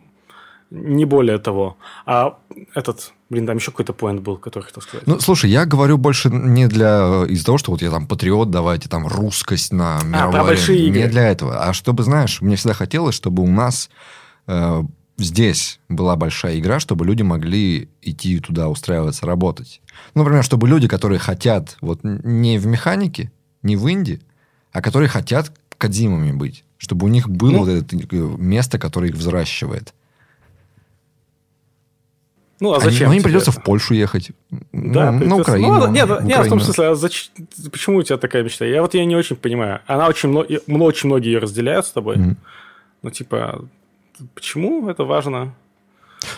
не 0.69 1.05
более 1.05 1.37
того. 1.37 1.77
А 2.05 2.37
этот... 2.73 3.13
Блин, 3.29 3.45
там 3.45 3.57
еще 3.57 3.71
какой-то 3.71 3.93
поинт 3.93 4.21
был, 4.21 4.37
который 4.37 4.63
хотел 4.63 4.81
сказать. 4.81 5.05
Ну, 5.05 5.19
слушай, 5.19 5.49
я 5.49 5.65
говорю 5.65 5.97
больше 5.97 6.29
не 6.29 6.67
для 6.67 7.25
из-за 7.27 7.45
того, 7.45 7.57
что 7.57 7.71
вот 7.71 7.81
я 7.81 7.91
там 7.91 8.07
патриот, 8.07 8.51
давайте 8.51 8.87
там 8.87 9.05
русскость 9.05 9.73
на 9.73 9.99
мировой 10.03 10.31
про 10.31 10.43
большие 10.45 10.87
игры. 10.87 11.01
Не 11.01 11.07
для 11.07 11.27
этого. 11.27 11.65
А 11.65 11.73
чтобы, 11.73 12.03
знаешь, 12.03 12.41
мне 12.41 12.55
всегда 12.55 12.73
хотелось, 12.73 13.15
чтобы 13.15 13.43
у 13.43 13.47
нас 13.47 13.89
э, 14.47 14.83
здесь 15.17 15.79
была 15.89 16.15
большая 16.15 16.59
игра, 16.59 16.79
чтобы 16.79 17.05
люди 17.05 17.21
могли 17.21 17.89
идти 18.01 18.39
туда 18.39 18.69
устраиваться, 18.69 19.25
работать. 19.25 19.81
Ну, 20.13 20.23
например, 20.23 20.43
чтобы 20.43 20.67
люди, 20.67 20.87
которые 20.87 21.19
хотят 21.19 21.77
вот 21.81 21.99
не 22.03 22.57
в 22.59 22.65
механике, 22.65 23.31
не 23.61 23.75
в 23.75 23.89
инди, 23.89 24.21
а 24.71 24.81
которые 24.81 25.09
хотят 25.09 25.51
кадзимами 25.77 26.31
быть. 26.31 26.63
Чтобы 26.77 27.05
у 27.05 27.09
них 27.09 27.29
было 27.29 27.51
Ну, 27.51 27.59
вот 27.59 27.69
это 27.69 27.95
э, 27.95 28.35
место, 28.37 28.79
которое 28.79 29.09
их 29.09 29.15
взращивает. 29.15 29.93
Ну, 32.59 32.73
а 32.73 32.77
Они- 32.77 32.85
зачем? 32.85 33.07
но 33.09 33.13
им 33.13 33.19
тебе 33.19 33.29
придется 33.29 33.51
в 33.51 33.63
Польшу 33.63 33.93
ехать. 33.93 34.31
Да, 34.71 35.11
ну, 35.11 35.25
на. 35.25 35.35
Украину. 35.37 35.79
Ну, 35.79 35.91
нет, 35.91 36.09
в 36.09 36.23
нет, 36.23 36.45
в 36.45 36.49
том 36.49 36.59
смысле, 36.59 36.89
а 36.89 36.95
зач- 36.95 37.29
почему 37.71 37.97
у 37.99 38.03
тебя 38.03 38.17
такая 38.17 38.43
мечта? 38.43 38.65
Я 38.65 38.81
вот 38.81 38.93
ее 38.93 39.05
не 39.05 39.15
очень 39.15 39.35
понимаю. 39.35 39.81
Она 39.87 40.07
очень, 40.07 40.29
мно- 40.29 40.45
очень 40.85 41.07
многие 41.09 41.33
ее 41.33 41.39
разделяют 41.39 41.85
с 41.85 41.91
тобой. 41.91 42.17
Мгм. 42.17 42.37
Ну, 43.03 43.11
типа, 43.11 43.65
почему 44.33 44.89
это 44.89 45.03
важно? 45.03 45.53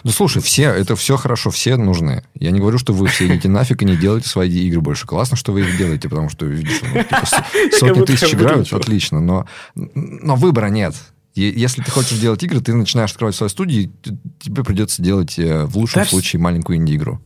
Ну, 0.04 0.12
слушай, 0.12 0.42
все, 0.42 0.64
это 0.72 0.96
все 0.98 1.16
хорошо, 1.16 1.52
все 1.52 1.78
нужны. 1.78 2.24
Я 2.36 2.52
не 2.52 2.60
говорю, 2.60 2.78
что 2.78 2.92
вы 2.92 3.08
все 3.08 3.28
идите 3.28 3.48
нафиг 3.48 3.82
и 3.82 3.86
не 3.86 3.96
делайте 3.96 4.28
свои 4.28 4.50
игры 4.50 4.82
больше. 4.82 5.08
Классно, 5.08 5.38
что 5.38 5.54
вы 5.54 5.62
их 5.62 5.78
делаете, 5.78 6.10
потому 6.10 6.30
что, 6.30 6.46
видишь, 6.46 6.82
ну, 6.94 7.02
типа, 7.02 7.26
сотни 7.78 8.02
тысяч 8.06 8.34
я 8.34 8.38
играют, 8.38 8.74
отлично, 8.74 9.22
но, 9.22 9.48
но 9.76 10.36
выбора 10.36 10.68
нет. 10.68 10.96
Если 11.36 11.82
ты 11.82 11.92
хочешь 11.92 12.18
делать 12.20 12.44
игры, 12.44 12.60
ты 12.60 12.74
начинаешь 12.74 13.12
открывать 13.12 13.36
свою 13.36 13.50
студию, 13.50 13.92
тебе 14.40 14.64
придется 14.64 15.02
делать 15.02 15.38
э, 15.40 15.66
в 15.66 15.78
лучшем 15.78 16.02
вс- 16.02 16.06
случае 16.08 16.42
маленькую 16.42 16.78
инди-игру. 16.78 17.20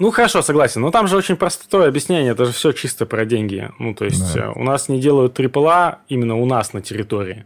Ну, 0.00 0.10
хорошо, 0.10 0.42
согласен. 0.42 0.80
Но 0.80 0.90
там 0.90 1.06
же 1.06 1.16
очень 1.16 1.36
простое 1.36 1.88
объяснение. 1.88 2.32
Это 2.32 2.46
же 2.46 2.52
все 2.52 2.72
чисто 2.72 3.06
про 3.06 3.24
деньги. 3.24 3.70
Ну, 3.78 3.94
то 3.94 4.04
есть, 4.04 4.34
Да. 4.34 4.46
э, 4.46 4.52
у 4.56 4.64
нас 4.64 4.88
не 4.88 5.00
делают 5.00 5.38
AAA 5.38 5.96
именно 6.08 6.34
у 6.34 6.46
нас 6.46 6.72
на 6.72 6.80
территории. 6.82 7.44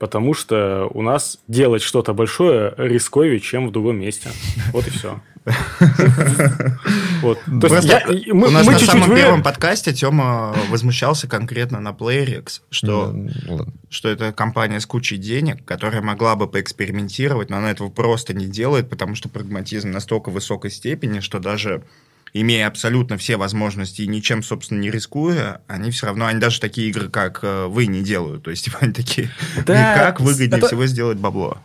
Потому 0.00 0.32
что 0.34 0.88
у 0.94 1.02
нас 1.02 1.38
делать 1.46 1.82
что-то 1.82 2.14
большое 2.14 2.72
рисковее, 2.78 3.38
чем 3.38 3.68
в 3.68 3.70
другом 3.70 4.00
месте. 4.00 4.30
Вот 4.72 4.86
и 4.88 4.90
все. 4.90 5.20
Вот. 7.22 7.38
То 7.60 7.66
есть 7.74 7.88
я- 7.88 8.02
мы 8.34 8.48
у 8.48 8.50
нас 8.50 8.64
мы 8.66 8.72
на 8.72 8.78
чуть-чуть 8.78 8.90
самом 9.00 9.10
вы- 9.10 9.16
первом 9.16 9.42
подкасте 9.42 9.92
Тёма 9.92 10.56
возмущался 10.70 11.28
конкретно 11.28 11.80
на 11.80 11.90
PlayerX, 11.90 12.60
что, 12.70 13.12
Ну, 13.12 13.30
ладно. 13.48 13.72
что 13.90 14.08
это 14.08 14.32
компания 14.32 14.80
с 14.80 14.86
кучей 14.86 15.16
денег, 15.18 15.64
которая 15.64 16.00
могла 16.02 16.34
бы 16.34 16.48
поэкспериментировать, 16.48 17.50
но 17.50 17.58
она 17.58 17.70
этого 17.70 17.90
просто 17.90 18.32
не 18.34 18.46
делает, 18.46 18.88
потому 18.88 19.14
что 19.14 19.28
прагматизм 19.28 19.90
настолько 19.90 20.30
высокой 20.30 20.70
степени, 20.70 21.20
что 21.20 21.38
даже 21.40 21.82
имея 22.32 22.66
абсолютно 22.66 23.16
все 23.16 23.36
возможности 23.36 24.02
и 24.02 24.06
ничем, 24.06 24.42
собственно, 24.42 24.78
не 24.80 24.90
рискуя, 24.90 25.60
они 25.66 25.90
все 25.90 26.06
равно, 26.06 26.26
они 26.26 26.38
даже 26.40 26.60
такие 26.60 26.88
игры, 26.88 27.08
как 27.08 27.40
э, 27.42 27.66
вы, 27.66 27.86
не 27.86 28.02
делают. 28.02 28.42
То 28.44 28.50
есть 28.50 28.64
типа, 28.66 28.78
они 28.80 28.92
такие, 28.92 29.30
Да, 29.66 29.94
как 29.94 30.20
выгоднее 30.20 30.58
это- 30.58 30.66
всего 30.68 30.86
сделать 30.86 31.18
бабло. 31.18 31.58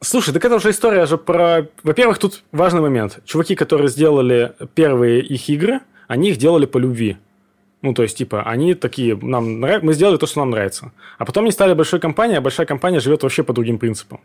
Слушай, 0.00 0.34
так 0.34 0.44
это 0.44 0.56
уже 0.56 0.70
история 0.70 1.06
же 1.06 1.16
про... 1.16 1.68
Во-первых, 1.84 2.18
тут 2.18 2.42
важный 2.50 2.80
момент. 2.80 3.20
Чуваки, 3.24 3.54
которые 3.54 3.88
сделали 3.88 4.52
первые 4.74 5.20
их 5.22 5.48
игры, 5.48 5.78
они 6.08 6.30
их 6.30 6.38
делали 6.38 6.66
по 6.66 6.78
любви. 6.78 7.18
Ну, 7.82 7.94
то 7.94 8.02
есть, 8.02 8.16
типа, 8.18 8.42
они 8.42 8.74
такие, 8.74 9.16
нам 9.16 9.60
нрав- 9.60 9.82
мы 9.82 9.92
сделали 9.94 10.16
то, 10.16 10.26
что 10.26 10.40
нам 10.40 10.50
нравится. 10.50 10.90
А 11.18 11.24
потом 11.24 11.44
они 11.44 11.52
стали 11.52 11.72
большой 11.74 12.00
компанией, 12.00 12.38
а 12.38 12.40
большая 12.40 12.66
компания 12.66 12.98
живет 12.98 13.22
вообще 13.22 13.44
по 13.44 13.52
другим 13.52 13.78
принципам. 13.78 14.20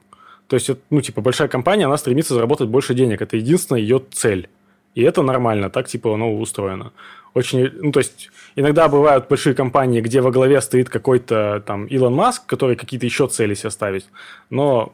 То 0.48 0.56
есть, 0.56 0.70
ну, 0.90 1.02
типа, 1.02 1.22
большая 1.22 1.48
компания, 1.48 1.86
она 1.86 1.98
стремится 1.98 2.34
заработать 2.34 2.70
больше 2.70 2.96
денег. 2.96 3.22
Это 3.22 3.38
единственная 3.38 3.82
ее 3.82 4.02
цель. 4.12 4.50
И 4.98 5.04
это 5.04 5.22
нормально, 5.22 5.70
так, 5.70 5.88
типа, 5.88 6.16
оно 6.16 6.36
устроено. 6.40 6.92
Очень, 7.36 7.70
ну, 7.84 7.92
то 7.92 8.00
есть, 8.00 8.32
иногда 8.56 8.88
бывают 8.88 9.28
большие 9.30 9.54
компании, 9.54 10.02
где 10.02 10.22
во 10.22 10.32
главе 10.32 10.60
стоит 10.60 10.90
какой-то 10.90 11.62
там 11.68 11.86
Илон 11.86 12.16
Маск, 12.16 12.48
который 12.48 12.76
какие-то 12.76 13.06
еще 13.06 13.28
цели 13.28 13.54
себе 13.54 13.70
ставит. 13.70 14.08
Но 14.50 14.94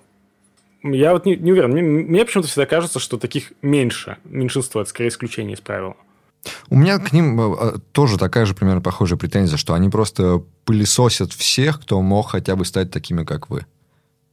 я 0.84 1.14
вот 1.14 1.26
не, 1.26 1.38
не 1.38 1.54
уверен. 1.54 1.72
Мне, 1.72 1.82
мне 1.82 2.26
почему-то 2.26 2.50
всегда 2.50 2.66
кажется, 2.66 3.00
что 3.00 3.18
таких 3.18 3.54
меньше. 3.62 4.18
Меньшинство 4.26 4.82
это 4.82 4.90
скорее 4.90 5.08
исключение 5.08 5.56
из 5.56 5.62
правила. 5.62 5.96
У 6.68 6.76
меня 6.76 7.00
к 7.00 7.14
ним 7.14 7.40
э, 7.40 7.56
э, 7.62 7.74
тоже 7.94 8.18
такая 8.18 8.46
же 8.46 8.54
примерно 8.54 8.82
похожая 8.82 9.18
претензия, 9.18 9.56
что 9.56 9.74
они 9.74 9.90
просто 9.90 10.44
пылесосят 10.66 11.32
всех, 11.32 11.80
кто 11.80 12.02
мог 12.02 12.32
хотя 12.32 12.58
бы 12.58 12.66
стать 12.66 12.92
такими, 12.92 13.24
как 13.24 13.50
вы. 13.50 13.66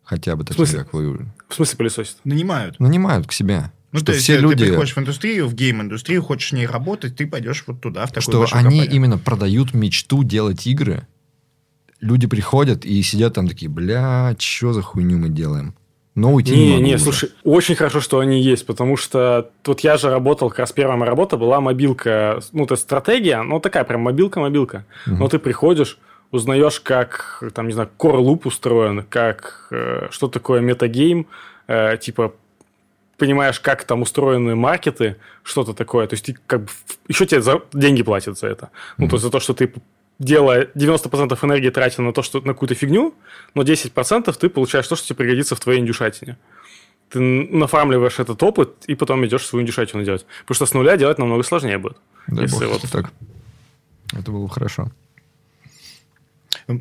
Хотя 0.03 0.35
бы 0.35 0.43
такими, 0.43 0.67
как 0.67 0.93
вы. 0.93 1.29
В 1.49 1.55
смысле 1.55 1.79
пылесосит? 1.79 2.17
Нанимают. 2.25 2.81
Нанимают 2.81 3.29
к 3.29 3.33
себе. 3.33 3.71
Ну, 3.93 3.99
что 3.99 4.07
то 4.07 4.13
есть 4.13 4.25
все 4.25 4.37
э, 4.37 4.41
люди... 4.41 4.65
ты 4.65 4.71
приходишь 4.71 4.95
в 4.95 4.99
индустрию, 4.99 5.49
в 5.49 5.55
гейм-индустрию, 5.55 6.23
хочешь 6.23 6.51
в 6.51 6.55
ней 6.55 6.67
работать, 6.67 7.17
ты 7.17 7.27
пойдешь 7.27 7.65
вот 7.67 7.81
туда, 7.81 8.07
в 8.07 8.13
такую 8.13 8.47
что 8.47 8.57
они 8.57 8.79
компанию. 8.79 8.91
именно 8.91 9.19
продают 9.19 9.75
мечту 9.75 10.23
делать 10.23 10.67
игры. 10.67 11.07
Люди 12.01 12.27
приходят 12.27 12.85
и 12.85 13.03
сидят 13.03 13.35
там 13.35 13.49
такие, 13.49 13.69
бля, 13.69 14.35
что 14.39 14.73
за 14.73 14.83
хуйню 14.83 15.19
мы 15.19 15.29
делаем? 15.29 15.75
но 16.15 16.35
уйти 16.35 16.53
не, 16.55 16.77
не 16.77 16.83
Не, 16.83 16.93
могу 16.93 17.05
слушай, 17.05 17.31
очень 17.45 17.75
хорошо, 17.75 18.01
что 18.01 18.19
они 18.19 18.41
есть, 18.43 18.67
потому 18.67 18.97
что 18.97 19.51
тут 19.63 19.81
я 19.81 19.97
же 19.97 20.11
работал, 20.11 20.51
как 20.51 20.61
раз 20.61 20.73
первая 20.73 20.97
моя 20.97 21.11
работа 21.11 21.37
была 21.37 21.61
мобилка, 21.61 22.41
ну, 22.53 22.67
то 22.67 22.75
есть 22.75 22.83
стратегия, 22.83 23.43
ну, 23.43 23.61
такая 23.61 23.85
прям 23.85 24.03
мобилка-мобилка. 24.03 24.85
Мгм. 25.07 25.19
Но 25.19 25.29
ты 25.29 25.39
приходишь, 25.39 25.99
узнаешь, 26.31 26.81
как, 26.81 27.43
там, 27.55 27.69
не 27.69 27.73
знаю, 27.73 27.89
core 27.99 28.21
loop 28.21 28.43
устроен, 28.45 29.05
как, 29.09 29.69
э, 29.71 30.09
что 30.11 30.29
такое 30.29 30.61
метагейм, 30.61 31.27
э, 31.69 31.97
типа, 31.99 32.35
понимаешь, 33.21 33.61
как 33.61 33.85
там 33.85 34.03
устроены 34.03 34.57
маркеты, 34.57 35.17
что-то 35.45 35.75
такое. 35.75 36.07
То 36.07 36.15
есть 36.15 36.25
ты 36.25 36.37
как 36.47 36.63
бы... 36.63 36.69
Еще 37.09 37.27
тебе 37.27 37.43
за 37.43 37.63
деньги 37.73 38.03
платят 38.03 38.39
за 38.39 38.49
это. 38.49 38.71
Ну, 38.99 39.09
то 39.09 39.17
есть 39.17 39.23
за 39.23 39.31
то, 39.31 39.39
что 39.41 39.55
ты 39.55 39.73
делая 40.19 40.69
90% 40.75 41.39
энергии 41.43 41.71
тратя 41.71 42.03
на 42.03 42.13
то, 42.13 42.23
что 42.23 42.41
на 42.41 42.53
какую-то 42.55 42.75
фигню, 42.75 43.15
но 43.55 43.63
10% 43.63 44.39
ты 44.39 44.49
получаешь 44.49 44.89
то, 44.89 44.97
что 44.97 45.07
тебе 45.07 45.17
пригодится 45.17 45.55
в 45.55 45.61
твоей 45.61 45.81
индюшатине. 45.81 46.37
Ты 47.11 47.21
нафармливаешь 47.21 48.19
этот 48.19 48.43
опыт 48.43 48.85
и 48.87 48.95
потом 48.95 49.25
идешь 49.27 49.47
свою 49.47 49.63
индюшатину 49.63 50.05
делать. 50.05 50.27
Потому 50.43 50.55
что 50.55 50.67
с 50.67 50.75
нуля 50.75 50.97
делать 50.97 51.19
намного 51.19 51.43
сложнее 51.43 51.79
будет. 51.79 51.97
Дай 52.27 52.45
Если 52.45 52.65
бог, 52.65 52.83
вот- 52.83 52.91
так. 52.91 53.13
Это 54.13 54.31
было 54.33 54.47
бы 54.47 54.49
хорошо. 54.49 54.91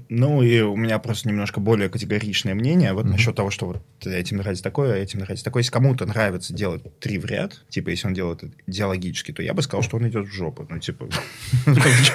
Ну, 0.10 0.42
и 0.42 0.62
у 0.62 0.76
меня 0.76 1.00
просто 1.00 1.28
немножко 1.30 1.60
более 1.60 1.90
категоричное 1.90 2.54
мнение 2.56 2.94
вот 2.94 3.04
Мгм. 3.06 3.14
насчет 3.14 3.36
того, 3.36 3.50
что 3.50 3.66
вот 3.68 3.78
этим 4.06 4.38
нравится 4.38 4.64
такое, 4.64 4.94
а 4.94 4.98
этим 4.98 5.20
нравится 5.20 5.44
такое. 5.46 5.62
Если 5.62 5.72
кому-то 5.72 6.06
нравится 6.06 6.54
делать 6.54 6.82
три 7.00 7.18
в 7.18 7.26
ряд, 7.26 7.62
типа, 7.70 7.90
если 7.90 8.08
он 8.08 8.14
делает 8.14 8.44
это 8.44 8.54
идеологически, 8.68 9.32
то 9.32 9.42
я 9.44 9.54
бы 9.54 9.62
сказал, 9.62 9.84
что 9.84 9.98
он 9.98 10.08
идет 10.08 10.28
в 10.28 10.32
жопу. 10.34 10.66
Ну, 10.70 10.80
типа, 10.80 11.08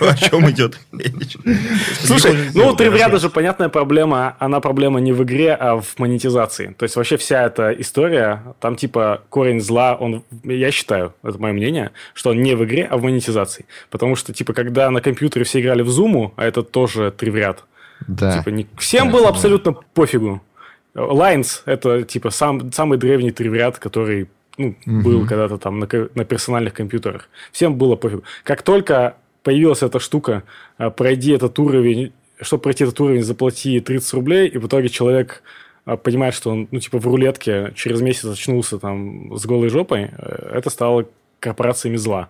о 0.00 0.16
чем 0.16 0.50
идет 0.50 0.78
речь? 0.92 1.36
Слушай, 2.02 2.50
ну 2.54 2.74
три 2.74 2.88
в 2.88 2.92
хорошо. 2.98 3.18
же 3.18 3.30
понятная 3.30 3.68
проблема, 3.68 4.36
она 4.38 4.60
проблема 4.60 5.00
не 5.00 5.12
в 5.12 5.22
игре, 5.22 5.54
а 5.54 5.80
в 5.80 5.98
монетизации. 5.98 6.74
То 6.78 6.84
есть 6.84 6.96
вообще 6.96 7.16
вся 7.16 7.42
эта 7.44 7.70
история, 7.72 8.54
там 8.60 8.76
типа 8.76 9.22
корень 9.28 9.60
зла, 9.60 9.94
он, 9.94 10.24
я 10.44 10.70
считаю, 10.70 11.14
это 11.22 11.38
мое 11.38 11.52
мнение, 11.52 11.90
что 12.14 12.30
он 12.30 12.42
не 12.42 12.54
в 12.54 12.64
игре, 12.64 12.84
а 12.84 12.96
в 12.96 13.02
монетизации. 13.02 13.66
Потому 13.90 14.16
что 14.16 14.32
типа 14.32 14.52
когда 14.52 14.90
на 14.90 15.00
компьютере 15.00 15.44
все 15.44 15.60
играли 15.60 15.82
в 15.82 15.88
Зуму, 15.90 16.32
а 16.36 16.44
это 16.44 16.62
тоже 16.62 17.10
три 17.16 17.30
в 17.30 17.36
ряд, 17.36 17.63
Да. 18.06 18.38
типа 18.38 18.50
не- 18.50 18.66
всем 18.78 19.06
Да, 19.08 19.12
было 19.12 19.22
да. 19.24 19.28
абсолютно 19.30 19.72
пофигу. 19.94 20.40
Lines 20.94 21.62
это 21.66 22.02
типа 22.02 22.30
сам, 22.30 22.70
самый 22.72 22.98
древний 22.98 23.30
три 23.32 23.48
в 23.48 23.54
ряд, 23.54 23.78
который 23.78 24.28
ну, 24.56 24.76
Мгм. 24.86 25.02
был 25.02 25.26
когда-то 25.26 25.58
там 25.58 25.80
на, 25.80 25.88
на 26.14 26.24
персональных 26.24 26.74
компьютерах. 26.74 27.28
Всем 27.50 27.74
было 27.76 27.96
пофигу. 27.96 28.22
Как 28.44 28.62
только 28.62 29.16
появилась 29.42 29.82
эта 29.82 29.98
штука, 29.98 30.44
а, 30.78 30.90
пройди 30.90 31.32
этот 31.32 31.58
уровень, 31.58 32.12
чтобы 32.40 32.62
пройти 32.62 32.84
этот 32.84 33.00
уровень, 33.00 33.22
заплати 33.24 33.80
30 33.80 34.14
рублей, 34.14 34.46
и 34.48 34.58
в 34.58 34.66
итоге 34.68 34.88
человек 34.88 35.42
а, 35.84 35.96
понимает, 35.96 36.34
что 36.34 36.50
он, 36.50 36.68
ну, 36.70 36.78
типа, 36.78 36.98
в 36.98 37.06
рулетке 37.06 37.72
через 37.74 38.00
месяц 38.00 38.24
очнулся 38.26 38.78
там 38.78 39.36
с 39.36 39.44
голой 39.44 39.68
жопой, 39.70 40.10
э, 40.16 40.50
это 40.54 40.70
стало 40.70 41.06
корпорациями 41.40 41.96
зла. 41.96 42.28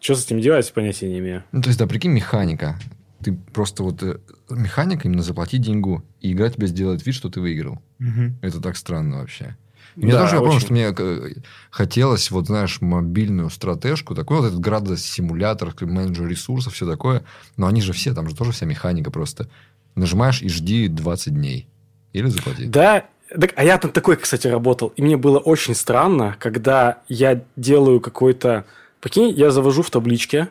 Что 0.00 0.14
с 0.14 0.24
этим 0.26 0.38
делать, 0.40 0.70
понятия 0.72 1.08
не 1.08 1.18
имею. 1.18 1.42
Ну, 1.50 1.62
то 1.62 1.68
есть, 1.70 1.78
да, 1.78 1.86
прикинь, 1.86 2.12
механика. 2.12 2.76
Ты 3.22 3.32
просто 3.52 3.82
вот... 3.82 4.02
э, 4.02 4.18
Механика 4.48 5.08
именно 5.08 5.22
заплатить 5.22 5.62
деньгу, 5.62 6.02
и 6.20 6.32
игра 6.32 6.50
тебе 6.50 6.66
сделает 6.66 7.04
вид, 7.04 7.14
что 7.14 7.28
ты 7.28 7.40
выиграл. 7.40 7.80
Мгм. 7.98 8.38
Это 8.42 8.60
так 8.60 8.76
странно 8.76 9.18
вообще. 9.18 9.56
И 9.96 10.04
мне 10.04 10.12
Да, 10.12 10.22
тоже, 10.22 10.36
я 10.36 10.42
помню, 10.42 10.60
что 10.60 10.72
мне 10.72 10.94
э, 10.96 11.32
хотелось, 11.70 12.30
вот, 12.30 12.46
знаешь, 12.46 12.80
мобильную 12.80 13.50
стратежку, 13.50 14.14
такой 14.14 14.38
вот 14.38 14.46
этот 14.46 14.60
градос-симулятор, 14.60 15.74
менеджер 15.80 16.26
ресурсов, 16.26 16.74
все 16.74 16.86
такое. 16.86 17.24
Но 17.56 17.66
они 17.66 17.82
же 17.82 17.92
все, 17.92 18.14
там 18.14 18.28
же 18.28 18.36
тоже 18.36 18.52
вся 18.52 18.66
механика 18.66 19.10
просто. 19.10 19.48
Нажимаешь 19.94 20.42
и 20.42 20.48
жди 20.48 20.88
20 20.88 21.34
дней. 21.34 21.68
Или 22.12 22.28
заплати. 22.28 22.66
Да, 22.66 23.06
так, 23.28 23.52
а 23.56 23.64
я 23.64 23.78
там 23.78 23.90
такой, 23.90 24.16
кстати, 24.16 24.46
работал. 24.46 24.88
И 24.96 25.02
мне 25.02 25.16
было 25.16 25.38
очень 25.38 25.74
странно, 25.74 26.36
когда 26.38 26.98
я 27.08 27.42
делаю 27.56 28.00
какой-то... 28.00 28.64
Прикинь, 29.00 29.30
я 29.30 29.50
завожу 29.50 29.82
в 29.82 29.90
табличке 29.90 30.48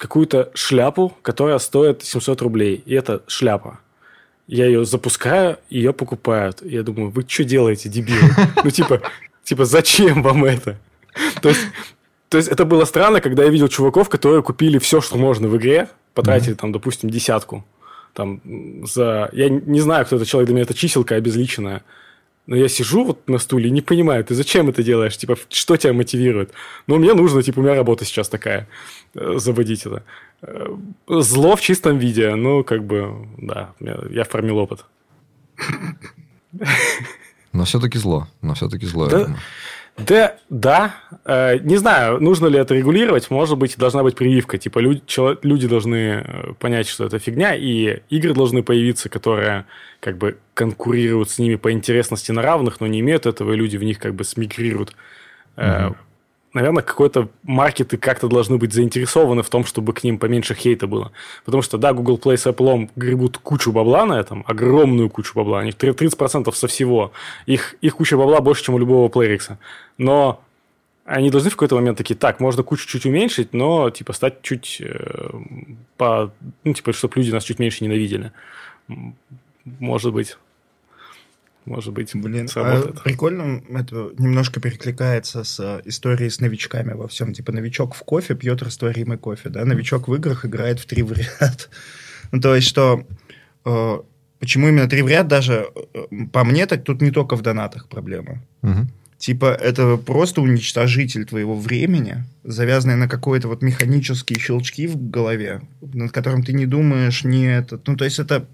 какую-то 0.00 0.50
шляпу, 0.54 1.12
которая 1.20 1.58
стоит 1.58 2.02
700 2.02 2.40
рублей. 2.40 2.82
И 2.86 2.94
это 2.94 3.22
шляпа. 3.26 3.80
Я 4.46 4.64
ее 4.64 4.86
запускаю, 4.86 5.58
ее 5.68 5.92
покупают. 5.92 6.62
И 6.62 6.70
я 6.70 6.82
думаю, 6.82 7.10
вы 7.10 7.22
что 7.28 7.44
делаете, 7.44 7.90
дебилы? 7.90 8.30
Ну, 8.64 8.70
типа, 8.70 9.02
типа, 9.44 9.66
зачем 9.66 10.22
вам 10.22 10.46
это? 10.46 10.78
То 11.42 11.50
есть, 11.50 11.60
то 12.30 12.38
есть, 12.38 12.48
это 12.48 12.64
было 12.64 12.86
странно, 12.86 13.20
когда 13.20 13.44
я 13.44 13.50
видел 13.50 13.68
чуваков, 13.68 14.08
которые 14.08 14.42
купили 14.42 14.78
все, 14.78 15.02
что 15.02 15.18
можно 15.18 15.48
в 15.48 15.56
игре, 15.58 15.90
потратили 16.14 16.54
там, 16.54 16.72
допустим, 16.72 17.10
десятку. 17.10 17.66
Там, 18.14 18.40
за... 18.86 19.28
Я 19.32 19.50
не 19.50 19.80
знаю, 19.80 20.06
кто 20.06 20.16
это 20.16 20.24
человек, 20.24 20.46
для 20.46 20.54
меня 20.54 20.62
это 20.64 20.74
чиселка 20.74 21.16
обезличенная. 21.16 21.82
Но 22.46 22.56
я 22.56 22.68
сижу 22.68 23.04
вот 23.04 23.28
на 23.28 23.38
стуле 23.38 23.68
и 23.68 23.70
не 23.70 23.80
понимаю, 23.82 24.24
ты 24.24 24.34
зачем 24.34 24.68
это 24.68 24.82
делаешь? 24.82 25.16
Типа, 25.16 25.36
что 25.50 25.76
тебя 25.76 25.92
мотивирует? 25.92 26.52
Ну, 26.86 26.96
мне 26.98 27.14
нужно, 27.14 27.42
типа, 27.42 27.60
у 27.60 27.62
меня 27.62 27.74
работа 27.74 28.04
сейчас 28.04 28.28
такая, 28.28 28.66
э, 29.14 29.34
заводить 29.36 29.86
это. 29.86 30.02
Зло 31.06 31.54
в 31.54 31.60
чистом 31.60 31.98
виде, 31.98 32.34
ну, 32.34 32.64
как 32.64 32.82
бы, 32.84 33.28
да, 33.38 33.72
я 33.80 34.00
я 34.10 34.22
оформил 34.22 34.58
опыт. 34.58 34.84
Но 37.52 37.64
все-таки 37.64 37.98
зло. 37.98 38.28
Но 38.42 38.54
все-таки 38.54 38.86
зло, 38.86 39.04
я 39.06 39.10
Да. 39.10 39.18
думаю. 39.24 39.40
Да, 39.98 40.36
да. 40.48 40.94
Э, 41.26 41.58
не 41.58 41.76
знаю, 41.76 42.20
нужно 42.20 42.46
ли 42.46 42.58
это 42.58 42.74
регулировать. 42.74 43.30
Может 43.30 43.58
быть, 43.58 43.76
должна 43.76 44.02
быть 44.02 44.16
прививка. 44.16 44.56
Типа, 44.56 44.78
люди, 44.78 45.02
чело- 45.06 45.36
люди 45.42 45.68
должны 45.68 46.24
э, 46.24 46.52
понять, 46.58 46.88
что 46.88 47.04
это 47.04 47.18
фигня, 47.18 47.54
и 47.54 48.00
игры 48.08 48.32
должны 48.32 48.62
появиться, 48.62 49.08
которые 49.10 49.66
как 50.00 50.16
бы 50.16 50.38
конкурируют 50.54 51.30
с 51.30 51.38
ними 51.38 51.56
по 51.56 51.70
интересности 51.70 52.32
на 52.32 52.40
равных, 52.42 52.80
но 52.80 52.86
не 52.86 53.00
имеют 53.00 53.26
этого, 53.26 53.52
и 53.52 53.56
люди 53.56 53.76
в 53.76 53.84
них 53.84 53.98
как 53.98 54.14
бы 54.14 54.24
смигрируют. 54.24 54.94
Э, 55.56 55.88
Мгм. 55.88 55.96
Наверное, 56.52 56.82
какой-то 56.82 57.28
маркеты 57.44 57.96
как-то 57.96 58.26
должны 58.26 58.58
быть 58.58 58.72
заинтересованы 58.72 59.42
в 59.42 59.48
том, 59.48 59.64
чтобы 59.64 59.92
к 59.92 60.02
ним 60.02 60.18
поменьше 60.18 60.54
хейта 60.54 60.88
было. 60.88 61.12
Потому 61.44 61.62
что, 61.62 61.78
да, 61.78 61.92
Google 61.92 62.18
Play 62.18 62.36
с 62.36 62.46
Apple 62.46 62.90
гребут 62.96 63.38
кучу 63.38 63.70
бабла 63.70 64.04
на 64.04 64.18
этом, 64.18 64.44
огромную 64.48 65.10
кучу 65.10 65.32
бабла. 65.36 65.60
У 65.60 65.62
них 65.62 65.74
30% 65.74 66.52
со 66.52 66.66
всего. 66.66 67.12
Их, 67.46 67.76
их 67.80 67.96
куча 67.96 68.16
бабла 68.16 68.40
больше, 68.40 68.64
чем 68.64 68.74
у 68.74 68.78
любого 68.78 69.08
Playrix. 69.08 69.56
Но 69.96 70.40
они 71.04 71.30
должны 71.30 71.50
в 71.50 71.54
какой-то 71.54 71.76
момент 71.76 71.98
такие, 71.98 72.16
так, 72.16 72.40
можно 72.40 72.64
кучу 72.64 72.86
чуть 72.86 73.06
уменьшить, 73.06 73.52
но, 73.52 73.90
типа, 73.90 74.12
стать 74.12 74.42
чуть 74.42 74.80
э, 74.80 75.30
по... 75.96 76.32
Ну, 76.64 76.72
типа, 76.72 76.92
чтобы 76.92 77.14
люди 77.16 77.30
нас 77.30 77.44
чуть 77.44 77.60
меньше 77.60 77.84
ненавидели. 77.84 78.32
Может 79.64 80.12
быть. 80.12 80.36
Может 81.66 81.92
быть, 81.92 82.10
Блин, 82.14 82.46
а 82.46 82.48
сработает. 82.48 83.02
прикольно, 83.02 83.62
это 83.68 84.12
немножко 84.18 84.60
перекликается 84.60 85.44
с 85.44 85.60
э, 85.60 85.82
историей 85.84 86.30
с 86.30 86.40
новичками 86.40 86.94
во 86.94 87.06
всем. 87.06 87.32
Типа 87.32 87.52
новичок 87.52 87.94
в 87.94 88.02
кофе 88.02 88.34
пьет 88.34 88.62
растворимый 88.62 89.18
кофе, 89.18 89.50
да? 89.50 89.64
Новичок 89.64 90.08
в 90.08 90.14
играх 90.14 90.44
играет 90.46 90.80
в 90.80 90.86
три 90.86 91.02
в 91.02 91.12
ряд. 91.12 91.68
Ну, 92.32 92.40
то 92.40 92.54
есть, 92.54 92.68
что... 92.68 93.04
э, 93.64 93.98
почему 94.38 94.68
именно 94.68 94.88
три 94.88 95.02
в 95.02 95.08
ряд 95.08 95.26
даже, 95.26 95.66
э, 95.94 96.26
по 96.32 96.44
мне, 96.44 96.66
так 96.66 96.84
тут 96.84 97.02
не 97.02 97.10
только 97.10 97.36
в 97.36 97.42
донатах 97.42 97.88
проблема. 97.88 98.42
Мгм. 98.62 98.88
Типа, 99.18 99.46
это 99.46 99.96
просто 99.98 100.40
уничтожитель 100.40 101.26
твоего 101.26 101.54
времени, 101.54 102.24
завязанный 102.44 102.96
на 102.96 103.08
какой-то 103.08 103.48
вот 103.48 103.62
механические 103.62 104.38
щелчки 104.38 104.86
в 104.86 105.10
голове, 105.10 105.60
над 105.82 106.12
которым 106.12 106.42
ты 106.42 106.52
не 106.52 106.66
думаешь, 106.66 107.24
не 107.24 107.44
этот. 107.52 107.86
Ну, 107.86 107.96
то 107.96 108.04
есть, 108.04 108.18
это 108.18 108.46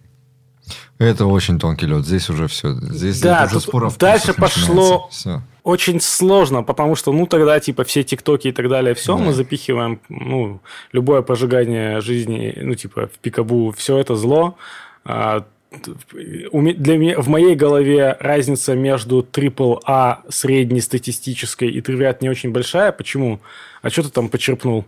Это 0.98 1.26
очень 1.26 1.58
тонкий 1.58 1.86
лед. 1.86 2.04
Здесь 2.06 2.30
уже 2.30 2.46
все. 2.48 2.72
Здесь 2.80 3.20
Да, 3.20 3.44
уже 3.50 3.60
споров 3.60 3.98
дальше 3.98 4.32
пошло- 4.32 5.08
Все. 5.10 5.42
очень 5.62 6.00
сложно, 6.00 6.62
потому 6.62 6.96
что, 6.96 7.12
ну, 7.12 7.26
тогда, 7.26 7.60
типа, 7.60 7.84
все 7.84 8.02
тиктоки 8.02 8.48
и 8.48 8.52
так 8.52 8.68
далее, 8.68 8.94
все 8.94 9.16
Да. 9.16 9.22
мы 9.24 9.32
запихиваем, 9.32 10.00
ну, 10.08 10.60
любое 10.92 11.22
прожигание 11.22 12.00
жизни, 12.00 12.56
ну, 12.60 12.74
типа, 12.74 13.08
в 13.08 13.18
пикабу, 13.18 13.72
все 13.76 13.98
это 13.98 14.16
зло. 14.16 14.56
А, 15.04 15.44
для 15.72 16.96
меня, 16.96 17.20
в 17.20 17.28
моей 17.28 17.54
голове 17.54 18.16
разница 18.20 18.74
между 18.74 19.22
AAA 19.22 20.18
среднестатистической 20.28 21.68
и 21.68 21.80
тривиат 21.80 22.22
не 22.22 22.28
очень 22.30 22.50
большая. 22.52 22.92
Почему? 22.92 23.40
А 23.82 23.90
что 23.90 24.02
ты 24.02 24.08
там 24.10 24.28
почерпнул? 24.28 24.84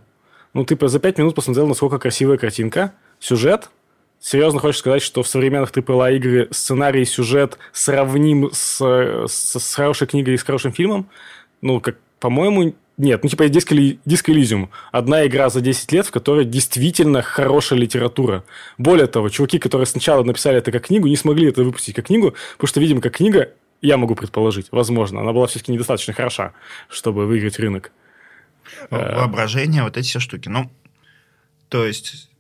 Ну, 0.55 0.65
ты 0.65 0.89
за 0.89 0.99
пять 0.99 1.19
минут 1.19 1.35
посмотрел, 1.35 1.67
насколько 1.67 1.99
красивая 1.99 2.39
картинка, 2.39 2.93
сюжет, 3.21 3.69
Серьезно 4.21 4.61
хочешь 4.61 4.81
сказать, 4.81 5.03
что 5.03 5.23
в 5.23 5.29
современных 5.29 5.71
AAA 5.71 6.17
игры 6.17 6.49
сценарий 6.51 7.03
и 7.03 7.05
сюжет 7.05 7.59
сравним 7.73 8.51
с, 8.53 8.81
с, 8.81 9.59
с 9.59 9.75
хорошей 9.75 10.07
книгой 10.07 10.35
и 10.35 10.37
с 10.37 10.43
хорошим 10.43 10.73
фильмом? 10.73 11.09
Ну, 11.61 11.81
как, 11.81 11.97
по-моему, 12.19 12.75
нет. 12.97 13.23
Ну, 13.23 13.29
типа, 13.29 13.45
Elysium. 13.45 14.69
Одна 14.91 15.25
игра 15.25 15.51
за 15.51 15.61
10 15.61 15.93
лет, 15.93 16.07
в 16.07 16.11
которой 16.11 16.45
действительно 16.45 17.23
хорошая 17.23 17.79
литература. 17.79 18.45
Более 18.77 19.07
того, 19.07 19.29
чуваки, 19.29 19.61
которые 19.61 19.87
сначала 19.87 20.25
написали 20.25 20.59
это 20.59 20.73
как 20.73 20.87
книгу, 20.87 21.07
не 21.07 21.17
смогли 21.17 21.49
это 21.49 21.63
выпустить 21.63 21.95
как 21.95 22.07
книгу, 22.07 22.35
потому 22.55 22.69
что, 22.69 22.81
видимо, 22.81 23.01
как 23.01 23.15
книга, 23.15 23.53
я 23.81 23.97
могу 23.97 24.17
предположить, 24.17 24.67
возможно, 24.73 25.21
она 25.21 25.33
была 25.33 25.47
все-таки 25.47 25.71
недостаточно 25.71 26.13
хороша, 26.13 26.53
чтобы 26.89 27.27
выиграть 27.27 27.61
рынок. 27.61 27.93
Э. 28.91 29.17
воображение, 29.17 29.83
вот 29.83 29.97
эти 29.97 30.09
все 30.09 30.21
штуки. 30.21 30.49
Ну, 30.49 30.71
то 31.69 31.87
есть, 31.87 32.31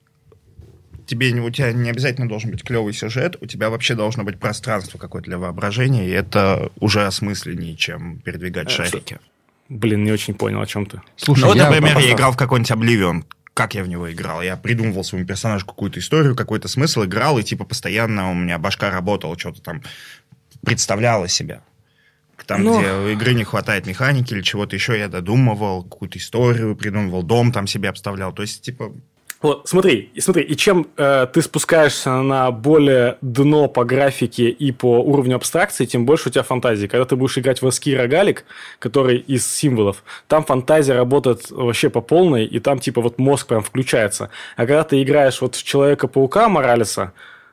тебе, 1.09 1.32
у 1.40 1.51
тебя 1.51 1.72
не 1.72 1.90
обязательно 1.90 2.28
должен 2.28 2.51
быть 2.52 2.62
клевый 2.62 2.93
сюжет, 2.93 3.36
у 3.40 3.47
тебя 3.47 3.70
вообще 3.70 3.94
должно 3.97 4.22
быть 4.22 4.39
пространство 4.39 4.98
какое-то 4.98 5.26
для 5.26 5.39
воображения, 5.39 6.06
и 6.06 6.10
это 6.10 6.70
уже 6.78 7.05
осмысленнее, 7.06 7.74
чем 7.76 8.18
передвигать 8.20 8.68
А, 8.68 8.70
шарики. 8.70 9.18
Блин, 9.68 10.05
не 10.05 10.12
очень 10.12 10.35
понял, 10.35 10.60
о 10.60 10.66
чем 10.66 10.86
ты. 10.86 11.01
Слушай, 11.16 11.40
ну, 11.40 11.47
вот, 11.48 11.56
я 11.56 11.64
например, 11.68 11.93
просто- 11.94 12.09
я 12.09 12.14
играл 12.14 12.32
в 12.32 12.36
какой-нибудь 12.36 12.70
Oblivion. 12.70 13.24
Как 13.55 13.74
я 13.74 13.82
в 13.82 13.89
него 13.89 14.10
играл? 14.12 14.40
Я 14.40 14.56
придумывал 14.56 15.02
своему 15.02 15.26
персонажу 15.26 15.66
какую-то 15.66 15.98
историю, 15.98 16.36
какой-то 16.36 16.68
смысл, 16.68 17.05
играл, 17.05 17.39
и 17.39 17.43
типа 17.43 17.64
постоянно 17.64 18.30
у 18.30 18.35
меня 18.35 18.56
башка 18.59 18.90
работала, 18.90 19.36
что-то 19.36 19.60
там 19.62 19.82
представляла 20.64 21.26
себя. 21.28 21.62
Там, 22.47 22.62
Ну. 22.62 22.78
где 22.80 22.93
у 22.93 23.09
игры 23.09 23.35
не 23.35 23.44
хватает 23.44 23.86
механики 23.86 24.32
или 24.32 24.43
чего-то 24.43 24.76
еще, 24.76 24.97
я 24.98 25.09
додумывал, 25.09 25.82
какую-то 25.82 26.18
историю 26.18 26.76
придумывал, 26.76 27.22
дом 27.22 27.51
там 27.52 27.66
себе 27.66 27.89
обставлял. 27.89 28.32
То 28.32 28.43
есть, 28.43 28.62
типа, 28.62 28.93
Вот, 29.40 29.69
смотри, 29.69 30.10
смотри, 30.19 30.43
и 30.43 30.56
чем 30.56 30.89
э, 30.97 31.28
ты 31.32 31.43
спускаешься 31.43 32.10
на 32.23 32.51
более 32.51 33.19
дно 33.20 33.69
по 33.69 33.85
графике 33.85 34.48
и 34.48 34.73
по 34.73 34.98
уровню 34.98 35.36
абстракции, 35.36 35.85
тем 35.85 36.06
больше 36.06 36.28
у 36.28 36.32
тебя 36.32 36.43
фантазии. 36.43 36.89
Когда 36.89 37.05
ты 37.05 37.15
будешь 37.15 37.39
играть 37.39 37.62
в 37.62 37.66
ASCII 37.66 37.97
рогалик, 37.97 38.44
который 38.81 39.19
из 39.19 39.47
символов, 39.47 40.02
там 40.27 40.44
фантазия 40.44 40.94
работает 40.94 41.51
вообще 41.51 41.89
по 41.89 42.01
полной, 42.01 42.47
и 42.47 42.59
там 42.59 42.81
типа 42.81 43.01
вот 43.01 43.19
мозг 43.19 43.47
прям 43.47 43.62
включается. 43.62 44.31
А 44.56 44.66
когда 44.66 44.82
ты 44.82 45.01
играешь 45.02 45.40
вот 45.40 45.55
в 45.55 45.62
Человека-паука 45.62 46.48
Моралеса, 46.48 47.12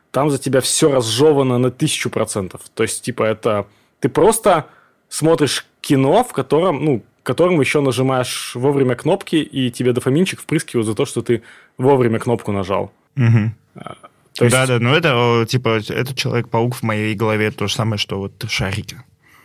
там 0.09 0.31
за 0.31 0.39
тебя 0.39 0.61
все 0.61 0.91
разжевано 0.91 1.59
на 1.59 1.69
тысячу 1.69 2.09
процентов. 2.09 2.61
То 2.73 2.83
есть, 2.83 3.03
типа, 3.03 3.23
это... 3.23 3.67
Ты 3.99 4.09
просто 4.09 4.65
смотришь 5.09 5.65
кино, 5.81 6.23
в 6.23 6.31
котором, 6.31 6.83
ну, 6.83 7.03
которым 7.21 7.59
еще 7.59 7.81
нажимаешь 7.81 8.53
вовремя 8.55 8.95
кнопки, 8.95 9.35
и 9.35 9.71
тебе 9.71 9.91
дофаминчик 9.91 10.39
впрыскивают 10.39 10.87
за 10.87 10.95
то, 10.95 11.05
что 11.05 11.21
ты 11.21 11.41
вовремя 11.77 12.19
кнопку 12.19 12.51
нажал. 12.51 12.91
То 13.15 14.43
есть, 14.45 14.55
да, 14.55 14.67
да, 14.67 14.79
ну 14.79 14.93
это, 14.93 15.45
типа, 15.47 15.79
это 15.89 16.13
Человек-паук 16.13 16.75
в 16.75 16.83
моей 16.83 17.15
голове 17.15 17.51
то 17.51 17.67
же 17.67 17.73
самое, 17.75 17.97
что 17.97 18.19
вот 18.19 18.33
шарики. 18.49 18.97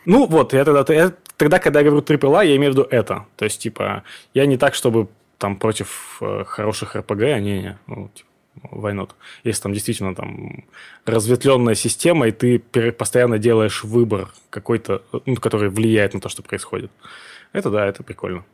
Ну, 0.05 0.27
вот, 0.27 0.53
я 0.53 0.65
тогда, 0.65 0.93
я- 0.93 1.13
тогда, 1.37 1.59
когда 1.61 1.81
я 1.81 1.87
говорю 1.87 2.03
AAA, 2.05 2.47
я 2.47 2.57
имею 2.57 2.73
в 2.73 2.77
виду 2.77 2.89
это. 2.91 3.27
То 3.37 3.45
есть, 3.45 3.61
типа, 3.61 4.03
я 4.35 4.47
не 4.47 4.57
так, 4.57 4.75
чтобы 4.75 5.09
там 5.39 5.57
против 5.57 6.19
э, 6.21 6.45
хороших 6.45 6.97
RPG, 6.97 7.33
а 7.33 7.39
не, 7.41 7.63
не, 7.63 7.79
ну, 7.87 8.11
типа, 8.15 8.29
not? 8.93 9.11
Если 9.45 9.63
там 9.63 9.73
действительно 9.73 10.15
там 10.15 10.65
разветвленная 11.07 11.75
система, 11.75 12.27
и 12.29 12.33
ты 12.33 12.59
постоянно 12.93 13.39
делаешь 13.39 13.85
выбор 13.85 14.29
какой-то, 14.51 15.03
ну, 15.27 15.37
который 15.37 15.69
влияет 15.71 16.15
на 16.15 16.21
то, 16.21 16.29
что 16.29 16.43
происходит. 16.43 16.91
Это 17.53 17.71
да, 17.71 17.87
это 17.87 18.03
прикольно. 18.03 18.45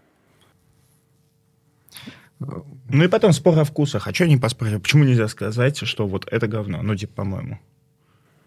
Ну 2.39 3.05
и 3.05 3.09
потом 3.09 3.33
спор 3.33 3.59
о 3.59 3.65
вкусах. 3.65 4.07
А 4.09 4.15
что 4.15 4.27
не 4.27 4.37
поспорили? 4.37 4.77
Почему 4.77 5.05
нельзя 5.05 5.29
сказать, 5.29 5.79
что 5.87 6.07
вот 6.07 6.27
это 6.31 6.47
говно? 6.47 6.83
Ну, 6.83 6.95
типа, 6.95 7.13
по-моему. 7.15 7.59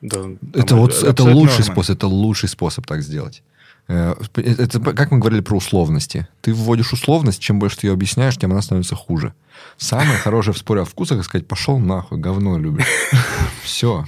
Да, 0.02 0.20
Это 0.54 0.76
вот 0.76 0.94
это 0.94 1.08
это 1.08 1.24
лучший 1.24 1.60
норма. 1.60 1.74
способ, 1.74 1.98
это 1.98 2.08
лучший 2.08 2.50
способ 2.50 2.86
так 2.86 3.02
сделать. 3.02 3.44
Э, 3.88 4.16
Это 4.36 4.80
как 4.80 5.12
мы 5.12 5.18
говорили 5.20 5.42
про 5.42 5.58
условности. 5.58 6.28
Ты 6.42 6.54
вводишь 6.54 6.94
условность, 6.94 7.42
чем 7.42 7.60
больше 7.60 7.80
ты 7.80 7.88
ее 7.88 7.94
объясняешь, 7.94 8.38
тем 8.38 8.52
она 8.52 8.62
становится 8.62 8.96
хуже. 8.96 9.34
Самое 9.78 10.18
хорошее 10.24 10.54
в 10.54 10.58
споре 10.58 10.82
о 10.82 10.86
вкусах 10.86 11.26
сказать, 11.26 11.48
пошел 11.48 11.80
нахуй, 11.80 12.18
говно 12.20 12.58
любишь. 12.58 12.86
Все. 13.64 14.06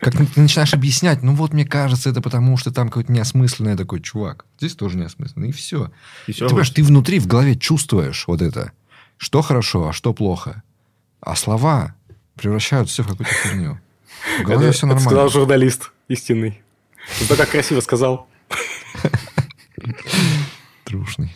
Как 0.00 0.14
ты 0.14 0.28
начинаешь 0.38 0.74
объяснять, 0.74 1.22
ну 1.22 1.34
вот 1.34 1.54
мне 1.54 1.64
кажется, 1.64 2.10
это 2.10 2.20
потому, 2.20 2.58
что 2.58 2.70
там 2.70 2.88
какое-то 2.88 3.10
неосмысленное 3.10 3.76
такой 3.76 4.02
чувак. 4.02 4.44
Здесь 4.58 4.74
тоже 4.74 4.98
неосмысленно. 4.98 5.46
И 5.46 5.52
все. 5.52 5.90
И 6.26 6.32
всё 6.32 6.44
Ты 6.44 6.50
понимаешь, 6.50 6.70
ты 6.70 6.82
внутри, 6.84 7.18
в 7.18 7.26
голове 7.26 7.56
чувствуешь 7.56 8.24
вот 8.26 8.42
это. 8.42 8.72
Что 9.24 9.40
хорошо, 9.40 9.88
а 9.88 9.92
что 9.94 10.12
плохо. 10.12 10.62
А 11.22 11.34
слова 11.34 11.94
превращают 12.34 12.90
все 12.90 13.02
в 13.02 13.08
какую-то 13.08 13.32
херню. 13.32 13.80
В 14.38 14.42
голове 14.42 14.66
это, 14.66 14.76
все 14.76 14.86
это 14.86 14.98
сказал 14.98 15.12
нормально. 15.12 15.30
журналист 15.30 15.92
истинный. 16.08 16.60
Ты 17.18 17.34
так 17.34 17.48
красиво 17.48 17.80
сказал. 17.80 18.28
Трушный. 20.84 21.34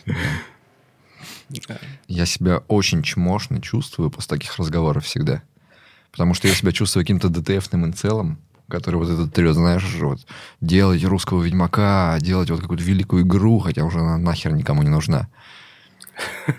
да. 1.67 1.79
Я 2.07 2.27
себя 2.27 2.59
очень 2.67 3.01
чмошно 3.01 3.59
чувствую 3.59 4.11
после 4.11 4.37
таких 4.37 4.55
разговоров 4.59 5.05
всегда. 5.05 5.41
Потому 6.11 6.35
что 6.35 6.47
я 6.47 6.53
себя 6.53 6.71
чувствую 6.71 7.03
каким-то 7.03 7.29
ДТФным 7.29 7.85
инцелом, 7.85 8.37
который 8.67 8.97
вот 8.97 9.09
этот 9.09 9.33
трет, 9.33 9.55
знаешь, 9.55 9.83
вот, 9.99 10.19
делать 10.61 11.03
русского 11.03 11.41
ведьмака, 11.41 12.19
делать 12.19 12.51
вот 12.51 12.61
какую-то 12.61 12.83
великую 12.83 13.23
игру, 13.23 13.57
хотя 13.57 13.83
уже 13.83 13.99
она 13.99 14.19
нахер 14.19 14.53
никому 14.53 14.83
не 14.83 14.89
нужна. 14.89 15.27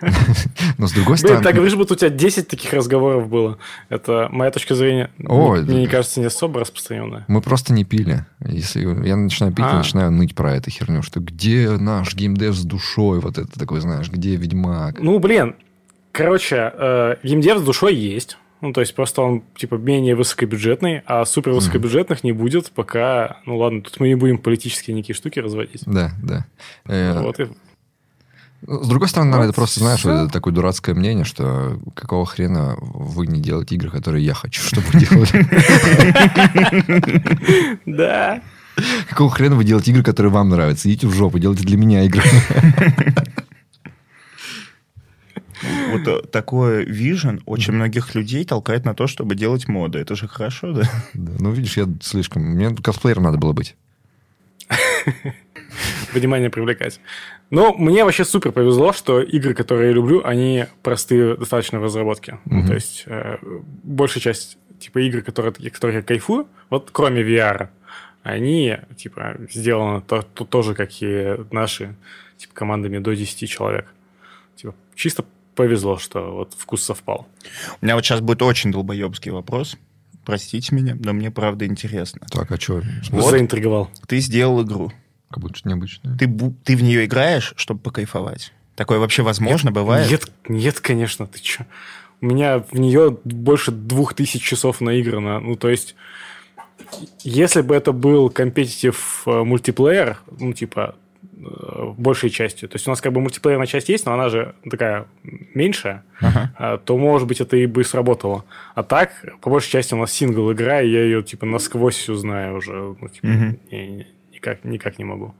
Но 0.79 0.87
с 0.87 0.93
другой 0.93 1.15
Блин, 1.15 1.19
стороны... 1.19 1.43
так 1.43 1.55
говоришь, 1.55 1.75
будто 1.77 1.95
у 1.95 1.97
тебя 1.97 2.11
10 2.11 2.49
таких 2.49 2.73
разговоров 2.73 3.29
было. 3.29 3.59
Это 3.89 4.29
моя 4.31 4.51
точка 4.51 4.75
зрения, 4.75 5.11
О, 5.27 5.55
мне, 5.57 5.75
мне 5.75 5.89
кажется, 5.89 6.21
не 6.21 6.27
особо 6.27 6.61
распространенная. 6.61 7.25
Мы 7.29 7.41
просто 7.41 7.73
не 7.73 7.85
пили. 7.85 8.25
Если 8.45 8.81
я 9.07 9.17
начинаю 9.17 9.53
пить, 9.53 9.65
я 9.67 9.73
А. 9.73 9.79
начинаю 9.79 10.11
ныть 10.11 10.35
про 10.35 10.55
эту 10.57 10.71
херню, 10.71 11.03
что 11.03 11.21
где 11.21 11.71
наш 11.71 12.15
геймдев 12.15 12.55
с 12.55 12.65
душой, 12.65 13.21
вот 13.21 13.39
это 13.39 13.59
такой, 13.59 13.81
знаешь, 13.81 14.11
где 14.11 14.37
Ведьмак. 14.37 15.01
Ну, 15.01 15.19
блин, 15.19 15.57
короче, 16.13 16.73
э, 16.73 17.17
геймдев 17.23 17.59
с 17.59 17.63
душой 17.63 17.95
есть. 17.95 18.39
Ну, 18.61 18.75
то 18.75 18.83
есть, 18.83 18.95
просто 18.95 19.23
он, 19.23 19.43
типа, 19.57 19.77
менее 19.77 20.15
высокобюджетный, 20.15 21.01
а 21.07 21.25
супер 21.25 21.53
высокобюджетных 21.53 22.23
не 22.25 22.33
будет, 22.33 22.71
пока... 22.73 23.39
Ну, 23.47 23.57
ладно, 23.57 23.81
тут 23.81 23.99
мы 24.01 24.09
не 24.09 24.17
будем 24.17 24.37
политические 24.37 24.95
никакие 24.95 25.17
штуки 25.17 25.39
разводить. 25.39 25.83
Да, 25.87 26.13
да. 26.23 26.45
Э, 26.87 27.23
Вот 27.23 27.41
и... 27.41 27.47
С 28.67 28.89
другой 28.89 29.09
стороны, 29.09 29.31
наверное, 29.31 29.47
Вот 29.47 29.53
это 29.53 29.57
просто, 29.57 29.81
знаешь, 29.81 30.01
это 30.01 30.29
такое 30.29 30.53
дурацкое 30.53 30.95
мнение, 30.95 31.25
что 31.25 31.81
какого 31.95 32.27
хрена 32.27 32.77
вы 32.81 33.27
не 33.27 33.41
делаете 33.41 33.75
игры, 33.75 33.91
которые 33.91 34.25
я 34.25 34.35
хочу, 34.35 34.63
чтобы 34.63 34.87
вы 34.93 35.01
делали? 35.01 35.31
Да. 37.87 38.43
Какого 39.09 39.31
хрена 39.31 39.57
вы 39.57 39.65
делаете 39.65 39.93
игры, 39.93 40.03
которые 40.03 40.33
вам 40.33 40.51
нравятся? 40.51 40.89
Идите 40.89 41.07
в 41.07 41.15
жопу, 41.15 41.39
делайте 41.39 41.65
для 41.65 41.77
меня 41.77 42.05
игры. 42.05 42.23
Вот 45.91 46.07
э, 46.07 46.23
такое 46.29 46.85
вижен 46.85 47.43
очень 47.45 47.75
многих 47.75 48.15
людей 48.15 48.45
толкает 48.45 48.85
на 48.85 48.95
то, 48.95 49.07
чтобы 49.07 49.35
делать 49.35 49.69
моды. 49.69 49.99
Это 49.99 50.17
же 50.17 50.27
хорошо, 50.27 50.73
да? 50.73 50.83
Да, 51.13 51.33
Ну, 51.39 51.51
видишь, 51.53 51.77
я 51.77 51.87
слишком... 52.01 52.43
Мне 52.43 52.75
косплеером 52.75 53.25
надо 53.25 53.37
было 53.37 53.53
быть. 53.53 53.77
Внимание 56.13 56.51
привлекать. 56.51 57.01
Но 57.51 57.73
мне 57.75 58.05
вообще 58.05 58.25
супер 58.25 58.53
повезло, 58.53 58.93
что 58.93 59.21
игры, 59.21 59.55
которые 59.55 59.89
я 59.89 59.93
люблю, 59.95 60.23
они 60.25 60.67
простые 60.83 61.37
достаточно 61.37 61.81
в 61.81 61.85
разработке. 61.85 62.39
Ну, 62.45 62.59
Мгм. 62.59 62.67
то 62.69 62.75
есть, 62.75 63.03
э, 63.07 63.37
большая 63.83 64.23
часть 64.23 64.59
типа 64.79 64.99
игр, 65.01 65.23
которые, 65.23 65.53
которых 65.71 65.97
я 65.97 66.03
кайфую, 66.03 66.47
вот 66.71 66.91
кроме 66.93 67.23
VR, 67.23 67.69
они 68.23 68.79
типа 68.97 69.37
сделаны 69.51 70.01
то, 70.03 70.23
то- 70.23 70.45
тоже, 70.45 70.75
как 70.75 70.91
и 71.01 71.37
наши, 71.51 71.95
типа 72.37 72.55
командами 72.55 72.99
до 72.99 73.15
10 73.15 73.47
человек. 73.49 73.87
Типа, 74.57 74.75
чисто 74.95 75.25
повезло, 75.55 75.99
что 75.99 76.33
вот 76.33 76.55
вкус 76.57 76.83
совпал. 76.83 77.27
У 77.81 77.85
меня 77.85 77.95
вот 77.97 78.05
сейчас 78.05 78.21
будет 78.21 78.43
очень 78.43 78.73
долбоебский 78.73 79.31
вопрос. 79.33 79.77
Простите 80.25 80.75
меня, 80.75 80.97
но 81.03 81.13
мне 81.13 81.31
правда 81.31 81.67
интересно. 81.67 82.27
Так, 82.31 82.51
а 82.53 82.61
что? 82.61 82.83
Вот. 83.11 83.31
Заинтриговал. 83.31 83.91
Ты 84.07 84.19
сделал 84.21 84.63
игру. 84.63 84.93
Как 85.31 85.39
будто 85.41 85.61
необычно. 85.65 86.17
Ты, 86.19 86.29
ты 86.65 86.77
в 86.77 86.83
нее 86.83 87.05
играешь, 87.05 87.53
чтобы 87.57 87.81
покайфовать? 87.81 88.53
Такое 88.75 88.99
вообще 88.99 89.23
возможно, 89.23 89.71
бывает? 89.71 90.11
Нет, 90.11 90.31
нет, 90.49 90.81
конечно, 90.81 91.27
ты 91.27 91.39
чё. 91.41 91.65
У 92.21 92.27
меня 92.27 92.59
в 92.71 92.79
нее 92.79 93.17
больше 93.25 93.71
двух 93.71 94.15
тысяч 94.15 94.43
часов 94.43 94.81
наиграно. 94.81 95.41
Ну, 95.41 95.57
то 95.57 95.69
есть, 95.69 95.95
если 97.23 97.63
бы 97.63 97.75
это 97.75 97.93
был 97.93 98.29
компетитив 98.31 99.23
э, 99.27 99.43
мультиплеер, 99.45 100.19
ну, 100.39 100.53
типа, 100.53 100.97
э, 101.39 101.95
большей 101.97 102.31
частью, 102.31 102.69
то 102.69 102.77
есть 102.77 102.87
у 102.87 102.91
нас 102.91 103.01
как 103.01 103.13
бы 103.13 103.21
мультиплеерная 103.21 103.67
часть 103.67 103.89
есть, 103.89 104.05
но 104.07 104.13
она 104.15 104.29
же 104.29 104.55
такая 104.69 105.07
меньшая, 105.23 106.05
Ага. 106.21 106.53
а, 106.59 106.79
то, 106.79 106.99
может 106.99 107.27
быть, 107.29 107.41
это 107.41 107.57
и 107.57 107.67
бы 107.67 107.85
сработало. 107.85 108.45
А 108.75 108.83
так, 108.83 109.13
по 109.41 109.49
большей 109.51 109.71
части 109.71 109.95
у 109.95 109.99
нас 109.99 110.13
сингл 110.13 110.51
игра, 110.53 110.83
и 110.83 110.91
я 110.91 111.03
ее, 111.05 111.23
типа, 111.23 111.47
насквозь 111.47 111.97
всю 111.97 112.17
знаю 112.17 112.57
уже. 112.57 112.97
Ну, 113.01 113.09
типа, 113.09 113.27
Мгм. 113.27 113.59
не- 113.71 113.87
не- 113.89 114.07
никак, 114.41 114.65
никак 114.65 114.99
не 114.99 115.05
могу. 115.05 115.35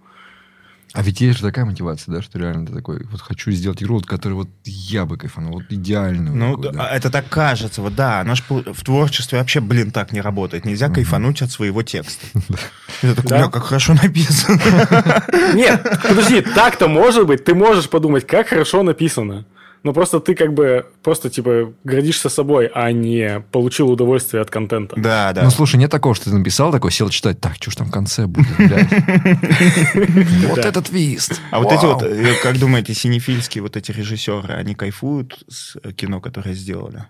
А 0.93 1.03
ведь 1.03 1.21
есть 1.21 1.39
же 1.39 1.45
такая 1.45 1.65
мотивация, 1.65 2.13
да, 2.13 2.21
что 2.21 2.37
реально 2.37 2.67
ты 2.67 2.73
такой, 2.73 3.05
вот 3.05 3.21
хочу 3.21 3.53
сделать 3.53 3.81
игру, 3.81 3.95
вот, 3.95 4.07
которую 4.07 4.39
вот 4.39 4.49
я 4.65 5.07
бы 5.07 5.17
кайфанул, 5.17 5.53
вот 5.53 5.63
идеальную. 5.71 6.35
Ну, 6.35 6.57
такую, 6.57 6.73
да, 6.73 6.91
это 6.91 7.11
так 7.11 7.29
кажется, 7.29 7.81
вот 7.81 7.95
да, 7.95 8.21
оно 8.23 8.35
пол- 8.49 8.65
в 8.73 8.83
творчестве 8.83 9.39
вообще, 9.39 9.61
блин, 9.61 9.93
так 9.93 10.11
не 10.13 10.21
работает. 10.21 10.65
Нельзя 10.65 10.89
кайфануть 10.89 11.43
от 11.43 11.53
своего 11.53 11.85
текста. 11.85 12.27
Это 13.03 13.15
такой, 13.15 13.29
Да. 13.29 13.39
бля, 13.39 13.49
как 13.49 13.63
хорошо 13.67 13.95
написано. 13.95 14.59
Нет, 15.55 15.81
подожди, 16.03 16.41
так-то 16.41 16.89
может 16.89 17.25
быть. 17.25 17.45
Ты 17.45 17.55
можешь 17.55 17.89
подумать, 17.89 18.27
как 18.27 18.49
хорошо 18.49 18.83
написано. 18.83 19.45
Но 19.83 19.95
просто 19.95 20.21
ты 20.21 20.35
как 20.35 20.53
бы 20.53 20.87
просто 21.03 21.31
типа 21.31 21.73
гордишься 21.85 22.29
собой, 22.29 22.67
а 22.75 22.93
не 22.93 23.41
получил 23.51 23.91
удовольствие 23.91 24.43
от 24.43 24.51
контента. 24.51 24.95
Да, 25.01 25.33
да. 25.33 25.43
Ну, 25.43 25.51
слушай, 25.51 25.77
нет 25.77 25.91
такого, 25.91 26.15
что 26.15 26.27
ты 26.27 26.37
написал 26.37 26.71
такой, 26.71 26.93
сел 26.93 27.09
читать, 27.09 27.41
так, 27.41 27.55
что 27.55 27.71
ж 27.71 27.77
там 27.77 27.87
в 27.87 27.91
конце 27.91 28.27
будет, 28.27 28.55
блядь. 28.59 28.91
Вот 30.49 30.59
этот 30.59 30.87
твист. 30.87 31.41
А 31.51 31.61
вот 31.61 31.73
эти 31.73 31.85
вот, 31.85 32.03
э, 32.03 32.35
как 32.43 32.59
думаете, 32.59 32.93
синефильские 32.95 33.63
вот 33.63 33.77
эти 33.77 33.91
режиссеры, 33.93 34.53
они 34.55 34.75
кайфуют 34.75 35.45
с 35.49 35.77
э, 35.83 35.93
кино, 35.93 36.21
которое 36.21 36.55
сделали? 36.55 37.05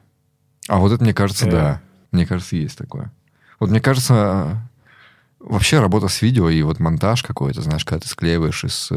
А 0.68 0.78
вот 0.78 0.92
это, 0.92 1.02
мне 1.02 1.14
кажется, 1.14 1.46
Э. 1.48 1.50
да. 1.50 1.80
Мне 2.12 2.26
кажется, 2.26 2.56
есть 2.56 2.78
такое. 2.78 3.10
Вот 3.58 3.70
мне 3.70 3.80
кажется, 3.80 4.62
вообще 5.38 5.80
работа 5.80 6.08
с 6.08 6.22
видео 6.22 6.48
и 6.50 6.62
вот 6.62 6.78
монтаж 6.80 7.22
какой-то, 7.22 7.62
знаешь, 7.62 7.84
когда 7.84 8.00
ты 8.00 8.08
склеиваешь 8.08 8.64
из 8.64 8.90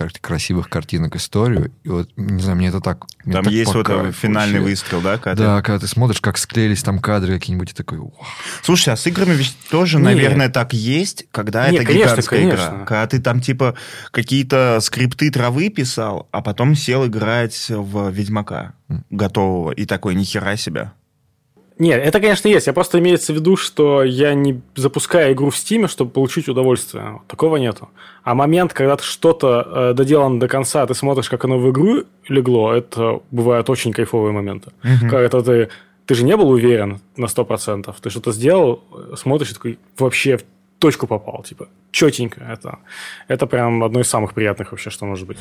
кар- 0.00 0.10
красивых 0.20 0.68
картинок 0.70 1.14
историю, 1.16 1.72
и 1.84 1.88
вот, 1.90 2.08
не 2.16 2.40
знаю, 2.40 2.56
мне 2.56 2.68
это 2.68 2.80
так... 2.80 3.04
мне 3.24 3.34
Там 3.34 3.44
так 3.44 3.52
есть 3.52 3.74
вот 3.74 3.86
э, 3.88 4.12
финальный 4.12 4.60
вообще. 4.60 4.70
выстрел, 4.70 5.00
да? 5.02 5.18
когда 5.18 5.30
ты- 5.36 5.42
Да, 5.42 5.62
когда 5.62 5.78
ты 5.80 5.86
смотришь, 5.86 6.20
как 6.22 6.38
склеились 6.38 6.82
там 6.82 6.98
кадры 6.98 7.34
какие-нибудь, 7.38 7.72
и 7.72 7.74
такой, 7.74 7.98
«Вау». 7.98 8.14
Слушай, 8.62 8.94
а 8.94 8.96
с 8.96 9.06
играми 9.06 9.34
ведь 9.34 9.54
тоже, 9.70 9.98
Не. 9.98 10.04
наверное, 10.04 10.48
так 10.48 10.72
есть, 10.72 11.26
когда 11.30 11.68
Не, 11.68 11.76
это 11.76 11.86
конечно, 11.86 12.08
гигантская 12.12 12.40
игра. 12.44 12.56
конечно. 12.56 12.86
Когда 12.86 13.06
ты 13.06 13.20
там, 13.20 13.40
типа, 13.42 13.74
какие-то 14.10 14.78
скрипты 14.80 15.30
травы 15.30 15.68
писал, 15.68 16.28
а 16.32 16.40
потом 16.40 16.74
сел 16.74 17.06
играть 17.06 17.66
в 17.68 18.08
Ведьмака 18.10 18.72
готового, 19.10 19.72
и 19.72 19.84
такой, 19.84 20.14
нихера 20.14 20.56
себя. 20.56 20.94
Нет, 21.80 22.02
это, 22.04 22.20
конечно, 22.20 22.46
есть. 22.46 22.66
Я 22.66 22.74
просто 22.74 22.98
имеется 22.98 23.32
в 23.32 23.36
виду, 23.36 23.56
что 23.56 24.04
я 24.04 24.34
не 24.34 24.60
запускаю 24.76 25.32
игру 25.32 25.48
в 25.48 25.54
Steam, 25.54 25.88
чтобы 25.88 26.10
получить 26.10 26.46
удовольствие. 26.46 27.22
Такого 27.26 27.56
нету. 27.56 27.88
А 28.22 28.34
момент, 28.34 28.74
когда 28.74 28.96
ты 28.96 29.02
что-то 29.02 29.66
э, 29.66 29.94
доделан 29.94 30.38
до 30.38 30.46
конца, 30.46 30.86
ты 30.86 30.94
смотришь, 30.94 31.30
как 31.30 31.42
оно 31.46 31.58
в 31.58 31.70
игру 31.70 32.04
легло, 32.28 32.74
это 32.74 33.20
бывают 33.30 33.70
очень 33.70 33.92
кайфовые 33.92 34.32
моменты. 34.32 34.72
Когда 35.08 35.40
ты, 35.40 35.70
ты 36.04 36.14
же 36.14 36.24
не 36.24 36.36
был 36.36 36.50
уверен 36.50 37.00
на 37.16 37.24
100%. 37.24 37.94
Ты 37.98 38.10
что-то 38.10 38.32
сделал, 38.32 38.84
э, 38.92 39.14
смотришь 39.16 39.52
и 39.52 39.54
такой, 39.54 39.78
вообще 39.98 40.36
в 40.36 40.42
точку 40.78 41.06
попал. 41.06 41.42
Типа, 41.44 41.68
четенько. 41.92 42.42
Это, 42.42 42.78
это 43.26 43.46
прям 43.46 43.82
одно 43.82 44.00
из 44.00 44.06
самых 44.06 44.34
приятных 44.34 44.72
вообще, 44.72 44.90
что 44.90 45.06
может 45.06 45.26
быть. 45.26 45.38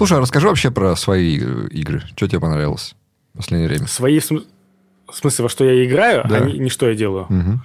Слушай, 0.00 0.16
а 0.16 0.20
расскажи 0.22 0.48
вообще 0.48 0.70
про 0.70 0.96
свои 0.96 1.38
э, 1.38 1.68
игры. 1.72 2.00
Что 2.16 2.26
тебе 2.26 2.40
понравилось 2.40 2.94
в 3.34 3.36
последнее 3.36 3.68
время? 3.68 3.86
Свои, 3.86 4.18
в 4.18 4.24
см- 4.24 4.46
в 5.06 5.14
смысле, 5.14 5.42
во 5.42 5.48
что 5.50 5.62
я 5.66 5.84
играю, 5.84 6.24
Да. 6.26 6.36
а 6.36 6.40
не, 6.40 6.58
не 6.58 6.70
что 6.70 6.88
я 6.88 6.94
делаю. 6.94 7.26
Мгм. 7.28 7.62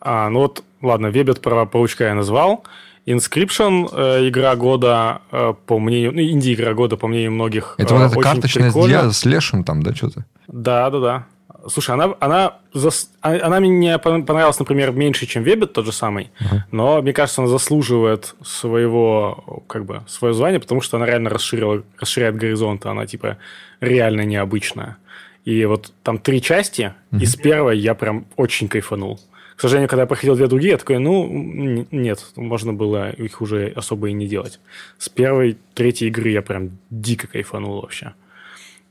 А, 0.00 0.28
ну 0.28 0.38
вот, 0.38 0.62
ладно, 0.82 1.08
Вебет 1.08 1.40
про 1.40 1.66
паучка 1.66 2.04
я 2.04 2.14
назвал. 2.14 2.62
Inscription 3.08 3.88
э, 3.92 4.28
игра 4.28 4.54
года, 4.54 5.20
э, 5.32 5.52
по 5.66 5.80
мнению, 5.80 6.12
ну, 6.12 6.20
инди-игра 6.20 6.74
года, 6.74 6.96
по 6.96 7.08
мнению 7.08 7.32
многих. 7.32 7.74
Это 7.76 7.92
э, 7.96 7.98
вот 7.98 8.12
эта 8.12 8.20
карточная 8.20 8.70
дья 8.72 9.10
с 9.10 9.24
лешим 9.24 9.64
там, 9.64 9.82
да, 9.82 9.92
что-то? 9.96 10.24
Да, 10.46 10.88
да, 10.90 11.00
да. 11.00 11.26
Слушай, 11.68 11.92
она, 11.94 12.14
она, 12.20 12.58
зас- 12.74 13.08
а- 13.20 13.46
она 13.46 13.60
мне 13.60 13.94
пон- 13.96 14.24
понравилась, 14.24 14.58
например, 14.58 14.92
меньше, 14.92 15.26
чем 15.26 15.42
Вебет, 15.42 15.72
тот 15.72 15.84
же 15.86 15.92
самый, 15.92 16.30
но 16.70 17.00
мне 17.02 17.12
кажется, 17.12 17.40
она 17.42 17.50
заслуживает 17.50 18.34
своего, 18.42 19.62
как 19.66 19.84
бы, 19.84 20.02
свое 20.06 20.34
звание, 20.34 20.60
потому 20.60 20.80
что 20.80 20.96
она 20.96 21.06
реально 21.06 21.30
расширила, 21.30 21.82
расширяет 21.98 22.36
горизонты, 22.36 22.88
она, 22.88 23.06
типа, 23.06 23.38
реально 23.80 24.22
необычная. 24.22 24.96
И 25.44 25.64
вот 25.66 25.92
там 26.02 26.18
три 26.18 26.40
части, 26.40 26.94
и 27.12 27.26
с 27.26 27.36
первой 27.36 27.78
я 27.78 27.94
прям 27.94 28.26
очень 28.36 28.68
кайфанул. 28.68 29.20
К 29.56 29.60
сожалению, 29.60 29.88
когда 29.88 30.02
я 30.02 30.06
проходил 30.06 30.34
две 30.34 30.46
другие, 30.48 30.72
я 30.72 30.78
такой, 30.78 30.98
ну, 30.98 31.86
нет, 31.92 32.24
можно 32.34 32.72
было 32.72 33.10
их 33.10 33.40
уже 33.40 33.68
особо 33.76 34.08
и 34.08 34.12
не 34.12 34.26
делать. 34.26 34.58
С 34.98 35.08
первой, 35.08 35.58
третьей 35.74 36.08
игры 36.08 36.30
я 36.30 36.42
прям 36.42 36.70
дико 36.90 37.26
кайфанул 37.28 37.80
вообще. 37.82 38.14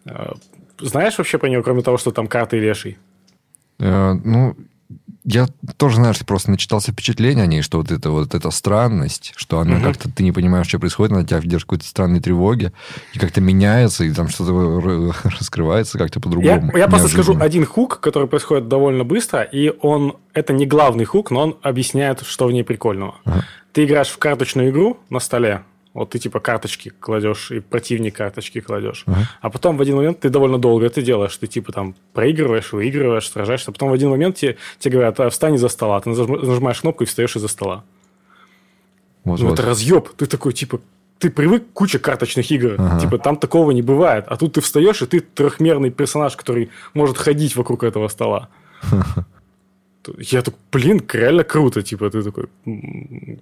Э, 0.06 0.34
Знаешь 0.80 1.18
вообще 1.18 1.38
про 1.38 1.48
нее, 1.50 1.62
кроме 1.64 1.82
того, 1.82 1.98
что 1.98 2.12
там 2.12 2.28
карты 2.28 2.58
и 2.58 2.60
леший? 2.60 2.98
Э, 3.80 4.14
ну, 4.14 4.56
я 5.24 5.48
тоже, 5.78 5.96
знаешь, 5.96 6.20
просто 6.26 6.52
начитался 6.52 6.92
впечатление 6.92 7.44
о 7.44 7.48
ней, 7.48 7.62
что 7.62 7.78
вот 7.78 7.92
это 7.92 8.10
вот 8.12 8.36
эта 8.36 8.52
странность, 8.52 9.34
что 9.38 9.60
она 9.60 9.76
Мгм. 9.76 9.84
как-то, 9.84 10.10
ты 10.12 10.24
не 10.24 10.32
понимаешь, 10.34 10.68
что 10.68 10.80
происходит, 10.80 11.14
она 11.14 11.24
тебя 11.24 11.40
держит 11.40 11.62
в 11.64 11.66
какой-то 11.68 11.86
странной 11.86 12.20
тревоге, 12.20 12.74
и 13.14 13.20
как-то 13.20 13.40
меняется, 13.40 14.04
и 14.04 14.12
там 14.12 14.28
что-то 14.28 15.14
раскрывается 15.40 15.98
как-то 15.98 16.20
Я, 16.20 16.22
по-другому. 16.22 16.78
я 16.78 16.88
просто 16.90 17.08
скажу 17.08 17.38
один 17.40 17.66
хук, 17.66 18.00
который 18.02 18.28
происходит 18.28 18.68
довольно 18.68 19.06
быстро, 19.06 19.42
и 19.44 19.72
он 19.82 20.18
это 20.34 20.52
не 20.52 20.66
главный 20.66 21.06
хук, 21.06 21.32
но 21.32 21.42
он 21.42 21.58
объясняет, 21.62 22.22
что 22.26 22.48
в 22.48 22.52
ней 22.52 22.64
прикольного. 22.64 23.16
Ага. 23.24 23.46
Ты 23.72 23.86
играешь 23.86 24.10
в 24.10 24.18
карточную 24.18 24.70
игру 24.72 24.98
на 25.10 25.20
столе, 25.20 25.64
вот 25.94 26.10
ты 26.10 26.20
типа 26.20 26.40
карточки 26.40 26.92
кладешь, 27.00 27.52
и 27.52 27.60
противник 27.60 28.16
карточки 28.16 28.62
кладешь. 28.62 29.04
Ага. 29.06 29.30
А 29.42 29.50
потом 29.50 29.78
в 29.78 29.82
один 29.82 29.96
момент 29.98 30.20
ты 30.20 30.30
довольно 30.30 30.58
долго 30.58 30.86
это 30.88 31.02
делаешь. 31.02 31.38
Ты 31.38 31.48
типа 31.48 31.72
там 31.72 31.96
проигрываешь, 32.14 32.74
выигрываешь, 32.74 33.30
сражаешься. 33.30 33.70
А 33.70 33.74
потом 33.74 33.90
в 33.90 33.94
один 33.94 34.10
момент 34.10 34.36
тебе, 34.38 34.58
тебе 34.80 34.94
говорят, 34.94 35.20
«А, 35.20 35.30
встань 35.30 35.56
из-за 35.56 35.68
стола. 35.70 36.00
Ты 36.02 36.10
нажим- 36.10 36.46
нажимаешь 36.46 36.82
кнопку 36.82 37.04
и 37.04 37.08
встаешь 37.08 37.36
из-за 37.36 37.48
стола. 37.48 37.84
Вот, 39.24 39.40
Ну, 39.40 39.48
вот. 39.50 39.60
это 39.60 39.68
разъеб. 39.68 40.10
Ты 40.18 40.26
такой, 40.26 40.54
типа, 40.54 40.82
ты 41.20 41.30
привык 41.30 41.64
к 41.70 41.74
куче 41.74 42.00
карточных 42.00 42.52
игр. 42.52 42.76
Ага. 42.78 43.00
Типа, 43.00 43.18
там 43.20 43.38
такого 43.38 43.72
не 43.72 43.82
бывает. 43.82 44.26
А 44.28 44.36
тут 44.36 44.54
ты 44.54 44.62
встаешь, 44.62 45.02
и 45.02 45.06
ты 45.06 45.20
трехмерный 45.22 45.92
персонаж, 45.92 46.36
который 46.36 46.70
может 46.94 47.18
ходить 47.18 47.56
вокруг 47.56 47.84
этого 47.84 48.08
стола. 48.10 48.50
Я 50.18 50.42
такой, 50.42 50.60
блин, 50.72 51.02
реально 51.14 51.44
круто. 51.44 51.82
Типа, 51.82 52.10
ты 52.10 52.22
такой, 52.24 52.46
«М, 52.66 53.40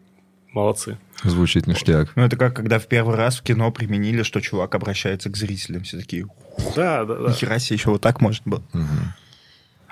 молодцы. 0.53 0.97
Звучит 1.23 1.67
ништяк. 1.67 2.09
Ну, 2.15 2.23
это 2.23 2.35
как 2.37 2.55
когда 2.55 2.79
в 2.79 2.87
первый 2.87 3.15
раз 3.15 3.37
в 3.39 3.43
кино 3.43 3.71
применили, 3.71 4.23
что 4.23 4.41
чувак 4.41 4.73
обращается 4.75 5.29
к 5.29 5.37
зрителям. 5.37 5.83
Все 5.83 5.97
такие, 5.97 6.27
Да, 6.75 7.05
да, 7.05 7.15
да. 7.15 7.29
нихера 7.29 7.59
себе, 7.59 7.77
еще 7.77 7.89
вот 7.91 8.01
так 8.01 8.21
может 8.21 8.41
было. 8.45 8.63
Мгм. 8.73 9.13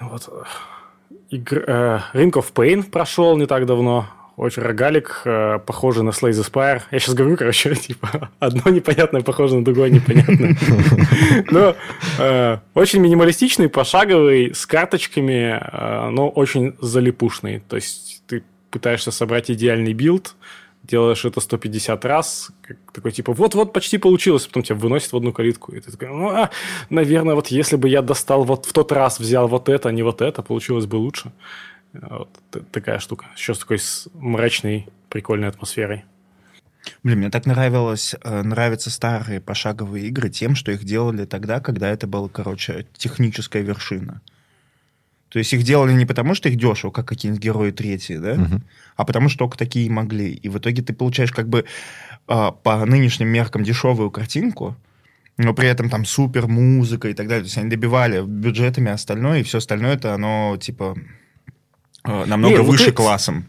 Вот. 0.01 0.29
Игр- 1.31 1.63
э, 1.67 1.99
Ring 2.13 2.31
of 2.31 2.51
Pain 2.53 2.83
прошел 2.83 3.37
не 3.37 3.45
так 3.45 3.65
давно. 3.65 4.07
Очень 4.37 4.63
рогалик, 4.63 5.21
э, 5.25 5.59
похожий 5.65 6.01
на 6.03 6.11
Slay 6.11 6.29
the 6.31 6.49
Spire. 6.49 6.81
Я 6.91 6.99
сейчас 6.99 7.13
говорю, 7.13 7.35
короче, 7.35 7.75
типа, 7.75 8.29
одно 8.39 8.71
непонятное 8.71 9.21
похоже 9.21 9.55
на 9.55 9.65
другое 9.65 9.89
непонятное. 9.89 10.55
Но 11.51 11.75
э, 12.19 12.57
очень 12.73 13.01
минималистичный, 13.01 13.67
пошаговый, 13.67 14.55
с 14.55 14.65
карточками, 14.65 15.59
э, 15.61 16.09
но 16.09 16.29
очень 16.29 16.73
залипушный. 16.79 17.59
То 17.67 17.75
есть 17.75 18.08
пытаешься 18.71 19.11
собрать 19.11 19.49
идеальный 19.51 19.93
build, 19.93 20.35
делаешь 20.83 21.25
это 21.25 21.41
150 21.41 22.05
раз, 22.05 22.51
как 22.61 22.77
такой 22.93 23.11
типа, 23.11 23.33
вот-вот 23.33 23.73
почти 23.73 23.97
получилось, 23.97 24.47
потом 24.47 24.63
тебя 24.63 24.75
выносит 24.75 25.11
в 25.11 25.17
одну 25.17 25.33
калитку, 25.33 25.73
и 25.73 25.79
ты 25.79 25.91
такой, 25.91 26.09
ну, 26.09 26.29
а, 26.29 26.49
наверное, 26.89 27.35
вот 27.35 27.47
если 27.47 27.75
бы 27.75 27.89
я 27.89 28.01
достал 28.01 28.43
вот 28.43 28.65
в 28.65 28.73
тот 28.73 28.91
раз, 28.91 29.19
взял 29.19 29.47
вот 29.47 29.69
это, 29.69 29.89
а 29.89 29.91
не 29.91 30.03
вот 30.03 30.21
это, 30.21 30.41
получилось 30.41 30.85
бы 30.85 30.95
лучше. 30.95 31.31
Вот 31.93 32.29
такая 32.71 32.99
штука. 32.99 33.25
Еще 33.35 33.55
с 33.55 33.59
такой 33.59 33.79
с 33.79 34.07
мрачной, 34.13 34.87
прикольной 35.09 35.47
атмосферой. 35.47 36.05
Блин, 37.03 37.19
мне 37.19 37.29
так 37.29 37.45
нравилось, 37.45 38.15
э, 38.21 38.41
нравятся 38.41 38.89
старые 38.89 39.41
пошаговые 39.41 40.07
игры 40.07 40.29
тем, 40.29 40.55
что 40.55 40.71
их 40.71 40.83
делали 40.83 41.25
тогда, 41.25 41.59
когда 41.59 41.89
это 41.89 42.07
была, 42.07 42.29
короче, 42.29 42.85
техническая 42.95 43.63
вершина. 43.63 44.21
То 45.29 45.39
есть 45.39 45.53
их 45.53 45.63
делали 45.63 45.93
не 45.93 46.05
потому, 46.05 46.33
что 46.33 46.49
их 46.49 46.55
дешево, 46.57 46.91
как 46.91 47.07
какие-нибудь 47.07 47.43
герои 47.43 47.71
третьи, 47.71 48.17
да, 48.17 48.33
Мгм. 48.35 48.63
а 48.95 49.05
потому 49.05 49.29
что 49.29 49.39
только 49.39 49.57
такие 49.57 49.89
могли. 49.89 50.31
И 50.31 50.49
в 50.49 50.57
итоге 50.57 50.81
ты 50.81 50.91
получаешь 50.93 51.31
как 51.31 51.47
бы 51.47 51.65
а, 52.27 52.51
по 52.51 52.83
нынешним 52.85 53.27
меркам 53.27 53.63
дешевую 53.63 54.09
картинку, 54.11 54.75
но 55.37 55.53
при 55.53 55.67
этом 55.67 55.89
там 55.89 56.03
супер 56.05 56.47
музыка 56.47 57.09
и 57.09 57.13
так 57.13 57.27
далее. 57.27 57.43
То 57.43 57.47
есть 57.47 57.57
они 57.57 57.69
добивали 57.69 58.21
бюджетами 58.25 58.91
остальное, 58.91 59.39
и 59.39 59.43
все 59.43 59.59
остальное 59.59 59.95
это 59.95 60.13
оно 60.13 60.57
типа 60.59 60.97
а, 62.03 62.25
намного 62.25 62.55
Не, 62.55 62.61
ну 62.63 62.63
выше 62.69 62.85
ты- 62.85 62.91
классом. 62.91 63.45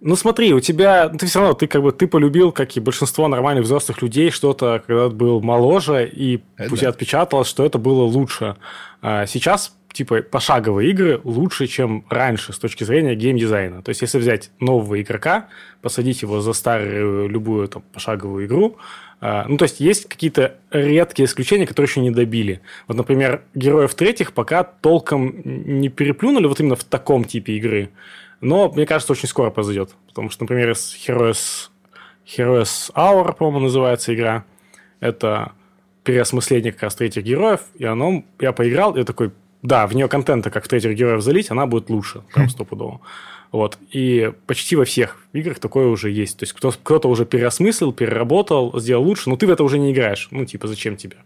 Ну 0.00 0.16
смотри, 0.16 0.52
у 0.52 0.60
тебя, 0.60 1.08
ну, 1.10 1.16
ты 1.16 1.24
все 1.26 1.38
равно, 1.40 1.54
ты 1.54 1.66
как 1.66 1.82
бы, 1.82 1.90
ты 1.90 2.06
полюбил, 2.06 2.52
как 2.52 2.76
и 2.76 2.80
большинство 2.80 3.26
нормальных 3.26 3.64
взрослых 3.64 4.02
людей, 4.02 4.30
что-то, 4.30 4.82
когда 4.86 5.08
ты 5.08 5.14
был 5.14 5.40
моложе, 5.40 6.06
и 6.06 6.42
Это 6.58 6.74
у 6.74 6.76
тебя 6.76 6.88
да. 6.88 6.90
отпечаталось, 6.90 7.48
что 7.48 7.64
это 7.64 7.78
было 7.78 8.02
лучше. 8.02 8.56
А 9.00 9.24
сейчас, 9.26 9.74
типа, 9.94 10.22
пошаговые 10.22 10.90
игры 10.90 11.20
лучше, 11.22 11.66
чем 11.68 12.04
раньше 12.10 12.52
с 12.52 12.58
точки 12.58 12.82
зрения 12.84 13.14
геймдизайна. 13.14 13.80
То 13.82 13.90
есть, 13.90 14.02
если 14.02 14.18
взять 14.18 14.50
нового 14.58 15.00
игрока, 15.00 15.48
посадить 15.80 16.20
его 16.22 16.40
за 16.40 16.52
старую 16.52 17.28
любую 17.28 17.68
там, 17.68 17.82
пошаговую 17.92 18.46
игру, 18.46 18.76
а, 19.20 19.46
ну, 19.48 19.56
то 19.56 19.62
есть, 19.62 19.78
есть 19.78 20.06
какие-то 20.08 20.56
редкие 20.70 21.26
исключения, 21.26 21.66
которые 21.66 21.88
еще 21.88 22.00
не 22.00 22.10
добили. 22.10 22.60
Вот, 22.88 22.96
например, 22.96 23.44
героев 23.54 23.94
третьих 23.94 24.32
пока 24.32 24.64
толком 24.64 25.32
не 25.44 25.88
переплюнули 25.88 26.46
вот 26.46 26.58
именно 26.58 26.76
в 26.76 26.84
таком 26.84 27.24
типе 27.24 27.52
игры. 27.54 27.90
Но, 28.40 28.70
мне 28.72 28.86
кажется, 28.86 29.12
очень 29.12 29.28
скоро 29.28 29.50
произойдет. 29.50 29.94
Потому 30.08 30.28
что, 30.28 30.42
например, 30.42 30.70
Heroes, 30.72 31.70
Heroes 32.26 32.92
Hour, 32.94 33.36
по-моему, 33.36 33.60
называется 33.60 34.12
игра. 34.12 34.44
Это 34.98 35.52
переосмысление 36.02 36.72
как 36.72 36.82
раз 36.82 36.96
третьих 36.96 37.24
героев. 37.24 37.60
И 37.76 37.84
оно, 37.84 38.24
я 38.40 38.52
поиграл, 38.52 38.96
и 38.96 39.04
такой, 39.04 39.30
да, 39.64 39.86
в 39.88 39.94
нее 39.96 40.06
контента, 40.08 40.50
как 40.50 40.64
в 40.64 40.68
третьих 40.68 40.94
героев 40.96 41.22
залить, 41.22 41.50
она 41.50 41.66
будет 41.66 41.90
лучше, 41.90 42.20
прям 42.32 42.48
стопудово. 42.48 43.00
Вот. 43.50 43.78
И 43.92 44.32
почти 44.46 44.74
во 44.76 44.84
всех 44.84 45.16
играх 45.32 45.58
такое 45.60 45.86
уже 45.86 46.10
есть. 46.10 46.36
То 46.38 46.42
есть 46.44 46.52
кто- 46.52 46.72
кто-то 46.72 47.08
уже 47.08 47.24
переосмыслил, 47.24 47.92
переработал, 47.92 48.78
сделал 48.80 49.04
лучше, 49.04 49.30
но 49.30 49.36
ты 49.36 49.46
в 49.46 49.50
это 49.50 49.62
уже 49.64 49.78
не 49.78 49.92
играешь. 49.92 50.28
Ну, 50.32 50.44
типа, 50.44 50.66
зачем 50.68 50.96
тебе? 50.96 51.16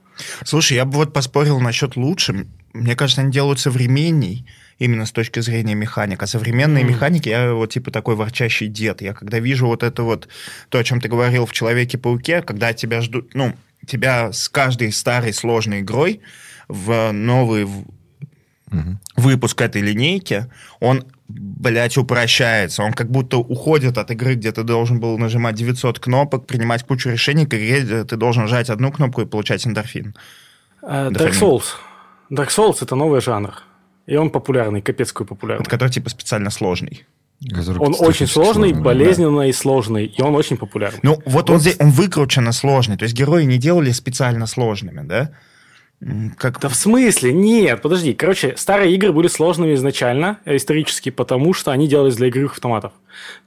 Слушай, 0.44 0.74
я 0.74 0.84
бы 0.84 0.92
вот 0.96 1.12
поспорил 1.12 1.58
насчет 1.58 1.96
лучше. 1.96 2.46
Мне 2.74 2.94
кажется, 2.96 3.22
они 3.22 3.32
делают 3.32 3.60
современней 3.60 4.46
именно 4.78 5.06
с 5.06 5.10
точки 5.12 5.40
зрения 5.40 5.74
механик. 5.74 6.22
А 6.22 6.26
современные 6.26 6.84
Мгм. 6.84 6.92
механики, 6.92 7.28
я 7.30 7.54
вот 7.54 7.70
типа 7.70 7.90
такой 7.90 8.14
ворчащий 8.14 8.66
дед. 8.68 9.00
Я 9.00 9.14
когда 9.14 9.38
вижу 9.38 9.66
вот 9.66 9.82
это 9.82 10.02
вот, 10.02 10.28
то, 10.68 10.78
о 10.78 10.84
чем 10.84 11.00
ты 11.00 11.08
говорил 11.08 11.46
в 11.46 11.52
Человеке-пауке, 11.52 12.42
когда 12.42 12.72
тебя 12.74 13.00
ждут, 13.00 13.34
ну, 13.34 13.54
тебя 13.86 14.32
с 14.32 14.48
каждой 14.50 14.92
старой 14.92 15.32
сложной 15.32 15.80
игрой 15.80 16.20
в 16.68 17.10
новый 17.12 17.66
в- 18.70 18.98
выпуск 19.16 19.60
этой 19.60 19.82
линейки, 19.82 20.46
он, 20.80 21.04
блядь, 21.28 21.96
упрощается. 21.96 22.82
Он 22.82 22.92
как 22.92 23.10
будто 23.10 23.38
уходит 23.38 23.98
от 23.98 24.10
игры, 24.10 24.34
где 24.34 24.52
ты 24.52 24.62
должен 24.62 25.00
был 25.00 25.18
нажимать 25.18 25.54
900 25.56 25.98
кнопок, 25.98 26.46
принимать 26.46 26.84
кучу 26.84 27.10
решений, 27.10 27.46
к 27.46 27.54
игре, 27.54 27.80
где 27.82 28.04
ты 28.04 28.16
должен 28.16 28.48
жать 28.48 28.70
одну 28.70 28.92
кнопку 28.92 29.22
и 29.22 29.26
получать 29.26 29.66
эндорфин. 29.66 30.14
Э, 30.82 31.10
Dark. 31.10 31.32
Souls. 31.32 31.64
Dark 32.30 32.48
Souls 32.48 32.78
это 32.80 32.94
новый 32.94 33.20
жанр. 33.20 33.54
И 34.06 34.16
он 34.16 34.30
популярный, 34.30 34.80
капец 34.80 35.12
какой 35.12 35.26
популярный. 35.26 35.60
Вот 35.64 35.68
который, 35.68 35.90
типа, 35.90 36.08
специально 36.08 36.50
сложный. 36.50 37.04
Который 37.50 37.78
Он 37.78 37.94
очень 37.98 38.26
сложный, 38.26 38.72
да. 38.72 38.80
болезненный 38.80 39.50
и 39.50 39.52
сложный, 39.52 40.06
и 40.06 40.22
он 40.22 40.34
очень 40.34 40.56
популярный. 40.56 40.98
Ну, 41.02 41.22
вот 41.24 41.50
он 41.50 41.60
здесь, 41.60 41.76
он 41.78 41.90
выкрученно 41.90 42.52
сложный. 42.52 42.96
То 42.96 43.04
есть 43.04 43.14
герои 43.14 43.44
не 43.44 43.58
делали 43.58 43.92
специально 43.92 44.46
сложными, 44.46 45.06
да? 45.06 45.30
Как... 46.36 46.60
Да 46.60 46.68
в 46.68 46.76
смысле? 46.76 47.32
Нет, 47.32 47.82
подожди. 47.82 48.14
Короче, 48.14 48.54
старые 48.56 48.94
игры 48.94 49.12
были 49.12 49.26
сложными 49.26 49.74
изначально, 49.74 50.38
исторически, 50.44 51.10
потому 51.10 51.52
что 51.54 51.72
они 51.72 51.88
делались 51.88 52.16
для 52.16 52.28
игровых 52.28 52.52
автоматов. 52.52 52.92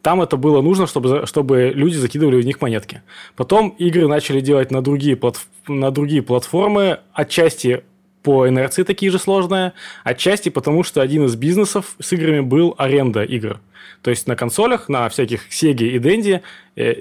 Там 0.02 0.22
это 0.22 0.36
было 0.36 0.62
нужно, 0.62 0.86
чтобы, 0.86 1.26
чтобы 1.26 1.72
люди 1.74 1.96
закидывали 1.96 2.42
в 2.42 2.46
них 2.46 2.60
монетки. 2.60 3.04
Потом 3.38 3.70
игры 3.70 4.08
начали 4.08 4.42
делать 4.42 4.70
на 4.70 4.82
другие, 4.82 5.16
платф- 5.16 5.48
на 5.70 5.92
другие 5.92 6.22
платформы, 6.22 7.00
отчасти 7.14 7.84
по 8.22 8.48
инерции 8.48 8.84
такие 8.84 9.12
же 9.12 9.18
сложные, 9.18 9.72
отчасти 10.04 10.50
потому, 10.50 10.84
что 10.84 11.02
один 11.02 11.26
из 11.26 11.36
бизнесов 11.36 11.96
с 12.00 12.12
играми 12.12 12.42
был 12.42 12.76
аренда 12.78 13.24
игр. 13.24 13.62
То 14.02 14.10
есть 14.10 14.28
на 14.28 14.36
консолях, 14.36 14.90
на 14.90 15.08
всяких 15.08 15.50
Sega 15.50 15.88
и 15.88 15.98
Dendy 16.00 16.42
э, 16.76 16.92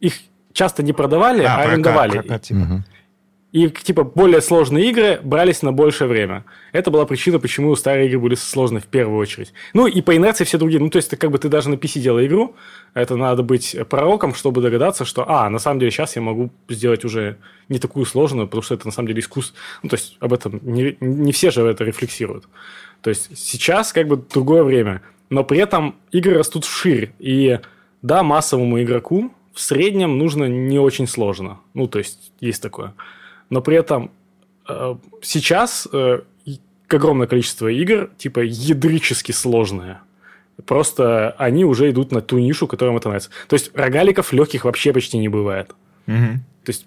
их 0.00 0.14
часто 0.52 0.82
не 0.82 0.92
продавали, 0.92 1.42
а, 1.42 1.56
прокат, 1.56 1.66
арендовали. 1.66 2.12
прокат, 2.12 2.42
типа. 2.42 2.60
Мгм. 2.60 2.84
И, 3.56 3.70
типа, 3.70 4.04
более 4.04 4.42
сложные 4.42 4.90
игры 4.90 5.18
брались 5.24 5.62
на 5.62 5.72
большее 5.72 6.08
время. 6.08 6.44
Это 6.72 6.90
была 6.90 7.06
причина, 7.06 7.38
почему 7.38 7.74
старые 7.74 8.06
игры 8.06 8.18
были 8.18 8.34
сложны 8.34 8.80
в 8.80 8.84
первую 8.84 9.18
очередь. 9.18 9.54
Ну, 9.72 9.86
и 9.86 10.02
по 10.02 10.14
инерции 10.14 10.44
все 10.44 10.58
другие. 10.58 10.78
Ну, 10.78 10.90
то 10.90 10.96
есть, 10.96 11.08
это 11.08 11.16
как 11.16 11.30
бы 11.30 11.38
ты 11.38 11.48
даже 11.48 11.70
на 11.70 11.76
PC 11.76 12.00
делал 12.00 12.22
игру, 12.22 12.54
это 12.92 13.16
надо 13.16 13.42
быть 13.42 13.74
пророком, 13.88 14.34
чтобы 14.34 14.60
догадаться, 14.60 15.06
что, 15.06 15.24
а, 15.26 15.48
на 15.48 15.58
самом 15.58 15.80
деле, 15.80 15.90
сейчас 15.90 16.16
я 16.16 16.20
могу 16.20 16.50
сделать 16.68 17.06
уже 17.06 17.38
не 17.70 17.78
такую 17.78 18.04
сложную, 18.04 18.46
потому 18.46 18.60
что 18.60 18.74
это, 18.74 18.88
на 18.88 18.92
самом 18.92 19.08
деле, 19.08 19.20
искусство. 19.20 19.56
Ну, 19.82 19.88
то 19.88 19.96
есть, 19.96 20.18
об 20.20 20.34
этом 20.34 20.60
не, 20.62 20.94
не 21.00 21.32
все 21.32 21.50
же 21.50 21.62
это 21.62 21.82
рефлексируют. 21.82 22.44
То 23.00 23.08
есть, 23.08 23.38
сейчас 23.38 23.90
как 23.94 24.06
бы 24.06 24.18
другое 24.18 24.64
время. 24.64 25.00
Но 25.30 25.44
при 25.44 25.60
этом 25.60 25.94
игры 26.12 26.34
растут 26.34 26.66
вширь. 26.66 27.12
И, 27.18 27.58
да, 28.02 28.22
массовому 28.22 28.82
игроку 28.82 29.32
в 29.54 29.60
среднем 29.62 30.18
нужно 30.18 30.44
не 30.44 30.78
очень 30.78 31.06
сложно. 31.06 31.60
Ну, 31.72 31.86
то 31.86 32.00
есть, 32.00 32.32
есть 32.38 32.62
такое 32.62 32.92
но 33.50 33.60
при 33.60 33.76
этом 33.76 34.10
э, 34.68 34.96
сейчас 35.22 35.88
э, 35.92 36.20
огромное 36.88 37.26
количество 37.26 37.68
игр, 37.68 38.10
типа, 38.18 38.40
ядрически 38.40 39.32
сложные. 39.32 39.98
Просто 40.64 41.30
они 41.38 41.64
уже 41.64 41.90
идут 41.90 42.12
на 42.12 42.20
ту 42.20 42.38
нишу, 42.38 42.66
которым 42.66 42.96
это 42.96 43.08
нравится. 43.08 43.30
То 43.48 43.54
есть 43.54 43.70
рогаликов 43.74 44.32
легких 44.32 44.64
вообще 44.64 44.92
почти 44.92 45.18
не 45.18 45.28
бывает. 45.28 45.74
Мгм. 46.06 46.44
То 46.64 46.70
есть, 46.70 46.86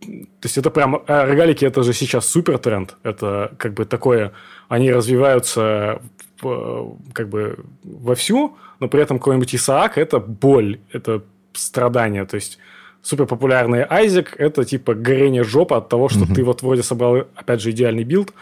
то 0.00 0.44
есть 0.44 0.58
это 0.58 0.70
прям... 0.70 1.02
а 1.06 1.26
рогалики 1.26 1.64
это 1.64 1.82
же 1.82 1.92
сейчас 1.92 2.26
супер 2.26 2.58
тренд. 2.58 2.96
Это 3.02 3.52
как 3.58 3.74
бы 3.74 3.84
такое... 3.84 4.32
Они 4.68 4.92
развиваются 4.92 6.00
в- 6.40 6.96
как 7.12 7.28
бы 7.28 7.58
вовсю, 7.82 8.56
но 8.80 8.88
при 8.88 9.02
этом 9.02 9.18
какой-нибудь 9.18 9.54
Исаак 9.54 9.98
это 9.98 10.20
боль, 10.20 10.78
это 10.92 11.22
страдание. 11.52 12.24
То 12.24 12.36
есть 12.36 12.58
супер 13.02 13.26
популярный 13.26 13.84
Айзек 13.84 14.34
это 14.38 14.64
типа 14.64 14.94
горение 14.94 15.44
жопы 15.44 15.74
от 15.74 15.88
того, 15.88 16.08
что 16.08 16.32
ты 16.32 16.44
вот 16.44 16.62
вроде 16.62 16.82
собрал, 16.82 17.26
опять 17.34 17.60
же, 17.60 17.70
идеальный 17.70 18.04
build, 18.04 18.32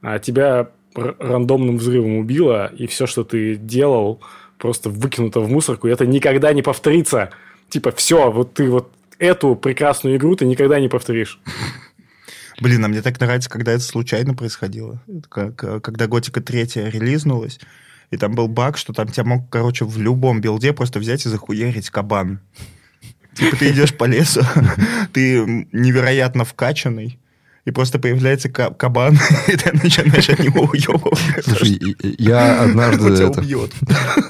а 0.00 0.18
тебя 0.18 0.70
рандомным 0.94 1.78
взрывом 1.78 2.18
убило, 2.18 2.72
и 2.76 2.86
все, 2.86 3.06
что 3.06 3.24
ты 3.24 3.56
делал, 3.56 4.20
просто 4.58 4.90
выкинуто 4.90 5.40
в 5.40 5.50
мусорку, 5.50 5.88
и 5.88 5.90
это 5.90 6.06
никогда 6.06 6.52
не 6.52 6.62
повторится. 6.62 7.30
Типа, 7.68 7.90
все, 7.90 8.30
вот 8.30 8.54
ты 8.54 8.70
вот 8.70 8.92
эту 9.18 9.56
прекрасную 9.56 10.16
игру 10.16 10.36
ты 10.36 10.46
никогда 10.46 10.78
не 10.80 10.88
повторишь. 10.88 11.40
Блин, 12.60 12.84
а 12.84 12.88
мне 12.88 13.02
так 13.02 13.18
нравится, 13.20 13.50
когда 13.50 13.72
это 13.72 13.82
случайно 13.82 14.34
происходило. 14.34 15.02
Как, 15.28 15.56
когда 15.82 16.06
Готика 16.06 16.40
3 16.40 16.90
релизнулась, 16.90 17.58
и 18.10 18.16
там 18.16 18.34
был 18.34 18.46
баг, 18.46 18.76
что 18.76 18.92
там 18.92 19.08
тебя 19.08 19.24
мог, 19.24 19.48
короче, 19.50 19.84
в 19.84 19.98
любом 19.98 20.40
билде 20.40 20.72
просто 20.72 21.00
взять 21.00 21.26
и 21.26 21.28
захуярить 21.28 21.90
кабан. 21.90 22.40
Типа 23.34 23.56
ты 23.56 23.70
идешь 23.70 23.94
по 23.94 24.04
лесу, 24.04 24.42
ты 25.12 25.66
невероятно 25.72 26.44
вкачанный, 26.44 27.18
и 27.64 27.70
просто 27.70 27.98
появляется 27.98 28.48
ка- 28.48 28.70
кабан, 28.70 29.18
и 29.48 29.56
ты 29.56 29.72
начинаешь 29.72 30.28
от 30.28 30.38
него 30.38 30.62
уебывать. 30.62 31.44
Слушай, 31.44 31.96
я 32.18 32.62
однажды... 32.62 33.04
Он 33.04 33.16
тебя 33.16 33.26
это, 33.28 33.40
убьет. 33.40 33.72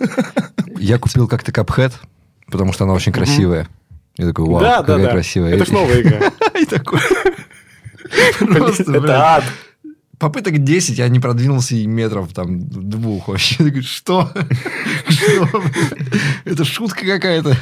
я 0.78 0.98
купил 0.98 1.28
как-то 1.28 1.52
Cuphead, 1.52 1.92
потому 2.46 2.72
что 2.72 2.84
она 2.84 2.94
очень 2.94 3.12
красивая. 3.12 3.68
Я 4.16 4.28
такой, 4.28 4.46
вау, 4.46 4.60
да, 4.60 4.76
да, 4.78 4.82
какая 4.82 5.06
да. 5.06 5.10
красивая. 5.10 5.54
Это 5.54 5.64
ж 5.66 5.68
новая 5.70 6.00
игра. 6.00 6.20
И 6.58 6.64
такой... 6.66 7.00
Просто, 8.38 8.92
Это 8.92 9.36
ад. 9.36 9.44
Попыток 10.24 10.64
10, 10.64 10.96
я 10.96 11.08
не 11.08 11.20
продвинулся 11.20 11.74
и 11.76 11.86
метров 11.86 12.32
там 12.32 12.58
двух 12.66 13.28
вообще. 13.28 13.56
Я 13.58 13.64
говорю, 13.66 13.82
что? 13.86 14.32
Что? 15.06 15.62
Это 16.46 16.64
шутка 16.64 17.04
какая-то. 17.04 17.54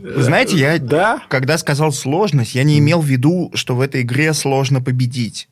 Знаете, 0.00 0.56
я, 0.58 0.78
Да. 0.78 1.22
когда 1.28 1.58
сказал 1.58 1.92
сложность, 1.92 2.54
я 2.54 2.62
не 2.62 2.78
имел 2.78 3.00
в 3.00 3.06
виду, 3.06 3.50
что 3.54 3.74
в 3.74 3.80
этой 3.80 4.02
игре 4.02 4.32
сложно 4.32 4.80
победить. 4.80 5.48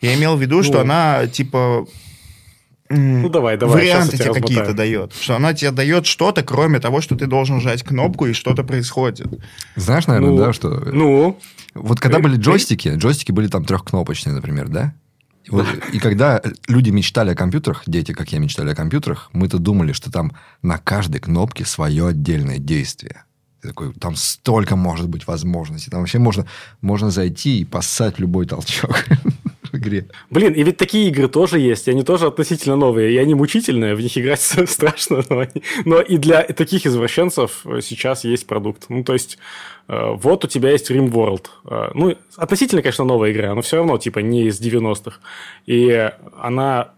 Я 0.00 0.14
имел 0.14 0.36
в 0.36 0.40
виду, 0.40 0.62
что 0.62 0.76
Ну. 0.76 0.80
она, 0.80 1.26
типа... 1.26 1.86
Ну, 2.88 3.28
давай, 3.28 3.58
давай, 3.58 3.82
Варианты 3.82 4.16
тебе 4.16 4.32
какие-то 4.32 4.72
дает. 4.72 5.12
Что 5.12 5.36
она 5.36 5.52
тебе 5.52 5.72
дает 5.72 6.06
что-то, 6.06 6.42
кроме 6.42 6.80
того, 6.80 7.02
что 7.02 7.16
ты 7.16 7.26
должен 7.26 7.60
жать 7.60 7.82
кнопку, 7.82 8.24
и 8.24 8.32
что-то 8.32 8.64
происходит. 8.64 9.28
Знаешь, 9.76 10.06
наверное, 10.06 10.30
Ну, 10.30 10.36
да, 10.38 10.52
что... 10.54 10.70
Ну, 10.70 11.38
Вот 11.74 12.00
когда 12.00 12.16
Э, 12.18 12.22
были 12.22 12.36
э. 12.38 12.40
джойстики, 12.40 12.88
джойстики 12.96 13.30
были 13.32 13.48
там 13.48 13.66
трехкнопочные, 13.66 14.34
например, 14.34 14.68
да? 14.68 14.94
Вот- 15.48 15.66
и 15.92 15.98
когда 15.98 16.40
люди 16.68 16.90
мечтали 16.90 17.30
о 17.30 17.34
компьютерах, 17.34 17.82
дети, 17.86 18.12
как 18.12 18.32
я, 18.32 18.38
мечтали 18.38 18.70
о 18.70 18.74
компьютерах, 18.74 19.30
мы-то 19.32 19.58
думали, 19.58 19.92
что 19.92 20.10
там 20.10 20.32
на 20.62 20.78
каждой 20.78 21.20
кнопке 21.20 21.64
свое 21.64 22.08
отдельное 22.08 22.58
действие. 22.58 23.24
Такой, 23.62 23.92
там 23.92 24.16
столько 24.16 24.76
может 24.76 25.08
быть 25.08 25.26
возможностей. 25.26 25.90
Там 25.90 26.00
вообще 26.00 26.18
можно, 26.18 26.46
можно 26.80 27.10
зайти 27.10 27.60
и 27.60 27.64
поссать 27.64 28.18
любой 28.18 28.46
толчок 28.46 29.04
в 29.72 29.76
игре. 29.76 30.06
блин, 30.30 30.52
и 30.54 30.62
ведь 30.62 30.76
такие 30.76 31.08
игры 31.08 31.28
тоже 31.28 31.58
есть, 31.58 31.88
и 31.88 31.90
они 31.90 32.02
тоже 32.02 32.26
относительно 32.26 32.76
новые, 32.76 33.12
и 33.12 33.16
они 33.18 33.34
мучительные, 33.34 33.94
в 33.94 34.00
них 34.00 34.16
играть 34.18 34.40
страшно, 34.66 35.22
но, 35.28 35.38
они- 35.40 35.62
но 35.84 36.00
и 36.00 36.16
для 36.16 36.42
таких 36.42 36.86
извращенцев 36.86 37.64
сейчас 37.82 38.24
есть 38.24 38.46
продукт. 38.46 38.86
Ну, 38.88 39.04
то 39.04 39.12
есть, 39.12 39.38
э, 39.88 40.10
вот 40.14 40.44
у 40.44 40.48
тебя 40.48 40.70
есть 40.70 40.90
RimWorld. 40.90 41.46
Э, 41.64 41.90
Ну, 41.94 42.16
относительно, 42.36 42.82
конечно, 42.82 43.04
новая 43.04 43.32
игра, 43.32 43.54
но 43.54 43.60
все 43.62 43.76
равно, 43.76 43.98
типа, 43.98 44.20
не 44.20 44.46
из 44.46 44.60
90-х. 44.60 45.18
И 45.66 46.10
она 46.40 46.92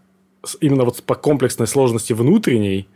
именно 0.60 0.84
вот 0.84 1.02
по 1.04 1.14
комплексной 1.14 1.66
сложности 1.66 2.12
внутренней, 2.14 2.88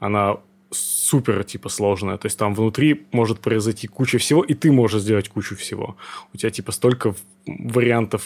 она 0.00 0.36
супер, 0.72 1.42
типа, 1.44 1.68
сложная. 1.68 2.16
То 2.18 2.26
есть, 2.26 2.38
там 2.38 2.54
внутри 2.54 3.06
может 3.12 3.40
произойти 3.40 3.86
куча 3.88 4.18
всего, 4.18 4.42
и 4.44 4.54
ты 4.54 4.70
можешь 4.70 5.02
сделать 5.02 5.28
кучу 5.28 5.56
всего. 5.56 5.96
У 6.32 6.36
тебя, 6.36 6.50
типа, 6.50 6.72
столько 6.72 7.14
вариантов 7.46 8.22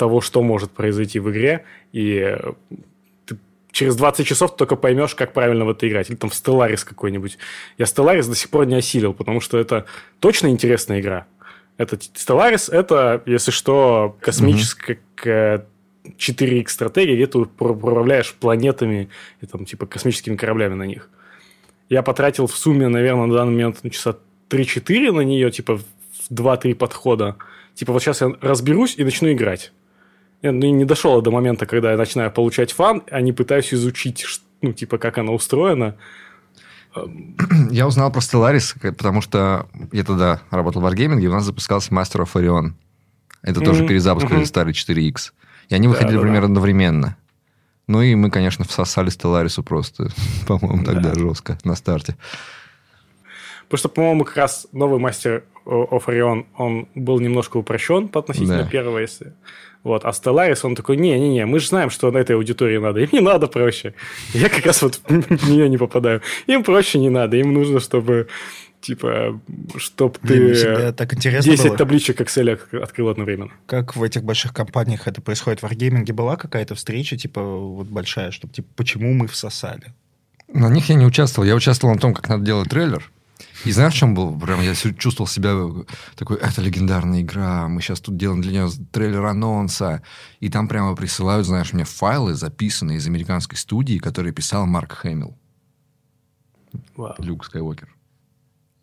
того, 0.00 0.22
что 0.22 0.42
может 0.42 0.70
произойти 0.70 1.20
в 1.20 1.30
игре, 1.30 1.66
и 1.92 2.36
э, 2.38 2.52
через 3.70 3.96
20 3.96 4.26
часов 4.26 4.56
только 4.56 4.76
поймешь, 4.76 5.14
как 5.14 5.34
правильно 5.34 5.66
в 5.66 5.68
это 5.68 5.86
играть. 5.86 6.08
Или 6.08 6.16
там 6.16 6.30
в 6.30 6.32
Stellaris 6.32 6.86
какой-нибудь. 6.86 7.36
Я 7.76 7.84
Stellaris 7.84 8.26
до 8.26 8.34
сих 8.34 8.48
пор 8.48 8.64
не 8.64 8.76
осилил, 8.76 9.12
потому 9.12 9.42
что 9.42 9.58
это 9.58 9.84
точно 10.20 10.48
интересная 10.48 11.00
игра. 11.00 11.26
Это 11.76 11.96
Stellaris, 11.96 12.72
это, 12.72 13.22
если 13.26 13.50
что, 13.50 14.16
космическая 14.20 15.66
4X 16.06 16.68
стратегия, 16.68 17.14
где 17.14 17.26
ты 17.26 17.38
уп- 17.38 17.70
управляешь 17.70 18.32
планетами 18.32 19.10
и 19.42 19.46
там 19.46 19.66
типа 19.66 19.84
космическими 19.84 20.36
кораблями 20.36 20.74
на 20.74 20.84
них. 20.84 21.10
Я 21.90 22.02
потратил 22.02 22.46
в 22.46 22.56
сумме, 22.56 22.88
наверное, 22.88 23.26
на 23.26 23.34
данный 23.34 23.52
момент 23.52 23.80
ну, 23.82 23.90
часа 23.90 24.16
3-4 24.48 25.12
на 25.12 25.20
нее, 25.20 25.50
типа 25.50 25.76
в 25.76 25.84
2-3 26.30 26.74
подхода. 26.74 27.36
Типа 27.74 27.92
вот 27.92 28.02
сейчас 28.02 28.22
я 28.22 28.32
разберусь 28.40 28.94
и 28.96 29.04
начну 29.04 29.30
играть. 29.30 29.72
Я 30.42 30.52
ну, 30.52 30.70
не 30.74 30.84
дошел 30.84 31.20
до 31.22 31.30
момента, 31.30 31.66
когда 31.66 31.92
я 31.92 31.96
начинаю 31.98 32.30
получать 32.30 32.72
фан, 32.72 33.02
а 33.10 33.20
не 33.20 33.32
пытаюсь 33.32 33.74
изучить, 33.74 34.24
ну, 34.62 34.72
типа, 34.72 34.98
как 34.98 35.18
она 35.18 35.32
устроена. 35.32 35.96
Я 37.70 37.86
узнал 37.86 38.10
про 38.10 38.20
Stellaris, 38.20 38.76
к- 38.78 38.92
потому 38.96 39.20
что 39.22 39.68
я 39.92 40.02
тогда 40.02 40.40
работал 40.50 40.82
в 40.82 40.86
Wargaming, 40.86 41.20
и 41.20 41.26
у 41.28 41.30
нас 41.32 41.44
запускался 41.44 41.92
Master 41.92 42.24
of 42.24 42.32
Orion. 42.34 42.72
Это 43.42 43.60
тоже 43.60 43.80
Мгм, 43.80 43.88
перезапуск 43.88 44.28
мгм. 44.28 44.44
старый 44.44 44.72
4X. 44.74 45.32
И 45.68 45.74
они 45.74 45.86
выходили 45.86 46.12
Да-да-да. 46.16 46.22
примерно 46.22 46.46
одновременно. 46.46 47.16
Ну 47.86 48.02
и 48.02 48.14
мы, 48.16 48.30
конечно, 48.30 48.64
всосали 48.64 49.08
Stellaris 49.10 49.62
просто, 49.62 50.08
по-моему, 50.48 50.84
тогда 50.84 51.14
жестко 51.14 51.58
на 51.64 51.76
старте. 51.76 52.16
Потому 53.68 53.78
что, 53.78 53.88
по-моему, 53.88 54.24
как 54.24 54.36
раз 54.36 54.66
новый 54.72 54.98
мастер 54.98 55.44
of 55.64 56.04
Orion, 56.06 56.46
он 56.56 56.88
был 56.96 57.20
немножко 57.20 57.56
упрощен 57.58 58.08
по 58.08 58.18
относительно 58.18 58.64
Да. 58.64 58.68
первого, 58.68 58.98
если... 58.98 59.32
Вот, 59.82 60.04
а 60.04 60.10
Stellaris, 60.10 60.60
он 60.62 60.74
такой, 60.74 60.96
не-не-не, 60.98 61.46
мы 61.46 61.58
же 61.58 61.68
знаем, 61.68 61.88
что 61.90 62.10
на 62.10 62.18
этой 62.18 62.36
аудитории 62.36 62.76
надо, 62.78 63.00
им 63.00 63.08
не 63.12 63.20
надо 63.20 63.46
проще. 63.46 63.94
Я 64.34 64.48
как 64.50 64.66
раз 64.66 64.82
вот 64.82 65.00
в 65.08 65.50
нее 65.50 65.68
не 65.68 65.78
попадаю. 65.78 66.20
Им 66.46 66.64
проще 66.64 66.98
не 66.98 67.08
надо, 67.08 67.38
им 67.38 67.54
нужно, 67.54 67.80
чтобы, 67.80 68.28
типа, 68.82 69.40
чтобы 69.76 70.14
Блин, 70.22 70.54
ты 70.54 70.60
тебе 70.60 70.92
так 70.92 71.14
интересно 71.14 71.50
10 71.50 71.66
было, 71.68 71.76
табличек 71.78 72.20
Excel 72.20 72.58
отк- 72.58 72.78
открыл 72.78 73.08
одновременно. 73.08 73.52
как 73.66 73.96
в 73.96 74.02
этих 74.02 74.22
больших 74.22 74.52
компаниях 74.52 75.08
это 75.08 75.22
происходит. 75.22 75.62
В 75.62 75.64
Wargaming 75.64 76.12
была 76.12 76.36
какая-то 76.36 76.74
встреча, 76.74 77.16
типа, 77.16 77.42
вот 77.42 77.86
большая, 77.86 78.32
чтобы, 78.32 78.52
типа, 78.52 78.68
почему 78.76 79.14
мы 79.14 79.28
всосали? 79.28 79.94
На 80.52 80.68
них 80.68 80.88
я 80.90 80.94
не 80.94 81.06
участвовал. 81.06 81.46
Я 81.48 81.54
участвовал 81.54 81.94
на 81.94 82.00
том, 82.00 82.12
как 82.12 82.28
надо 82.28 82.44
делать 82.44 82.68
трейлер. 82.68 83.10
И 83.64 83.72
знаешь, 83.72 83.94
в 83.94 83.96
чем 83.96 84.14
был? 84.14 84.38
Прям 84.38 84.60
я 84.60 84.74
чувствовал 84.74 85.26
себя 85.26 85.54
такой, 86.16 86.38
это 86.38 86.60
легендарная 86.62 87.22
игра, 87.22 87.68
мы 87.68 87.80
сейчас 87.80 88.00
тут 88.00 88.16
делаем 88.16 88.40
для 88.40 88.52
нее 88.52 88.68
трейлер 88.92 89.24
анонса. 89.24 90.02
И 90.40 90.48
там 90.48 90.68
прямо 90.68 90.94
присылают, 90.96 91.46
знаешь, 91.46 91.72
мне 91.72 91.84
файлы, 91.84 92.34
записанные 92.34 92.98
из 92.98 93.06
американской 93.06 93.58
студии, 93.58 93.98
которые 93.98 94.32
писал 94.32 94.66
Марк 94.66 94.92
Хэмилл, 94.92 95.36
Вау. 96.96 97.14
Люк 97.18 97.44
Скайуокер. 97.44 97.88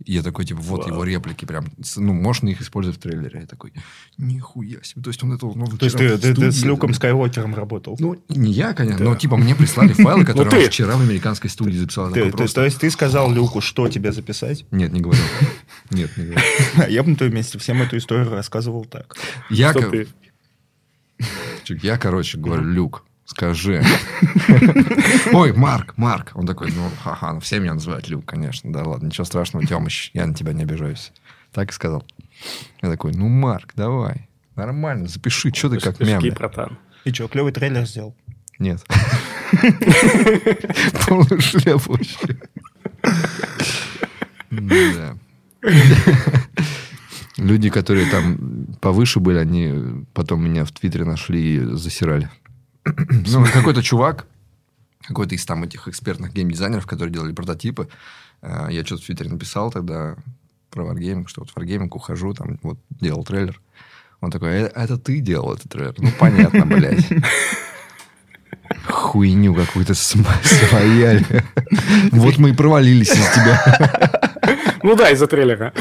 И 0.05 0.13
я 0.13 0.21
такой, 0.21 0.45
типа, 0.45 0.61
вот 0.61 0.81
Вау. 0.81 0.89
его 0.89 1.03
реплики 1.03 1.45
прям, 1.45 1.65
ну, 1.95 2.13
можно 2.13 2.49
их 2.49 2.61
использовать 2.61 2.99
в 2.99 3.01
трейлере. 3.01 3.39
Я 3.41 3.47
такой, 3.47 3.73
нихуя 4.17 4.83
себе. 4.83 5.01
То 5.01 5.09
есть 5.09 5.23
он 5.23 5.33
это... 5.33 5.47
Ну, 5.47 5.65
То 5.65 5.85
есть 5.85 5.97
ты, 5.97 6.17
ты- 6.17 6.35
ты 6.35 6.51
с 6.51 6.63
Люком 6.63 6.93
Скайуокером 6.93 7.55
работал? 7.55 7.95
Ну, 7.99 8.15
не 8.29 8.51
я, 8.51 8.73
конечно, 8.73 9.03
но 9.03 9.15
типа 9.15 9.37
мне 9.37 9.55
прислали 9.55 9.93
файлы, 9.93 10.23
которые 10.25 10.51
ты. 10.51 10.57
он 10.57 10.69
вчера 10.69 10.97
в 10.97 11.01
американской 11.01 11.49
студии 11.49 11.77
записал. 11.77 12.11
Ты- 12.11 12.31
ты- 12.31 12.47
то 12.47 12.63
есть 12.63 12.79
ты 12.79 12.91
сказал 12.91 13.31
Люку, 13.31 13.59
что 13.59 13.87
тебе 13.87 14.11
записать? 14.11 14.65
Нет, 14.71 14.93
не 14.93 15.01
говорил. 15.01 15.23
Нет, 15.89 16.15
не 16.15 16.25
говорил. 16.25 16.43
Я 16.89 17.03
бы 17.03 17.09
на 17.09 17.15
твоем 17.15 17.33
месте 17.33 17.57
всем 17.57 17.81
эту 17.81 17.97
историю 17.97 18.29
рассказывал 18.29 18.85
так. 18.85 19.15
Я, 19.49 19.73
я, 21.81 21.97
короче, 21.97 22.37
говорю, 22.37 22.63
Люк, 22.63 23.03
скажи. 23.27 23.83
Ой, 25.33 25.53
Марк, 25.53 25.93
Марк. 25.97 26.31
Он 26.33 26.47
такой, 26.47 26.71
ну, 26.71 26.89
ха-ха, 27.03 27.33
ну, 27.33 27.39
все 27.39 27.59
меня 27.59 27.75
называют 27.75 28.07
Люк, 28.09 28.25
конечно. 28.25 28.71
Да 28.71 28.83
ладно, 28.83 29.07
ничего 29.07 29.25
страшного, 29.25 29.65
Тёмыч, 29.65 30.11
я 30.13 30.25
на 30.25 30.33
тебя 30.33 30.53
не 30.53 30.63
обижаюсь. 30.63 31.11
Так 31.51 31.69
и 31.69 31.73
сказал. 31.73 32.03
Я 32.81 32.89
такой, 32.89 33.13
ну, 33.13 33.27
Марк, 33.27 33.73
давай. 33.75 34.27
Нормально, 34.55 35.07
запиши, 35.07 35.51
что 35.53 35.69
ты 35.69 35.79
как 35.79 35.99
мямля. 35.99 36.31
братан. 36.33 36.79
И 37.05 37.13
что, 37.13 37.27
клевый 37.27 37.51
трейлер 37.51 37.85
сделал? 37.85 38.15
Нет. 38.57 38.83
Полный 41.07 41.39
шляп 41.39 41.85
вообще. 41.85 42.37
Да. 44.49 45.15
Люди, 47.37 47.69
которые 47.69 48.09
там 48.09 48.67
повыше 48.81 49.19
были, 49.19 49.37
они 49.37 50.05
потом 50.13 50.43
меня 50.43 50.65
в 50.65 50.71
Твиттере 50.71 51.05
нашли 51.05 51.57
и 51.57 51.59
засирали. 51.75 52.29
Ну, 53.27 53.45
какой-то 53.45 53.83
чувак, 53.83 54.25
какой-то 55.01 55.35
из 55.35 55.45
там 55.45 55.63
этих 55.63 55.87
экспертных 55.87 56.33
геймдизайнеров, 56.33 56.85
которые 56.85 57.13
делали 57.13 57.33
прототипы, 57.33 57.89
э, 58.41 58.67
я 58.71 58.85
что-то 58.85 59.03
в 59.03 59.05
Твиттере 59.05 59.29
написал 59.29 59.71
тогда 59.71 60.15
про 60.69 60.83
Wargaming, 60.83 61.27
что 61.27 61.41
вот 61.41 61.51
в 61.51 61.57
Wargaming 61.57 61.89
ухожу, 61.91 62.33
там 62.33 62.59
вот 62.61 62.79
делал 62.89 63.23
трейлер. 63.23 63.59
Он 64.21 64.31
такой, 64.31 64.49
«Э, 64.49 64.71
это 64.73 64.97
ты 64.97 65.19
делал 65.19 65.53
этот 65.53 65.71
трейлер? 65.71 65.95
Ну, 65.97 66.09
понятно, 66.19 66.65
блядь. 66.65 67.07
Хуйню 68.85 69.53
какую-то 69.53 69.93
свояли. 69.93 71.25
Вот 72.11 72.37
мы 72.37 72.49
и 72.49 72.53
провалились 72.53 73.11
из 73.11 73.29
тебя. 73.33 74.19
Ну 74.83 74.95
да, 74.95 75.09
из-за 75.11 75.27
трейлера. 75.27 75.73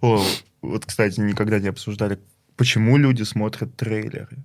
О, 0.00 0.24
вот, 0.62 0.84
кстати, 0.86 1.20
никогда 1.20 1.58
не 1.58 1.68
обсуждали, 1.68 2.18
почему 2.56 2.96
люди 2.96 3.22
смотрят 3.22 3.76
трейлеры. 3.76 4.38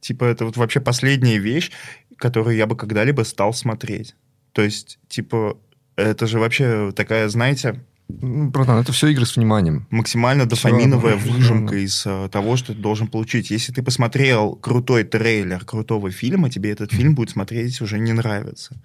Типа, 0.00 0.24
это 0.24 0.44
вот 0.44 0.56
вообще 0.56 0.80
последняя 0.80 1.38
вещь, 1.38 1.70
которую 2.16 2.56
я 2.56 2.66
бы 2.66 2.76
когда-либо 2.76 3.22
стал 3.22 3.52
смотреть. 3.52 4.14
То 4.52 4.62
есть, 4.62 4.98
типа, 5.08 5.58
это 5.96 6.26
же 6.26 6.38
вообще 6.38 6.92
такая, 6.94 7.28
знаете, 7.28 7.80
Братан, 8.08 8.78
это 8.78 8.90
все 8.92 9.08
игры 9.08 9.24
с 9.24 9.36
вниманием. 9.36 9.86
максимально 9.90 10.44
дофаминовая 10.46 11.14
равно. 11.14 11.32
выжимка 11.32 11.76
из 11.76 12.04
э, 12.06 12.28
того, 12.32 12.56
что 12.56 12.74
ты 12.74 12.80
должен 12.80 13.06
получить. 13.06 13.50
Если 13.52 13.72
ты 13.72 13.82
посмотрел 13.84 14.56
крутой 14.56 15.04
трейлер 15.04 15.64
крутого 15.64 16.10
фильма, 16.10 16.50
тебе 16.50 16.72
этот 16.72 16.92
фильм 16.92 17.14
будет 17.14 17.30
смотреть 17.30 17.80
уже 17.80 18.00
не 18.00 18.12
нравится. 18.12 18.76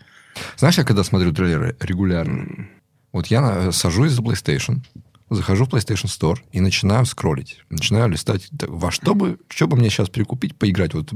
Знаешь, 0.58 0.78
я 0.78 0.84
когда 0.84 1.04
смотрю 1.04 1.32
трейлеры 1.34 1.76
регулярно, 1.80 2.68
вот 3.12 3.28
я 3.28 3.42
на- 3.42 3.72
сажусь 3.72 4.12
за 4.12 4.22
PlayStation, 4.22 4.82
захожу 5.30 5.66
в 5.66 5.70
PlayStation 5.70 6.06
Store 6.06 6.38
и 6.52 6.60
начинаю 6.62 7.06
скроллить. 7.06 7.64
Начинаю 7.70 8.10
листать, 8.10 8.50
во 8.62 8.92
что 8.92 9.16
бы, 9.16 9.40
что 9.50 9.68
бы 9.68 9.78
мне 9.78 9.90
сейчас 9.90 10.10
перекупить, 10.10 10.56
поиграть 10.56 10.94
вот 10.94 11.12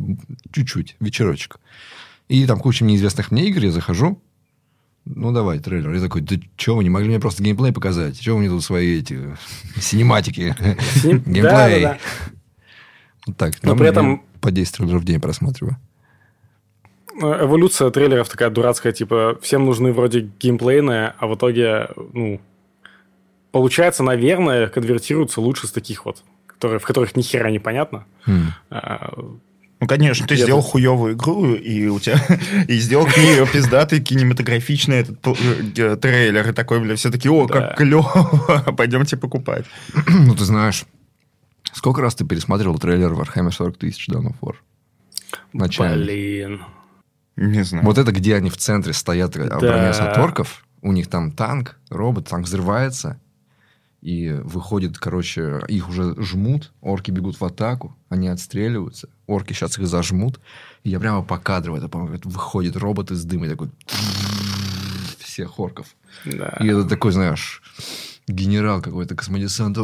чуть-чуть, 0.52 0.95
вечерочек. 0.99 1.60
И 2.27 2.45
там 2.45 2.60
куча 2.60 2.84
неизвестных 2.86 3.31
мне 3.31 3.48
игр, 3.48 3.64
я 3.65 3.72
захожу, 3.72 4.22
ну, 5.06 5.31
давай, 5.31 5.60
трейлер. 5.60 5.91
Я 5.94 6.02
такой, 6.02 6.22
да 6.22 6.36
что, 6.56 6.76
вы 6.76 6.84
не 6.84 6.90
могли 6.90 7.07
мне 7.10 7.19
просто 7.19 7.41
геймплей 7.41 7.72
показать? 7.73 8.19
Чего 8.19 8.36
вы 8.36 8.41
мне 8.41 8.49
тут 8.49 8.64
свои 8.64 8.99
эти 8.99 9.36
синематики? 9.80 10.56
Геймплей. 11.03 11.88
Вот 13.26 13.38
так. 13.38 13.56
Но 13.64 13.76
при 13.76 13.88
этом- 13.88 14.23
по 14.41 14.52
10 14.52 14.76
трейлеров 14.76 15.02
в 15.02 15.06
день 15.06 15.19
просматриваю. 15.19 15.77
Э, 17.22 17.44
Эволюция 17.45 17.90
трейлеров 17.90 18.30
такая 18.30 18.49
дурацкая, 18.49 18.94
типа, 18.94 19.38
всем 19.41 19.65
нужны 19.65 19.91
вроде 19.94 20.30
геймплейные, 20.40 21.14
а 21.18 21.27
в 21.27 21.36
итоге, 21.36 21.90
ну, 22.14 22.40
получается, 23.51 24.03
наверное, 24.03 24.67
конвертируются 24.67 25.41
лучше 25.41 25.67
с 25.67 25.71
таких 25.71 26.05
вот, 26.05 26.23
которые, 26.47 26.80
в 26.80 26.84
которых 26.84 27.15
ни 27.15 27.21
хера 27.21 27.49
не 27.51 27.59
понятно. 27.59 28.05
Хм. 28.26 28.51
А, 28.69 29.13
Ну, 29.81 29.88
конечно, 29.88 30.27
ты 30.27 30.35
Я 30.35 30.43
сделал 30.43 30.61
хуевую 30.61 31.13
игру, 31.13 31.53
и 31.55 31.88
у 31.88 31.99
тебя... 31.99 32.19
И 32.67 32.77
сделал 32.80 33.05
к 33.13 33.15
ней 33.17 33.45
пиздатый 33.47 34.01
кинематографичный 34.01 34.97
этот 34.97 35.26
э, 35.77 35.95
трейлер. 35.95 36.49
И 36.49 36.51
такой, 36.53 36.81
бля, 36.81 36.95
все 36.95 37.09
таки 37.11 37.30
о, 37.30 37.47
Да. 37.47 37.53
как 37.53 37.77
клево, 37.77 38.73
пойдемте 38.77 39.15
покупать. 39.17 39.65
Ну, 40.07 40.35
ты 40.35 40.43
знаешь, 40.43 40.84
сколько 41.73 42.01
раз 42.01 42.15
ты 42.15 42.26
пересматривал 42.26 42.77
трейлер 42.77 43.13
Warhammer 43.13 43.51
40 43.51 43.77
тысяч 43.77 44.09
Dawn 44.09 44.27
of 44.27 44.35
War? 44.41 44.55
Начальный. 45.53 46.05
Блин. 46.05 46.61
Не 47.38 47.63
знаю. 47.63 47.85
Вот 47.85 47.97
это, 47.97 48.11
где 48.11 48.35
они 48.35 48.49
в 48.49 48.57
центре 48.57 48.91
стоят, 48.93 49.38
э, 49.38 49.47
Да. 49.47 49.55
обороняются 49.55 50.11
от 50.11 50.17
орков. 50.17 50.65
У 50.81 50.91
них 50.91 51.07
там 51.07 51.31
танк, 51.31 51.77
робот, 51.89 52.27
танк 52.27 52.45
взрывается. 52.47 53.17
И 54.01 54.30
выходит, 54.30 54.97
короче, 54.97 55.61
их 55.67 55.89
уже 55.89 56.15
жмут, 56.21 56.71
орки 56.81 57.11
бегут 57.11 57.39
в 57.39 57.43
атаку, 57.43 57.97
они 58.07 58.30
отстреливаются, 58.30 59.09
орки 59.27 59.53
сейчас 59.53 59.77
их 59.77 59.88
зажмут. 59.88 60.39
И 60.84 60.89
я 60.89 60.99
прямо 60.99 61.21
по 61.21 61.38
кадру 61.38 61.76
это 61.76 61.89
помню, 61.89 62.19
выходит 62.23 62.77
робот 62.77 63.11
из 63.11 63.26
дыма 63.26 63.47
и 63.47 63.49
такой 63.49 63.69
всех 65.19 65.59
орков. 65.59 65.88
Да. 66.26 66.57
И 66.61 66.67
это 66.67 66.85
такой, 66.85 67.11
знаешь, 67.11 67.61
генерал 68.31 68.81
какой-то 68.81 69.15
космодесанта. 69.15 69.81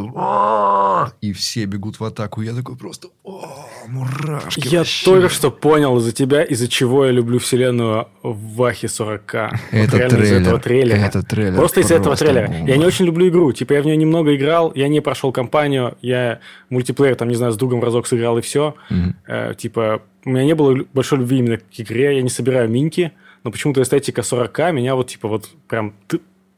И 1.20 1.32
все 1.32 1.64
бегут 1.64 2.00
в 2.00 2.04
атаку. 2.04 2.42
Я 2.42 2.54
такой 2.54 2.76
просто... 2.76 3.08
«О, 3.24 3.66
мурашки. 3.88 4.66
Я 4.68 4.78
вообще». 4.78 5.04
только 5.04 5.28
что 5.28 5.50
понял 5.50 5.96
из-за 5.98 6.12
тебя, 6.12 6.42
из-за 6.42 6.68
чего 6.68 7.04
я 7.06 7.12
люблю 7.12 7.38
вселенную 7.38 8.08
Вахи 8.22 8.86
40к. 8.86 9.50
Вот 9.72 9.80
Это 9.80 9.96
реально 9.98 10.04
из-за 10.06 10.16
трейлер. 10.16 10.40
этого 10.42 10.58
трейлера. 10.60 10.96
Это 10.96 11.22
трейлер. 11.22 11.56
Просто 11.56 11.80
из-за 11.80 11.94
этого 11.96 12.16
трейлера. 12.16 12.48
бомба. 12.48 12.68
Я 12.68 12.76
не 12.76 12.84
очень 12.84 13.04
люблю 13.04 13.28
игру. 13.28 13.52
Типа, 13.52 13.74
я 13.74 13.82
в 13.82 13.86
нее 13.86 13.96
немного 13.96 14.34
играл, 14.34 14.72
я 14.74 14.88
не 14.88 15.00
прошел 15.00 15.32
кампанию, 15.32 15.96
я 16.02 16.40
мультиплеер, 16.70 17.14
там, 17.16 17.28
не 17.28 17.34
знаю, 17.34 17.52
с 17.52 17.56
другом 17.56 17.82
разок 17.82 18.06
сыграл 18.06 18.38
и 18.38 18.40
все. 18.40 18.74
Мгм. 18.90 19.54
типа, 19.56 20.02
у 20.24 20.30
меня 20.30 20.44
не 20.44 20.54
было 20.54 20.84
большой 20.92 21.18
любви 21.18 21.38
именно 21.38 21.58
к 21.58 21.62
игре, 21.78 22.16
я 22.16 22.22
не 22.22 22.30
собираю 22.30 22.68
минки, 22.68 23.12
но 23.44 23.50
почему-то 23.50 23.82
эстетика 23.82 24.22
40к 24.22 24.72
меня 24.72 24.94
вот, 24.96 25.08
типа, 25.08 25.28
вот 25.28 25.48
прям 25.68 25.94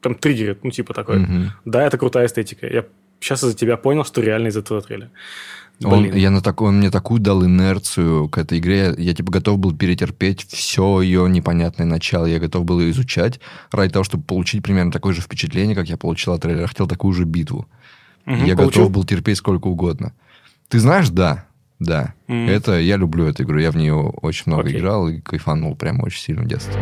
там 0.00 0.14
триггерит, 0.14 0.64
ну, 0.64 0.70
типа 0.70 0.94
такой. 0.94 1.18
Мгм. 1.18 1.52
Да, 1.64 1.84
это 1.84 1.98
крутая 1.98 2.26
эстетика. 2.26 2.66
Я 2.66 2.84
сейчас 3.20 3.42
из-за 3.42 3.56
тебя 3.56 3.76
понял, 3.76 4.04
что 4.04 4.20
реально 4.20 4.48
из 4.48 4.56
этого 4.56 4.80
трейлера. 4.80 5.10
Он, 5.84 6.12
я 6.12 6.30
на 6.30 6.40
так, 6.40 6.60
он 6.60 6.78
мне 6.78 6.90
такую 6.90 7.20
дал 7.20 7.44
инерцию 7.44 8.28
к 8.28 8.38
этой 8.38 8.58
игре. 8.58 8.94
Я 8.98 9.14
типа 9.14 9.30
готов 9.30 9.60
был 9.60 9.76
перетерпеть 9.76 10.44
все 10.48 11.00
ее 11.00 11.28
непонятное 11.28 11.86
начало. 11.86 12.26
Я 12.26 12.40
готов 12.40 12.64
был 12.64 12.80
ее 12.80 12.90
изучать 12.90 13.38
ради 13.70 13.92
того, 13.92 14.02
чтобы 14.02 14.24
получить 14.24 14.64
примерно 14.64 14.90
такое 14.90 15.14
же 15.14 15.20
впечатление, 15.20 15.76
как 15.76 15.88
я 15.88 15.96
получил 15.96 16.32
от 16.32 16.42
трейлера. 16.42 16.62
Я 16.62 16.66
хотел 16.66 16.88
такую 16.88 17.14
же 17.14 17.24
битву. 17.24 17.68
Мгм, 18.24 18.44
я 18.44 18.56
получил? 18.56 18.82
готов 18.82 18.90
был 18.90 19.04
терпеть 19.04 19.38
сколько 19.38 19.68
угодно. 19.68 20.14
Ты 20.68 20.80
знаешь, 20.80 21.10
да. 21.10 21.46
Да. 21.78 22.14
Мгм. 22.26 22.48
Это 22.48 22.80
я 22.80 22.96
люблю 22.96 23.26
эту 23.26 23.44
игру. 23.44 23.58
Я 23.58 23.70
в 23.70 23.76
нее 23.76 23.94
очень 23.94 24.44
много 24.46 24.68
Окей. 24.68 24.80
играл 24.80 25.08
и 25.08 25.20
кайфанул 25.20 25.76
прямо 25.76 26.04
очень 26.04 26.20
сильно 26.20 26.42
в 26.42 26.48
детстве. 26.48 26.74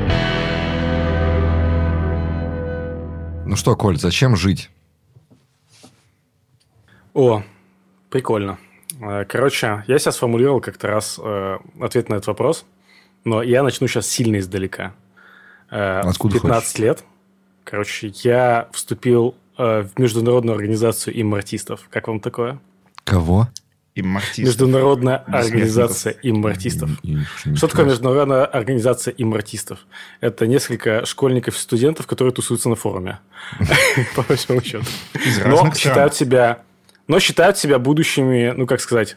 Ну 3.47 3.55
что, 3.55 3.77
Коль, 3.77 3.97
зачем 3.97 4.37
жить? 4.37 4.71
О, 7.15 7.43
прикольно. 8.11 8.59
Э, 9.01 9.25
Короче, 9.25 9.85
я 9.87 9.99
сейчас 9.99 10.17
сформулировал 10.17 10.61
как-то 10.61 10.89
раз 10.89 11.19
э, 11.23 11.59
ответ 11.81 12.09
на 12.09 12.15
этот 12.15 12.27
вопрос, 12.27 12.67
но 13.25 13.43
я 13.43 13.63
начну 13.63 13.87
сейчас 13.87 14.09
сильно 14.09 14.39
издалека. 14.39 14.95
Э, 15.71 16.01
Откуда 16.01 16.39
в 16.39 16.43
15 16.43 16.67
хочешь? 16.69 16.79
лет, 16.81 17.05
короче, 17.65 18.13
я 18.25 18.69
вступил 18.73 19.37
э, 19.59 19.83
в 19.83 19.99
Международную 19.99 20.55
организацию 20.57 21.21
иммартистов. 21.21 21.87
Как 21.89 22.09
вам 22.09 22.21
такое? 22.21 22.59
Кого? 23.05 23.49
Иммартист. 23.99 24.39
Международная 24.47 25.17
организация 25.17 26.15
иммартистов. 26.23 26.91
Что 27.55 27.67
такое 27.67 27.87
Международная 27.87 28.45
организация 28.45 29.15
иммартистов? 29.17 29.87
Это 30.21 30.47
несколько 30.47 31.07
школьников 31.07 31.57
и 31.57 31.59
студентов, 31.59 32.07
которые 32.07 32.35
тусуются 32.35 32.69
на 32.69 32.77
форуме. 32.77 33.21
По 34.17 34.23
большому 34.23 34.63
счету. 34.63 34.85
Но 35.47 35.73
считают 35.75 36.15
себя... 36.15 36.59
Но 37.09 37.21
считают 37.21 37.57
себя 37.57 37.79
будущими, 37.79 38.53
ну, 38.55 38.67
как 38.67 38.81
сказать, 38.81 39.17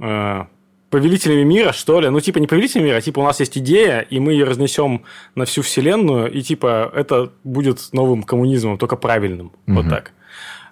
э, 0.00 0.44
повелителями 0.90 1.44
мира, 1.44 1.72
что 1.72 2.00
ли. 2.00 2.10
Ну, 2.10 2.20
типа, 2.20 2.38
не 2.38 2.46
повелителями 2.46 2.86
мира, 2.86 2.96
а 2.96 3.00
типа 3.00 3.20
у 3.20 3.22
нас 3.22 3.40
есть 3.40 3.56
идея, 3.56 4.00
и 4.00 4.18
мы 4.18 4.32
ее 4.32 4.44
разнесем 4.44 5.04
на 5.34 5.44
всю 5.44 5.62
вселенную, 5.62 6.30
и 6.30 6.42
типа 6.42 6.90
это 6.94 7.32
будет 7.44 7.78
новым 7.92 8.24
коммунизмом, 8.24 8.76
только 8.76 8.96
правильным. 8.96 9.52
Вот 9.66 9.84
Мгм. 9.84 9.90
так. 9.90 10.12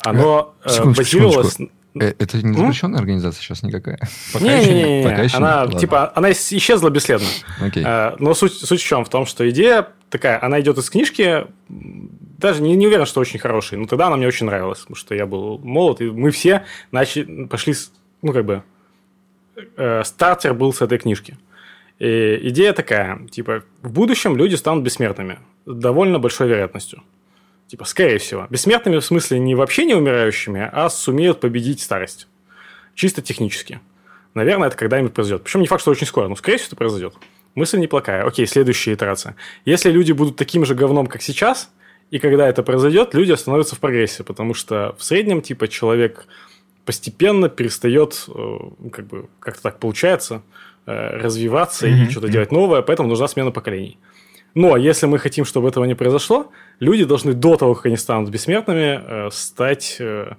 Оно 0.05 0.55
э, 0.65 0.69
Секундочку, 0.71 1.03
базировалось... 1.03 1.53
секундочку. 1.53 1.84
Э, 2.01 2.13
Это 2.19 2.45
не 2.45 2.57
запрещенная 2.57 2.99
организация 2.99 3.41
сейчас 3.43 3.63
никакая? 3.63 3.99
Пока 4.33 4.45
Не, 4.45 4.61
еще 4.61 4.75
не, 4.75 4.83
нет. 4.83 4.89
не, 5.05 5.11
Пока 5.11 5.23
еще 5.23 5.37
она 5.37 5.67
нет. 5.67 5.79
Типа 5.79 6.13
она 6.15 6.31
ис- 6.31 6.57
исчезла 6.57 6.91
бесследно. 6.91 7.29
Окей. 7.61 7.85
Э, 7.87 8.17
Но 8.19 8.35
суть, 8.35 8.53
суть 8.55 8.81
в 8.81 8.85
чем? 8.87 9.05
В 9.05 9.09
том, 9.09 9.27
что 9.27 9.49
идея 9.51 9.89
такая, 10.11 10.43
она 10.45 10.61
идет 10.61 10.79
из 10.79 10.91
книжки, 10.91 11.47
даже 11.69 12.63
не, 12.63 12.77
не 12.77 12.87
уверен, 12.87 13.07
что 13.07 13.21
очень 13.21 13.39
хороший, 13.39 13.79
но 13.79 13.87
тогда 13.87 14.07
она 14.09 14.17
мне 14.17 14.27
очень 14.27 14.47
нравилась, 14.47 14.81
потому 14.81 14.97
что 14.97 15.15
я 15.15 15.27
был 15.27 15.59
молод, 15.59 16.01
и 16.01 16.11
мы 16.11 16.31
все 16.31 16.65
начали, 16.93 17.47
пошли, 17.47 17.75
ну, 18.23 18.33
как 18.33 18.45
бы, 18.45 18.63
э, 19.77 20.03
стартер 20.05 20.55
был 20.55 20.73
с 20.73 20.83
этой 20.83 20.99
книжки. 20.99 21.39
И 22.01 22.39
идея 22.49 22.73
такая, 22.73 23.27
типа, 23.31 23.63
в 23.83 23.93
будущем 23.93 24.37
люди 24.37 24.57
станут 24.57 24.85
бессмертными 24.85 25.39
с 25.65 25.75
довольно 25.75 26.19
большой 26.19 26.49
вероятностью. 26.49 27.03
Типа, 27.67 27.85
скорее 27.85 28.19
всего. 28.19 28.47
Бессмертными 28.51 28.99
в 28.99 29.05
смысле 29.05 29.39
не 29.39 29.55
вообще 29.55 29.85
не 29.85 29.95
умирающими, 29.95 30.69
а 30.71 30.89
сумеют 30.91 31.41
победить 31.41 31.81
старость. 31.81 32.29
Чисто 32.95 33.23
технически. 33.23 33.81
Наверное, 34.35 34.69
это 34.69 34.77
когда-нибудь 34.77 35.15
произойдет. 35.15 35.45
Причем 35.45 35.61
не 35.61 35.67
факт, 35.67 35.81
что 35.83 35.91
очень 35.91 36.07
скоро, 36.07 36.29
но 36.29 36.37
скорее 36.37 36.59
всего 36.59 36.69
это 36.69 36.77
произойдет. 36.77 37.15
Мысль 37.55 37.79
неплохая. 37.79 38.25
Окей, 38.27 38.47
следующая 38.47 38.95
итерация. 38.95 39.37
Если 39.65 39.91
люди 39.91 40.13
будут 40.13 40.37
таким 40.37 40.65
же 40.67 40.75
говном, 40.75 41.07
как 41.07 41.23
сейчас, 41.23 41.71
и 42.11 42.19
когда 42.19 42.49
это 42.49 42.63
произойдет, 42.63 43.15
люди 43.15 43.33
остановятся 43.33 43.77
в 43.77 43.81
прогрессе, 43.81 44.25
потому 44.25 44.53
что 44.55 44.95
в 44.99 45.05
среднем, 45.05 45.41
типа, 45.41 45.69
человек 45.69 46.27
постепенно 46.85 47.49
перестает, 47.49 48.27
э, 48.29 48.59
как 48.93 49.07
бы, 49.07 49.29
как-то 49.41 49.63
так 49.63 49.79
получается, 49.79 50.43
э, 50.87 50.93
развиваться 51.17 51.87
Мгм. 51.87 52.03
и 52.05 52.11
что-то 52.11 52.29
делать 52.29 52.53
новое, 52.53 52.83
поэтому 52.83 53.09
нужна 53.09 53.27
смена 53.27 53.51
поколений. 53.53 53.99
Но 54.55 54.77
если 54.77 55.07
мы 55.07 55.19
хотим, 55.19 55.45
чтобы 55.45 55.69
этого 55.69 55.85
не 55.85 55.95
произошло, 55.95 56.51
люди 56.81 57.05
должны 57.05 57.33
до 57.33 57.57
того, 57.57 57.75
как 57.75 57.87
они 57.87 57.97
станут 57.97 58.31
бессмертными, 58.31 59.01
э, 59.27 59.31
стать 59.33 59.97
э, 59.99 60.35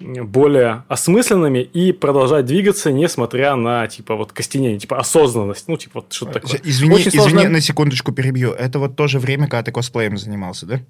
более 0.00 0.84
осмысленными 0.88 1.58
и 1.60 1.92
продолжать 1.92 2.46
двигаться, 2.46 2.90
несмотря 2.90 3.54
на, 3.56 3.86
типа, 3.88 4.16
вот 4.16 4.32
костенение, 4.32 4.78
типа, 4.78 4.98
осознанность, 4.98 5.68
ну, 5.68 5.76
типа, 5.76 6.00
вот 6.00 6.12
что-то 6.12 6.40
такое. 6.40 6.60
Извини, 6.64 6.94
Очень 6.94 7.08
извини, 7.08 7.28
сложно- 7.28 7.48
на 7.50 7.60
секундочку 7.60 8.12
перебью. 8.12 8.52
Это 8.52 8.78
вот 8.78 8.96
то 8.96 9.06
же 9.06 9.18
время, 9.18 9.44
когда 9.48 9.62
ты 9.62 9.72
косплеем 9.72 10.16
занимался, 10.16 10.66
да? 10.66 10.80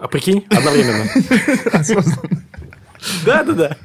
А 0.00 0.08
прикинь, 0.08 0.44
одновременно. 0.50 1.06
Да, 3.24 3.44
да, 3.44 3.52
да. 3.52 3.76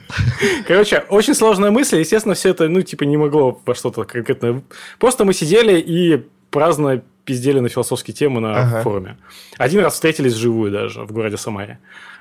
Короче, 0.67 1.03
очень 1.09 1.35
сложная 1.35 1.69
мысль. 1.69 1.99
Естественно, 1.99 2.33
все 2.33 2.49
это, 2.49 2.67
ну, 2.67 2.81
типа, 2.81 3.03
не 3.03 3.17
могло 3.17 3.61
во 3.65 3.75
что-то 3.75 4.03
конкретное. 4.03 4.63
Просто 4.99 5.25
мы 5.25 5.33
сидели 5.33 5.79
и 5.79 6.23
праздно 6.49 7.03
пиздели 7.25 7.59
на 7.59 7.69
философские 7.69 8.13
темы 8.15 8.39
на 8.41 8.61
Ага. 8.61 8.81
форуме. 8.81 9.17
Один 9.57 9.81
раз 9.81 9.93
встретились 9.93 10.33
вживую 10.33 10.71
даже 10.71 11.01
в 11.03 11.11
городе 11.11 11.37
Самаре. 11.37 11.79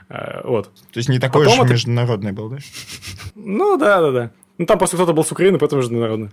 Э, 0.09 0.40
Вот. 0.44 0.66
То 0.93 0.98
есть 0.98 1.09
не 1.09 1.18
такой 1.18 1.44
Потом 1.44 1.60
уж 1.60 1.64
это- 1.64 1.72
международный 1.74 2.32
был, 2.32 2.48
да? 2.51 2.59
Ну, 3.35 3.77
да, 3.77 4.01
да, 4.01 4.10
да. 4.10 4.31
Ну, 4.59 4.66
там 4.66 4.78
просто 4.78 4.97
кто-то 4.97 5.12
был 5.12 5.24
с 5.24 5.32
Украины, 5.32 5.59
поэтому 5.59 5.81
международный. 5.82 6.31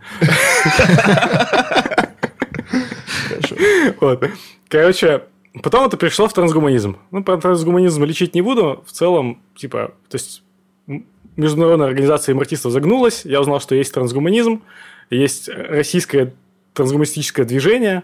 Вот. 4.01 4.23
Короче, 4.67 5.23
потом 5.63 5.85
это 5.87 5.97
перешло 5.97 6.27
в 6.27 6.33
трансгуманизм. 6.33 6.97
Ну, 7.11 7.23
про 7.23 7.37
трансгуманизм 7.37 8.03
лечить 8.03 8.35
не 8.35 8.41
буду. 8.41 8.83
В 8.85 8.91
целом, 8.91 9.41
типа, 9.55 9.93
то 10.09 10.15
есть 10.15 10.43
международная 11.35 11.87
организация 11.87 12.33
иммартистов 12.33 12.71
загнулась. 12.71 13.23
Я 13.25 13.41
узнал, 13.41 13.59
что 13.61 13.75
есть 13.75 13.93
трансгуманизм, 13.93 14.61
есть 15.09 15.49
российское 15.49 16.33
трансгуманистическое 16.73 17.45
движение. 17.45 18.03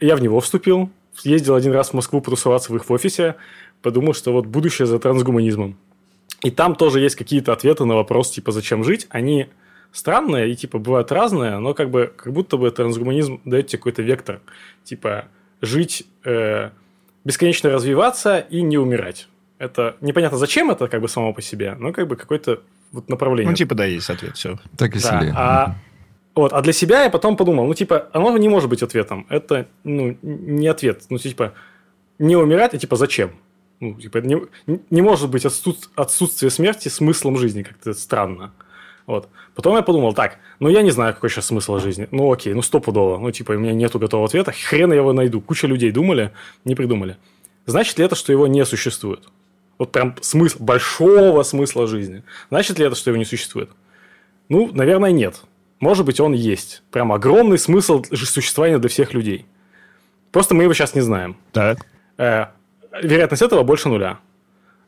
Я 0.00 0.16
в 0.16 0.22
него 0.22 0.40
вступил. 0.40 0.90
Ездил 1.22 1.54
один 1.54 1.72
раз 1.72 1.90
в 1.90 1.94
Москву 1.94 2.20
потусоваться 2.20 2.72
в 2.72 2.76
их 2.76 2.90
офисе. 2.90 3.36
Подумал, 3.82 4.14
что 4.14 4.32
вот 4.32 4.46
будущее 4.46 4.86
за 4.86 4.98
трансгуманизмом. 4.98 5.76
И 6.42 6.50
там 6.50 6.74
тоже 6.74 7.00
есть 7.00 7.16
какие-то 7.16 7.52
ответы 7.52 7.84
на 7.84 7.94
вопрос, 7.94 8.30
типа, 8.30 8.52
зачем 8.52 8.84
жить. 8.84 9.06
Они 9.10 9.48
странные 9.92 10.50
и, 10.50 10.56
типа, 10.56 10.78
бывают 10.78 11.12
разные, 11.12 11.58
но 11.58 11.72
как 11.72 11.90
бы, 11.90 12.12
как 12.14 12.32
будто 12.32 12.56
бы 12.56 12.70
трансгуманизм 12.70 13.40
дает 13.44 13.68
тебе 13.68 13.78
какой-то 13.78 14.02
вектор. 14.02 14.40
Типа, 14.82 15.26
жить, 15.62 16.04
э, 16.24 16.70
бесконечно 17.24 17.70
развиваться 17.70 18.38
и 18.38 18.60
не 18.62 18.76
умирать. 18.76 19.28
Это 19.58 19.96
непонятно, 20.00 20.36
зачем 20.36 20.70
это, 20.70 20.88
как 20.88 21.00
бы, 21.00 21.08
само 21.08 21.32
по 21.32 21.40
себе, 21.40 21.76
но 21.78 21.92
как 21.92 22.08
бы 22.08 22.16
какое-то 22.16 22.60
вот 22.92 23.08
направление. 23.08 23.50
Ну, 23.50 23.56
типа, 23.56 23.74
да, 23.74 23.84
есть 23.84 24.10
ответ, 24.10 24.36
все. 24.36 24.58
Так 24.76 24.96
и 24.96 24.98
Да, 25.00 25.20
себе. 25.20 25.32
а, 25.34 25.76
вот, 26.34 26.52
а 26.52 26.60
для 26.62 26.72
себя 26.72 27.04
я 27.04 27.10
потом 27.10 27.36
подумал, 27.36 27.66
ну, 27.66 27.74
типа, 27.74 28.08
оно 28.12 28.36
не 28.38 28.48
может 28.48 28.68
быть 28.68 28.82
ответом. 28.82 29.26
Это, 29.28 29.66
ну, 29.84 30.16
не 30.22 30.66
ответ. 30.66 31.04
Ну, 31.08 31.18
типа, 31.18 31.54
не 32.18 32.36
умирать, 32.36 32.74
а 32.74 32.78
типа, 32.78 32.96
зачем? 32.96 33.32
Ну, 33.80 33.94
типа, 33.94 34.18
не, 34.18 34.42
не 34.90 35.02
может 35.02 35.30
быть 35.30 35.44
отсут- 35.44 35.90
отсутствие 35.94 36.50
смерти 36.50 36.88
смыслом 36.88 37.36
жизни, 37.36 37.62
как-то 37.62 37.92
странно. 37.92 38.52
Вот. 39.06 39.28
Потом 39.54 39.76
я 39.76 39.82
подумал, 39.82 40.14
так, 40.14 40.38
ну 40.60 40.68
я 40.68 40.82
не 40.82 40.90
знаю, 40.90 41.14
какой 41.14 41.28
сейчас 41.28 41.46
смысл 41.46 41.78
жизни. 41.78 42.08
Ну 42.10 42.32
окей, 42.32 42.54
ну 42.54 42.62
стопудово. 42.62 43.18
Ну 43.18 43.30
типа 43.30 43.52
у 43.52 43.58
меня 43.58 43.74
нету 43.74 43.98
готового 43.98 44.26
ответа. 44.26 44.52
Хрен 44.52 44.90
я 44.92 44.98
его 44.98 45.12
найду. 45.12 45.40
Куча 45.40 45.66
людей 45.66 45.90
думали, 45.90 46.32
не 46.64 46.74
придумали. 46.74 47.18
Значит 47.66 47.98
ли 47.98 48.04
это, 48.04 48.14
что 48.14 48.32
его 48.32 48.46
не 48.46 48.64
существует? 48.64 49.28
Вот 49.78 49.92
прям 49.92 50.16
смысл, 50.20 50.62
большого 50.62 51.42
смысла 51.42 51.86
жизни. 51.86 52.22
Значит 52.48 52.78
ли 52.78 52.86
это, 52.86 52.94
что 52.94 53.10
его 53.10 53.18
не 53.18 53.24
существует? 53.24 53.70
Ну, 54.48 54.70
наверное, 54.72 55.10
нет. 55.10 55.42
Может 55.84 56.06
быть, 56.06 56.18
он 56.18 56.32
есть. 56.32 56.82
Прям 56.90 57.12
огромный 57.12 57.58
смысл 57.58 58.02
существования 58.04 58.78
для 58.78 58.88
всех 58.88 59.12
людей. 59.12 59.44
Просто 60.32 60.54
мы 60.54 60.62
его 60.62 60.72
сейчас 60.72 60.94
не 60.94 61.02
знаем. 61.02 61.36
Так. 61.52 61.86
Э, 62.16 62.46
вероятность 63.02 63.42
этого 63.42 63.64
больше 63.64 63.90
нуля. 63.90 64.18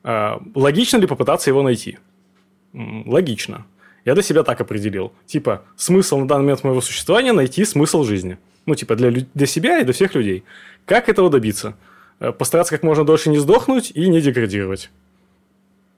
Э, 0.04 0.38
логично 0.54 0.96
ли 0.96 1.06
попытаться 1.06 1.50
его 1.50 1.62
найти? 1.62 1.98
Логично. 2.72 3.66
Я 4.06 4.14
для 4.14 4.22
себя 4.22 4.42
так 4.42 4.58
определил. 4.62 5.12
Типа, 5.26 5.64
смысл 5.76 6.20
на 6.20 6.28
данный 6.28 6.44
момент 6.44 6.64
моего 6.64 6.80
существования 6.80 7.32
найти 7.34 7.66
смысл 7.66 8.02
жизни. 8.02 8.38
Ну, 8.64 8.74
типа, 8.74 8.96
для, 8.96 9.10
для 9.10 9.46
себя 9.46 9.80
и 9.80 9.84
для 9.84 9.92
всех 9.92 10.14
людей. 10.14 10.44
Как 10.86 11.10
этого 11.10 11.28
добиться? 11.28 11.74
Э, 12.20 12.32
Постараться 12.32 12.72
как 12.74 12.82
можно 12.82 13.04
дольше 13.04 13.28
не 13.28 13.36
сдохнуть 13.36 13.92
и 13.94 14.08
не 14.08 14.22
деградировать. 14.22 14.88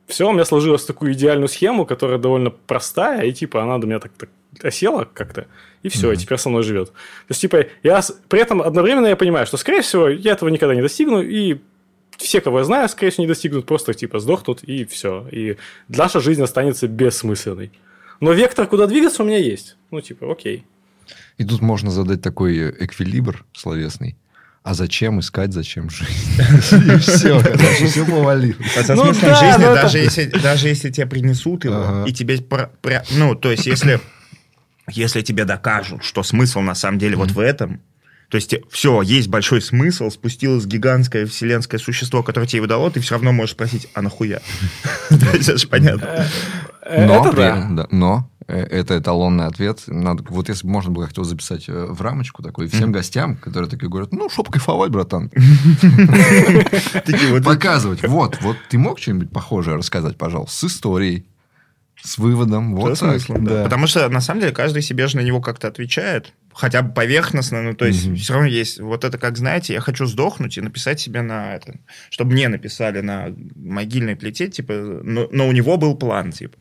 Все, 0.09 0.27
у 0.27 0.33
меня 0.33 0.47
сложилась 0.47 0.85
такую 0.85 1.13
идеальную 1.13 1.49
схему, 1.49 1.85
которая 1.85 2.19
довольно 2.19 2.51
простая, 2.51 3.27
и 3.27 3.33
типа 3.33 3.63
она 3.63 3.77
до 3.77 3.87
меня 3.87 4.01
так, 4.01 4.13
так 4.13 4.31
осела 4.63 5.05
как-то, 5.05 5.47
и 5.83 5.91
все, 5.91 6.11
и 6.11 6.17
теперь 6.17 6.39
со 6.39 6.49
мной 6.49 6.63
живет. 6.63 6.89
То 6.89 6.95
есть, 7.31 7.43
типа, 7.43 7.67
я 7.83 8.01
при 8.29 8.41
этом 8.41 8.63
одновременно 8.63 9.07
я 9.07 9.17
понимаю, 9.17 9.47
что, 9.47 9.59
скорее 9.59 9.83
всего, 9.83 10.09
я 10.09 10.33
этого 10.33 10.49
никогда 10.49 10.75
не 10.75 10.81
достигну, 10.81 11.21
и 11.21 11.59
все, 12.17 12.41
кого 12.41 12.61
я 12.61 12.65
знаю, 12.65 12.89
скорее 12.89 13.11
всего, 13.11 13.25
не 13.25 13.29
достигнут, 13.29 13.67
просто 13.67 13.93
типа 13.93 14.19
сдохнут, 14.19 14.63
и 14.65 14.87
все. 14.87 15.29
И 15.31 15.59
наша 15.89 16.21
жизнь 16.21 16.43
останется 16.43 16.89
бессмысленной. 16.89 17.71
Но 18.21 18.33
вектор, 18.33 18.67
куда 18.67 18.87
двигаться, 18.87 19.23
у 19.23 19.27
меня 19.27 19.39
есть. 19.39 19.77
Ну, 19.91 20.01
типа, 20.01 20.33
окей. 20.33 20.65
И 21.37 21.45
тут 21.45 21.61
можно 21.61 21.91
задать 21.91 22.21
такой 22.21 22.59
э, 22.59 22.75
эквилибр 22.81 23.45
словесный. 23.53 24.17
А 24.69 24.75
зачем 24.75 25.19
искать, 25.19 25.55
зачем 25.55 25.89
жить? 25.89 26.09
И 26.39 26.99
все, 26.99 27.41
короче, 27.43 27.87
все 27.87 28.05
повалилось. 28.05 28.77
А 28.77 28.85
со 28.85 28.95
Ну 28.97 29.05
смыслом 29.07 29.35
жизни, 29.37 29.65
но 29.65 29.73
это- 29.73 29.83
даже, 29.83 29.99
если, 29.99 30.27
даже 30.27 30.69
если 30.69 30.91
тебе 30.91 31.07
принесут 31.07 31.65
его, 31.65 32.05
и 32.07 32.13
тебе... 32.13 32.39
ну, 33.13 33.35
то 33.35 33.51
есть, 33.51 33.65
если, 33.65 33.99
если 34.87 35.23
тебе 35.23 35.47
докажут, 35.47 36.05
что 36.05 36.23
смысл 36.23 36.61
на 36.61 36.75
самом 36.75 36.99
деле 36.99 37.17
вот 37.17 37.31
в 37.31 37.39
этом, 37.39 37.81
то 38.29 38.35
есть, 38.35 38.55
все, 38.71 39.01
есть 39.01 39.29
большой 39.29 39.63
смысл, 39.63 40.11
спустилось 40.11 40.67
гигантское 40.67 41.25
вселенское 41.25 41.81
существо, 41.81 42.23
которое 42.23 42.47
тебе 42.47 42.59
его 42.59 42.67
дало, 42.67 42.91
ты 42.91 43.01
все 43.01 43.15
равно 43.15 43.33
можешь 43.33 43.55
спросить, 43.55 43.89
а 43.95 44.03
нахуя? 44.03 44.43
Это 45.09 45.57
же 45.57 45.67
понятно. 45.67 46.27
Э, 46.83 47.07
Но, 47.07 47.33
да, 47.33 47.87
но 47.91 48.31
э, 48.38 48.38
это 48.49 48.99
эталонный 48.99 49.47
ответ. 49.47 49.83
Надо, 49.87 50.25
вот 50.29 50.49
если 50.49 50.67
бы 50.67 50.73
можно 50.73 50.91
было 50.91 51.05
как-то 51.05 51.21
его 51.21 51.29
записать 51.29 51.69
э, 51.69 51.87
в 51.87 52.01
рамочку 52.01 52.43
такой, 52.43 52.69
всем 52.69 52.93
гостям, 52.93 53.37
которые 53.37 53.69
такие 53.69 53.89
говорят, 53.91 54.13
ну, 54.13 54.29
чтоб 54.31 54.51
кайфовать, 54.51 54.91
братан. 54.91 55.31
Показывать. 57.45 58.03
Вот, 58.09 58.39
вот 58.41 58.57
ты 58.71 58.79
мог 58.79 58.99
что-нибудь 58.99 59.31
похожее 59.31 59.77
рассказать, 59.77 60.17
пожалуйста, 60.17 60.57
с 60.57 60.65
историей, 60.65 61.27
с 62.03 62.17
выводом. 62.17 62.75
Вот 62.75 62.99
так. 62.99 63.21
смыслом, 63.21 63.45
да. 63.45 63.55
да. 63.55 63.65
Потому 63.65 63.87
что, 63.87 64.09
на 64.09 64.21
самом 64.21 64.41
деле, 64.41 64.53
каждый 64.53 64.83
себе 64.83 65.09
же 65.09 65.17
на 65.17 65.23
него 65.23 65.41
как-то 65.41 65.69
отвечает. 65.69 66.33
хотя 66.55 66.83
бы 66.83 66.93
поверхностно, 66.93 67.63
ну, 67.63 67.75
то 67.75 67.87
есть 67.87 68.07
Мгм. 68.07 68.17
все 68.17 68.33
равно 68.33 68.49
есть, 68.49 68.81
вот 68.81 69.05
это 69.05 69.17
как, 69.17 69.37
знаете, 69.37 69.75
я 69.75 69.81
хочу 69.81 70.07
сдохнуть 70.07 70.59
и 70.59 70.61
написать 70.61 70.99
себе 70.99 71.23
на 71.23 71.55
это, 71.55 71.75
чтобы 72.11 72.33
мне 72.33 72.49
написали 72.49 73.01
на 73.01 73.29
могильной 73.55 74.17
плите, 74.17 74.49
типа, 74.49 74.73
но, 75.05 75.29
но 75.31 75.47
у 75.47 75.53
него 75.53 75.77
был 75.77 75.95
план, 75.95 76.33
типа. 76.33 76.57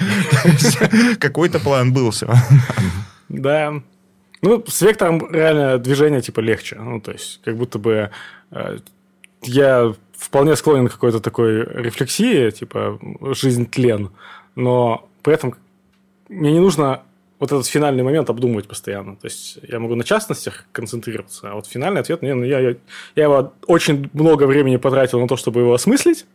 Какой-то 1.18 1.60
план 1.60 1.92
был 1.92 2.10
все. 2.10 2.28
Да. 3.28 3.74
Ну, 4.42 4.64
с 4.66 4.80
вектором 4.82 5.32
реально 5.32 5.78
движение 5.78 6.20
типа 6.20 6.40
легче. 6.40 6.76
Ну, 6.76 7.00
то 7.00 7.12
есть, 7.12 7.40
как 7.44 7.56
будто 7.56 7.78
бы 7.78 8.10
э, 8.50 8.78
я 9.42 9.94
вполне 10.16 10.56
склонен 10.56 10.88
к 10.88 10.92
какой-то 10.92 11.20
такой 11.20 11.64
рефлексии, 11.64 12.50
типа 12.50 12.98
жизнь 13.32 13.66
тлен, 13.66 14.10
но 14.54 15.08
при 15.22 15.34
этом 15.34 15.54
мне 16.28 16.52
не 16.52 16.60
нужно 16.60 17.02
вот 17.38 17.50
этот 17.50 17.66
финальный 17.66 18.02
момент 18.02 18.28
обдумывать 18.28 18.68
постоянно. 18.68 19.16
То 19.16 19.26
есть 19.26 19.58
я 19.62 19.78
могу 19.80 19.94
на 19.94 20.04
частностях 20.04 20.66
концентрироваться, 20.72 21.50
а 21.50 21.54
вот 21.54 21.66
финальный 21.66 22.02
ответ, 22.02 22.22
не, 22.22 22.34
ну, 22.34 22.44
я, 22.44 22.60
я, 22.60 22.76
я 23.16 23.24
его 23.24 23.54
очень 23.66 24.10
много 24.12 24.44
времени 24.44 24.76
потратил 24.76 25.20
на 25.20 25.26
то, 25.26 25.36
чтобы 25.36 25.60
его 25.60 25.72
осмыслить. 25.72 26.26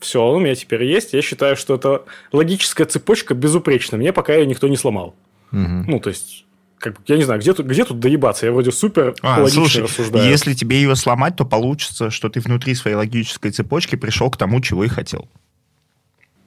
Все, 0.00 0.22
он 0.22 0.36
у 0.36 0.38
меня 0.40 0.54
теперь 0.54 0.84
есть. 0.84 1.12
Я 1.12 1.22
считаю, 1.22 1.56
что 1.56 1.74
это 1.74 2.04
логическая 2.32 2.86
цепочка 2.86 3.34
безупречна. 3.34 3.98
Мне 3.98 4.12
пока 4.12 4.34
ее 4.34 4.46
никто 4.46 4.68
не 4.68 4.76
сломал. 4.76 5.14
Мгм. 5.50 5.84
Ну, 5.88 6.00
то 6.00 6.10
есть, 6.10 6.44
как, 6.78 6.96
я 7.06 7.16
не 7.16 7.24
знаю, 7.24 7.40
где 7.40 7.52
тут, 7.52 7.66
где 7.66 7.84
тут 7.84 7.98
доебаться? 7.98 8.46
Я 8.46 8.52
вроде 8.52 8.70
супер 8.70 9.14
А, 9.22 9.40
логично 9.40 9.60
слушай, 9.62 9.82
рассуждаю. 9.82 10.28
если 10.28 10.54
тебе 10.54 10.80
ее 10.80 10.94
сломать, 10.94 11.36
то 11.36 11.44
получится, 11.44 12.10
что 12.10 12.28
ты 12.28 12.40
внутри 12.40 12.74
своей 12.74 12.96
логической 12.96 13.50
цепочки 13.50 13.96
пришел 13.96 14.30
к 14.30 14.36
тому, 14.36 14.60
чего 14.60 14.84
и 14.84 14.88
хотел. 14.88 15.28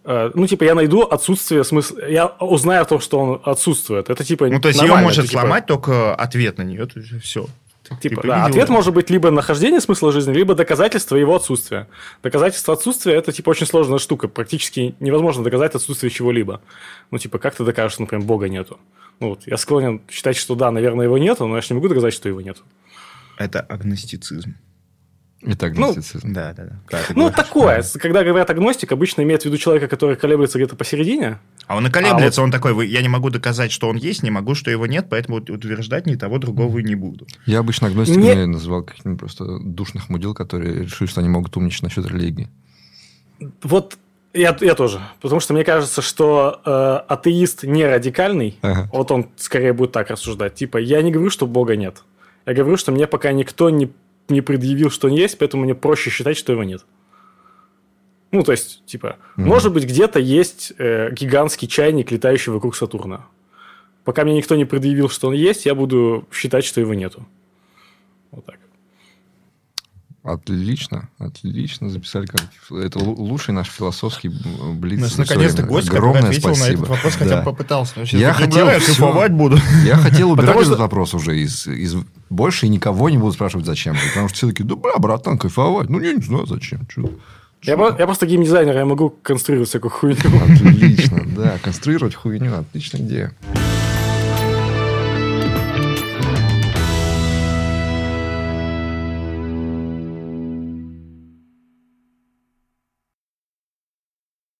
Э, 0.04 0.32
ну, 0.34 0.48
типа, 0.48 0.64
я 0.64 0.76
найду 0.76 1.02
отсутствие 1.02 1.64
смысла. 1.64 2.00
Я 2.08 2.28
узнаю 2.28 2.86
то, 2.86 3.00
что 3.00 3.20
он 3.20 3.42
отсутствует. 3.44 4.10
Это 4.10 4.24
типа. 4.24 4.48
Ну, 4.48 4.60
то 4.60 4.70
есть 4.70 4.82
ее 4.82 4.96
может 4.96 5.20
это, 5.20 5.28
типа, 5.28 5.42
сломать 5.42 5.66
только 5.66 6.16
ответ 6.16 6.58
на 6.58 6.64
нее, 6.64 6.88
все. 7.22 7.48
Типа, 8.00 8.22
да, 8.24 8.46
ответ 8.46 8.70
может 8.70 8.94
быть 8.94 9.10
либо 9.10 9.32
нахождение 9.32 9.82
смысла 9.82 10.12
жизни, 10.12 10.34
либо 10.34 10.56
доказательство 10.56 11.16
его 11.16 11.36
отсутствия. 11.36 11.88
Доказательство 12.24 12.74
отсутствия 12.74 13.14
это 13.14 13.32
типа 13.32 13.50
очень 13.50 13.66
сложная 13.66 14.00
штука. 14.00 14.28
Практически 14.28 14.96
невозможно 15.00 15.44
доказать 15.44 15.76
отсутствие 15.76 16.10
чего-либо. 16.10 16.62
Ну, 17.12 17.18
типа, 17.18 17.40
как 17.40 17.56
ты 17.56 17.64
докажешь, 17.64 17.94
что, 17.94 18.04
например, 18.04 18.26
Бога 18.26 18.50
нету? 18.50 18.80
Ну, 19.20 19.30
вот, 19.30 19.42
я 19.46 19.58
склонен 19.58 20.02
считать, 20.10 20.38
что 20.38 20.56
да, 20.56 20.72
наверное, 20.72 21.06
его 21.06 21.18
нету, 21.18 21.48
но 21.48 21.56
я 21.56 21.62
же 21.62 21.68
не 21.72 21.76
могу 21.76 21.90
доказать, 21.90 22.14
что 22.14 22.30
его 22.30 22.42
нету. 22.42 22.62
Это 23.38 23.60
агностицизм. 23.60 24.56
Это 25.44 25.68
Ну, 25.76 25.90
агностицизм. 25.90 26.34
Да, 26.34 26.54
да, 26.54 26.66
да. 26.66 26.80
Как 26.88 27.08
ты 27.08 27.14
Ну, 27.16 27.30
говоришь? 27.30 27.36
такое. 27.36 27.84
Когда 28.00 28.24
говорят 28.24 28.50
агностик, 28.50 28.92
обычно 28.92 29.22
имеют 29.24 29.42
в 29.42 29.46
виду 29.46 29.58
человека, 29.58 29.88
который 29.88 30.16
колеблется 30.16 30.60
где-то 30.60 30.76
посередине. 30.76 31.40
А 31.66 31.76
он 31.78 31.88
и 31.88 31.90
колеблется, 31.90 32.44
он 32.44 32.52
такой, 32.52 32.74
«Вы- 32.74 32.86
я 32.86 33.02
не 33.02 33.10
могу 33.10 33.30
доказать, 33.32 33.72
что 33.72 33.88
он 33.90 33.96
есть, 33.98 34.22
не 34.24 34.30
могу, 34.30 34.54
что 34.54 34.70
его 34.70 34.86
нет, 34.86 35.08
поэтому 35.10 35.40
вот 35.40 35.50
утверждать 35.50 36.06
ни 36.06 36.16
того, 36.16 36.38
другого 36.38 36.78
не 36.80 36.94
буду. 36.96 37.26
Я 37.48 37.60
обычно 37.60 37.88
агностиками 37.88 38.24
Не- 38.24 38.46
называл 38.46 38.84
каких-нибудь 38.84 39.20
просто 39.20 39.60
душных 39.60 40.10
мудил, 40.10 40.34
которые 40.36 40.84
решили, 40.84 41.08
что 41.08 41.22
они 41.22 41.30
могут 41.30 41.58
умничать 41.58 41.84
насчет 41.84 42.06
религии. 42.06 42.48
Вот 43.64 43.98
я, 44.34 44.56
я 44.62 44.76
тоже. 44.76 45.02
Потому 45.22 45.40
что 45.40 45.54
мне 45.54 45.64
кажется, 45.64 46.02
что 46.02 46.62
э, 46.66 47.14
атеист 47.14 47.64
не 47.64 47.86
радикальный, 47.86 48.58
Ага. 48.62 48.90
вот 48.94 49.12
он 49.12 49.30
скорее 49.38 49.74
будет 49.74 49.92
так 49.92 50.10
рассуждать. 50.10 50.56
Типа, 50.56 50.78
я 50.78 51.02
не 51.02 51.12
говорю, 51.12 51.30
что 51.32 51.48
Бога 51.48 51.76
нет. 51.76 52.04
Я 52.46 52.54
говорю, 52.54 52.78
что 52.78 52.92
мне 52.92 53.08
пока 53.08 53.32
никто 53.34 53.70
не, 53.70 53.92
не 54.30 54.42
предъявил, 54.42 54.90
что 54.90 55.08
он 55.08 55.14
есть, 55.14 55.38
поэтому 55.38 55.64
мне 55.64 55.76
проще 55.76 56.10
считать, 56.10 56.38
что 56.38 56.52
его 56.52 56.64
нет. 56.64 56.86
Ну, 58.32 58.44
то 58.44 58.54
есть, 58.54 58.86
типа, 58.86 59.18
Мгм. 59.36 59.48
может 59.50 59.74
быть, 59.74 59.84
где-то 59.84 60.20
есть 60.20 60.72
э, 60.78 61.12
гигантский 61.12 61.68
чайник, 61.68 62.12
летающий 62.12 62.54
вокруг 62.54 62.76
Сатурна. 62.76 63.26
Пока 64.06 64.24
мне 64.24 64.36
никто 64.36 64.56
не 64.56 64.66
предъявил, 64.66 65.10
что 65.10 65.28
он 65.28 65.34
есть, 65.34 65.66
я 65.66 65.76
буду 65.76 66.26
считать, 66.32 66.64
что 66.64 66.80
его 66.80 66.94
нету. 66.94 67.28
Вот 68.32 68.46
так. 68.46 68.58
Отлично, 70.24 71.10
отлично 71.18 71.90
записали. 71.90 72.28
Как... 72.28 72.42
Это 72.70 73.00
лу- 73.00 73.16
лучший 73.16 73.56
наш 73.56 73.68
философский 73.70 74.30
блиц. 74.30 75.00
Нас 75.02 75.18
наконец-то 75.18 75.64
гость, 75.64 75.88
который 75.88 76.10
Огромное 76.12 76.30
ответил 76.30 76.50
на 76.50 76.56
спасибо. 76.56 76.78
этот 76.78 76.90
вопрос, 76.90 77.14
хотя 77.16 77.30
Да. 77.38 77.42
попытался. 77.42 77.94
Вообще, 77.98 78.20
Я 78.20 78.34
хотел 78.34 78.68
кайфовать 78.68 79.32
буду. 79.32 79.58
Я 79.84 79.96
хотел 79.96 80.30
убирать 80.32 80.48
Потому 80.50 80.62
этот 80.62 80.74
что- 80.74 80.82
вопрос 80.84 81.14
уже 81.16 81.40
из, 81.40 81.66
из... 81.66 81.96
Больше 82.30 82.68
и 82.68 82.70
никого 82.70 83.10
не 83.10 83.18
буду 83.18 83.32
спрашивать, 83.34 83.66
зачем. 83.66 83.96
Потому 84.10 84.28
что 84.30 84.38
все 84.38 84.48
такие, 84.50 84.64
да, 84.66 84.76
бля, 84.76 84.94
братан, 85.00 85.40
кайфовать. 85.40 85.90
Ну, 85.90 86.00
я 86.00 86.14
не 86.14 86.22
знаю, 86.22 86.46
зачем. 86.46 86.86
Чё? 86.86 87.10
Я, 87.64 87.76
про- 87.76 87.96
я 87.98 88.06
просто 88.06 88.28
геймдизайнер, 88.28 88.76
я 88.76 88.86
могу 88.86 89.10
конструировать 89.10 89.70
всякую 89.70 89.90
хуйню. 89.92 90.18
Отлично, 90.44 91.24
да. 91.36 91.58
Конструировать 91.64 92.14
хуйню. 92.14 92.56
Отличная 92.60 93.02
идея. 93.02 93.34